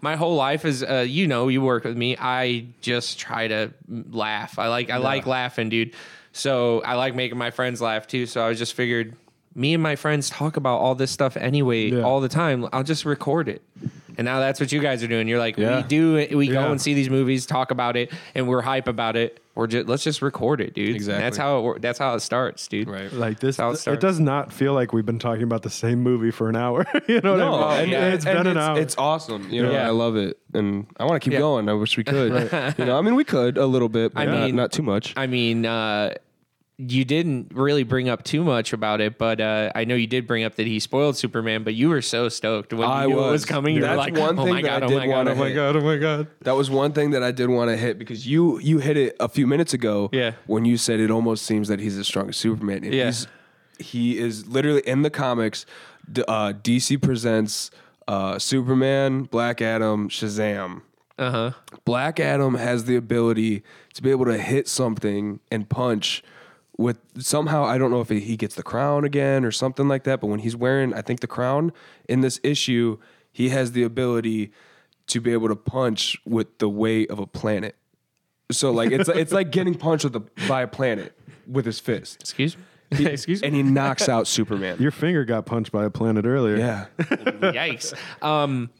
My 0.00 0.16
whole 0.16 0.34
life 0.34 0.64
is, 0.64 0.82
uh, 0.82 1.04
you 1.08 1.26
know, 1.28 1.46
you 1.48 1.62
work 1.62 1.84
with 1.84 1.96
me. 1.96 2.16
I 2.18 2.66
just 2.80 3.18
try 3.18 3.46
to 3.48 3.72
laugh. 4.10 4.58
I 4.58 4.66
like, 4.68 4.90
I 4.90 4.96
like 4.96 5.24
laughing, 5.26 5.68
dude. 5.68 5.94
So 6.32 6.80
I 6.82 6.94
like 6.94 7.14
making 7.14 7.38
my 7.38 7.50
friends 7.52 7.80
laugh 7.80 8.06
too. 8.08 8.26
So 8.26 8.44
I 8.44 8.52
just 8.54 8.74
figured, 8.74 9.14
me 9.54 9.72
and 9.72 9.82
my 9.82 9.94
friends 9.96 10.28
talk 10.28 10.56
about 10.56 10.78
all 10.78 10.94
this 10.96 11.10
stuff 11.12 11.36
anyway, 11.36 11.90
Yeah. 11.92 12.02
all 12.02 12.20
the 12.20 12.28
time. 12.28 12.68
I'll 12.72 12.82
just 12.82 13.04
record 13.04 13.48
it. 13.48 13.62
And 14.18 14.24
now 14.24 14.40
that's 14.40 14.60
what 14.60 14.72
you 14.72 14.80
guys 14.80 15.02
are 15.02 15.06
doing. 15.08 15.28
You're 15.28 15.38
like, 15.38 15.56
Yeah. 15.56 15.76
we 15.82 15.82
do 15.88 16.16
it. 16.16 16.34
We 16.36 16.46
go 16.48 16.54
Yeah. 16.64 16.70
and 16.70 16.80
see 16.80 16.94
these 16.94 17.10
movies, 17.10 17.46
talk 17.46 17.70
about 17.70 17.96
it, 17.96 18.12
and 18.34 18.48
we're 18.48 18.62
hype 18.62 18.88
about 18.88 19.16
it. 19.16 19.42
We're 19.54 19.66
just 19.66 19.88
let's 19.88 20.04
just 20.04 20.20
record 20.20 20.60
it, 20.60 20.74
dude. 20.74 20.96
And 20.96 21.06
That's 21.06 21.36
how 21.38 21.70
it. 21.70 21.82
That's 21.82 21.98
how 21.98 22.14
it 22.14 22.20
starts, 22.20 22.68
dude. 22.68 22.88
Right. 22.88 23.10
like 23.12 23.40
this. 23.40 23.56
How 23.56 23.70
it 23.70 23.86
It, 23.86 24.00
does 24.00 24.20
not 24.20 24.52
feel 24.52 24.74
like 24.74 24.92
we've 24.92 25.06
been 25.06 25.18
talking 25.18 25.44
about 25.44 25.62
the 25.62 25.70
same 25.70 26.02
movie 26.02 26.30
for 26.30 26.50
an 26.50 26.56
hour. 26.56 26.86
you 27.08 27.20
know 27.22 27.32
what 27.32 27.38
No, 27.38 27.64
I 27.64 27.74
mean? 27.76 27.82
and, 27.84 27.90
yeah. 27.92 28.04
and- 28.04 28.14
it's 28.14 28.26
and 28.26 28.36
been 28.38 28.46
an 28.48 28.58
hour. 28.58 28.78
it's 28.78 28.94
awesome. 28.98 29.48
You 29.50 29.62
know, 29.62 29.72
Yeah. 29.72 29.86
I 29.86 29.90
love 29.90 30.16
it, 30.16 30.38
and 30.52 30.86
I 30.98 31.04
want 31.04 31.22
to 31.22 31.24
keep 31.24 31.32
Yeah. 31.32 31.38
going. 31.40 31.68
I 31.70 31.72
wish 31.72 31.96
we 31.96 32.04
could. 32.04 32.50
you 32.78 32.84
know, 32.84 32.98
I 32.98 33.00
mean, 33.00 33.14
we 33.14 33.24
could 33.24 33.56
a 33.56 33.64
little 33.66 33.88
bit, 33.88 34.12
but 34.12 34.20
I 34.20 34.24
not, 34.26 34.40
mean- 34.46 34.56
not 34.56 34.72
too 34.72 34.82
much. 34.82 35.14
I 35.16 35.26
mean, 35.26 35.64
uh, 35.64 36.12
you 36.78 37.06
didn't 37.06 37.52
really 37.54 37.84
bring 37.84 38.08
up 38.10 38.22
too 38.22 38.44
much 38.44 38.72
about 38.74 39.00
it, 39.00 39.16
but 39.16 39.40
uh, 39.40 39.72
I 39.74 39.84
know 39.84 39.94
you 39.94 40.06
did 40.06 40.26
bring 40.26 40.44
up 40.44 40.56
that 40.56 40.66
he 40.66 40.78
spoiled 40.78 41.16
Superman. 41.16 41.62
But 41.64 41.74
you 41.74 41.88
were 41.88 42.02
so 42.02 42.28
stoked 42.28 42.72
when 42.74 42.86
I 42.86 43.06
you 43.06 43.16
was. 43.16 43.30
was 43.32 43.44
coming. 43.46 43.80
That's 43.80 43.96
like, 43.96 44.14
one 44.14 44.38
"Oh 44.38 44.44
thing 44.44 44.54
my 44.54 44.62
that 44.62 44.68
god! 44.68 44.82
I 44.82 44.86
Oh 44.86 44.88
did 44.88 44.96
my 44.98 45.06
god! 45.06 45.12
wanna 45.16 45.30
Oh 45.30 45.34
my 45.36 45.48
hit. 45.48 45.54
god! 45.54 45.76
Oh 45.76 45.80
my 45.80 45.96
god!" 45.96 46.26
That 46.42 46.52
was 46.54 46.70
one 46.70 46.92
thing 46.92 47.10
that 47.12 47.22
I 47.22 47.30
did 47.32 47.48
want 47.48 47.70
to 47.70 47.76
hit 47.78 47.98
because 47.98 48.26
you 48.26 48.58
you 48.60 48.78
hit 48.78 48.96
it 48.98 49.16
a 49.20 49.28
few 49.28 49.46
minutes 49.46 49.72
ago. 49.72 50.10
Yeah. 50.12 50.32
When 50.46 50.66
you 50.66 50.76
said 50.76 51.00
it 51.00 51.10
almost 51.10 51.44
seems 51.46 51.68
that 51.68 51.80
he's 51.80 51.96
as 51.96 52.06
strong 52.06 52.28
as 52.28 52.36
Superman. 52.36 52.84
And 52.84 52.92
Yeah. 52.92 53.06
He's, 53.06 53.26
he 53.78 54.18
is 54.18 54.46
literally 54.46 54.82
in 54.86 55.02
the 55.02 55.10
comics. 55.10 55.64
D- 56.10 56.24
uh, 56.28 56.52
DC 56.52 57.00
presents 57.02 57.70
uh, 58.06 58.38
Superman, 58.38 59.22
Black 59.24 59.60
Adam, 59.62 60.08
Shazam. 60.10 60.82
Uh 61.18 61.30
huh. 61.30 61.50
Black 61.86 62.20
Adam 62.20 62.54
has 62.56 62.84
the 62.84 62.96
ability 62.96 63.62
to 63.94 64.02
be 64.02 64.10
able 64.10 64.26
to 64.26 64.36
hit 64.38 64.68
something 64.68 65.40
and 65.50 65.68
punch 65.68 66.22
with 66.78 66.98
somehow 67.18 67.64
I 67.64 67.78
don't 67.78 67.90
know 67.90 68.00
if 68.00 68.08
he 68.08 68.36
gets 68.36 68.54
the 68.54 68.62
crown 68.62 69.04
again 69.04 69.44
or 69.44 69.50
something 69.50 69.88
like 69.88 70.04
that, 70.04 70.20
but 70.20 70.28
when 70.28 70.40
he's 70.40 70.56
wearing 70.56 70.92
I 70.94 71.02
think 71.02 71.20
the 71.20 71.26
crown 71.26 71.72
in 72.08 72.20
this 72.20 72.40
issue, 72.42 72.98
he 73.32 73.48
has 73.50 73.72
the 73.72 73.82
ability 73.82 74.52
to 75.08 75.20
be 75.20 75.32
able 75.32 75.48
to 75.48 75.56
punch 75.56 76.16
with 76.24 76.58
the 76.58 76.68
weight 76.68 77.10
of 77.10 77.18
a 77.18 77.26
planet. 77.26 77.76
So 78.50 78.70
like 78.70 78.90
it's 78.90 79.08
it's 79.08 79.32
like 79.32 79.50
getting 79.50 79.74
punched 79.74 80.04
with 80.04 80.16
a, 80.16 80.46
by 80.48 80.62
a 80.62 80.68
planet 80.68 81.16
with 81.46 81.64
his 81.66 81.80
fist. 81.80 82.20
Excuse 82.20 82.56
me. 82.56 82.62
Excuse 83.06 83.42
me. 83.42 83.48
And 83.48 83.56
he 83.56 83.62
knocks 83.62 84.08
out 84.08 84.26
Superman. 84.26 84.76
Your 84.78 84.92
finger 84.92 85.24
got 85.24 85.46
punched 85.46 85.72
by 85.72 85.84
a 85.84 85.90
planet 85.90 86.24
earlier. 86.24 86.56
Yeah. 86.56 86.86
Yikes. 86.98 87.94
Um, 88.22 88.70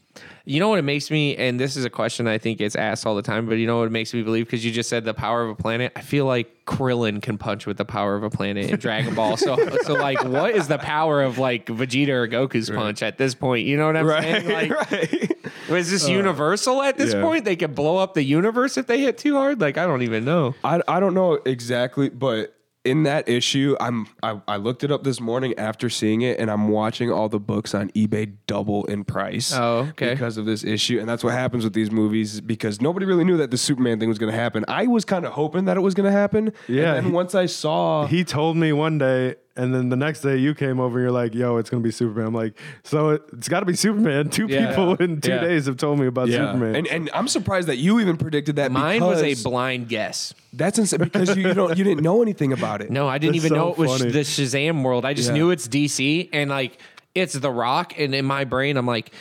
you 0.45 0.59
know 0.61 0.69
what 0.69 0.79
it 0.79 0.83
makes 0.83 1.11
me, 1.11 1.35
and 1.35 1.59
this 1.59 1.75
is 1.75 1.83
a 1.83 1.89
question 1.89 2.25
I 2.25 2.37
think 2.37 2.59
gets 2.59 2.75
asked 2.75 3.05
all 3.05 3.15
the 3.15 3.21
time, 3.21 3.47
but 3.47 3.55
you 3.55 3.67
know 3.67 3.79
what 3.79 3.87
it 3.87 3.91
makes 3.91 4.13
me 4.13 4.23
believe? 4.23 4.45
Because 4.45 4.63
you 4.63 4.71
just 4.71 4.89
said 4.89 5.03
the 5.03 5.13
power 5.13 5.43
of 5.43 5.49
a 5.49 5.55
planet. 5.55 5.91
I 5.95 6.01
feel 6.01 6.25
like 6.25 6.65
Krillin 6.65 7.21
can 7.21 7.37
punch 7.37 7.65
with 7.65 7.75
the 7.75 7.83
power 7.85 8.15
of 8.15 8.23
a 8.23 8.29
planet 8.29 8.69
in 8.69 8.79
Dragon 8.79 9.13
Ball. 9.13 9.35
So, 9.35 9.57
so 9.83 9.93
like, 9.95 10.23
what 10.23 10.55
is 10.55 10.69
the 10.69 10.77
power 10.77 11.21
of 11.21 11.37
like 11.37 11.65
Vegeta 11.65 12.09
or 12.09 12.27
Goku's 12.27 12.69
punch 12.69 13.03
at 13.03 13.17
this 13.17 13.35
point? 13.35 13.65
You 13.65 13.75
know 13.75 13.87
what 13.87 13.97
I'm 13.97 14.07
saying? 14.21 14.47
Like, 14.57 14.71
right. 14.71 15.35
is 15.69 15.91
this 15.91 16.07
uh, 16.07 16.11
universal 16.11 16.81
at 16.81 16.97
this 16.97 17.13
yeah. 17.13 17.21
point? 17.21 17.43
They 17.45 17.55
could 17.55 17.75
blow 17.75 17.97
up 17.97 18.13
the 18.13 18.23
universe 18.23 18.77
if 18.77 18.87
they 18.87 19.01
hit 19.01 19.17
too 19.17 19.35
hard. 19.35 19.59
Like, 19.59 19.77
I 19.77 19.85
don't 19.85 20.01
even 20.01 20.23
know. 20.25 20.55
I, 20.63 20.81
I 20.87 20.99
don't 20.99 21.13
know 21.13 21.33
exactly, 21.33 22.09
but 22.09 22.56
in 22.87 23.03
that 23.03 23.27
issue, 23.29 23.75
I'm 23.79 24.07
I, 24.23 24.39
I 24.47 24.57
looked 24.57 24.83
it 24.83 24.91
up 24.91 25.03
this 25.03 25.19
morning 25.19 25.53
after 25.57 25.89
seeing 25.89 26.21
it, 26.21 26.39
and 26.39 26.49
I'm 26.49 26.69
watching 26.69 27.11
all 27.11 27.29
the 27.29 27.39
books 27.39 27.75
on 27.75 27.89
eBay 27.91 28.33
double 28.47 28.85
in 28.85 29.03
price. 29.03 29.53
Oh, 29.53 29.87
okay. 29.91 30.13
Because 30.13 30.37
of 30.37 30.45
this 30.45 30.63
issue, 30.63 30.99
and 30.99 31.07
that's 31.07 31.23
what 31.23 31.33
happens 31.33 31.63
with 31.63 31.73
these 31.73 31.91
movies 31.91 32.41
because 32.41 32.81
nobody 32.81 33.05
really 33.05 33.23
knew 33.23 33.37
that 33.37 33.51
the 33.51 33.57
Superman 33.57 33.99
thing 33.99 34.09
was 34.09 34.17
going 34.17 34.31
to 34.31 34.37
happen. 34.37 34.63
I 34.67 34.87
was 34.87 35.05
kind 35.05 35.25
of 35.25 35.33
hoping 35.33 35.65
that 35.65 35.77
it 35.77 35.81
was 35.81 35.93
going 35.93 36.05
to 36.11 36.17
happen. 36.17 36.53
Yeah, 36.67 36.93
And 36.93 36.97
then 36.97 37.03
he- 37.05 37.11
once 37.11 37.35
I 37.35 37.45
saw, 37.45 38.07
He 38.07 38.23
told 38.23 38.57
me 38.57 38.71
one 38.73 38.97
day, 38.97 39.35
and 39.57 39.73
then 39.73 39.89
the 39.89 39.95
next 39.95 40.21
day 40.21 40.37
you 40.37 40.53
came 40.55 40.79
over 40.79 40.97
and 40.99 41.03
you're 41.03 41.11
like, 41.11 41.33
yo, 41.35 41.57
it's 41.57 41.69
going 41.69 41.81
to 41.83 41.87
be 41.87 41.91
Superman. 41.91 42.27
I'm 42.27 42.33
like, 42.33 42.57
so 42.83 43.09
it, 43.09 43.23
it's 43.33 43.47
got 43.49 43.59
to 43.61 43.65
be 43.65 43.75
Superman. 43.75 44.29
Two 44.37 44.47
Yeah. 44.47 44.69
people 44.69 44.93
in 44.95 45.19
two 45.19 45.31
Yeah. 45.31 45.39
days 45.41 45.65
have 45.65 45.77
told 45.77 45.99
me 45.99 46.07
about 46.07 46.29
yeah, 46.29 46.45
Superman. 46.51 46.75
and 46.75 46.87
and 46.87 47.09
I'm 47.13 47.27
surprised 47.27 47.67
that 47.67 47.77
you 47.77 47.99
even 47.99 48.15
predicted 48.17 48.55
that. 48.57 48.71
Mine 48.71 49.01
was 49.03 49.21
a 49.21 49.33
blind 49.43 49.89
guess. 49.89 50.33
That's 50.53 50.79
insane 50.79 50.99
because 50.99 51.35
you, 51.35 51.47
you 51.47 51.53
don't 51.53 51.77
you 51.77 51.83
didn't 51.83 52.03
know 52.03 52.21
anything 52.21 52.53
about 52.53 52.81
it. 52.81 52.89
No, 52.91 53.07
I 53.07 53.17
didn't 53.17 53.33
That's 53.33 53.45
even 53.45 53.49
so 53.49 53.55
know 53.55 53.71
it 53.71 53.77
was 53.77 53.97
funny. 53.99 54.11
the 54.11 54.19
Shazam 54.19 54.83
world. 54.83 55.03
I 55.05 55.13
just 55.13 55.29
Yeah. 55.29 55.33
knew 55.35 55.51
it's 55.51 55.67
DC 55.67 56.29
and 56.31 56.49
like 56.49 56.79
it's 57.15 57.33
The 57.33 57.51
Rock. 57.51 57.93
And 57.97 58.13
in 58.15 58.25
my 58.25 58.43
brain, 58.45 58.77
I'm 58.77 58.85
like, 58.87 59.11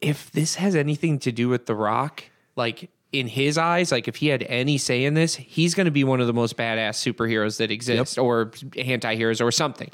if 0.00 0.30
this 0.32 0.54
has 0.56 0.74
anything 0.76 1.18
to 1.20 1.32
do 1.32 1.48
with 1.48 1.66
The 1.66 1.74
Rock, 1.74 2.24
like 2.56 2.90
in 3.12 3.26
his 3.26 3.56
eyes, 3.58 3.90
like 3.90 4.06
if 4.08 4.16
he 4.16 4.26
had 4.28 4.42
any 4.44 4.76
say 4.78 5.04
in 5.04 5.14
this, 5.14 5.34
he's 5.34 5.74
going 5.74 5.86
to 5.86 5.90
be 5.90 6.04
one 6.04 6.20
of 6.20 6.26
the 6.26 6.32
most 6.34 6.56
badass 6.56 6.96
superheroes 7.14 7.56
that 7.58 7.70
exist 7.70 8.18
or 8.18 8.50
anti 8.76 9.14
heroes 9.16 9.40
or 9.40 9.50
something. 9.50 9.90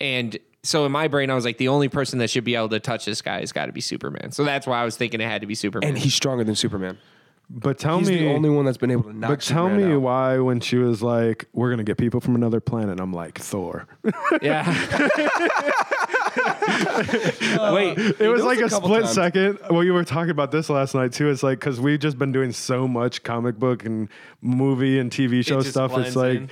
And 0.00 0.36
so 0.62 0.84
in 0.84 0.92
my 0.92 1.08
brain, 1.08 1.30
I 1.30 1.34
was 1.34 1.44
like, 1.44 1.58
the 1.58 1.68
only 1.68 1.88
person 1.88 2.18
that 2.18 2.28
should 2.30 2.44
be 2.44 2.54
able 2.54 2.68
to 2.70 2.80
touch 2.80 3.04
this 3.04 3.22
guy 3.22 3.40
has 3.40 3.52
got 3.52 3.66
to 3.66 3.72
be 3.72 3.80
Superman. 3.80 4.32
So 4.32 4.44
that's 4.44 4.66
why 4.66 4.80
I 4.80 4.84
was 4.84 4.96
thinking 4.96 5.20
it 5.20 5.28
had 5.28 5.40
to 5.40 5.46
be 5.46 5.54
Superman. 5.54 5.88
and 5.90 5.98
he's 5.98 6.14
stronger 6.14 6.44
than 6.44 6.54
Superman. 6.54 6.98
but 7.50 7.78
tell 7.78 7.98
He's 7.98 8.08
me, 8.10 8.18
the 8.18 8.28
only 8.28 8.50
one 8.50 8.64
that's 8.64 8.78
been 8.78 8.90
able 8.90 9.04
to 9.04 9.12
knock. 9.12 9.30
but 9.30 9.40
tell 9.40 9.66
Superman 9.66 9.88
me 9.88 9.94
out. 9.94 10.02
why 10.02 10.38
when 10.38 10.60
she 10.60 10.76
was 10.76 11.02
like, 11.02 11.46
we're 11.52 11.68
going 11.68 11.78
to 11.78 11.84
get 11.84 11.96
people 11.98 12.20
from 12.20 12.34
another 12.34 12.60
planet, 12.60 13.00
I'm 13.00 13.12
like, 13.12 13.38
Thor. 13.38 13.86
yeah. 14.42 14.62
Wait, 17.74 17.98
It 17.98 18.28
was 18.28 18.42
was 18.42 18.44
like 18.44 18.58
a 18.60 18.64
a, 18.66 18.70
split 18.70 19.02
times. 19.04 19.14
second. 19.14 19.58
Well, 19.70 19.84
you 19.84 19.92
were 19.94 20.04
talking 20.04 20.30
about 20.30 20.50
this 20.50 20.68
last 20.70 20.94
night 20.94 21.12
too. 21.12 21.28
It's 21.30 21.42
like 21.42 21.60
because 21.60 21.80
we've 21.80 22.00
just 22.00 22.18
been 22.18 22.32
doing 22.32 22.52
so 22.52 22.86
much 22.88 23.22
comic 23.22 23.58
book 23.58 23.84
and 23.84 24.08
movie 24.40 24.98
and 24.98 25.10
TV 25.10 25.44
show 25.44 25.58
just 25.60 25.70
stuff. 25.70 25.96
It's 25.98 26.16
like 26.16 26.38
in. 26.38 26.50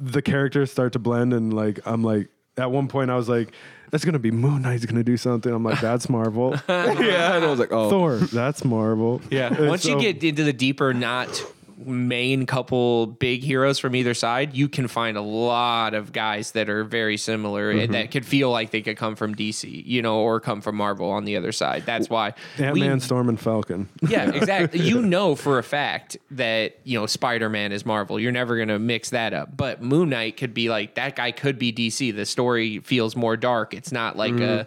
the 0.00 0.22
characters 0.22 0.70
start 0.70 0.92
to 0.94 0.98
blend, 0.98 1.32
and 1.32 1.52
like 1.52 1.80
I'm 1.86 2.02
like 2.02 2.28
at 2.56 2.70
one 2.70 2.88
point 2.88 3.10
I 3.10 3.16
was 3.16 3.28
like, 3.28 3.52
"That's 3.90 4.04
gonna 4.04 4.18
be 4.18 4.30
Moon 4.30 4.62
Knight's 4.62 4.86
gonna 4.86 5.04
do 5.04 5.16
something." 5.16 5.52
I'm 5.52 5.64
like, 5.64 5.80
"That's 5.80 6.08
Marvel." 6.08 6.54
yeah, 6.68 7.36
and 7.36 7.44
I 7.44 7.50
was 7.50 7.58
like, 7.58 7.72
oh, 7.72 7.90
Thor, 7.90 8.16
that's 8.16 8.64
Marvel. 8.64 9.20
Yeah. 9.30 9.54
And 9.54 9.68
Once 9.68 9.84
you 9.84 9.98
get 10.00 10.22
into 10.22 10.44
the 10.44 10.52
deeper, 10.52 10.92
not 10.94 11.42
main 11.86 12.46
couple 12.46 13.06
big 13.06 13.42
heroes 13.42 13.78
from 13.78 13.94
either 13.96 14.14
side, 14.14 14.54
you 14.54 14.68
can 14.68 14.88
find 14.88 15.16
a 15.16 15.20
lot 15.22 15.94
of 15.94 16.12
guys 16.12 16.52
that 16.52 16.68
are 16.68 16.84
very 16.84 17.16
similar 17.16 17.72
Mm-hmm. 17.72 17.80
and 17.80 17.94
that 17.94 18.10
could 18.10 18.24
feel 18.26 18.50
like 18.50 18.70
they 18.70 18.82
could 18.82 18.96
come 18.96 19.14
from 19.16 19.34
DC, 19.34 19.84
you 19.86 20.02
know, 20.02 20.20
or 20.20 20.40
come 20.40 20.60
from 20.60 20.76
Marvel 20.76 21.10
on 21.10 21.24
the 21.24 21.36
other 21.36 21.52
side. 21.52 21.84
That's 21.86 22.08
why 22.10 22.34
Ant 22.58 22.78
Man, 22.78 23.00
Storm, 23.00 23.28
and 23.28 23.38
Falcon. 23.40 23.88
yeah, 24.00 24.30
exactly. 24.34 24.80
you 24.80 25.02
know 25.02 25.34
for 25.34 25.58
a 25.58 25.62
fact 25.62 26.16
that 26.32 26.76
you 26.84 26.98
know 26.98 27.06
Spider 27.06 27.48
Man 27.48 27.72
is 27.72 27.84
Marvel. 27.86 28.18
You're 28.20 28.32
never 28.32 28.56
gonna 28.58 28.78
mix 28.78 29.10
that 29.10 29.32
up. 29.34 29.56
But 29.56 29.82
Moon 29.82 30.08
Knight 30.10 30.36
could 30.36 30.54
be 30.54 30.68
like 30.68 30.94
that 30.96 31.16
guy 31.16 31.30
could 31.32 31.58
be 31.58 31.72
DC. 31.72 32.14
The 32.14 32.26
story 32.26 32.78
feels 32.80 33.14
more 33.16 33.36
dark. 33.36 33.74
It's 33.74 33.92
not 33.92 34.16
like 34.16 34.34
a, 34.40 34.66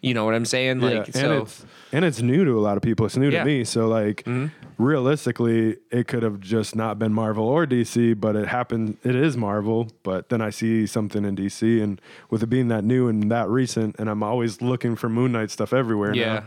you 0.00 0.14
know 0.14 0.24
what 0.24 0.34
I'm 0.34 0.44
saying? 0.44 0.80
Like 0.80 1.06
Mm-hmm. 1.06 1.18
so. 1.18 1.32
and 1.32 1.42
it's 1.42 1.64
and 1.92 2.04
it's 2.04 2.20
new 2.20 2.44
to 2.44 2.58
a 2.58 2.60
lot 2.60 2.76
of 2.76 2.82
people. 2.82 3.06
It's 3.06 3.16
new 3.16 3.30
Yeah. 3.30 3.40
to 3.40 3.44
me. 3.44 3.64
So 3.64 3.86
like, 3.88 4.26
realistically, 4.78 5.76
it 5.90 6.06
could 6.08 6.22
have 6.22 6.40
just 6.40 6.74
not 6.76 6.98
been 6.98 7.12
Marvel 7.12 7.46
or 7.46 7.66
DC, 7.66 8.18
but 8.18 8.36
it 8.36 8.48
happened. 8.48 8.96
It 9.02 9.14
is 9.14 9.36
Marvel. 9.36 9.88
But 10.02 10.28
then 10.28 10.40
I 10.40 10.50
see 10.50 10.86
something 10.86 11.24
in 11.24 11.36
DC, 11.36 11.82
and 11.82 12.00
with 12.30 12.42
it 12.42 12.46
being 12.46 12.68
that 12.68 12.84
new 12.84 13.08
and 13.08 13.30
that 13.30 13.48
recent, 13.48 13.96
and 13.98 14.08
I'm 14.08 14.22
always 14.22 14.60
looking 14.62 14.96
for 14.96 15.08
Moon 15.08 15.32
Knight 15.32 15.50
stuff 15.50 15.72
everywhere 15.72 16.14
Yeah. 16.14 16.34
now. 16.34 16.44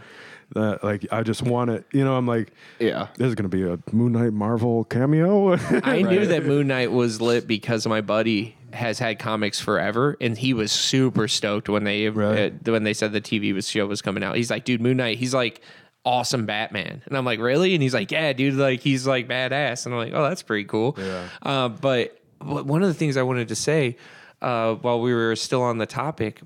That 0.56 0.82
like 0.82 1.06
I 1.12 1.24
just 1.24 1.42
want 1.42 1.72
it. 1.72 1.86
You 1.92 2.06
know, 2.06 2.16
I'm 2.16 2.26
like, 2.26 2.54
yeah. 2.80 3.08
there's 3.18 3.36
gonna 3.36 3.50
be 3.50 3.64
a 3.68 3.78
Moon 3.92 4.14
Knight 4.14 4.32
Marvel 4.32 4.86
cameo. 4.86 5.58
I 5.84 6.02
knew 6.04 6.26
that 6.26 6.46
Moon 6.46 6.68
Knight 6.68 6.90
was 6.94 7.20
lit 7.20 7.48
because 7.48 7.86
my 7.86 8.00
buddy 8.00 8.56
has 8.72 8.98
had 8.98 9.20
comics 9.20 9.60
forever, 9.60 10.16
and 10.22 10.38
he 10.38 10.54
was 10.54 10.72
super 10.72 11.28
stoked 11.28 11.68
when 11.68 11.84
they 11.84 12.08
Right. 12.08 12.54
uh, 12.66 12.72
when 12.72 12.84
they 12.84 12.94
said 12.94 13.12
the 13.12 13.20
TV 13.20 13.54
was 13.54 13.68
show 13.68 13.86
was 13.88 14.02
coming 14.02 14.24
out. 14.24 14.38
He's 14.38 14.50
like, 14.50 14.64
"Dude, 14.64 14.80
Moon 14.80 14.96
Knight." 14.96 15.18
He's 15.18 15.34
like, 15.34 15.60
"Awesome 16.08 16.46
Batman," 16.46 17.02
and 17.06 17.18
I'm 17.18 17.26
like, 17.26 17.40
"Really?" 17.40 17.74
And 17.74 17.84
he's 17.84 17.94
like, 17.94 18.12
"Yeah, 18.12 18.34
dude. 18.34 18.54
Like, 18.56 18.80
he's 18.80 19.06
like 19.06 19.28
badass." 19.28 19.86
And 19.86 19.94
I'm 19.94 20.00
like, 20.02 20.14
"Oh, 20.14 20.24
that's 20.24 20.44
pretty 20.44 20.64
cool." 20.66 20.96
Yeah. 20.98 21.28
Uh, 21.44 21.70
but 21.70 22.18
but 22.40 22.66
one 22.66 22.82
of 22.82 22.88
the 22.88 22.94
things 22.94 23.18
I 23.18 23.24
wanted 23.24 23.48
to 23.50 23.56
say 23.56 23.98
uh, 24.42 24.76
while 24.76 25.02
we 25.02 25.14
were 25.14 25.36
still 25.36 25.62
on 25.64 25.78
the 25.80 25.86
topic 25.86 26.42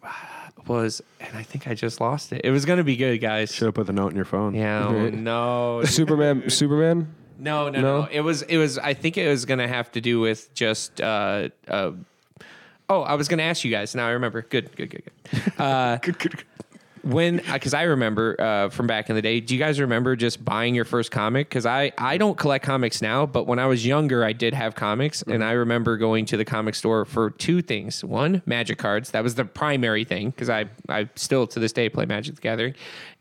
was, 0.67 1.01
and 1.19 1.35
I 1.37 1.43
think 1.43 1.67
I 1.67 1.73
just 1.73 1.99
lost 1.99 2.31
it. 2.31 2.41
It 2.43 2.51
was 2.51 2.65
going 2.65 2.77
to 2.77 2.83
be 2.83 2.95
good, 2.95 3.17
guys. 3.19 3.53
Should 3.53 3.65
have 3.65 3.73
put 3.73 3.87
the 3.87 3.93
note 3.93 4.09
in 4.09 4.15
your 4.15 4.25
phone. 4.25 4.53
Yeah. 4.53 4.87
Oh, 4.87 5.09
no. 5.09 5.83
Superman, 5.85 6.49
Superman. 6.49 7.13
No, 7.39 7.69
no, 7.69 7.81
No? 7.81 8.01
no, 8.03 8.07
It 8.11 8.21
was 8.21 8.43
it 8.43 8.57
was 8.57 8.77
I 8.77 8.93
think 8.93 9.17
it 9.17 9.27
was 9.27 9.45
gonna 9.45 9.67
have 9.67 9.91
to 9.93 10.01
do 10.01 10.19
with 10.19 10.53
just 10.53 11.01
uh 11.01 11.49
uh 11.67 11.91
oh, 12.87 13.01
I 13.01 13.15
was 13.15 13.27
gonna 13.27 13.41
ask 13.43 13.63
you 13.65 13.71
guys. 13.71 13.95
Now 13.95 14.05
I 14.07 14.11
remember. 14.11 14.43
Good, 14.43 14.75
good, 14.75 14.89
good, 14.91 15.03
good. 15.31 15.53
Uh 15.57 15.97
Good, 16.01 16.19
good, 16.19 16.37
good. 16.37 16.45
When 17.03 17.41
because 17.51 17.73
I 17.73 17.83
remember 17.83 18.35
uh, 18.39 18.69
from 18.69 18.87
back 18.87 19.09
in 19.09 19.15
the 19.15 19.21
day. 19.21 19.39
Do 19.39 19.53
you 19.53 19.59
guys 19.59 19.79
remember 19.79 20.15
just 20.15 20.43
buying 20.43 20.75
your 20.75 20.85
first 20.85 21.11
comic? 21.11 21.49
Because 21.49 21.65
I 21.65 21.91
I 21.97 22.17
don't 22.17 22.37
collect 22.37 22.65
comics 22.65 23.01
now, 23.01 23.25
but 23.25 23.47
when 23.47 23.59
I 23.59 23.65
was 23.65 23.85
younger, 23.85 24.23
I 24.23 24.33
did 24.33 24.53
have 24.53 24.75
comics, 24.75 25.21
and 25.23 25.43
I 25.43 25.51
remember 25.51 25.97
going 25.97 26.25
to 26.27 26.37
the 26.37 26.45
comic 26.45 26.75
store 26.75 27.05
for 27.05 27.29
two 27.31 27.61
things. 27.61 28.03
One, 28.03 28.41
magic 28.45 28.77
cards. 28.77 29.11
That 29.11 29.23
was 29.23 29.35
the 29.35 29.45
primary 29.45 30.03
thing 30.03 30.29
because 30.29 30.49
I 30.49 30.65
I 30.89 31.09
still 31.15 31.47
to 31.47 31.59
this 31.59 31.73
day 31.73 31.89
play 31.89 32.05
Magic 32.05 32.35
the 32.35 32.41
Gathering, 32.41 32.75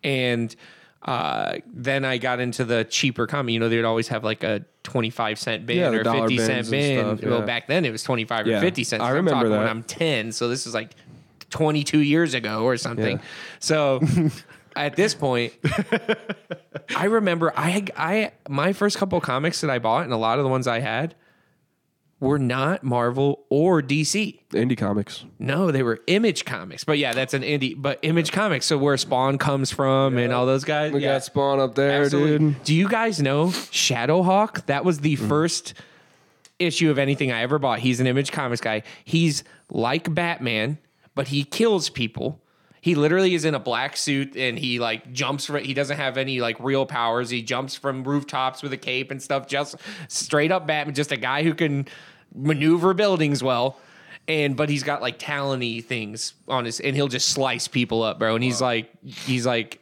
and. 0.05 0.55
Uh, 1.03 1.57
then 1.73 2.05
I 2.05 2.19
got 2.19 2.41
into 2.41 2.63
the 2.63 2.85
cheaper 2.85 3.27
comic. 3.27 3.55
You 3.55 3.59
know, 3.59 3.71
they'd 3.71 3.85
always 3.87 4.09
have 4.09 4.23
like 4.23 4.45
a 4.45 4.67
twenty-five 4.83 5.39
cent 5.39 5.65
bin 5.65 5.79
Yeah, 5.79 5.89
or 5.99 6.03
dollar 6.03 6.29
fifty 6.29 6.37
bins 6.37 6.47
cent 6.47 6.59
and 6.61 6.71
bin. 6.71 7.17
stuff, 7.19 7.31
Well, 7.31 7.41
back 7.47 7.69
then 7.69 7.87
it 7.87 7.91
was 7.91 8.03
twenty-five 8.03 8.47
or 8.47 8.61
fifty 8.61 8.85
cents. 8.85 9.03
I 9.03 9.09
I'm 9.09 9.15
remember 9.15 9.45
talking 9.47 9.51
when 9.53 9.61
that. 9.61 9.71
I'm 9.71 9.83
ten, 9.83 10.31
so 10.31 10.51
this 10.51 10.67
is 10.67 10.75
like 10.75 10.91
22 11.51 11.99
years 11.99 12.35
ago 12.35 12.65
or 12.65 12.77
something. 12.77 13.19
Yeah. 13.19 13.25
So 13.59 14.01
at 14.77 14.97
this 14.97 15.15
point, 15.15 15.53
I 16.97 17.05
remember 17.05 17.53
I 17.57 17.87
I 17.97 18.33
my 18.49 18.73
first 18.73 18.99
couple 18.99 19.21
comics 19.21 19.61
that 19.61 19.71
I 19.71 19.79
bought 19.79 20.05
and 20.05 20.13
a 20.13 20.17
lot 20.17 20.39
of 20.39 20.45
the 20.45 20.51
ones 20.51 20.67
I 20.67 20.81
had 20.81 21.15
were 22.21 22.39
not 22.39 22.85
Marvel 22.85 23.47
or 23.49 23.83
DC. 23.83 24.39
Indie 24.51 24.77
comics. 24.77 25.25
No, 25.39 25.71
they 25.71 25.83
were 25.83 26.01
Image 26.07 26.45
Comics. 26.45 26.85
But 26.85 26.99
yeah, 26.99 27.15
that's 27.15 27.35
an 27.35 27.43
indie. 27.43 27.75
But 27.77 27.99
Image 28.03 28.31
Comics, 28.31 28.67
so 28.67 28.77
where 28.77 28.97
Spawn 28.97 29.39
comes 29.39 29.71
from 29.71 30.19
and 30.19 30.33
all 30.33 30.47
those 30.47 30.65
guys. 30.65 30.93
We 30.93 31.01
yeah. 31.01 31.15
got 31.15 31.25
Spawn 31.25 31.61
up 31.61 31.75
there, 31.75 32.03
Absolutely. 32.03 32.51
dude. 32.51 32.65
Do 32.65 32.75
you 32.75 32.89
guys 32.89 33.21
know 33.21 33.47
Shadowhawk? 33.47 34.67
That 34.67 34.85
was 34.85 35.01
the 35.01 35.17
mm. 35.17 35.29
first 35.29 35.75
issue 36.59 36.91
of 36.91 36.99
anything 36.99 37.33
I 37.33 37.41
ever 37.41 37.59
bought. 37.59 37.79
He's 37.79 38.01
an 38.01 38.07
Image 38.07 38.33
Comics 38.33 38.61
guy. 38.61 38.83
He's 39.05 39.43
like 39.71 40.13
Batman, 40.15 40.79
but 41.21 41.29
he 41.29 41.45
kills 41.45 41.91
people. 41.91 42.41
He 42.81 42.95
literally 42.95 43.35
is 43.35 43.45
in 43.45 43.55
a 43.55 43.59
black 43.59 43.99
suit 43.99 44.39
and 44.39 44.59
he 44.59 44.79
like 44.79 45.13
jumps 45.13 45.45
from 45.45 45.63
he 45.63 45.75
doesn't 45.75 45.99
have 45.99 46.17
any 46.17 46.41
like 46.41 46.59
real 46.61 46.87
powers. 46.87 47.29
He 47.29 47.43
jumps 47.43 47.75
from 47.75 48.05
rooftops 48.05 48.63
with 48.63 48.73
a 48.73 48.79
cape 48.79 49.11
and 49.11 49.23
stuff. 49.23 49.47
Just 49.47 49.77
straight 50.09 50.51
up 50.51 50.67
Batman, 50.67 50.95
just 50.95 51.13
a 51.13 51.19
guy 51.19 51.43
who 51.43 51.53
can 51.53 51.87
maneuver 52.35 52.95
buildings 52.95 53.43
well. 53.43 53.79
And 54.29 54.57
but 54.57 54.71
he's 54.71 54.83
got 54.83 55.03
like 55.03 55.19
talony 55.19 55.85
things 55.85 56.33
on 56.49 56.65
his 56.65 56.81
and 56.81 56.97
he'll 56.97 57.09
just 57.09 57.29
slice 57.29 57.69
people 57.69 58.03
up, 58.03 58.19
bro. 58.19 58.35
And 58.35 58.43
he's 58.43 58.63
like 58.63 58.91
he's 59.05 59.45
like 59.45 59.79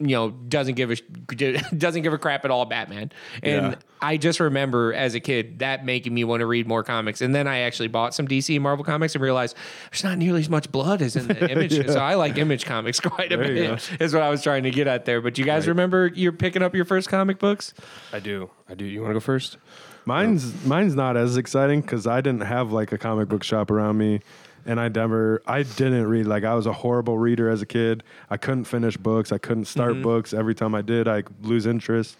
you 0.00 0.14
know 0.14 0.30
doesn't 0.30 0.74
give 0.74 0.90
a 0.90 0.96
doesn't 1.76 2.02
give 2.02 2.12
a 2.12 2.18
crap 2.18 2.44
at 2.44 2.50
all 2.50 2.64
Batman. 2.64 3.10
And 3.42 3.72
Yeah. 3.72 3.74
I 4.00 4.16
just 4.16 4.38
remember 4.38 4.94
as 4.94 5.16
a 5.16 5.20
kid 5.20 5.58
that 5.58 5.84
making 5.84 6.14
me 6.14 6.22
want 6.22 6.40
to 6.40 6.46
read 6.46 6.68
more 6.68 6.84
comics. 6.84 7.20
And 7.20 7.34
then 7.34 7.48
I 7.48 7.60
actually 7.60 7.88
bought 7.88 8.14
some 8.14 8.28
DC 8.28 8.54
and 8.54 8.62
Marvel 8.62 8.84
comics 8.84 9.16
and 9.16 9.22
realized 9.22 9.56
there's 9.90 10.04
not 10.04 10.18
nearly 10.18 10.40
as 10.40 10.48
much 10.48 10.70
blood 10.70 11.02
as 11.02 11.16
in 11.16 11.26
the 11.26 11.50
image. 11.50 11.74
So 11.88 11.98
I 11.98 12.14
like 12.14 12.38
image 12.38 12.64
comics 12.64 13.00
quite 13.00 13.32
a 13.32 13.36
There 13.36 13.52
you 13.52 13.68
bit. 13.70 13.90
Is 14.00 14.14
what 14.14 14.22
I 14.22 14.30
was 14.30 14.40
trying 14.42 14.62
to 14.62 14.70
get 14.70 14.86
at 14.86 15.04
there. 15.04 15.20
But 15.20 15.36
you 15.36 15.44
guys 15.44 15.66
remember 15.66 16.06
you're 16.14 16.30
picking 16.32 16.62
up 16.62 16.76
your 16.76 16.84
first 16.84 17.08
comic 17.08 17.40
books? 17.40 17.74
I 18.12 18.20
do. 18.20 18.50
I 18.68 18.74
do. 18.74 18.84
You 18.84 19.00
want 19.00 19.10
to 19.10 19.14
go 19.14 19.20
first? 19.20 19.56
Mine's 20.04 20.64
mine's 20.64 20.94
not 20.94 21.16
as 21.16 21.36
exciting 21.36 21.80
because 21.80 22.06
I 22.06 22.20
didn't 22.20 22.42
have 22.44 22.72
like 22.72 22.92
a 22.92 22.98
comic 22.98 23.28
book 23.28 23.42
shop 23.42 23.70
around 23.70 23.98
me, 23.98 24.20
and 24.68 24.78
I 24.78 24.88
never 24.88 25.42
I 25.46 25.64
didn't 25.64 26.06
read 26.06 26.26
like 26.26 26.44
I 26.44 26.54
was 26.54 26.66
a 26.66 26.72
horrible 26.72 27.18
reader 27.18 27.48
as 27.50 27.60
a 27.62 27.66
kid. 27.66 28.04
I 28.30 28.36
couldn't 28.36 28.64
finish 28.64 28.96
books. 28.96 29.32
I 29.32 29.38
couldn't 29.38 29.64
start 29.64 29.94
Mm-hmm. 29.94 30.02
books. 30.02 30.32
Every 30.32 30.54
time 30.54 30.74
I 30.76 30.82
did, 30.82 31.08
I 31.08 31.24
lose 31.42 31.66
interest. 31.66 32.16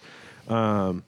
Um, 0.49 1.05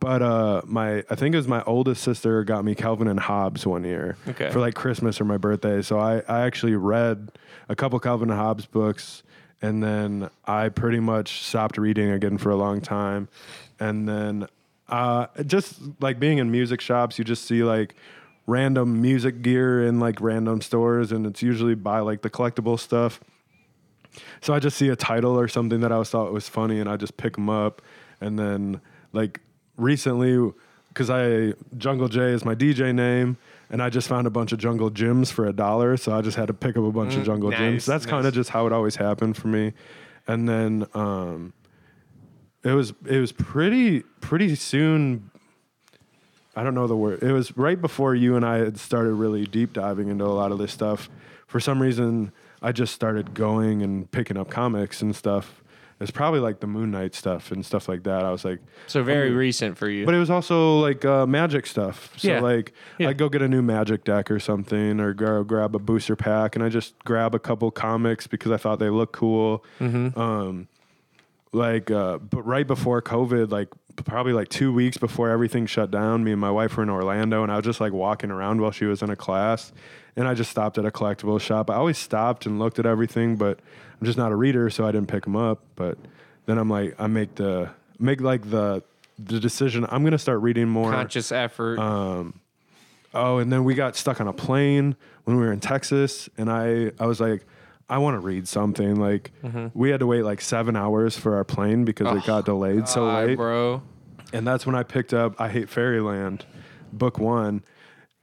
but 0.00 0.20
uh, 0.22 0.62
my 0.66 1.04
I 1.10 1.14
think 1.14 1.34
it 1.34 1.38
was 1.38 1.48
my 1.48 1.62
oldest 1.64 2.02
sister 2.02 2.42
got 2.44 2.64
me 2.64 2.74
Calvin 2.74 3.06
and 3.08 3.20
Hobbes 3.20 3.66
one 3.66 3.84
year 3.84 4.16
Okay. 4.28 4.50
for 4.50 4.58
like 4.60 4.74
Christmas 4.74 5.20
or 5.20 5.24
my 5.24 5.36
birthday. 5.36 5.80
So 5.82 5.98
I 5.98 6.22
I 6.28 6.40
actually 6.42 6.74
read 6.74 7.32
a 7.68 7.76
couple 7.76 7.98
Calvin 8.00 8.30
and 8.30 8.38
Hobbes 8.38 8.66
books. 8.66 9.22
And 9.62 9.82
then 9.82 10.30
I 10.46 10.70
pretty 10.70 11.00
much 11.00 11.42
stopped 11.42 11.76
reading 11.76 12.10
again 12.10 12.38
for 12.38 12.48
a 12.50 12.56
long 12.56 12.80
time. 12.80 13.28
And 13.78 14.08
then 14.08 14.46
uh, 14.88 15.26
just 15.46 15.78
like 16.00 16.18
being 16.18 16.38
in 16.38 16.50
music 16.50 16.80
shops, 16.80 17.18
you 17.18 17.26
just 17.26 17.44
see 17.44 17.62
like 17.62 17.94
random 18.50 19.00
music 19.00 19.42
gear 19.42 19.86
in 19.86 20.00
like 20.00 20.20
random 20.20 20.60
stores, 20.60 21.12
and 21.12 21.24
it's 21.24 21.42
usually 21.42 21.74
buy 21.74 22.00
like 22.00 22.22
the 22.22 22.30
collectible 22.30 22.78
stuff. 22.78 23.20
So 24.40 24.52
I 24.52 24.58
just 24.58 24.76
see 24.76 24.88
a 24.88 24.96
title 24.96 25.38
or 25.38 25.46
something 25.46 25.80
that 25.80 25.92
I 25.92 25.98
was 25.98 26.10
thought 26.10 26.32
was 26.32 26.48
funny, 26.48 26.80
and 26.80 26.88
I 26.88 26.96
just 26.96 27.16
pick 27.16 27.34
them 27.34 27.48
up. 27.48 27.80
And 28.20 28.38
then 28.38 28.80
like 29.12 29.40
recently, 29.76 30.52
because 30.88 31.10
I 31.10 31.54
Jungle 31.78 32.08
J 32.08 32.32
is 32.32 32.44
my 32.44 32.56
DJ 32.56 32.92
name, 32.92 33.36
and 33.70 33.80
I 33.80 33.88
just 33.88 34.08
found 34.08 34.26
a 34.26 34.30
bunch 34.30 34.50
of 34.52 34.58
Jungle 34.58 34.90
Gyms 34.90 35.30
for 35.30 35.46
a 35.46 35.52
dollar, 35.52 35.96
so 35.96 36.12
I 36.12 36.20
just 36.20 36.36
had 36.36 36.48
to 36.48 36.54
pick 36.54 36.76
up 36.76 36.82
a 36.82 36.90
bunch 36.90 37.14
of 37.14 37.24
Jungle 37.24 37.50
nice, 37.50 37.60
Gyms. 37.60 37.86
That's 37.86 38.04
kind 38.04 38.26
of 38.26 38.34
just 38.34 38.50
how 38.50 38.66
it 38.66 38.72
always 38.72 38.96
happened 38.96 39.36
for 39.36 39.46
me. 39.46 39.72
And 40.26 40.48
then 40.48 40.86
um, 40.94 41.52
it 42.64 42.72
was 42.72 42.92
it 43.06 43.20
was 43.20 43.30
pretty 43.32 44.00
pretty 44.20 44.56
soon. 44.56 45.29
I 46.56 46.62
don't 46.64 46.74
know 46.74 46.86
the 46.86 46.96
word. 46.96 47.22
It 47.22 47.32
was 47.32 47.56
right 47.56 47.80
before 47.80 48.14
you 48.14 48.36
and 48.36 48.44
I 48.44 48.58
had 48.58 48.78
started 48.78 49.12
really 49.14 49.44
deep 49.46 49.72
diving 49.72 50.08
into 50.08 50.24
a 50.24 50.34
lot 50.34 50.50
of 50.52 50.58
this 50.58 50.72
stuff. 50.72 51.08
For 51.46 51.60
some 51.60 51.80
reason, 51.80 52.32
I 52.62 52.72
just 52.72 52.94
started 52.94 53.34
going 53.34 53.82
and 53.82 54.10
picking 54.10 54.36
up 54.36 54.50
comics 54.50 55.00
and 55.02 55.14
stuff. 55.14 55.62
It's 56.00 56.10
probably 56.10 56.40
like 56.40 56.60
the 56.60 56.66
Moon 56.66 56.90
Knight 56.92 57.14
stuff 57.14 57.52
and 57.52 57.64
stuff 57.64 57.86
like 57.86 58.04
that. 58.04 58.24
I 58.24 58.30
was 58.30 58.42
like, 58.44 58.58
So 58.86 59.02
very 59.02 59.32
recent 59.32 59.76
for 59.76 59.86
you. 59.88 60.06
but 60.06 60.14
it 60.14 60.18
was 60.18 60.30
also 60.30 60.78
like 60.80 61.04
uh, 61.04 61.26
magic 61.26 61.66
stuff. 61.66 62.12
So 62.16 62.28
Yeah. 62.28 62.40
like 62.40 62.72
Yeah. 62.98 63.10
I'd 63.10 63.18
go 63.18 63.28
get 63.28 63.42
a 63.42 63.48
new 63.48 63.60
magic 63.62 64.04
deck 64.04 64.30
or 64.30 64.40
something, 64.40 64.98
or 64.98 65.12
go 65.12 65.44
grab 65.44 65.74
a 65.74 65.78
booster 65.78 66.16
pack, 66.16 66.56
and 66.56 66.64
I 66.64 66.68
just 66.70 66.98
grab 67.04 67.34
a 67.34 67.38
couple 67.38 67.70
comics 67.70 68.26
because 68.26 68.50
I 68.50 68.56
thought 68.56 68.78
they 68.78 68.88
looked 68.90 69.12
cool. 69.12 69.62
Mm-hmm. 69.78 70.18
Um, 70.18 70.68
like, 71.52 71.90
uh, 71.90 72.18
but 72.18 72.42
right 72.46 72.66
before 72.66 73.02
COVID, 73.02 73.50
like 73.50 73.68
probably 74.04 74.32
like 74.32 74.48
two 74.48 74.72
weeks 74.72 74.96
before 74.96 75.30
everything 75.30 75.66
shut 75.66 75.90
down, 75.90 76.24
me 76.24 76.32
and 76.32 76.40
my 76.40 76.50
wife 76.50 76.76
were 76.76 76.82
in 76.82 76.90
Orlando, 76.90 77.42
and 77.42 77.50
I 77.52 77.56
was 77.56 77.64
just 77.64 77.80
like 77.80 77.92
walking 77.92 78.30
around 78.30 78.60
while 78.60 78.70
she 78.70 78.84
was 78.84 79.02
in 79.02 79.10
a 79.10 79.16
class, 79.16 79.72
and 80.16 80.26
I 80.28 80.34
just 80.34 80.50
stopped 80.50 80.78
at 80.78 80.84
a 80.84 80.90
collectible 80.90 81.40
shop. 81.40 81.70
I 81.70 81.74
always 81.74 81.98
stopped 81.98 82.46
and 82.46 82.58
looked 82.58 82.78
at 82.78 82.86
everything, 82.86 83.36
but 83.36 83.58
I'm 84.00 84.06
just 84.06 84.18
not 84.18 84.32
a 84.32 84.36
reader, 84.36 84.70
so 84.70 84.86
I 84.86 84.92
didn't 84.92 85.08
pick 85.08 85.24
them 85.24 85.36
up. 85.36 85.62
But 85.76 85.98
then 86.46 86.58
I'm 86.58 86.68
like, 86.70 86.94
I 86.98 87.06
make 87.06 87.34
the 87.34 87.70
make 87.98 88.20
like 88.20 88.50
the 88.50 88.82
the 89.18 89.38
decision. 89.38 89.86
I'm 89.88 90.04
gonna 90.04 90.18
start 90.18 90.40
reading 90.40 90.68
more. 90.68 90.90
Conscious 90.90 91.30
effort. 91.32 91.78
Um, 91.78 92.40
oh, 93.14 93.38
and 93.38 93.52
then 93.52 93.64
we 93.64 93.74
got 93.74 93.96
stuck 93.96 94.20
on 94.20 94.28
a 94.28 94.32
plane 94.32 94.96
when 95.24 95.36
we 95.36 95.44
were 95.44 95.52
in 95.52 95.60
Texas, 95.60 96.28
and 96.38 96.50
I 96.50 96.92
I 96.98 97.06
was 97.06 97.20
like, 97.20 97.44
I 97.90 97.98
want 97.98 98.14
to 98.14 98.20
read 98.20 98.46
something. 98.48 98.96
Like 98.96 99.32
we 99.74 99.90
had 99.90 100.00
to 100.00 100.06
wait 100.06 100.22
like 100.22 100.40
seven 100.40 100.76
hours 100.76 101.18
for 101.18 101.34
our 101.36 101.44
plane 101.44 101.84
because 101.84 102.06
it 102.16 102.24
got 102.26 102.44
delayed 102.46 102.88
so 102.88 103.04
late. 103.26 103.36
bro. 103.36 103.82
And 104.32 104.46
that's 104.46 104.64
when 104.64 104.76
I 104.76 104.82
picked 104.84 105.12
up 105.12 105.40
I 105.40 105.48
Hate 105.48 105.68
Fairyland, 105.68 106.46
book 106.92 107.18
one, 107.18 107.62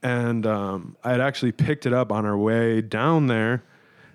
and 0.02 0.46
um, 0.46 0.96
I 1.04 1.10
had 1.12 1.20
actually 1.20 1.52
picked 1.52 1.84
it 1.86 1.92
up 1.92 2.10
on 2.10 2.24
our 2.24 2.36
way 2.38 2.80
down 2.80 3.26
there. 3.26 3.62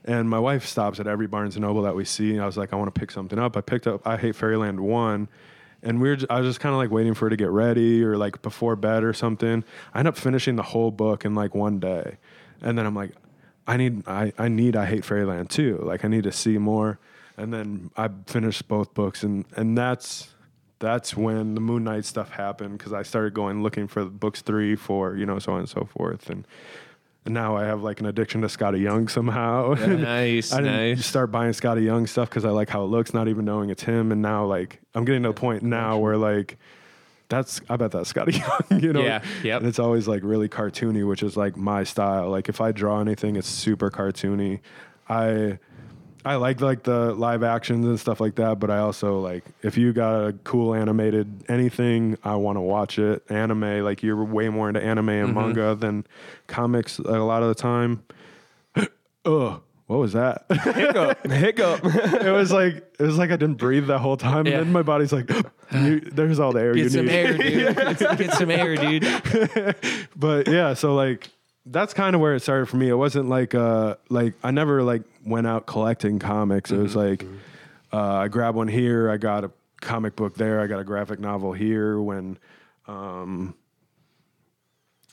And 0.05 0.29
my 0.29 0.39
wife 0.39 0.65
stops 0.65 0.99
at 0.99 1.07
every 1.07 1.27
Barnes 1.27 1.55
and 1.55 1.63
Noble 1.63 1.83
that 1.83 1.95
we 1.95 2.03
see. 2.03 2.31
And 2.33 2.41
I 2.41 2.45
was 2.45 2.57
like, 2.57 2.73
I 2.73 2.75
want 2.75 2.93
to 2.93 2.99
pick 2.99 3.09
something 3.09 3.39
up. 3.39 3.55
I 3.55 3.61
picked 3.61 3.87
up 3.87 4.05
I 4.05 4.17
Hate 4.17 4.35
Fairyland 4.35 4.79
one, 4.81 5.29
and 5.81 6.01
we 6.01 6.09
were 6.09 6.15
j- 6.17 6.25
I 6.29 6.39
was 6.41 6.49
just 6.49 6.59
kind 6.59 6.73
of 6.73 6.77
like 6.79 6.91
waiting 6.91 7.13
for 7.13 7.25
her 7.27 7.29
to 7.29 7.37
get 7.37 7.49
ready 7.51 8.03
or 8.03 8.17
like 8.17 8.41
before 8.41 8.75
bed 8.75 9.03
or 9.05 9.13
something. 9.13 9.63
I 9.93 9.99
end 9.99 10.07
up 10.09 10.17
finishing 10.17 10.55
the 10.57 10.63
whole 10.63 10.91
book 10.91 11.23
in 11.25 11.35
like 11.35 11.55
one 11.55 11.79
day, 11.79 12.17
and 12.61 12.77
then 12.77 12.85
I'm 12.85 12.95
like, 12.95 13.11
I 13.67 13.77
need 13.77 14.07
I 14.07 14.33
I 14.37 14.47
need 14.47 14.75
I 14.75 14.85
Hate 14.85 15.05
Fairyland 15.05 15.49
too. 15.49 15.79
Like 15.83 16.03
I 16.05 16.07
need 16.07 16.23
to 16.23 16.31
see 16.31 16.57
more. 16.57 16.99
And 17.37 17.51
then 17.51 17.89
I 17.97 18.09
finished 18.27 18.67
both 18.67 18.93
books, 18.93 19.23
and 19.23 19.45
and 19.55 19.77
that's 19.77 20.29
that's 20.79 21.15
when 21.15 21.55
the 21.55 21.61
Moon 21.61 21.83
Knight 21.83 22.05
stuff 22.05 22.29
happened 22.29 22.77
because 22.77 22.93
I 22.93 23.03
started 23.03 23.33
going 23.33 23.63
looking 23.63 23.87
for 23.87 24.05
books 24.05 24.41
three, 24.41 24.75
four, 24.75 25.15
you 25.15 25.25
know, 25.25 25.39
so 25.39 25.53
on 25.53 25.59
and 25.59 25.69
so 25.69 25.85
forth, 25.85 26.29
and. 26.29 26.45
And 27.25 27.33
now 27.33 27.55
I 27.55 27.63
have 27.63 27.81
like 27.81 28.01
an 28.01 28.05
addiction 28.05 28.41
to 28.41 28.47
Skottie 28.47 28.81
Young 28.81 29.07
somehow. 29.07 29.75
Nice, 29.87 30.51
I 30.51 30.57
didn't 30.57 30.75
nice. 30.75 31.05
start 31.05 31.31
buying 31.31 31.53
Skottie 31.53 31.85
Young 31.85 32.05
stuff 32.05 32.29
because 32.29 32.43
I 32.43 32.49
like 32.49 32.67
how 32.67 32.83
it 32.83 32.87
looks, 32.87 33.13
not 33.13 33.29
even 33.29 33.45
knowing 33.45 33.69
it's 33.69 33.83
him. 33.83 34.11
And 34.11 34.21
now 34.21 34.45
like 34.45 34.81
I'm 34.93 35.05
getting 35.05 35.23
to 35.23 35.29
the 35.29 35.33
point 35.33 35.63
now 35.63 35.97
where 35.99 36.17
like 36.17 36.57
that's 37.33 37.59
I 37.69 37.75
bet 37.77 37.91
that's 37.91 38.11
Skottie 38.13 38.39
Young, 38.71 38.79
you 38.81 38.93
know. 38.93 39.01
Yeah, 39.03 39.23
yep. 39.43 39.59
And 39.61 39.67
it's 39.67 39.79
always 39.79 40.07
like 40.07 40.21
really 40.23 40.47
cartoony, 40.49 41.07
which 41.07 41.23
is 41.23 41.35
like 41.35 41.57
my 41.57 41.83
style. 41.83 42.29
Like 42.29 42.47
if 42.49 42.61
I 42.61 42.71
draw 42.71 43.01
anything, 43.01 43.35
it's 43.35 43.47
super 43.49 43.89
cartoony. 43.91 44.59
I 45.09 45.59
I 46.25 46.35
like 46.35 46.61
like 46.61 46.83
the 46.83 47.13
live 47.13 47.43
actions 47.43 47.85
and 47.85 47.99
stuff 47.99 48.21
like 48.21 48.35
that, 48.35 48.57
but 48.59 48.69
I 48.69 48.77
also 48.77 49.19
like 49.19 49.43
if 49.61 49.77
you 49.77 49.91
got 49.91 50.27
a 50.27 50.33
cool 50.45 50.73
animated 50.73 51.43
anything, 51.49 52.17
I 52.23 52.35
want 52.35 52.55
to 52.55 52.61
watch 52.61 52.97
it. 52.97 53.23
Anime, 53.29 53.83
like 53.83 54.01
you're 54.03 54.23
way 54.23 54.47
more 54.47 54.69
into 54.69 54.81
anime 54.81 55.09
and 55.09 55.29
Mm-hmm. 55.29 55.39
manga 55.39 55.75
than 55.75 56.05
comics 56.47 56.99
a 56.99 57.03
lot 57.19 57.43
of 57.43 57.49
the 57.49 57.55
time. 57.55 58.03
Ugh, 59.25 59.61
what 59.93 59.99
was 59.99 60.13
that? 60.13 60.45
Hiccup. 60.49 61.27
Hiccup. 61.31 61.81
it 61.85 62.31
was 62.31 62.51
like 62.51 62.77
it 62.99 63.03
was 63.03 63.15
like 63.15 63.29
I 63.29 63.35
didn't 63.35 63.59
breathe 63.59 63.85
the 63.85 63.99
whole 63.99 64.17
time, 64.17 64.47
Yeah. 64.47 64.53
and 64.53 64.65
then 64.65 64.73
my 64.73 64.81
body's 64.81 65.13
like, 65.13 65.29
you, 65.71 65.99
"There's 65.99 66.39
all 66.39 66.51
the 66.51 66.61
air 66.61 66.75
you 66.75 66.85
need. 66.85 66.91
Get 66.91 66.91
some 66.93 67.05
need." 67.05 67.13
air, 67.13 67.37
dude. 67.37 67.97
Get, 67.99 68.17
get 68.17 68.33
some 68.33 68.49
air, 68.49 68.75
dude. 68.75 69.75
But 70.15 70.47
yeah, 70.47 70.73
so 70.73 70.95
like 70.95 71.29
that's 71.67 71.93
kind 71.93 72.15
of 72.15 72.21
where 72.21 72.33
it 72.33 72.39
started 72.39 72.65
for 72.67 72.77
me. 72.77 72.89
It 72.89 72.95
wasn't 72.95 73.29
like 73.29 73.53
uh 73.53 73.95
like 74.09 74.33
I 74.43 74.49
never 74.49 74.81
like 74.81 75.03
went 75.23 75.45
out 75.45 75.67
collecting 75.67 76.17
comics. 76.17 76.71
It 76.71 76.77
was 76.79 76.95
like 76.95 77.23
uh, 77.91 78.15
I 78.15 78.27
grabbed 78.29 78.57
one 78.57 78.67
here, 78.67 79.11
I 79.11 79.17
got 79.17 79.43
a 79.43 79.51
comic 79.79 80.15
book 80.15 80.33
there, 80.35 80.59
I 80.59 80.65
got 80.65 80.79
a 80.79 80.83
graphic 80.83 81.19
novel 81.19 81.53
here. 81.53 82.01
When 82.01 82.39
um, 82.87 83.53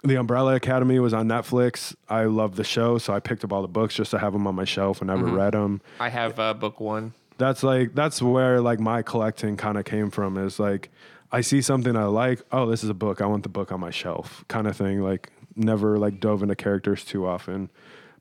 the 0.02 0.16
Umbrella 0.16 0.54
Academy 0.54 0.98
was 0.98 1.12
on 1.12 1.28
Netflix, 1.28 1.94
I 2.08 2.24
loved 2.24 2.56
the 2.56 2.64
show, 2.64 2.98
so 2.98 3.12
I 3.12 3.20
picked 3.20 3.44
up 3.44 3.52
all 3.52 3.62
the 3.62 3.68
books 3.68 3.94
just 3.94 4.10
to 4.12 4.18
have 4.18 4.32
them 4.32 4.46
on 4.46 4.54
my 4.54 4.64
shelf 4.64 5.00
and 5.00 5.08
never 5.08 5.26
read 5.26 5.52
them. 5.52 5.80
I 5.98 6.08
have 6.08 6.38
uh, 6.38 6.54
book 6.54 6.80
one. 6.80 7.12
that's 7.38 7.62
like 7.62 7.94
that's 7.94 8.20
where 8.22 8.60
like 8.60 8.80
my 8.80 9.02
collecting 9.02 9.56
kind 9.56 9.78
of 9.78 9.84
came 9.84 10.10
from 10.10 10.36
is 10.36 10.58
like 10.60 10.90
i 11.32 11.40
see 11.40 11.62
something 11.62 11.96
i 11.96 12.04
like 12.04 12.42
oh 12.52 12.66
this 12.66 12.84
is 12.84 12.90
a 12.90 12.94
book 12.94 13.22
i 13.22 13.26
want 13.26 13.42
the 13.44 13.48
book 13.48 13.72
on 13.72 13.80
my 13.80 13.88
shelf 13.90 14.44
kind 14.48 14.66
of 14.66 14.76
thing 14.76 15.00
like 15.00 15.30
never 15.56 15.98
like 15.98 16.20
dove 16.20 16.42
into 16.42 16.54
characters 16.54 17.02
too 17.02 17.26
often 17.26 17.70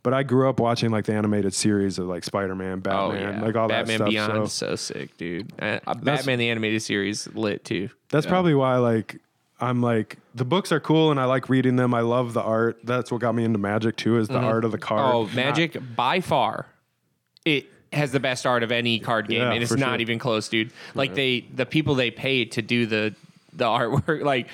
but 0.03 0.13
i 0.13 0.23
grew 0.23 0.47
up 0.47 0.57
watching 0.59 0.89
like 0.89 1.03
the 1.05 1.13
animated 1.13 1.53
series 1.53 1.99
of 1.99 2.05
like 2.07 2.23
spider-man 2.23 2.77
Oh 2.77 3.09
batman 3.11 3.33
yeah, 3.39 3.41
like 3.45 3.55
all 3.57 3.67
Batman 3.67 3.87
that 3.87 3.95
stuff 3.97 4.09
Beyond, 4.09 4.49
so 4.51 4.67
so 4.67 4.75
sick, 4.77 5.17
dude. 5.17 5.51
Uh, 5.61 5.79
Batman 5.95 6.39
the 6.39 6.49
animated 6.49 6.81
series 6.81 7.27
lit 7.33 7.65
too. 7.65 7.89
that's 8.09 8.25
probably 8.25 8.53
why 8.53 8.77
like 8.77 9.19
i'm 9.61 9.81
like 9.81 10.17
the 10.35 10.45
books 10.45 10.71
are 10.71 10.79
cool 10.79 11.11
and 11.11 11.19
i 11.19 11.25
like 11.25 11.49
reading 11.49 11.75
them 11.75 11.93
i 11.93 12.01
love 12.01 12.33
the 12.33 12.41
art 12.41 12.77
that's 12.83 13.11
what 13.11 13.21
got 13.21 13.33
me 13.35 13.43
into 13.43 13.59
magic 13.59 13.95
too 13.95 14.17
is 14.17 14.27
the 14.27 14.35
mm-hmm. 14.35 14.45
art 14.45 14.65
of 14.65 14.71
the 14.71 14.77
card 14.77 15.13
Oh, 15.13 15.23
Not- 15.23 15.35
Magic 15.35 15.77
by 15.95 16.21
far, 16.21 16.65
it 17.45 17.67
has 17.91 18.11
the 18.11 18.19
best 18.19 18.45
art 18.45 18.61
of 18.63 18.71
any 18.71 18.99
card 18.99 19.27
game, 19.27 19.41
Yeah, 19.41 19.51
and 19.51 19.63
it's 19.63 19.71
not 19.75 19.93
sure. 19.93 20.01
even 20.01 20.19
close, 20.19 20.47
dude. 20.47 20.71
Like 20.93 21.15
they, 21.15 21.41
the 21.53 21.65
people 21.65 21.95
they 21.95 22.11
pay 22.11 22.45
to 22.45 22.61
do 22.61 22.85
the 22.85 23.15
the 23.53 23.65
artwork, 23.79 24.23
like 24.23 24.47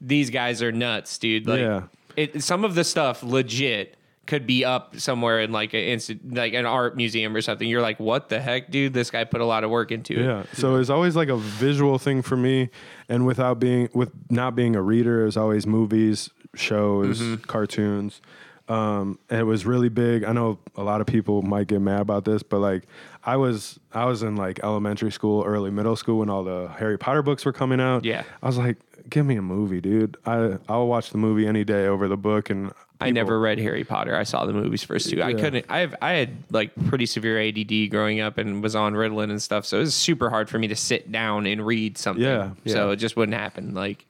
these 0.00 0.30
guys 0.30 0.62
are 0.62 0.70
nuts, 0.72 1.16
dude. 1.18 1.46
Like, 1.46 1.60
Yeah. 1.60 1.82
it, 2.16 2.42
some 2.42 2.64
of 2.64 2.74
the 2.74 2.84
stuff 2.84 3.22
legit 3.22 3.96
could 4.26 4.46
be 4.46 4.64
up 4.64 4.98
somewhere 4.98 5.40
in 5.40 5.52
like 5.52 5.74
a 5.74 5.90
instant, 5.92 6.34
like 6.34 6.54
an 6.54 6.66
art 6.66 6.96
museum 6.96 7.34
or 7.36 7.40
something. 7.40 7.68
You're 7.68 7.82
like, 7.82 8.00
what 8.00 8.28
the 8.28 8.40
heck, 8.40 8.70
dude? 8.70 8.92
This 8.94 9.10
guy 9.10 9.24
put 9.24 9.40
a 9.40 9.44
lot 9.46 9.64
of 9.64 9.70
work 9.70 9.92
into 9.92 10.14
it. 10.18 10.24
Yeah. 10.24 10.44
So 10.52 10.74
it 10.74 10.78
was 10.78 10.90
always 10.90 11.16
like 11.16 11.28
a 11.28 11.36
visual 11.36 11.98
thing 11.98 12.22
for 12.22 12.36
me, 12.36 12.70
and 13.08 13.26
without 13.26 13.58
being 13.60 13.88
with 13.94 14.10
not 14.30 14.54
being 14.54 14.76
a 14.76 14.82
reader, 14.82 15.22
it 15.22 15.24
was 15.26 15.36
always 15.36 15.66
movies, 15.66 16.30
shows, 16.54 17.20
Mm-hmm. 17.20 17.42
cartoons. 17.42 18.20
Um, 18.66 19.18
and 19.28 19.40
it 19.40 19.44
was 19.44 19.66
really 19.66 19.90
big. 19.90 20.24
I 20.24 20.32
know 20.32 20.58
a 20.74 20.82
lot 20.82 21.02
of 21.02 21.06
people 21.06 21.42
might 21.42 21.66
get 21.66 21.82
mad 21.82 22.00
about 22.00 22.24
this, 22.24 22.42
but 22.42 22.60
like 22.60 22.84
I 23.22 23.36
was, 23.36 23.78
I 23.92 24.06
was 24.06 24.22
in 24.22 24.36
like 24.36 24.58
elementary 24.62 25.12
school, 25.12 25.44
early 25.44 25.70
middle 25.70 25.96
school 25.96 26.20
when 26.20 26.30
all 26.30 26.44
the 26.44 26.68
Harry 26.78 26.96
Potter 26.96 27.20
books 27.22 27.44
were 27.44 27.52
coming 27.52 27.78
out. 27.78 28.06
Yeah. 28.06 28.22
I 28.42 28.46
was 28.46 28.56
like, 28.56 28.78
give 29.08 29.26
me 29.26 29.36
a 29.36 29.42
movie, 29.42 29.80
dude. 29.80 30.16
I 30.26 30.58
I'll 30.68 30.86
watch 30.86 31.10
the 31.10 31.18
movie 31.18 31.46
any 31.46 31.64
day 31.64 31.86
over 31.86 32.08
the 32.08 32.16
book. 32.16 32.50
And 32.50 32.72
I 33.00 33.10
never 33.10 33.38
read 33.38 33.58
Harry 33.58 33.84
Potter. 33.84 34.16
I 34.16 34.22
saw 34.24 34.46
the 34.46 34.52
movies 34.52 34.82
first 34.84 35.10
two. 35.10 35.22
I 35.22 35.34
couldn't. 35.34 35.66
I 35.68 35.80
have. 35.80 35.94
I 36.00 36.12
had 36.12 36.30
like 36.50 36.72
pretty 36.86 37.06
severe 37.06 37.40
ADD 37.40 37.90
growing 37.90 38.20
up 38.20 38.38
and 38.38 38.62
was 38.62 38.74
on 38.74 38.94
Ritalin 38.94 39.30
and 39.30 39.42
stuff. 39.42 39.66
So 39.66 39.78
it 39.78 39.80
was 39.80 39.94
super 39.94 40.30
hard 40.30 40.48
for 40.48 40.58
me 40.58 40.68
to 40.68 40.76
sit 40.76 41.10
down 41.10 41.46
and 41.46 41.64
read 41.64 41.98
something. 41.98 42.24
Yeah, 42.24 42.50
So 42.66 42.90
it 42.90 42.96
just 42.96 43.16
wouldn't 43.16 43.36
happen. 43.36 43.74
Like. 43.74 44.06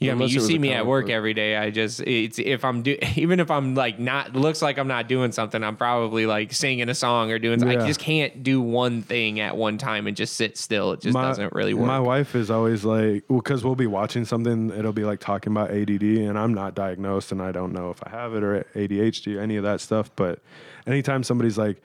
Know, 0.00 0.12
I 0.12 0.14
mean, 0.14 0.28
you 0.28 0.40
see 0.40 0.58
me 0.58 0.72
at 0.72 0.86
work 0.86 1.06
book. 1.06 1.12
every 1.12 1.34
day. 1.34 1.56
I 1.56 1.70
just 1.70 2.00
it's 2.00 2.38
if 2.38 2.64
I'm 2.64 2.82
do 2.82 2.96
even 3.16 3.40
if 3.40 3.50
I'm 3.50 3.74
like 3.74 3.98
not 3.98 4.34
looks 4.34 4.62
like 4.62 4.78
I'm 4.78 4.86
not 4.86 5.08
doing 5.08 5.32
something. 5.32 5.64
I'm 5.64 5.76
probably 5.76 6.24
like 6.24 6.52
singing 6.52 6.88
a 6.88 6.94
song 6.94 7.32
or 7.32 7.38
doing. 7.40 7.62
I 7.66 7.86
just 7.86 7.98
can't 7.98 8.44
do 8.44 8.60
one 8.60 9.02
thing 9.02 9.40
at 9.40 9.56
one 9.56 9.76
time 9.76 10.06
and 10.06 10.16
just 10.16 10.36
sit 10.36 10.56
still. 10.56 10.92
It 10.92 11.00
just 11.00 11.14
doesn't 11.14 11.52
really 11.52 11.74
work. 11.74 11.86
My 11.86 11.98
wife 11.98 12.36
is 12.36 12.50
always 12.50 12.84
like, 12.84 13.24
because 13.28 13.64
we'll 13.64 13.74
be 13.74 13.88
watching 13.88 14.24
something, 14.24 14.70
it'll 14.70 14.92
be 14.92 15.04
like 15.04 15.18
talking 15.18 15.52
about 15.52 15.70
ADD, 15.70 16.02
and 16.02 16.38
I'm 16.38 16.54
not 16.54 16.74
diagnosed, 16.74 17.32
and 17.32 17.42
I 17.42 17.50
don't 17.50 17.72
know 17.72 17.90
if 17.90 18.00
I 18.04 18.10
have 18.10 18.34
it 18.34 18.44
or 18.44 18.64
ADHD, 18.74 19.40
any 19.40 19.56
of 19.56 19.64
that 19.64 19.80
stuff. 19.80 20.10
But 20.14 20.40
anytime 20.86 21.24
somebody's 21.24 21.58
like, 21.58 21.82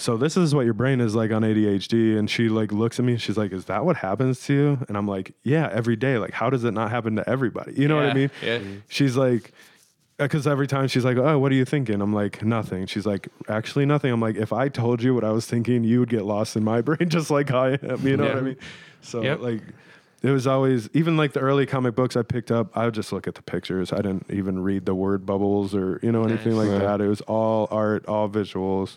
so 0.00 0.16
this 0.16 0.36
is 0.36 0.54
what 0.54 0.64
your 0.64 0.74
brain 0.74 1.00
is 1.00 1.14
like 1.16 1.32
on 1.32 1.42
ADHD, 1.42 2.16
and 2.16 2.30
she 2.30 2.48
like 2.48 2.70
looks 2.72 2.98
at 3.00 3.04
me, 3.04 3.16
she's 3.18 3.36
like, 3.36 3.52
is 3.52 3.64
that 3.66 3.84
what 3.84 3.96
happens 3.96 4.40
to 4.46 4.54
you? 4.54 4.78
And 4.88 4.96
I'm 4.96 5.08
like, 5.08 5.32
yeah, 5.42 5.68
every 5.72 5.96
day. 5.96 6.18
Like, 6.18 6.32
how 6.32 6.48
does 6.50 6.62
it 6.64 6.72
not 6.72 6.90
happen 6.90 7.16
to 7.16 7.28
everybody? 7.28 7.72
You 7.74 7.88
know 7.88 7.96
what 7.96 8.06
I 8.06 8.14
mean? 8.14 8.30
yeah. 8.42 8.60
She's 8.88 9.16
like, 9.16 9.52
uh, 10.20 10.24
because 10.24 10.46
every 10.46 10.66
time 10.66 10.88
she's 10.88 11.04
like, 11.04 11.16
"Oh, 11.16 11.38
what 11.38 11.52
are 11.52 11.54
you 11.54 11.64
thinking?" 11.64 12.00
I'm 12.00 12.12
like, 12.12 12.42
"Nothing." 12.42 12.86
She's 12.86 13.06
like, 13.06 13.28
"Actually, 13.48 13.86
nothing." 13.86 14.10
I'm 14.12 14.20
like, 14.20 14.34
"If 14.34 14.52
I 14.52 14.68
told 14.68 15.00
you 15.00 15.14
what 15.14 15.22
I 15.22 15.30
was 15.30 15.46
thinking, 15.46 15.84
you 15.84 16.00
would 16.00 16.08
get 16.10 16.24
lost 16.24 16.56
in 16.56 16.64
my 16.64 16.80
brain, 16.88 17.08
just 17.08 17.30
like 17.30 17.52
I 17.52 17.78
am." 17.82 18.04
You 18.04 18.16
know 18.16 18.24
what 18.26 18.36
I 18.36 18.40
mean? 18.40 18.56
So 19.00 19.22
Yep. 19.22 19.38
like, 19.40 19.62
it 20.24 20.30
was 20.32 20.48
always 20.48 20.88
even 20.92 21.16
like 21.16 21.34
the 21.34 21.38
early 21.40 21.66
comic 21.66 21.94
books 21.94 22.16
I 22.16 22.22
picked 22.22 22.50
up. 22.50 22.76
I 22.76 22.84
would 22.86 22.94
just 22.94 23.12
look 23.12 23.28
at 23.28 23.36
the 23.36 23.42
pictures. 23.42 23.92
I 23.92 23.98
didn't 23.98 24.26
even 24.28 24.60
read 24.60 24.86
the 24.86 24.94
word 24.96 25.24
bubbles 25.24 25.72
or 25.72 26.00
you 26.02 26.10
know 26.10 26.24
anything 26.24 26.56
Nice. 26.56 26.66
like 26.66 26.80
Right. 26.82 26.98
that. 26.98 27.00
It 27.00 27.06
was 27.08 27.20
all 27.22 27.68
art, 27.70 28.04
all 28.06 28.28
visuals. 28.28 28.96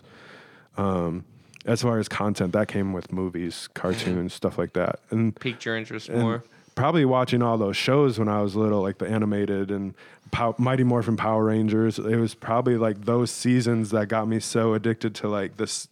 Um, 0.76 1.24
as 1.64 1.82
far 1.82 1.98
as 1.98 2.08
content, 2.08 2.52
that 2.54 2.68
came 2.68 2.92
with 2.92 3.12
movies, 3.12 3.68
cartoons, 3.74 4.34
stuff 4.34 4.58
like 4.58 4.72
that, 4.72 4.98
and 5.10 5.34
Piqued 5.38 5.64
your 5.64 5.76
interest 5.76 6.08
and 6.08 6.20
more. 6.20 6.44
Probably 6.74 7.04
watching 7.04 7.42
all 7.42 7.58
those 7.58 7.76
shows 7.76 8.18
when 8.18 8.28
I 8.28 8.40
was 8.42 8.56
little, 8.56 8.80
like 8.80 8.98
the 8.98 9.06
animated 9.06 9.70
and 9.70 9.94
Pow- 10.30 10.54
Mighty 10.58 10.82
Morphin 10.84 11.16
Power 11.18 11.44
Rangers. 11.44 11.98
It 11.98 12.16
was 12.16 12.34
probably 12.34 12.76
like 12.78 13.04
those 13.04 13.30
seasons 13.30 13.90
that 13.90 14.08
got 14.08 14.26
me 14.26 14.40
so 14.40 14.72
addicted 14.72 15.14
to 15.16 15.28
like 15.28 15.58
this. 15.58 15.86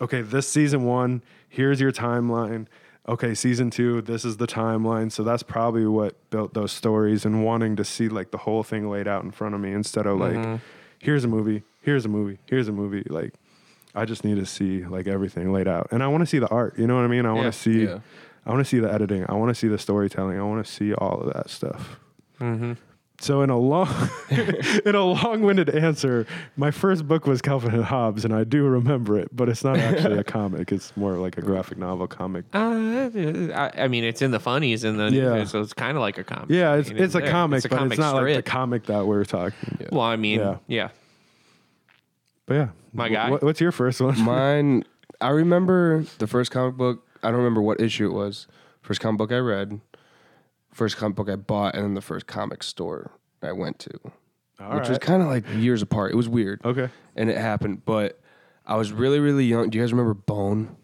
Okay, 0.00 0.20
this 0.22 0.48
season 0.48 0.84
one, 0.84 1.22
here's 1.48 1.80
your 1.80 1.92
timeline. 1.92 2.66
Okay, 3.08 3.34
season 3.34 3.70
two, 3.70 4.02
this 4.02 4.24
is 4.24 4.36
the 4.38 4.46
timeline. 4.48 5.10
So 5.12 5.22
that's 5.22 5.42
probably 5.44 5.86
what 5.86 6.16
built 6.30 6.54
those 6.54 6.72
stories 6.72 7.24
and 7.24 7.44
wanting 7.44 7.76
to 7.76 7.84
see 7.84 8.08
like 8.08 8.32
the 8.32 8.38
whole 8.38 8.62
thing 8.64 8.90
laid 8.90 9.06
out 9.08 9.22
in 9.24 9.30
front 9.30 9.54
of 9.54 9.60
me 9.60 9.72
instead 9.72 10.06
of 10.06 10.18
like, 10.18 10.60
here's 10.98 11.24
a 11.24 11.28
movie, 11.28 11.62
here's 11.82 12.04
a 12.04 12.08
movie, 12.08 12.38
here's 12.46 12.66
a 12.68 12.72
movie. 12.72 13.04
Like, 13.08 13.34
I 13.94 14.04
just 14.04 14.24
need 14.24 14.36
to 14.36 14.46
see 14.46 14.84
like 14.84 15.06
everything 15.06 15.52
laid 15.52 15.66
out, 15.68 15.88
and 15.90 16.02
I 16.02 16.08
want 16.08 16.22
to 16.22 16.26
see 16.26 16.38
the 16.38 16.48
art. 16.48 16.78
You 16.78 16.86
know 16.86 16.94
what 16.96 17.04
I 17.04 17.08
mean? 17.08 17.26
I 17.26 17.32
want 17.32 17.52
to 17.52 17.58
see, 17.58 17.84
Yeah. 17.84 17.98
I 18.46 18.50
want 18.50 18.60
to 18.60 18.64
see 18.68 18.78
the 18.78 18.92
editing. 18.92 19.24
I 19.28 19.34
want 19.34 19.48
to 19.50 19.54
see 19.54 19.68
the 19.68 19.78
storytelling. 19.78 20.38
I 20.38 20.42
want 20.44 20.64
to 20.64 20.70
see 20.70 20.94
all 20.94 21.20
of 21.22 21.32
that 21.34 21.50
stuff. 21.50 21.98
Mm-hmm. 22.40 22.72
So 23.20 23.42
in 23.42 23.50
a 23.50 23.58
long, 23.58 23.86
in 24.30 24.94
a 24.94 25.04
long-winded 25.04 25.68
answer, 25.68 26.26
my 26.56 26.70
first 26.70 27.06
book 27.06 27.26
was 27.26 27.42
Calvin 27.42 27.74
and 27.74 27.84
Hobbes, 27.84 28.24
and 28.24 28.32
I 28.34 28.44
do 28.44 28.64
remember 28.64 29.18
it, 29.18 29.28
but 29.30 29.50
it's 29.50 29.62
not 29.62 29.76
actually 29.76 30.16
a 30.18 30.24
comic. 30.38 30.72
It's 30.72 30.96
more 30.96 31.12
like 31.18 31.36
a 31.36 31.42
graphic 31.42 31.76
novel 31.76 32.06
comic. 32.06 32.46
Uh, 32.54 33.10
I, 33.54 33.72
I 33.76 33.88
mean, 33.88 34.04
it's 34.04 34.22
in 34.22 34.30
the 34.30 34.40
funnies 34.40 34.84
and 34.84 34.98
the 34.98 35.10
Yeah. 35.12 35.44
so 35.44 35.60
it's 35.60 35.74
kind 35.74 35.98
of 35.98 36.00
like 36.00 36.16
a 36.16 36.24
comic. 36.24 36.46
Yeah, 36.48 36.72
I 36.72 36.78
it's 36.78 36.88
mean, 36.90 37.02
it's 37.02 37.14
a 37.14 37.20
comic, 37.20 37.62
a 37.66 37.68
but 37.68 37.76
comic 37.76 37.92
it's 37.92 38.00
not 38.00 38.14
like 38.14 38.36
the 38.36 38.42
comic 38.42 38.86
that 38.86 39.06
we're 39.06 39.24
talking. 39.26 39.76
Yeah. 39.78 39.88
Well, 39.92 40.00
I 40.00 40.16
mean, 40.16 40.38
Yeah. 40.40 40.56
yeah. 40.66 40.88
But 42.46 42.54
yeah, 42.54 42.68
My 42.92 43.08
Wh- 43.08 43.12
guy. 43.12 43.28
wh- 43.30 43.42
what's 43.42 43.60
your 43.60 43.72
first 43.72 44.00
one? 44.00 44.20
Mine, 44.22 44.84
I 45.20 45.30
remember 45.30 46.04
the 46.18 46.26
first 46.26 46.50
comic 46.50 46.76
book. 46.76 47.06
I 47.22 47.28
don't 47.28 47.36
remember 47.38 47.62
what 47.62 47.80
issue 47.80 48.06
it 48.06 48.12
was. 48.12 48.46
First 48.82 49.00
comic 49.00 49.18
book 49.18 49.30
I 49.32 49.38
read, 49.38 49.80
first 50.72 50.96
comic 50.96 51.16
book 51.16 51.28
I 51.28 51.36
bought, 51.36 51.74
and 51.74 51.84
then 51.84 51.94
the 51.94 52.00
first 52.00 52.26
comic 52.26 52.62
store 52.62 53.10
I 53.42 53.52
went 53.52 53.78
to, 53.80 53.90
All 54.58 54.78
which 54.78 54.88
was 54.88 54.98
kind 54.98 55.22
of 55.22 55.28
like 55.28 55.44
years 55.54 55.82
apart. 55.82 56.12
It 56.12 56.16
was 56.16 56.28
weird, 56.28 56.60
okay. 56.64 56.88
and 57.16 57.28
it 57.30 57.36
happened. 57.36 57.84
But 57.84 58.18
I 58.66 58.76
was 58.76 58.92
really, 58.92 59.20
really 59.20 59.44
young. 59.44 59.68
Do 59.70 59.78
you 59.78 59.84
guys 59.84 59.92
remember 59.92 60.14
Bone? 60.14 60.76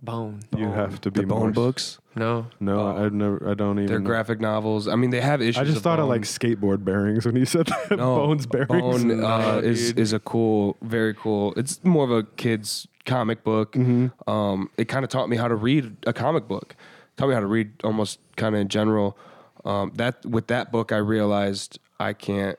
Bone. 0.00 0.40
You 0.56 0.66
have 0.70 1.00
to 1.02 1.10
be 1.10 1.20
The 1.20 1.26
Bone 1.26 1.38
more- 1.40 1.50
books. 1.50 1.98
No. 2.14 2.46
No, 2.60 2.80
Oh. 2.80 3.04
I've 3.04 3.12
never. 3.12 3.48
I 3.48 3.54
don't 3.54 3.78
even. 3.78 3.86
They're 3.86 4.00
graphic 4.00 4.40
novels. 4.40 4.86
I 4.88 4.96
mean, 4.96 5.10
they 5.10 5.20
have 5.20 5.40
issues. 5.40 5.56
I 5.58 5.64
just 5.64 5.82
thought 5.82 5.96
Bone. 5.96 6.04
of 6.04 6.08
like 6.08 6.22
skateboard 6.22 6.84
bearings 6.84 7.24
when 7.24 7.36
you 7.36 7.44
said 7.46 7.66
that. 7.66 7.92
No, 7.92 8.16
Bones 8.26 8.46
bearings. 8.46 8.68
Bone 8.68 9.24
uh, 9.24 9.60
is 9.62 9.88
dude. 9.88 9.98
is 9.98 10.12
a 10.12 10.18
cool, 10.20 10.76
very 10.82 11.14
cool. 11.14 11.54
It's 11.56 11.82
more 11.84 12.04
of 12.04 12.10
a 12.10 12.22
kid's 12.24 12.86
comic 13.06 13.42
book. 13.44 13.72
Mm-hmm. 13.72 14.30
Um, 14.30 14.70
it 14.76 14.86
kind 14.86 15.04
of 15.04 15.10
taught 15.10 15.28
me 15.28 15.36
how 15.36 15.48
to 15.48 15.54
read 15.54 15.96
a 16.06 16.12
comic 16.12 16.46
book. 16.48 16.76
Taught 17.16 17.28
me 17.28 17.34
how 17.34 17.40
to 17.40 17.46
read 17.46 17.72
almost 17.82 18.18
kind 18.36 18.54
of 18.54 18.60
in 18.60 18.68
general. 18.68 19.16
Um, 19.64 19.92
that 19.94 20.24
with 20.26 20.48
that 20.48 20.70
book, 20.72 20.92
I 20.92 20.96
realized 20.98 21.78
I 21.98 22.12
can't 22.12 22.58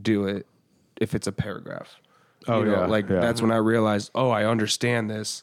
do 0.00 0.26
it 0.26 0.46
if 1.00 1.14
it's 1.14 1.26
a 1.26 1.32
paragraph. 1.32 1.96
Oh, 2.48 2.64
yeah, 2.64 2.86
like 2.86 3.08
yeah. 3.08 3.20
that's 3.20 3.42
when 3.42 3.50
I 3.50 3.56
realized, 3.56 4.10
oh, 4.14 4.30
I 4.30 4.44
understand 4.44 5.10
this. 5.10 5.42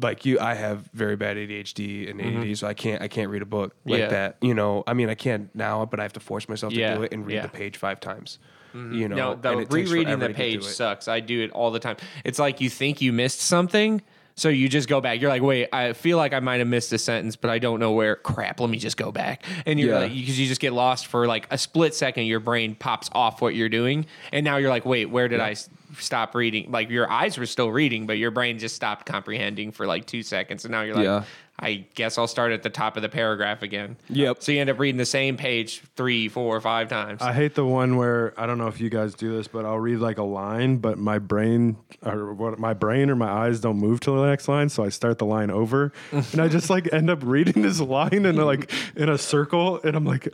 Like 0.00 0.24
you, 0.24 0.40
I 0.40 0.54
have 0.54 0.88
very 0.94 1.16
bad 1.16 1.36
ADHD 1.36 2.10
and 2.10 2.20
ADD, 2.20 2.26
mm-hmm. 2.26 2.52
so 2.54 2.66
I 2.66 2.74
can't 2.74 3.02
I 3.02 3.08
can't 3.08 3.30
read 3.30 3.42
a 3.42 3.46
book 3.46 3.74
like 3.84 3.98
Yeah. 4.00 4.08
that. 4.08 4.36
You 4.40 4.54
know, 4.54 4.82
I 4.86 4.94
mean, 4.94 5.10
I 5.10 5.14
can't 5.14 5.54
now, 5.54 5.84
but 5.84 6.00
I 6.00 6.04
have 6.04 6.14
to 6.14 6.20
force 6.20 6.48
myself 6.48 6.72
to 6.72 6.78
Yeah, 6.78 6.94
do 6.94 7.02
it 7.02 7.12
and 7.12 7.26
read 7.26 7.34
yeah. 7.34 7.42
the 7.42 7.48
page 7.48 7.76
five 7.76 8.00
times. 8.00 8.38
Mm-hmm. 8.74 8.94
You 8.94 9.08
know, 9.08 9.16
No, 9.16 9.34
the 9.34 9.66
rereading 9.66 10.18
the 10.18 10.30
page 10.30 10.62
sucks. 10.64 11.08
I 11.08 11.20
do 11.20 11.42
it 11.42 11.50
all 11.52 11.70
the 11.70 11.80
time. 11.80 11.96
It's 12.24 12.38
like 12.38 12.60
you 12.60 12.70
think 12.70 13.00
you 13.00 13.12
missed 13.12 13.40
something, 13.40 14.00
so 14.36 14.48
you 14.50 14.68
just 14.68 14.88
go 14.88 15.00
back. 15.00 15.20
You're 15.20 15.30
like, 15.30 15.42
wait, 15.42 15.68
I 15.72 15.92
feel 15.94 16.16
like 16.16 16.32
I 16.32 16.40
might 16.40 16.58
have 16.60 16.68
missed 16.68 16.92
a 16.92 16.98
sentence, 16.98 17.34
but 17.34 17.50
I 17.50 17.58
don't 17.58 17.80
know 17.80 17.92
where. 17.92 18.14
Crap, 18.16 18.60
let 18.60 18.70
me 18.70 18.78
just 18.78 18.96
go 18.96 19.10
back. 19.10 19.44
And 19.66 19.80
you're 19.80 19.94
Yeah. 19.94 19.98
like, 20.00 20.12
because 20.14 20.38
you 20.38 20.46
just 20.46 20.60
get 20.60 20.72
lost 20.72 21.06
for 21.08 21.26
like 21.26 21.46
a 21.50 21.58
split 21.58 21.94
second. 21.94 22.24
Your 22.26 22.40
brain 22.40 22.74
pops 22.74 23.10
off 23.12 23.40
what 23.42 23.54
you're 23.54 23.68
doing, 23.70 24.06
and 24.32 24.44
now 24.44 24.58
you're 24.58 24.70
like, 24.70 24.86
wait, 24.86 25.06
where 25.06 25.28
did 25.28 25.40
I 25.40 25.52
s- 25.52 25.68
stop 25.98 26.34
reading? 26.34 26.70
Like 26.70 26.90
your 26.90 27.10
eyes 27.10 27.38
were 27.38 27.46
still 27.46 27.70
reading, 27.70 28.06
but 28.06 28.18
your 28.18 28.30
brain 28.30 28.58
just 28.58 28.74
stopped 28.74 29.06
comprehending 29.06 29.72
for 29.72 29.86
like 29.86 30.06
two 30.06 30.22
seconds, 30.22 30.64
and 30.64 30.72
now 30.72 30.82
you're 30.82 30.94
like. 30.94 31.04
Yeah. 31.04 31.24
I 31.60 31.86
guess 31.96 32.18
I'll 32.18 32.28
start 32.28 32.52
at 32.52 32.62
the 32.62 32.70
top 32.70 32.96
of 32.96 33.02
the 33.02 33.08
paragraph 33.08 33.62
again. 33.62 33.96
Yep. 34.10 34.44
So 34.44 34.52
you 34.52 34.60
end 34.60 34.70
up 34.70 34.78
reading 34.78 34.96
the 34.96 35.04
same 35.04 35.36
page 35.36 35.82
three, 35.96 36.28
four, 36.28 36.60
five 36.60 36.88
times. 36.88 37.20
I 37.20 37.32
hate 37.32 37.56
the 37.56 37.64
one 37.64 37.96
where 37.96 38.32
I 38.36 38.46
don't 38.46 38.58
know 38.58 38.68
if 38.68 38.80
you 38.80 38.88
guys 38.88 39.14
do 39.14 39.36
this, 39.36 39.48
but 39.48 39.64
I'll 39.64 39.78
read 39.78 39.98
like 39.98 40.18
a 40.18 40.22
line, 40.22 40.76
but 40.76 40.98
my 40.98 41.18
brain 41.18 41.76
or 42.04 42.32
what 42.32 42.60
my 42.60 42.74
brain 42.74 43.10
or 43.10 43.16
my 43.16 43.28
eyes 43.28 43.58
don't 43.58 43.78
move 43.78 43.98
to 44.00 44.12
the 44.12 44.26
next 44.26 44.46
line, 44.46 44.68
so 44.68 44.84
I 44.84 44.88
start 44.88 45.18
the 45.18 45.26
line 45.26 45.50
over, 45.50 45.92
and 46.12 46.40
I 46.40 46.46
just 46.46 46.70
like 46.70 46.92
end 46.92 47.10
up 47.10 47.24
reading 47.24 47.62
this 47.62 47.80
line 47.80 48.24
in 48.24 48.38
a, 48.38 48.44
like 48.44 48.70
in 48.94 49.08
a 49.08 49.18
circle, 49.18 49.80
and 49.82 49.96
I'm 49.96 50.04
like, 50.04 50.28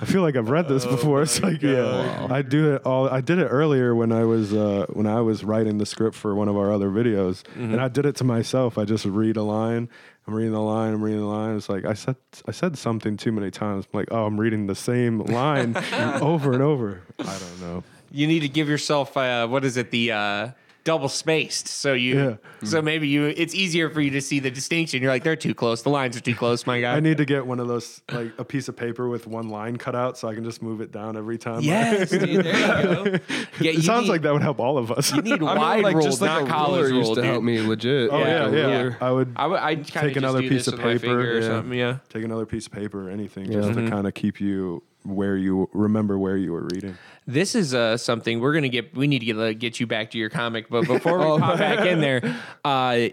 I 0.00 0.06
feel 0.06 0.22
like 0.22 0.36
I've 0.36 0.48
read 0.48 0.66
this 0.66 0.86
before. 0.86 1.20
It's 1.22 1.42
like 1.42 1.60
yeah, 1.60 2.26
I 2.30 2.40
do 2.40 2.74
it 2.74 2.82
all. 2.86 3.06
I 3.08 3.20
did 3.20 3.38
it 3.38 3.46
earlier 3.46 3.94
when 3.94 4.12
I 4.12 4.24
was 4.24 4.54
uh, 4.54 4.86
when 5.00 5.06
I 5.06 5.22
was 5.22 5.42
writing 5.42 5.78
the 5.78 5.86
script 5.86 6.14
for 6.14 6.34
one 6.34 6.46
of 6.46 6.58
our 6.58 6.70
other 6.70 6.90
videos, 6.90 7.42
and 7.56 7.80
I 7.80 7.88
did 7.88 8.04
it 8.04 8.16
to 8.16 8.24
myself. 8.24 8.76
I 8.76 8.84
just 8.84 9.06
read 9.06 9.38
a 9.38 9.42
line. 9.42 9.88
I'm 10.26 10.34
reading 10.34 10.52
the 10.52 10.60
line. 10.60 10.92
I'm 10.92 11.02
reading 11.02 11.20
the 11.20 11.26
line. 11.26 11.56
It's 11.56 11.70
like 11.70 11.86
I 11.86 11.94
said. 11.94 12.16
I 12.46 12.50
said 12.50 12.76
something 12.76 13.16
too 13.16 13.32
many 13.32 13.50
times. 13.50 13.86
I'm 13.90 13.98
like, 13.98 14.08
oh, 14.10 14.26
I'm 14.26 14.38
reading 14.38 14.66
the 14.66 14.74
same 14.74 15.20
line 15.38 15.74
over 16.20 16.52
and 16.52 16.60
over. 16.62 17.00
I 17.18 17.22
don't 17.38 17.60
know. 17.62 17.82
you 18.12 18.26
need 18.26 18.40
to 18.40 18.48
give 18.50 18.68
yourself 18.68 19.16
uh, 19.16 19.48
what 19.48 19.64
is 19.64 19.78
it 19.78 19.90
the 19.90 20.12
uh, 20.12 20.48
double 20.84 21.08
spaced 21.08 21.68
so 21.68 21.92
you 21.92 22.18
Yeah. 22.18 22.36
so 22.66 22.80
maybe 22.80 23.06
you 23.08 23.26
it's 23.26 23.54
easier 23.54 23.90
for 23.90 24.00
you 24.00 24.10
to 24.12 24.20
see 24.20 24.40
the 24.40 24.50
distinction 24.50 25.02
you're 25.02 25.10
like 25.10 25.22
they're 25.24 25.36
too 25.36 25.54
close 25.54 25.82
the 25.82 25.90
lines 25.90 26.16
are 26.16 26.20
too 26.20 26.34
close 26.34 26.66
my 26.66 26.80
guy 26.80 26.96
I 26.96 27.00
need 27.00 27.18
to 27.18 27.24
get 27.26 27.46
one 27.46 27.60
of 27.60 27.68
those, 27.68 28.00
like 28.10 28.32
a 28.38 28.44
piece 28.44 28.68
of 28.68 28.76
paper 28.76 29.08
with 29.08 29.26
one 29.26 29.48
line 29.50 29.76
cut 29.76 29.94
out, 29.94 30.16
so 30.18 30.28
I 30.28 30.34
can 30.34 30.42
just 30.44 30.62
move 30.62 30.80
it 30.80 30.90
down 30.92 31.16
every 31.16 31.38
time. 31.38 31.60
yes 31.62 32.10
dude, 32.10 32.44
there 32.44 32.80
you 32.80 32.94
go 32.94 33.04
yeah, 33.60 33.72
it 33.72 33.82
sounds 33.82 34.08
like 34.08 34.22
that 34.22 34.32
would 34.32 34.42
help 34.42 34.58
all 34.58 34.78
of 34.78 34.90
us. 34.90 35.12
you 35.12 35.22
need 35.22 35.32
I 35.42 35.54
mean, 35.54 35.56
wide 35.58 35.82
like, 35.84 35.96
rule 35.96 36.04
just 36.04 36.20
like 36.20 36.30
not 36.30 36.42
a 36.44 36.46
college 36.46 36.90
rule 36.90 36.98
used 37.00 37.10
to 37.14 37.20
dude. 37.22 37.24
help 37.24 37.42
me 37.44 37.60
legit. 37.60 38.10
oh 38.10 38.18
Yeah, 38.18 38.48
yeah, 38.50 38.56
yeah. 38.56 38.82
yeah. 38.84 38.94
I 39.00 39.10
would 39.10 39.32
I 39.36 39.46
would 39.46 39.58
I'd 39.60 39.86
take 39.86 40.16
another 40.16 40.40
piece 40.40 40.66
of 40.66 40.78
paper 40.78 41.20
or 41.20 41.40
yeah. 41.40 41.46
something 41.46 41.78
yeah 41.78 41.98
Take 42.08 42.24
another 42.24 42.46
piece 42.46 42.66
of 42.66 42.72
paper 42.72 43.06
or 43.08 43.10
anything, 43.10 43.46
Yeah. 43.52 43.58
just 43.60 43.70
Mm-hmm. 43.70 43.84
to 43.84 43.90
kind 43.90 44.06
of 44.06 44.14
keep 44.14 44.40
you 44.40 44.82
where 45.04 45.36
you 45.36 45.68
remember 45.72 46.18
where 46.18 46.36
you 46.36 46.52
were 46.52 46.68
reading. 46.72 46.96
This 47.26 47.54
is 47.54 47.74
uh, 47.74 47.96
something 47.96 48.40
we're 48.40 48.52
gonna 48.54 48.68
get. 48.68 48.94
We 48.96 49.06
need 49.06 49.20
to 49.20 49.26
get, 49.26 49.36
uh, 49.38 49.52
get 49.52 49.80
you 49.80 49.86
back 49.86 50.10
to 50.12 50.18
your 50.18 50.30
comic, 50.30 50.68
but 50.68 50.86
before 50.86 51.18
we 51.18 51.24
pop 51.40 51.58
back 51.58 51.86
in 51.86 52.00
there, 52.00 52.36
uh, 52.64 53.08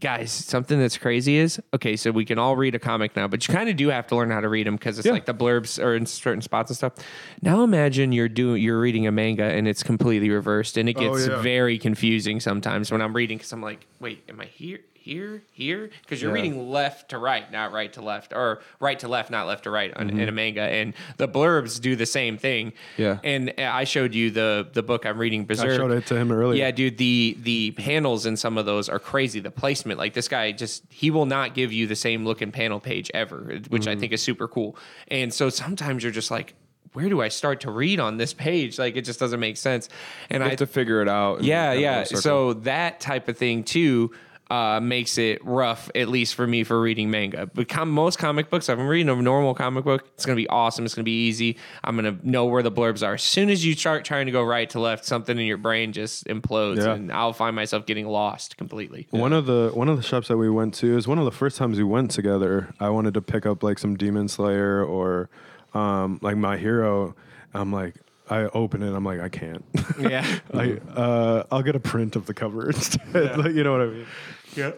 guys, 0.00 0.32
something 0.32 0.78
that's 0.78 0.96
crazy 0.98 1.36
is 1.36 1.60
okay. 1.74 1.94
So 1.96 2.10
we 2.10 2.24
can 2.24 2.38
all 2.38 2.56
read 2.56 2.74
a 2.74 2.78
comic 2.78 3.14
now, 3.16 3.28
but 3.28 3.46
you 3.46 3.54
kind 3.54 3.68
of 3.68 3.76
do 3.76 3.88
have 3.90 4.06
to 4.08 4.16
learn 4.16 4.30
how 4.30 4.40
to 4.40 4.48
read 4.48 4.66
them 4.66 4.76
because 4.76 4.98
it's 4.98 5.06
Yeah. 5.06 5.12
like 5.12 5.26
the 5.26 5.34
blurbs 5.34 5.82
are 5.82 5.94
in 5.94 6.06
certain 6.06 6.42
spots 6.42 6.70
and 6.70 6.76
stuff. 6.76 6.94
Now 7.42 7.62
imagine 7.62 8.10
you're 8.12 8.28
doing 8.28 8.62
you're 8.62 8.80
reading 8.80 9.06
a 9.06 9.12
manga 9.12 9.44
and 9.44 9.68
it's 9.68 9.82
completely 9.82 10.30
reversed, 10.30 10.76
and 10.76 10.88
it 10.88 10.96
Oh, 10.98 11.14
gets 11.14 11.28
yeah. 11.28 11.40
very 11.42 11.78
confusing 11.78 12.40
sometimes 12.40 12.90
when 12.90 13.00
I'm 13.02 13.14
reading 13.14 13.38
because 13.38 13.52
I'm 13.52 13.62
like, 13.62 13.86
wait, 14.00 14.24
am 14.28 14.40
I 14.40 14.46
here? 14.46 14.80
Here, 15.02 15.42
here, 15.52 15.88
because 16.02 16.20
you're 16.20 16.30
Yeah. 16.36 16.42
reading 16.42 16.70
left 16.70 17.08
to 17.10 17.18
right, 17.18 17.50
not 17.50 17.72
right 17.72 17.90
to 17.94 18.02
left, 18.02 18.34
or 18.34 18.60
right 18.80 18.98
to 18.98 19.08
left, 19.08 19.30
not 19.30 19.46
left 19.46 19.64
to 19.64 19.70
right 19.70 19.92
on, 19.96 20.08
Mm-hmm. 20.10 20.20
in 20.20 20.28
a 20.28 20.32
manga, 20.32 20.60
and 20.60 20.92
the 21.16 21.26
blurbs 21.26 21.80
do 21.80 21.96
the 21.96 22.04
same 22.04 22.36
thing. 22.36 22.74
Yeah. 22.98 23.18
And 23.24 23.54
I 23.58 23.84
showed 23.84 24.14
you 24.14 24.30
the 24.30 24.68
the 24.72 24.82
book 24.82 25.06
I'm 25.06 25.16
reading, 25.18 25.46
Berserk. 25.46 25.70
I 25.70 25.76
showed 25.76 25.90
it 25.92 26.04
to 26.06 26.16
him 26.16 26.30
earlier. 26.30 26.58
Yeah, 26.62 26.70
dude, 26.70 26.98
the 26.98 27.36
the 27.42 27.70
panels 27.72 28.26
in 28.26 28.36
some 28.36 28.58
of 28.58 28.66
those 28.66 28.90
are 28.90 28.98
crazy. 28.98 29.40
The 29.40 29.50
placement, 29.50 29.98
like 29.98 30.12
this 30.12 30.28
guy, 30.28 30.52
just 30.52 30.84
he 30.90 31.10
will 31.10 31.26
not 31.26 31.54
give 31.54 31.72
you 31.72 31.86
the 31.86 31.96
same 31.96 32.26
looking 32.26 32.52
panel 32.52 32.78
page 32.78 33.10
ever, 33.14 33.58
which 33.68 33.86
I 33.88 33.96
think 33.96 34.12
is 34.12 34.20
super 34.20 34.48
cool. 34.48 34.76
And 35.08 35.32
so 35.32 35.48
sometimes 35.48 36.02
you're 36.02 36.12
just 36.12 36.30
like, 36.30 36.52
where 36.92 37.08
do 37.08 37.22
I 37.22 37.28
start 37.28 37.60
to 37.60 37.70
read 37.70 38.00
on 38.00 38.18
this 38.18 38.34
page? 38.34 38.78
Like 38.78 38.96
it 38.96 39.02
just 39.06 39.18
doesn't 39.18 39.40
make 39.40 39.56
sense. 39.56 39.88
And 40.28 40.42
I 40.44 40.50
have 40.50 40.58
to 40.58 40.66
figure 40.66 41.00
it 41.00 41.08
out. 41.08 41.42
yeah, 41.42 41.72
yeah. 41.72 42.04
So 42.04 42.52
that 42.52 43.00
type 43.00 43.28
of 43.28 43.38
thing 43.38 43.64
too 43.64 44.10
uh, 44.50 44.80
makes 44.80 45.16
it 45.16 45.44
rough, 45.44 45.88
at 45.94 46.08
least 46.08 46.34
for 46.34 46.44
me, 46.46 46.64
for 46.64 46.80
reading 46.80 47.08
manga. 47.10 47.48
But 47.54 47.68
com- 47.68 47.90
most 47.90 48.18
comic 48.18 48.50
books, 48.50 48.68
if 48.68 48.78
I'm 48.78 48.88
reading 48.88 49.08
a 49.08 49.14
normal 49.22 49.54
comic 49.54 49.84
book, 49.84 50.08
it's 50.14 50.26
gonna 50.26 50.34
be 50.36 50.48
awesome. 50.48 50.84
It's 50.84 50.94
gonna 50.94 51.04
be 51.04 51.26
easy. 51.28 51.56
I'm 51.84 51.94
gonna 51.94 52.18
know 52.24 52.46
where 52.46 52.62
the 52.62 52.72
blurbs 52.72 53.06
are. 53.06 53.14
As 53.14 53.22
soon 53.22 53.48
as 53.48 53.64
you 53.64 53.74
start 53.74 54.04
trying 54.04 54.26
to 54.26 54.32
go 54.32 54.42
right 54.42 54.68
to 54.70 54.80
left, 54.80 55.04
something 55.04 55.38
in 55.38 55.46
your 55.46 55.56
brain 55.56 55.92
just 55.92 56.24
implodes, 56.26 56.78
Yeah. 56.78 56.94
and 56.94 57.12
I'll 57.12 57.32
find 57.32 57.54
myself 57.54 57.86
getting 57.86 58.06
lost 58.08 58.56
completely. 58.56 59.06
One 59.10 59.32
of 59.32 59.46
the 59.46 59.70
one 59.72 59.88
of 59.88 59.96
the 59.96 60.02
shops 60.02 60.26
that 60.28 60.36
we 60.36 60.50
went 60.50 60.74
to 60.74 60.96
is 60.96 61.06
one 61.06 61.18
of 61.18 61.24
the 61.24 61.30
first 61.32 61.56
times 61.56 61.78
we 61.78 61.84
went 61.84 62.10
together. 62.10 62.74
I 62.80 62.88
wanted 62.90 63.14
to 63.14 63.22
pick 63.22 63.46
up 63.46 63.62
like 63.62 63.78
some 63.78 63.96
Demon 63.96 64.26
Slayer 64.28 64.84
or 64.84 65.30
um, 65.74 66.18
like 66.22 66.36
My 66.36 66.56
Hero. 66.56 67.14
I'm 67.54 67.72
like, 67.72 67.94
I 68.30 68.44
open 68.54 68.82
it. 68.82 68.86
And 68.86 68.96
I'm 68.96 69.04
like, 69.04 69.20
I 69.20 69.28
can't. 69.28 69.64
Yeah. 69.98 70.24
I 70.54 70.78
uh, 70.96 71.44
I'll 71.50 71.62
get 71.62 71.76
a 71.76 71.80
print 71.80 72.16
of 72.16 72.24
the 72.26 72.32
cover 72.32 72.66
instead. 72.70 73.36
Like, 73.36 73.52
you 73.52 73.62
know 73.64 73.72
what 73.72 73.82
I 73.82 73.86
mean? 73.86 74.06
yeah. 74.56 74.72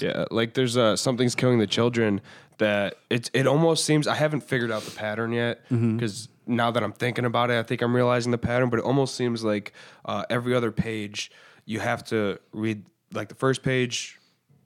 Yeah, 0.00 0.24
like 0.30 0.54
there's 0.54 0.78
uh, 0.78 0.96
something's 0.96 1.34
killing 1.34 1.58
the 1.58 1.66
children 1.66 2.22
that 2.56 2.94
it 3.10 3.30
it 3.34 3.46
almost 3.46 3.84
seems 3.84 4.08
I 4.08 4.14
haven't 4.14 4.40
figured 4.40 4.70
out 4.72 4.82
the 4.82 4.90
pattern 4.92 5.30
yet 5.32 5.60
because 5.68 6.28
now 6.46 6.70
that 6.70 6.82
I'm 6.82 6.92
thinking 6.92 7.26
about 7.26 7.50
it, 7.50 7.58
I 7.58 7.62
think 7.62 7.82
I'm 7.82 7.94
realizing 7.94 8.32
the 8.32 8.38
pattern. 8.38 8.70
But 8.70 8.78
it 8.78 8.84
almost 8.86 9.14
seems 9.14 9.44
like 9.44 9.72
uh, 10.06 10.24
every 10.30 10.54
other 10.54 10.72
page 10.72 11.30
you 11.66 11.80
have 11.80 12.02
to 12.04 12.38
read 12.52 12.84
like 13.12 13.28
the 13.28 13.34
first 13.34 13.62
page. 13.62 14.18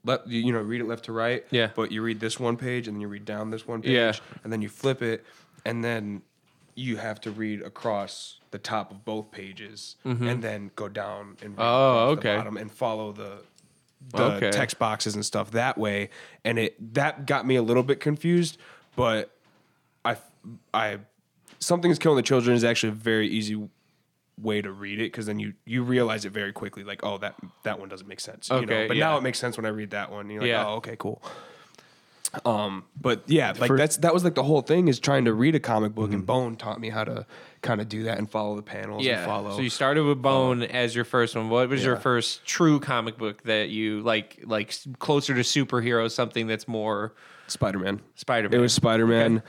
Let 0.05 0.25
you 0.27 0.39
you 0.39 0.53
know 0.53 0.61
read 0.61 0.79
it 0.79 0.87
left 0.87 1.05
to 1.05 1.11
right. 1.11 1.43
Yeah. 1.51 1.71
But 1.75 1.91
you 1.91 2.01
read 2.01 2.21
this 2.21 2.39
one 2.39 2.55
page 2.55 2.87
and 2.87 2.95
then 2.95 3.01
you 3.01 3.09
read 3.09 3.25
down 3.25 3.51
this 3.51 3.67
one 3.67 3.81
page. 3.81 3.91
Yeah. 3.91 4.13
And 4.45 4.53
then 4.53 4.61
you 4.61 4.69
flip 4.69 5.01
it 5.01 5.25
and 5.65 5.83
then 5.83 6.21
you 6.79 6.95
have 6.97 7.19
to 7.21 7.29
read 7.31 7.61
across 7.61 8.39
the 8.51 8.57
top 8.57 8.89
of 8.91 9.03
both 9.03 9.31
pages 9.31 9.97
mm-hmm. 10.05 10.25
and 10.27 10.41
then 10.41 10.71
go 10.75 10.87
down 10.87 11.35
and 11.41 11.57
read 11.57 11.63
Oh, 11.65 12.09
okay. 12.17 12.31
the 12.31 12.37
bottom 12.37 12.57
and 12.57 12.71
follow 12.71 13.11
the 13.11 13.41
the 14.13 14.23
Okay. 14.23 14.49
text 14.51 14.79
boxes 14.79 15.13
and 15.15 15.25
stuff 15.25 15.51
that 15.51 15.77
way 15.77 16.09
and 16.45 16.57
it 16.57 16.93
that 16.93 17.25
got 17.25 17.45
me 17.45 17.57
a 17.57 17.61
little 17.61 17.83
bit 17.83 17.99
confused 17.99 18.57
but 18.95 19.35
i 20.05 20.15
i 20.73 20.97
something's 21.59 21.99
killing 21.99 22.15
the 22.15 22.21
children 22.23 22.55
is 22.55 22.63
actually 22.63 22.89
a 22.89 22.93
very 22.93 23.27
easy 23.27 23.67
way 24.41 24.61
to 24.61 24.71
read 24.71 24.99
it 25.01 25.11
because 25.11 25.25
then 25.25 25.37
you 25.37 25.51
you 25.65 25.83
realize 25.83 26.23
it 26.23 26.29
very 26.31 26.53
quickly 26.53 26.85
like 26.85 27.01
oh 27.03 27.17
that 27.17 27.35
that 27.63 27.77
one 27.77 27.89
doesn't 27.89 28.07
make 28.07 28.21
sense 28.21 28.47
you 28.49 28.55
know? 28.55 28.61
Okay, 28.61 28.87
but 28.87 28.95
yeah. 28.95 29.03
now 29.09 29.17
it 29.17 29.21
makes 29.21 29.37
sense 29.37 29.57
when 29.57 29.65
i 29.65 29.69
read 29.69 29.89
that 29.89 30.09
one 30.09 30.29
you're 30.29 30.41
like 30.41 30.47
Yeah. 30.47 30.65
oh 30.65 30.75
okay 30.75 30.95
cool 30.97 31.21
um 32.45 32.83
but 33.01 33.23
yeah 33.25 33.53
like 33.57 33.67
For- 33.67 33.77
that's 33.77 33.97
that 33.97 34.13
was 34.13 34.23
like 34.23 34.35
the 34.35 34.43
whole 34.43 34.61
thing 34.61 34.87
is 34.87 34.99
trying 34.99 35.25
to 35.25 35.33
read 35.33 35.55
a 35.55 35.59
comic 35.59 35.95
book 35.95 36.07
Mm-hmm. 36.09 36.13
and 36.15 36.25
bone 36.27 36.55
taught 36.57 36.79
me 36.79 36.89
how 36.89 37.03
to 37.03 37.25
kind 37.61 37.81
of 37.81 37.89
do 37.89 38.03
that 38.03 38.17
and 38.19 38.29
follow 38.29 38.55
the 38.55 38.61
panels 38.61 39.03
Yeah. 39.03 39.17
and 39.17 39.25
follow 39.25 39.55
So 39.55 39.61
you 39.61 39.69
started 39.71 40.03
with 40.03 40.21
Bone 40.21 40.61
as 40.63 40.95
your 40.95 41.05
first 41.05 41.35
one. 41.35 41.49
What 41.49 41.67
was 41.69 41.83
your 41.83 41.95
first 41.97 42.45
true 42.45 42.79
comic 42.79 43.17
book 43.17 43.41
that 43.43 43.69
you 43.69 44.01
like 44.01 44.39
like 44.45 44.73
closer 44.99 45.33
to 45.33 45.41
superhero, 45.41 46.09
something 46.09 46.45
that's 46.47 46.67
more 46.67 47.13
spider-man 47.47 47.99
Spider-Man? 48.15 48.57
It 48.57 48.61
was 48.61 48.73
Spider 48.73 49.07
Man. 49.07 49.41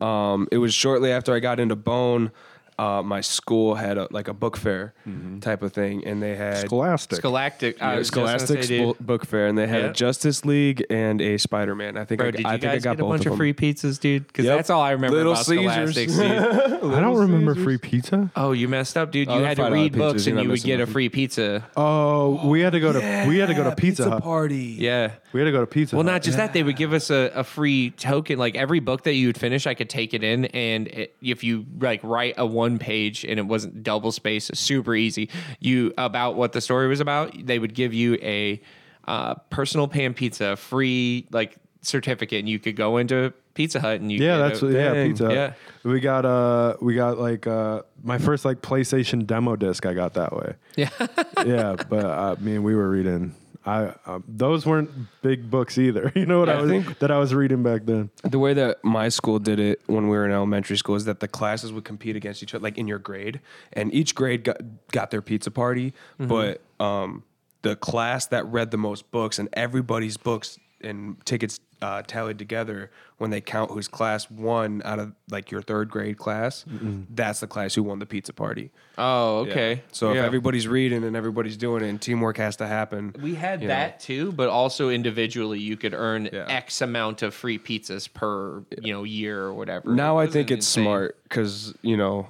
Um, 0.00 0.46
it 0.52 0.58
was 0.58 0.72
shortly 0.72 1.10
after 1.12 1.34
I 1.34 1.40
got 1.40 1.58
into 1.60 1.76
Bone. 1.76 2.30
Uh, 2.78 3.02
my 3.02 3.20
school 3.20 3.74
had 3.74 3.98
a, 3.98 4.06
like 4.12 4.28
a 4.28 4.32
book 4.34 4.56
fair 4.56 4.94
type 5.40 5.62
of 5.62 5.72
thing, 5.72 6.04
and 6.06 6.22
they 6.22 6.36
had 6.36 6.58
Scholastic. 6.58 7.18
Scholastic. 7.18 7.82
I 7.82 7.92
yeah, 7.92 7.98
was 7.98 8.06
just 8.08 8.14
gonna 8.14 8.28
Scholastic 8.38 8.62
say, 8.64 8.78
dude. 8.78 8.98
book 9.00 9.26
fair, 9.26 9.46
and 9.48 9.58
they 9.58 9.66
had 9.66 9.82
Yeah. 9.82 9.88
a 9.90 9.92
Justice 9.92 10.44
League 10.44 10.84
and 10.88 11.20
a 11.20 11.38
Spider 11.38 11.74
Man. 11.74 11.96
I 11.96 12.04
think 12.04 12.20
Bro, 12.20 12.28
I, 12.28 12.30
did 12.30 12.40
you 12.40 12.46
I 12.46 12.50
think 12.52 12.62
guys 12.62 12.86
I 12.86 12.90
got 12.90 12.96
get 12.98 13.04
a 13.04 13.08
bunch 13.08 13.26
of 13.26 13.32
of 13.32 13.38
free 13.38 13.52
pizzas, 13.52 13.98
dude? 13.98 14.26
Because 14.28 14.44
Yep. 14.44 14.56
that's 14.58 14.70
all 14.70 14.80
I 14.80 14.92
remember 14.92 15.16
Little 15.16 15.32
about 15.32 15.44
Caesars. 15.46 15.90
Scholastics, 15.94 16.12
dude. 16.82 16.92
I 16.94 17.00
don't 17.00 17.18
remember 17.18 17.54
free 17.56 17.78
pizza. 17.78 18.30
oh, 18.36 18.52
you 18.52 18.68
messed 18.68 18.96
up, 18.96 19.10
dude. 19.10 19.28
Oh, 19.28 19.34
you 19.34 19.38
they're 19.40 19.48
had 19.48 19.56
to 19.56 19.70
read 19.70 19.92
books 19.94 20.26
and 20.26 20.36
you 20.38 20.42
would 20.48 20.52
missing 20.54 20.68
get 20.68 20.80
a 20.80 20.86
free 20.86 21.08
pizza. 21.08 21.66
Oh, 21.76 22.46
we 22.48 22.60
had 22.60 22.72
to 22.74 22.80
go 22.80 22.92
to 22.92 23.24
we 23.28 23.38
had 23.38 23.46
to 23.48 23.54
go 23.54 23.64
to 23.64 23.74
Pizza, 23.74 24.08
Hut. 24.08 24.22
party. 24.22 24.76
Yeah. 24.78 25.12
We 25.32 25.40
had 25.40 25.46
to 25.46 25.52
go 25.52 25.60
to 25.60 25.66
Pizza. 25.66 25.96
Well, 25.96 26.04
not 26.04 26.22
just 26.22 26.36
that, 26.38 26.52
they 26.52 26.62
would 26.62 26.76
give 26.76 26.92
us 26.92 27.10
a, 27.10 27.32
a 27.34 27.44
free 27.44 27.90
token. 27.90 28.38
Like 28.38 28.54
every 28.54 28.80
book 28.80 29.02
that 29.02 29.14
you 29.14 29.26
would 29.26 29.36
finish, 29.38 29.66
I 29.66 29.74
could 29.74 29.90
take 29.90 30.14
it 30.14 30.22
in, 30.22 30.46
and 30.46 31.08
if 31.20 31.42
you 31.44 31.66
like 31.80 32.00
write 32.02 32.34
a 32.38 32.46
one 32.46 32.67
page 32.76 33.24
and 33.24 33.38
it 33.38 33.46
wasn't 33.46 33.82
double 33.82 34.12
space, 34.12 34.50
super 34.52 34.94
easy. 34.94 35.30
You 35.60 35.94
about 35.96 36.34
what 36.34 36.52
the 36.52 36.60
story 36.60 36.88
was 36.88 37.00
about, 37.00 37.34
they 37.46 37.58
would 37.58 37.72
give 37.72 37.94
you 37.94 38.16
a 38.16 38.60
uh, 39.06 39.36
personal 39.48 39.88
pan 39.88 40.12
pizza 40.12 40.56
free 40.56 41.26
like 41.30 41.56
certificate, 41.80 42.40
and 42.40 42.48
you 42.48 42.58
could 42.58 42.76
go 42.76 42.98
into 42.98 43.32
Pizza 43.54 43.80
Hut 43.80 44.00
and 44.00 44.12
you 44.12 44.18
Yeah, 44.22 44.38
that's 44.38 44.62
a, 44.62 44.70
yeah, 44.70 44.92
Pizza. 44.92 45.24
Hut. 45.24 45.34
Yeah. 45.34 45.52
We 45.82 45.98
got 45.98 46.24
uh 46.24 46.76
we 46.80 46.94
got 46.94 47.18
like 47.18 47.46
uh 47.46 47.82
my 48.04 48.18
first 48.18 48.44
like 48.44 48.62
PlayStation 48.62 49.26
demo 49.26 49.56
disc 49.56 49.84
I 49.84 49.94
got 49.94 50.14
that 50.14 50.32
way. 50.36 50.54
yeah. 50.76 50.90
yeah, 51.44 51.76
but 51.88 52.04
I 52.04 52.36
mean 52.36 52.62
we 52.62 52.74
were 52.74 52.88
reading 52.88 53.34
I 53.68 53.94
uh, 54.06 54.20
those 54.26 54.64
weren't 54.64 54.90
big 55.22 55.50
books 55.50 55.76
either. 55.78 56.10
You 56.18 56.26
know 56.26 56.40
what 56.40 56.48
I, 56.48 56.54
I 56.54 56.62
was 56.62 56.70
think- 56.70 56.98
that 57.00 57.10
I 57.10 57.18
was 57.18 57.34
reading 57.34 57.62
back 57.62 57.84
then. 57.84 58.10
The 58.24 58.38
way 58.38 58.54
that 58.54 58.82
my 58.82 59.08
school 59.10 59.38
did 59.38 59.60
it 59.60 59.80
when 59.86 60.08
we 60.08 60.16
were 60.16 60.24
in 60.24 60.32
elementary 60.32 60.76
school 60.76 60.96
is 60.96 61.04
that 61.04 61.20
the 61.20 61.28
classes 61.28 61.72
would 61.72 61.84
compete 61.84 62.16
against 62.16 62.42
each 62.42 62.54
other, 62.54 62.62
like 62.62 62.78
in 62.78 62.88
your 62.88 62.98
grade, 62.98 63.40
and 63.74 63.92
each 63.92 64.14
grade 64.14 64.44
got 64.44 64.56
got 64.92 65.10
their 65.10 65.22
pizza 65.22 65.50
party. 65.50 65.92
But 66.18 66.60
um, 66.80 67.24
the 67.62 67.76
class 67.76 68.26
that 68.28 68.46
read 68.46 68.70
the 68.70 68.78
most 68.78 69.10
books 69.10 69.38
and 69.38 69.48
everybody's 69.52 70.16
books 70.16 70.58
and 70.80 71.16
tickets 71.26 71.60
uh, 71.80 72.02
tallied 72.02 72.38
together 72.38 72.90
when 73.18 73.30
they 73.30 73.40
count 73.40 73.70
whose 73.70 73.88
class 73.88 74.30
won 74.30 74.82
out 74.84 74.98
of 74.98 75.12
like 75.30 75.50
your 75.50 75.62
third 75.62 75.88
grade 75.90 76.18
class, 76.18 76.64
that's 77.10 77.40
the 77.40 77.46
class 77.46 77.74
who 77.74 77.82
won 77.82 77.98
the 77.98 78.06
pizza 78.06 78.32
party. 78.32 78.70
Oh, 78.96 79.38
okay. 79.40 79.74
Yeah. 79.74 79.80
So 79.92 80.12
Yeah. 80.12 80.20
if 80.20 80.24
everybody's 80.26 80.66
reading 80.68 81.04
and 81.04 81.14
everybody's 81.16 81.56
doing 81.56 81.84
it, 81.84 81.88
and 81.88 82.00
teamwork 82.00 82.36
has 82.38 82.56
to 82.56 82.66
happen. 82.66 83.14
We 83.22 83.34
had 83.36 83.62
you 83.62 83.68
know. 83.68 83.74
that 83.74 84.00
too, 84.00 84.32
but 84.32 84.48
also 84.48 84.88
individually, 84.90 85.58
you 85.60 85.76
could 85.76 85.94
earn 85.94 86.28
Yeah. 86.32 86.46
X 86.48 86.80
amount 86.80 87.22
of 87.22 87.32
free 87.34 87.58
pizzas 87.58 88.12
per 88.12 88.62
you 88.82 88.92
know 88.92 89.04
year 89.04 89.40
or 89.42 89.54
whatever. 89.54 89.90
Now 89.94 90.18
I 90.18 90.26
think 90.26 90.50
it's 90.50 90.66
insane. 90.66 90.84
smart 90.84 91.16
because 91.24 91.74
you 91.82 91.96
know 91.96 92.28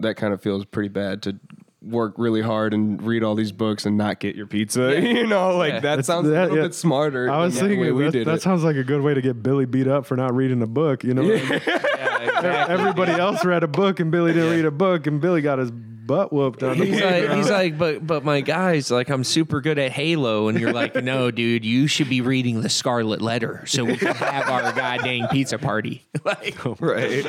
that 0.00 0.16
kind 0.16 0.32
of 0.34 0.42
feels 0.42 0.64
pretty 0.64 0.88
bad 0.88 1.22
to 1.22 1.36
work 1.84 2.14
really 2.16 2.40
hard 2.42 2.72
and 2.74 3.02
read 3.02 3.24
all 3.24 3.34
these 3.34 3.50
books 3.52 3.84
and 3.86 3.96
not 3.98 4.20
get 4.20 4.36
your 4.36 4.46
pizza. 4.46 5.00
you 5.00 5.26
know, 5.26 5.56
like 5.56 5.70
Yeah. 5.74 5.80
that 5.80 5.82
That's- 5.82 6.06
sounds 6.06 6.28
a 6.28 6.30
that- 6.30 6.42
little 6.42 6.56
yeah. 6.58 6.62
bit 6.64 6.74
smarter. 6.74 7.28
I 7.30 7.38
was 7.38 7.58
thinking 7.58 7.80
way 7.80 7.90
we 7.92 8.04
that, 8.04 8.12
did 8.12 8.26
that 8.26 8.34
it. 8.36 8.42
sounds 8.42 8.62
like 8.62 8.76
a 8.76 8.84
good 8.84 9.00
way 9.02 9.14
to 9.14 9.20
get 9.20 9.42
Billy 9.42 9.66
beat 9.66 9.88
up 9.88 10.06
for 10.06 10.16
not 10.16 10.34
reading 10.34 10.62
a 10.62 10.66
book. 10.66 11.02
You 11.04 11.14
know, 11.14 11.22
what 11.22 11.32
I 11.32 11.36
mean? 11.40 11.48
Yeah, 11.66 12.18
exactly. 12.22 12.74
everybody 12.74 13.12
else 13.12 13.44
read 13.44 13.62
a 13.64 13.68
book 13.68 13.98
and 14.00 14.10
Billy 14.12 14.32
didn't 14.32 14.50
read 14.50 14.64
a 14.64 14.70
book, 14.70 15.06
and 15.06 15.20
Billy 15.20 15.42
got 15.42 15.58
his 15.58 15.70
butt 16.06 16.32
whooped 16.32 16.62
on 16.62 16.78
the 16.78 16.84
He's 16.84 16.94
like, 17.00 17.08
playground. 17.10 17.36
he's 17.38 17.50
like, 17.50 17.78
but 17.78 18.06
but 18.06 18.24
my 18.24 18.40
guys, 18.40 18.90
like, 18.90 19.08
I'm 19.08 19.24
super 19.24 19.60
good 19.60 19.78
at 19.78 19.92
Halo, 19.92 20.48
and 20.48 20.58
you're 20.60 20.72
like, 20.72 20.94
no, 20.96 21.30
dude, 21.30 21.64
you 21.64 21.86
should 21.86 22.08
be 22.08 22.20
reading 22.20 22.60
the 22.62 22.68
Scarlet 22.68 23.20
Letter 23.22 23.62
so 23.66 23.84
we 23.84 23.96
can 23.96 24.14
have 24.14 24.48
our 24.48 24.72
goddamn 24.72 25.28
pizza 25.28 25.58
party. 25.58 26.04
like, 26.24 26.56
right. 26.80 27.24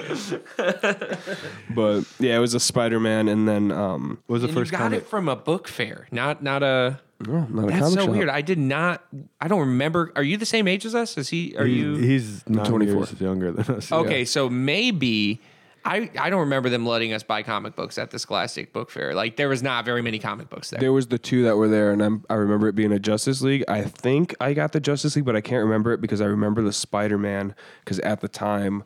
but 1.74 2.04
yeah, 2.20 2.36
it 2.36 2.40
was 2.40 2.54
a 2.54 2.60
Spider 2.60 3.00
Man, 3.00 3.28
and 3.28 3.48
then 3.48 3.72
um, 3.72 4.20
was 4.28 4.42
the 4.42 4.48
and 4.48 4.56
you 4.56 4.62
first 4.62 4.72
got 4.72 4.80
comic. 4.80 5.00
it 5.04 5.08
from 5.08 5.30
a 5.30 5.36
book 5.36 5.68
fair, 5.68 6.08
not 6.12 6.44
not 6.44 6.64
a. 6.64 7.00
no, 7.26 7.46
not 7.50 7.64
a 7.66 7.68
That's 7.68 7.80
comic 7.80 7.94
so 8.00 8.06
shop. 8.06 8.10
weird. 8.10 8.30
I 8.30 8.42
did 8.42 8.58
not. 8.58 9.04
I 9.40 9.48
don't 9.48 9.62
remember. 9.62 10.12
Are 10.16 10.24
you 10.24 10.38
the 10.38 10.46
same 10.46 10.68
age 10.68 10.86
as 10.86 10.96
us? 10.96 11.18
Is 11.18 11.30
he? 11.30 11.56
Are 11.58 11.66
He- 11.66 11.76
you? 11.80 11.96
He's 11.96 12.48
nine 12.50 12.66
24. 12.66 12.96
years 12.96 13.22
younger 13.22 13.52
than 13.52 13.76
us. 13.76 13.92
Okay, 13.92 14.26
so 14.26 14.50
maybe 14.50 15.40
I 15.86 16.10
I 16.18 16.30
don't 16.30 16.42
remember 16.42 16.70
them 16.70 16.86
letting 16.86 17.14
us 17.14 17.24
buy 17.24 17.44
comic 17.44 17.76
books 17.76 17.98
at 17.98 18.12
the 18.12 18.20
Scholastic 18.20 18.74
Book 18.74 18.90
Fair. 18.90 19.14
Like 19.14 19.36
there 19.36 19.50
was 19.50 19.62
not 19.62 19.86
very 19.86 20.02
many 20.02 20.20
comic 20.20 20.50
books 20.50 20.70
there. 20.70 20.80
There 20.80 20.94
was 20.94 21.08
the 21.08 21.18
two 21.18 21.44
that 21.44 21.58
were 21.58 21.68
there, 21.68 21.92
and 21.92 22.02
I'm, 22.02 22.26
I 22.30 22.36
remember 22.36 22.68
it 22.68 22.76
being 22.76 22.92
a 22.92 23.00
Justice 23.00 23.42
League. 23.42 23.64
I 23.68 23.84
think 23.84 24.36
I 24.40 24.54
got 24.54 24.72
the 24.72 24.80
Justice 24.80 25.16
League, 25.16 25.26
but 25.26 25.36
I 25.36 25.42
can't 25.42 25.64
remember 25.64 25.92
it 25.94 26.02
because 26.02 26.22
I 26.22 26.26
remember 26.26 26.62
the 26.62 26.74
Spider 26.74 27.18
Man 27.18 27.54
because 27.84 28.00
at 28.00 28.22
the 28.22 28.30
time, 28.30 28.84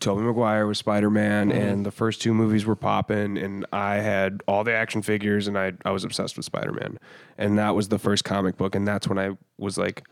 Tobey 0.00 0.22
Maguire 0.22 0.66
was 0.66 0.78
Spider 0.78 1.10
Man, 1.10 1.50
mm-hmm. 1.50 1.58
and 1.58 1.86
the 1.86 1.90
first 1.90 2.20
two 2.20 2.34
movies 2.34 2.66
were 2.66 2.76
popping, 2.76 3.38
and 3.38 3.66
I 3.72 3.96
had 3.96 4.42
all 4.48 4.64
the 4.64 4.72
action 4.72 5.02
figures, 5.02 5.46
and 5.46 5.58
I 5.58 5.72
I 5.84 5.90
was 5.92 6.04
obsessed 6.04 6.36
with 6.36 6.44
Spider 6.44 6.72
Man, 6.72 6.98
and 7.36 7.58
that 7.58 7.74
was 7.74 7.88
the 7.88 7.98
first 7.98 8.24
comic 8.24 8.56
book, 8.56 8.74
and 8.74 8.86
that's 8.86 9.08
when 9.08 9.18
I 9.18 9.36
was 9.56 9.78
like, 9.78 10.04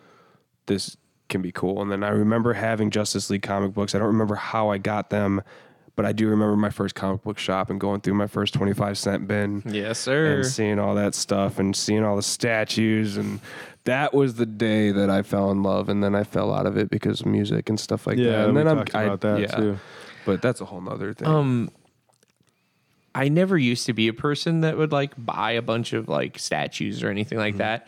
this 0.66 0.97
can 1.28 1.43
be 1.43 1.53
cool. 1.53 1.83
And 1.83 1.91
then 1.91 2.03
I 2.03 2.11
remember 2.11 2.53
having 2.53 2.91
Justice 2.91 3.31
League 3.31 3.43
comic 3.43 3.73
books. 3.74 3.95
I 3.95 3.99
don't 3.99 4.09
remember 4.09 4.37
how 4.37 4.70
I 4.70 4.78
got 4.78 5.11
them. 5.11 5.43
But 5.97 6.05
I 6.05 6.12
do 6.12 6.28
remember 6.28 6.56
my 6.56 6.68
first 6.70 6.94
comic 6.94 7.23
book 7.23 7.39
shop 7.39 7.70
and 7.70 7.81
going 7.81 8.02
through 8.02 8.14
my 8.14 8.27
first 8.27 8.52
25 8.52 8.98
cent 8.98 9.27
bin 9.27 9.62
yes, 9.64 9.98
sir. 9.98 10.36
and 10.36 10.47
seeing 10.47 10.78
all 10.78 10.94
that 10.94 11.14
stuff 11.14 11.59
and 11.59 11.74
seeing 11.74 12.05
all 12.05 12.16
the 12.16 12.23
statues 12.23 13.16
and 13.16 13.40
that 13.85 14.12
was 14.12 14.35
the 14.35 14.44
day 14.44 14.90
that 14.93 15.09
I 15.09 15.23
fell 15.23 15.51
in 15.51 15.62
love 15.62 15.89
and 15.89 16.05
then 16.05 16.14
I 16.14 16.23
fell 16.24 16.52
out 16.52 16.66
of 16.66 16.77
it 16.77 16.90
because 16.90 17.20
of 17.23 17.27
music 17.27 17.70
and 17.70 17.81
stuff 17.81 18.06
like 18.06 18.18
Yeah, 18.18 18.31
that. 18.32 18.44
And 18.48 18.55
we 18.55 18.60
then 18.62 18.68
I'm 18.68 18.77
talked 18.78 18.94
I- 18.94 19.02
about 19.05 19.20
that, 19.23 19.40
yeah. 19.40 19.47
too. 19.47 19.78
But 20.27 20.43
that's 20.43 20.60
a 20.60 20.64
whole 20.66 20.81
nother 20.82 21.14
thing. 21.14 21.28
Um, 21.28 21.70
I 23.14 23.28
never 23.31 23.56
used 23.56 23.86
to 23.86 23.94
be 23.94 24.09
a 24.09 24.12
person 24.12 24.60
that 24.60 24.77
would 24.77 24.93
like 24.93 25.12
buy 25.16 25.52
a 25.52 25.62
bunch 25.62 25.94
of 25.94 26.09
like 26.09 26.39
statues 26.39 27.02
or 27.02 27.09
anything 27.09 27.39
like 27.39 27.56
that. 27.56 27.86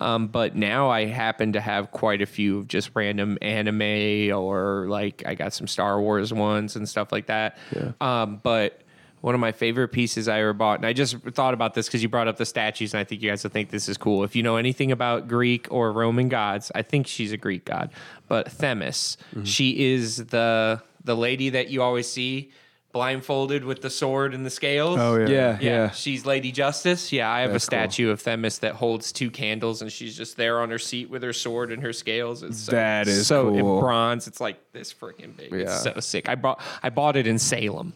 Um, 0.00 0.28
but 0.28 0.56
now 0.56 0.88
I 0.88 1.04
happen 1.04 1.52
to 1.52 1.60
have 1.60 1.90
quite 1.92 2.22
a 2.22 2.26
few 2.26 2.58
of 2.58 2.68
just 2.68 2.90
random 2.94 3.38
anime 3.42 4.32
or 4.36 4.86
like 4.88 5.22
I 5.26 5.34
got 5.34 5.52
some 5.52 5.66
Star 5.66 6.00
Wars 6.00 6.32
ones 6.32 6.76
and 6.76 6.88
stuff 6.88 7.12
like 7.12 7.26
that. 7.26 7.58
Yeah. 7.74 7.92
Um, 8.00 8.40
but 8.42 8.80
one 9.20 9.34
of 9.34 9.40
my 9.40 9.52
favorite 9.52 9.88
pieces 9.88 10.28
I 10.28 10.40
ever 10.40 10.54
bought, 10.54 10.78
and 10.78 10.86
I 10.86 10.94
just 10.94 11.18
thought 11.18 11.52
about 11.52 11.74
this 11.74 11.86
because 11.86 12.02
you 12.02 12.08
brought 12.08 12.26
up 12.26 12.38
the 12.38 12.46
statues, 12.46 12.94
and 12.94 13.00
I 13.00 13.04
think 13.04 13.20
you 13.22 13.28
guys 13.28 13.42
will 13.42 13.50
think 13.50 13.68
this 13.68 13.86
is 13.88 13.98
cool. 13.98 14.24
If 14.24 14.34
you 14.34 14.42
know 14.42 14.56
anything 14.56 14.92
about 14.92 15.28
Greek 15.28 15.68
or 15.70 15.92
Roman 15.92 16.30
gods, 16.30 16.72
I 16.74 16.80
think 16.80 17.06
she's 17.06 17.30
a 17.30 17.36
Greek 17.36 17.66
god, 17.66 17.90
but 18.28 18.50
Themis, 18.50 19.18
she 19.44 19.92
is 19.92 20.16
the 20.26 20.82
the 21.04 21.16
lady 21.16 21.50
that 21.50 21.68
you 21.68 21.82
always 21.82 22.10
see 22.10 22.50
blindfolded 22.92 23.64
with 23.64 23.82
the 23.82 23.90
sword 23.90 24.34
and 24.34 24.44
the 24.44 24.50
scales. 24.50 24.98
Oh 24.98 25.16
yeah. 25.16 25.28
yeah, 25.28 25.58
yeah. 25.60 25.90
She's 25.90 26.26
Lady 26.26 26.52
Justice. 26.52 27.12
Yeah, 27.12 27.30
I 27.30 27.40
have 27.40 27.52
That's 27.52 27.66
a 27.66 27.70
cool. 27.70 27.78
statue 27.78 28.10
of 28.10 28.20
Themis 28.20 28.58
that 28.58 28.74
holds 28.74 29.12
two 29.12 29.30
candles, 29.30 29.82
and 29.82 29.90
she's 29.92 30.16
just 30.16 30.36
there 30.36 30.60
on 30.60 30.70
her 30.70 30.78
seat 30.78 31.08
with 31.10 31.22
her 31.22 31.32
sword 31.32 31.72
and 31.72 31.82
her 31.82 31.92
scales. 31.92 32.42
It's 32.42 32.58
so, 32.58 32.72
That 32.72 33.06
is 33.08 33.26
so 33.26 33.54
in 33.54 33.60
bronze. 33.80 34.26
It's 34.26 34.40
like 34.40 34.58
this 34.72 34.92
freaking 34.92 35.36
big. 35.36 35.52
Yeah. 35.52 35.60
It's 35.60 35.82
so 35.82 36.00
sick. 36.00 36.28
I 36.28 36.34
bought 36.34 36.60
I 36.82 36.90
bought 36.90 37.16
it 37.16 37.26
in 37.26 37.38
Salem. 37.38 37.92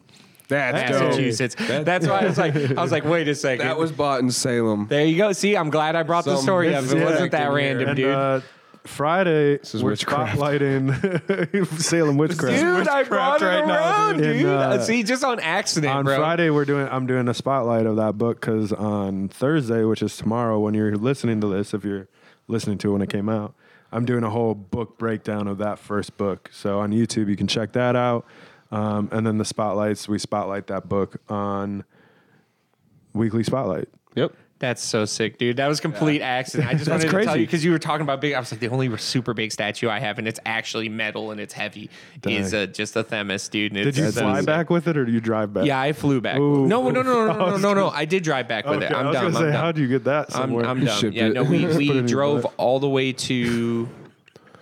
That's 0.47 0.91
dope. 0.91 1.01
Massachusetts. 1.09 1.57
That's 1.59 2.07
why 2.07 2.19
I 2.21 2.25
was 2.27 2.37
like, 2.39 2.55
I 2.55 2.83
was 2.83 2.93
like, 2.93 3.05
wait 3.05 3.27
a 3.29 3.35
second. 3.35 3.66
That 3.66 3.79
was 3.79 3.91
bought 3.93 4.21
in 4.21 4.31
Salem. 4.31 4.87
there 4.89 5.05
you 5.07 5.16
go. 5.16 5.33
See, 5.33 5.57
I'm 5.57 5.71
glad 5.71 5.97
I 5.97 6.03
brought 6.03 6.27
the 6.27 6.37
story 6.37 6.75
up. 6.75 6.85
It 6.85 7.03
wasn't 7.03 7.31
that 7.33 7.41
in 7.41 7.49
here. 7.49 7.53
random, 7.57 7.89
And 7.89 7.97
dude. 7.97 8.15
uh, 8.15 8.41
Friday, 8.86 9.56
this 9.59 9.74
is 9.74 9.82
we're 9.82 9.90
witchcraft. 9.90 10.39
spotlighting 10.39 11.66
Salem 11.81 12.19
witchcraft. 12.19 12.59
Dude, 12.61 12.89
I 12.89 13.02
brought 13.05 13.40
it 13.40 13.47
right 13.47 13.66
now, 13.66 13.74
around, 13.74 14.19
dude. 14.19 14.24
dude. 14.39 14.47
And, 14.47 14.48
uh, 14.74 14.82
See, 14.82 15.02
just 15.02 15.24
on 15.24 15.40
accident, 15.40 15.93
on 15.94 16.05
bro. 16.05 16.16
Friday, 16.19 16.51
we're 16.51 16.66
doing. 16.66 16.86
I'm 16.90 17.06
doing 17.06 17.27
a 17.28 17.35
spotlight 17.35 17.86
of 17.86 17.97
that 17.97 18.19
book 18.19 18.40
because 18.40 18.73
on 18.74 19.28
Thursday, 19.28 19.85
which 19.85 20.02
is 20.02 20.16
tomorrow, 20.19 20.59
when 20.59 20.74
you're 20.74 20.97
listening 20.97 21.40
to 21.40 21.47
this, 21.47 21.73
if 21.73 21.82
you're 21.85 22.09
listening 22.47 22.77
to 22.78 22.90
it 22.90 22.93
when 22.93 23.02
it 23.02 23.09
came 23.09 23.31
out, 23.31 23.55
I'm 23.90 24.05
doing 24.05 24.23
a 24.23 24.31
whole 24.31 24.55
book 24.55 24.98
breakdown 24.98 25.48
of 25.48 25.56
that 25.59 25.78
first 25.78 26.19
book. 26.19 26.51
So 26.52 26.78
on 26.81 26.93
YouTube, 26.93 27.28
you 27.28 27.36
can 27.36 27.47
check 27.47 27.73
that 27.73 27.97
out. 27.97 28.27
Um, 28.70 29.09
and 29.12 29.27
then 29.27 29.39
the 29.39 29.44
spotlights, 29.47 30.09
we 30.09 30.19
spotlight 30.19 30.66
that 30.66 30.89
book 30.90 31.16
on 31.31 31.85
weekly 33.15 33.44
spotlight. 33.44 33.89
Yep. 34.15 34.35
That's 34.65 34.82
so 34.82 35.05
sick, 35.05 35.36
dude. 35.36 35.59
That 35.59 35.66
was 35.69 35.78
complete 35.78 36.23
accident. 36.23 36.70
I 36.70 36.73
just 36.74 36.89
wanted 36.91 37.11
to 37.11 37.24
tell 37.24 37.36
you 37.36 37.45
because 37.45 37.62
you 37.65 37.70
were 37.70 37.78
talking 37.78 38.01
about 38.03 38.20
big. 38.23 38.32
I 38.32 38.41
was 38.41 38.51
like, 38.51 38.61
the 38.61 38.69
only 38.69 38.97
super 38.97 39.35
big 39.35 39.53
statue 39.53 39.91
I 39.91 39.99
have, 39.99 40.19
and 40.19 40.27
it's 40.27 40.41
actually 40.47 40.89
metal 40.89 41.31
and 41.32 41.39
it's 41.41 41.53
heavy, 41.53 41.91
is 42.27 42.53
Dang. 42.53 42.62
uh, 42.62 42.66
just 42.66 42.97
a 42.97 43.05
Themis, 43.05 43.49
dude. 43.49 43.73
And 43.73 43.85
Did 43.85 43.97
you 43.99 44.11
fly 44.11 44.39
sick. 44.39 44.47
back 44.47 44.70
with 44.70 44.89
it 44.89 44.97
or 44.97 45.05
do 45.05 45.12
you 45.12 45.20
drive 45.20 45.53
back? 45.53 45.66
Yeah, 45.66 45.78
I 45.81 45.93
flew 45.93 46.20
back. 46.23 46.39
Ooh. 46.39 46.66
No, 46.66 46.82
no, 46.89 47.03
no, 47.03 47.03
no, 47.03 47.27
no, 47.27 47.51
no, 47.51 47.57
no, 47.59 47.74
no. 47.74 47.89
I 47.95 48.07
did 48.07 48.23
drive 48.23 48.49
back 48.49 48.65
with 48.66 48.77
Okay, 48.82 48.86
it. 48.86 48.93
I'm 48.93 49.07
I 49.07 49.11
was 49.11 49.15
dumb. 49.15 49.24
gonna 49.32 49.36
I'm 49.36 49.43
say, 49.45 49.53
dumb. 49.53 49.61
how'd 49.65 49.78
you 49.78 49.89
get 49.89 50.05
that 50.05 50.27
I'm, 50.28 50.32
somewhere? 50.32 50.65
I'm 50.66 50.78
You 50.81 50.86
dumb. 50.86 51.12
Yeah, 51.12 51.27
it. 51.27 51.32
no, 51.35 51.43
we, 51.45 51.59
Just 51.65 51.73
put 51.78 51.82
it 51.97 52.03
we 52.03 52.09
drove 52.09 52.45
all 52.57 52.81
the 52.81 52.89
way 52.89 53.12
to 53.12 53.89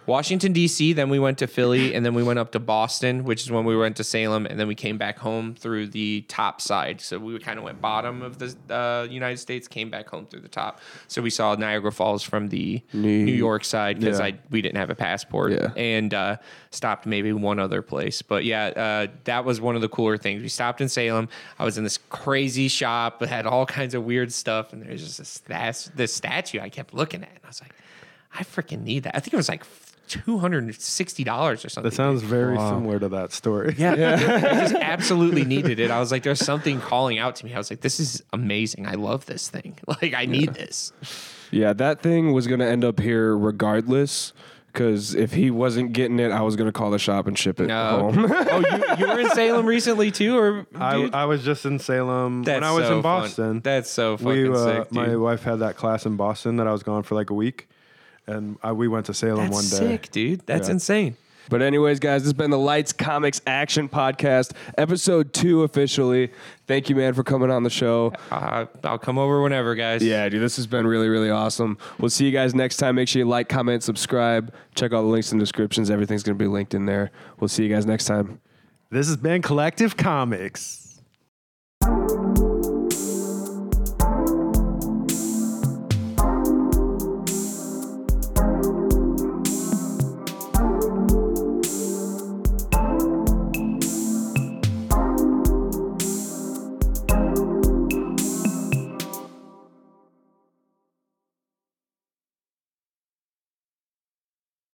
Washington 0.07 0.53
D.C. 0.53 0.93
Then 0.95 1.09
we 1.11 1.19
went 1.19 1.39
to 1.39 1.47
Philly, 1.47 1.95
and 1.95 2.05
then 2.05 2.15
we 2.15 2.23
went 2.23 2.39
up 2.39 2.53
to 2.53 2.59
Boston, 2.59 3.25
which 3.25 3.43
is 3.43 3.51
when 3.51 3.65
we 3.65 3.77
went 3.77 3.97
to 3.97 4.05
Salem, 4.05 4.47
and 4.47 4.59
then 4.59 4.67
we 4.67 4.75
came 4.75 4.99
back 4.99 5.19
home 5.19 5.55
through 5.55 5.89
the 5.89 6.23
top 6.29 6.61
side. 6.61 7.01
So 7.01 7.19
we 7.19 7.39
kind 7.39 7.59
of 7.59 7.65
went 7.65 7.81
bottom 7.81 8.23
of 8.23 8.39
the 8.39 8.57
uh, 8.75 9.07
United 9.11 9.39
States, 9.39 9.69
came 9.69 9.91
back 9.91 10.09
home 10.09 10.27
through 10.27 10.41
the 10.41 10.49
top. 10.49 10.81
So 11.09 11.23
we 11.23 11.31
saw 11.31 11.55
Niagara 11.55 11.93
Falls 11.93 12.23
from 12.23 12.49
the 12.49 12.83
Neat. 12.93 13.25
New 13.25 13.33
York 13.33 13.65
side 13.65 14.01
because 14.01 14.19
Yeah. 14.19 14.27
I 14.27 14.39
we 14.51 14.61
didn't 14.63 14.79
have 14.79 14.91
a 14.91 14.95
passport, 14.95 15.53
Yeah. 15.53 15.71
and 15.77 16.13
uh, 16.13 16.37
stopped 16.71 17.07
maybe 17.07 17.33
one 17.33 17.59
other 17.59 17.83
place. 17.83 18.23
But 18.23 18.45
yeah, 18.45 18.67
uh, 18.67 19.13
that 19.25 19.45
was 19.45 19.61
one 19.61 19.77
of 19.77 19.83
the 19.83 19.89
cooler 19.89 20.17
things. 20.19 20.43
We 20.43 20.49
stopped 20.49 20.81
in 20.81 20.89
Salem. 20.89 21.29
I 21.59 21.65
was 21.65 21.79
in 21.79 21.85
this 21.85 21.99
crazy 22.11 22.69
shop 22.69 23.21
that 23.21 23.29
had 23.29 23.47
all 23.47 23.67
kinds 23.67 23.95
of 23.95 24.05
weird 24.05 24.33
stuff, 24.33 24.73
and 24.73 24.83
there's 24.83 25.17
just 25.17 25.47
this, 25.47 25.91
this 25.95 26.13
statue 26.13 26.61
I 26.61 26.69
kept 26.69 26.93
looking 26.93 27.23
at. 27.23 27.29
And 27.31 27.39
I 27.45 27.49
was 27.49 27.61
like, 27.61 27.75
I 28.35 28.45
freaking 28.45 28.83
need 28.83 29.03
that. 29.03 29.15
I 29.15 29.21
think 29.21 29.35
it 29.35 29.37
was 29.37 29.49
like 29.51 29.63
two 30.09 30.39
hundred 30.39 30.65
and 30.65 30.75
sixty 30.75 31.25
dollars 31.25 31.65
or 31.65 31.69
something. 31.69 31.91
That 31.91 31.97
sounds 31.97 32.23
very 32.23 32.57
similar 32.59 32.99
to 32.99 33.09
that 33.11 33.33
story. 33.33 33.75
yeah, 33.79 33.95
yeah. 33.95 34.15
I 34.53 34.61
just 34.61 34.75
absolutely 34.75 35.45
needed 35.45 35.79
it. 35.79 35.91
I 35.91 35.99
was 36.01 36.11
like, 36.13 36.23
there's 36.23 36.45
something 36.45 36.81
calling 36.81 37.19
out 37.19 37.37
to 37.37 37.47
me. 37.47 37.55
I 37.55 37.59
was 37.59 37.71
like, 37.71 37.81
this 37.81 37.99
is 38.01 38.23
amazing. 38.33 38.87
I 38.87 38.95
love 38.95 39.27
this 39.27 39.49
thing. 39.49 39.79
Like, 40.03 40.15
I 40.15 40.25
need 40.27 40.55
this. 40.55 40.93
Yeah, 41.51 41.73
that 41.75 42.01
thing 42.03 42.33
was 42.33 42.47
gonna 42.47 42.67
end 42.67 42.85
up 42.85 42.99
here 43.01 43.37
regardless. 43.37 44.33
Because 44.73 45.15
if 45.15 45.35
he 45.35 45.51
wasn't 45.51 45.93
getting 45.93 46.19
it, 46.19 46.33
I 46.33 46.41
was 46.41 46.57
gonna 46.57 46.73
call 46.73 46.91
the 46.91 46.99
shop 46.99 47.27
and 47.27 47.39
ship 47.39 47.61
it 47.61 47.67
No. 47.67 48.11
home. 48.11 48.27
oh, 48.35 48.59
you, 48.71 48.97
you 49.01 49.07
were 49.13 49.21
in 49.21 49.29
Salem 49.31 49.67
recently 49.67 50.11
too, 50.11 50.39
or 50.39 50.67
I. 50.75 51.11
I 51.13 51.25
was 51.27 51.45
just 51.45 51.67
in 51.67 51.79
Salem 51.79 52.43
when 52.43 52.65
I 52.65 52.73
was 52.73 52.87
so 52.87 52.97
in 52.97 53.03
fun. 53.03 53.21
Boston. 53.23 53.61
That's 53.61 53.91
so 53.91 54.17
fucking 54.17 54.33
we, 54.33 54.49
uh, 54.49 54.65
sick, 54.65 54.89
dude. 54.89 54.93
my 54.93 55.15
wife 55.17 55.43
had 55.43 55.57
that 55.59 55.77
class 55.77 56.07
in 56.07 56.17
Boston 56.17 56.57
that 56.57 56.67
I 56.67 56.73
was 56.73 56.83
gone 56.83 57.03
for 57.03 57.15
like 57.17 57.29
a 57.29 57.35
week, 57.35 57.69
and 58.27 58.57
I, 58.63 58.73
we 58.73 58.89
went 58.89 59.07
to 59.07 59.15
Salem 59.15 59.51
That's 59.51 59.53
one 59.53 59.81
day. 59.81 59.93
sick, 59.93 60.11
dude. 60.11 60.47
That's 60.47 60.69
Yeah. 60.69 60.75
insane. 60.75 61.17
But 61.49 61.61
anyways, 61.61 61.99
guys, 61.99 62.23
this 62.23 62.29
has 62.29 62.33
been 62.35 62.51
the 62.53 62.59
Lights 62.59 62.93
Comics 62.93 63.41
Action 63.49 63.89
Podcast, 63.89 64.53
episode 64.79 65.33
two 65.33 65.65
officially. 65.65 66.31
Thank 66.69 66.89
you, 66.89 66.95
man, 66.95 67.15
for 67.15 67.25
coming 67.25 67.51
on 67.51 67.65
the 67.65 67.69
show. 67.69 68.13
Uh, 68.31 68.67
I'll 68.85 68.97
come 68.99 69.19
over 69.19 69.43
whenever, 69.43 69.75
guys. 69.75 70.05
Yeah, 70.05 70.29
dude, 70.29 70.41
this 70.41 70.55
has 70.55 70.69
been 70.69 70.87
really, 70.87 71.09
really 71.09 71.31
awesome. 71.31 71.79
We'll 71.99 72.11
see 72.11 72.27
you 72.27 72.31
guys 72.31 72.55
next 72.55 72.77
time. 72.77 72.95
Make 72.95 73.09
sure 73.09 73.19
you 73.21 73.29
like, 73.29 73.49
comment, 73.49 73.83
subscribe. 73.83 74.55
Check 74.77 74.93
out 74.93 75.03
the 75.03 75.09
links 75.09 75.33
in 75.33 75.39
the 75.39 75.43
descriptions. 75.43 75.91
Everything's 75.91 76.23
gonna 76.23 76.37
be 76.37 76.47
linked 76.47 76.75
in 76.75 76.87
there. 76.87 77.11
We'll 77.41 77.49
see 77.49 77.65
you 77.65 77.75
guys 77.75 77.87
next 77.87 78.05
time. 78.05 78.41
This 78.91 79.09
has 79.09 79.17
been 79.17 79.43
Collective 79.43 79.97
Comics. 79.97 81.01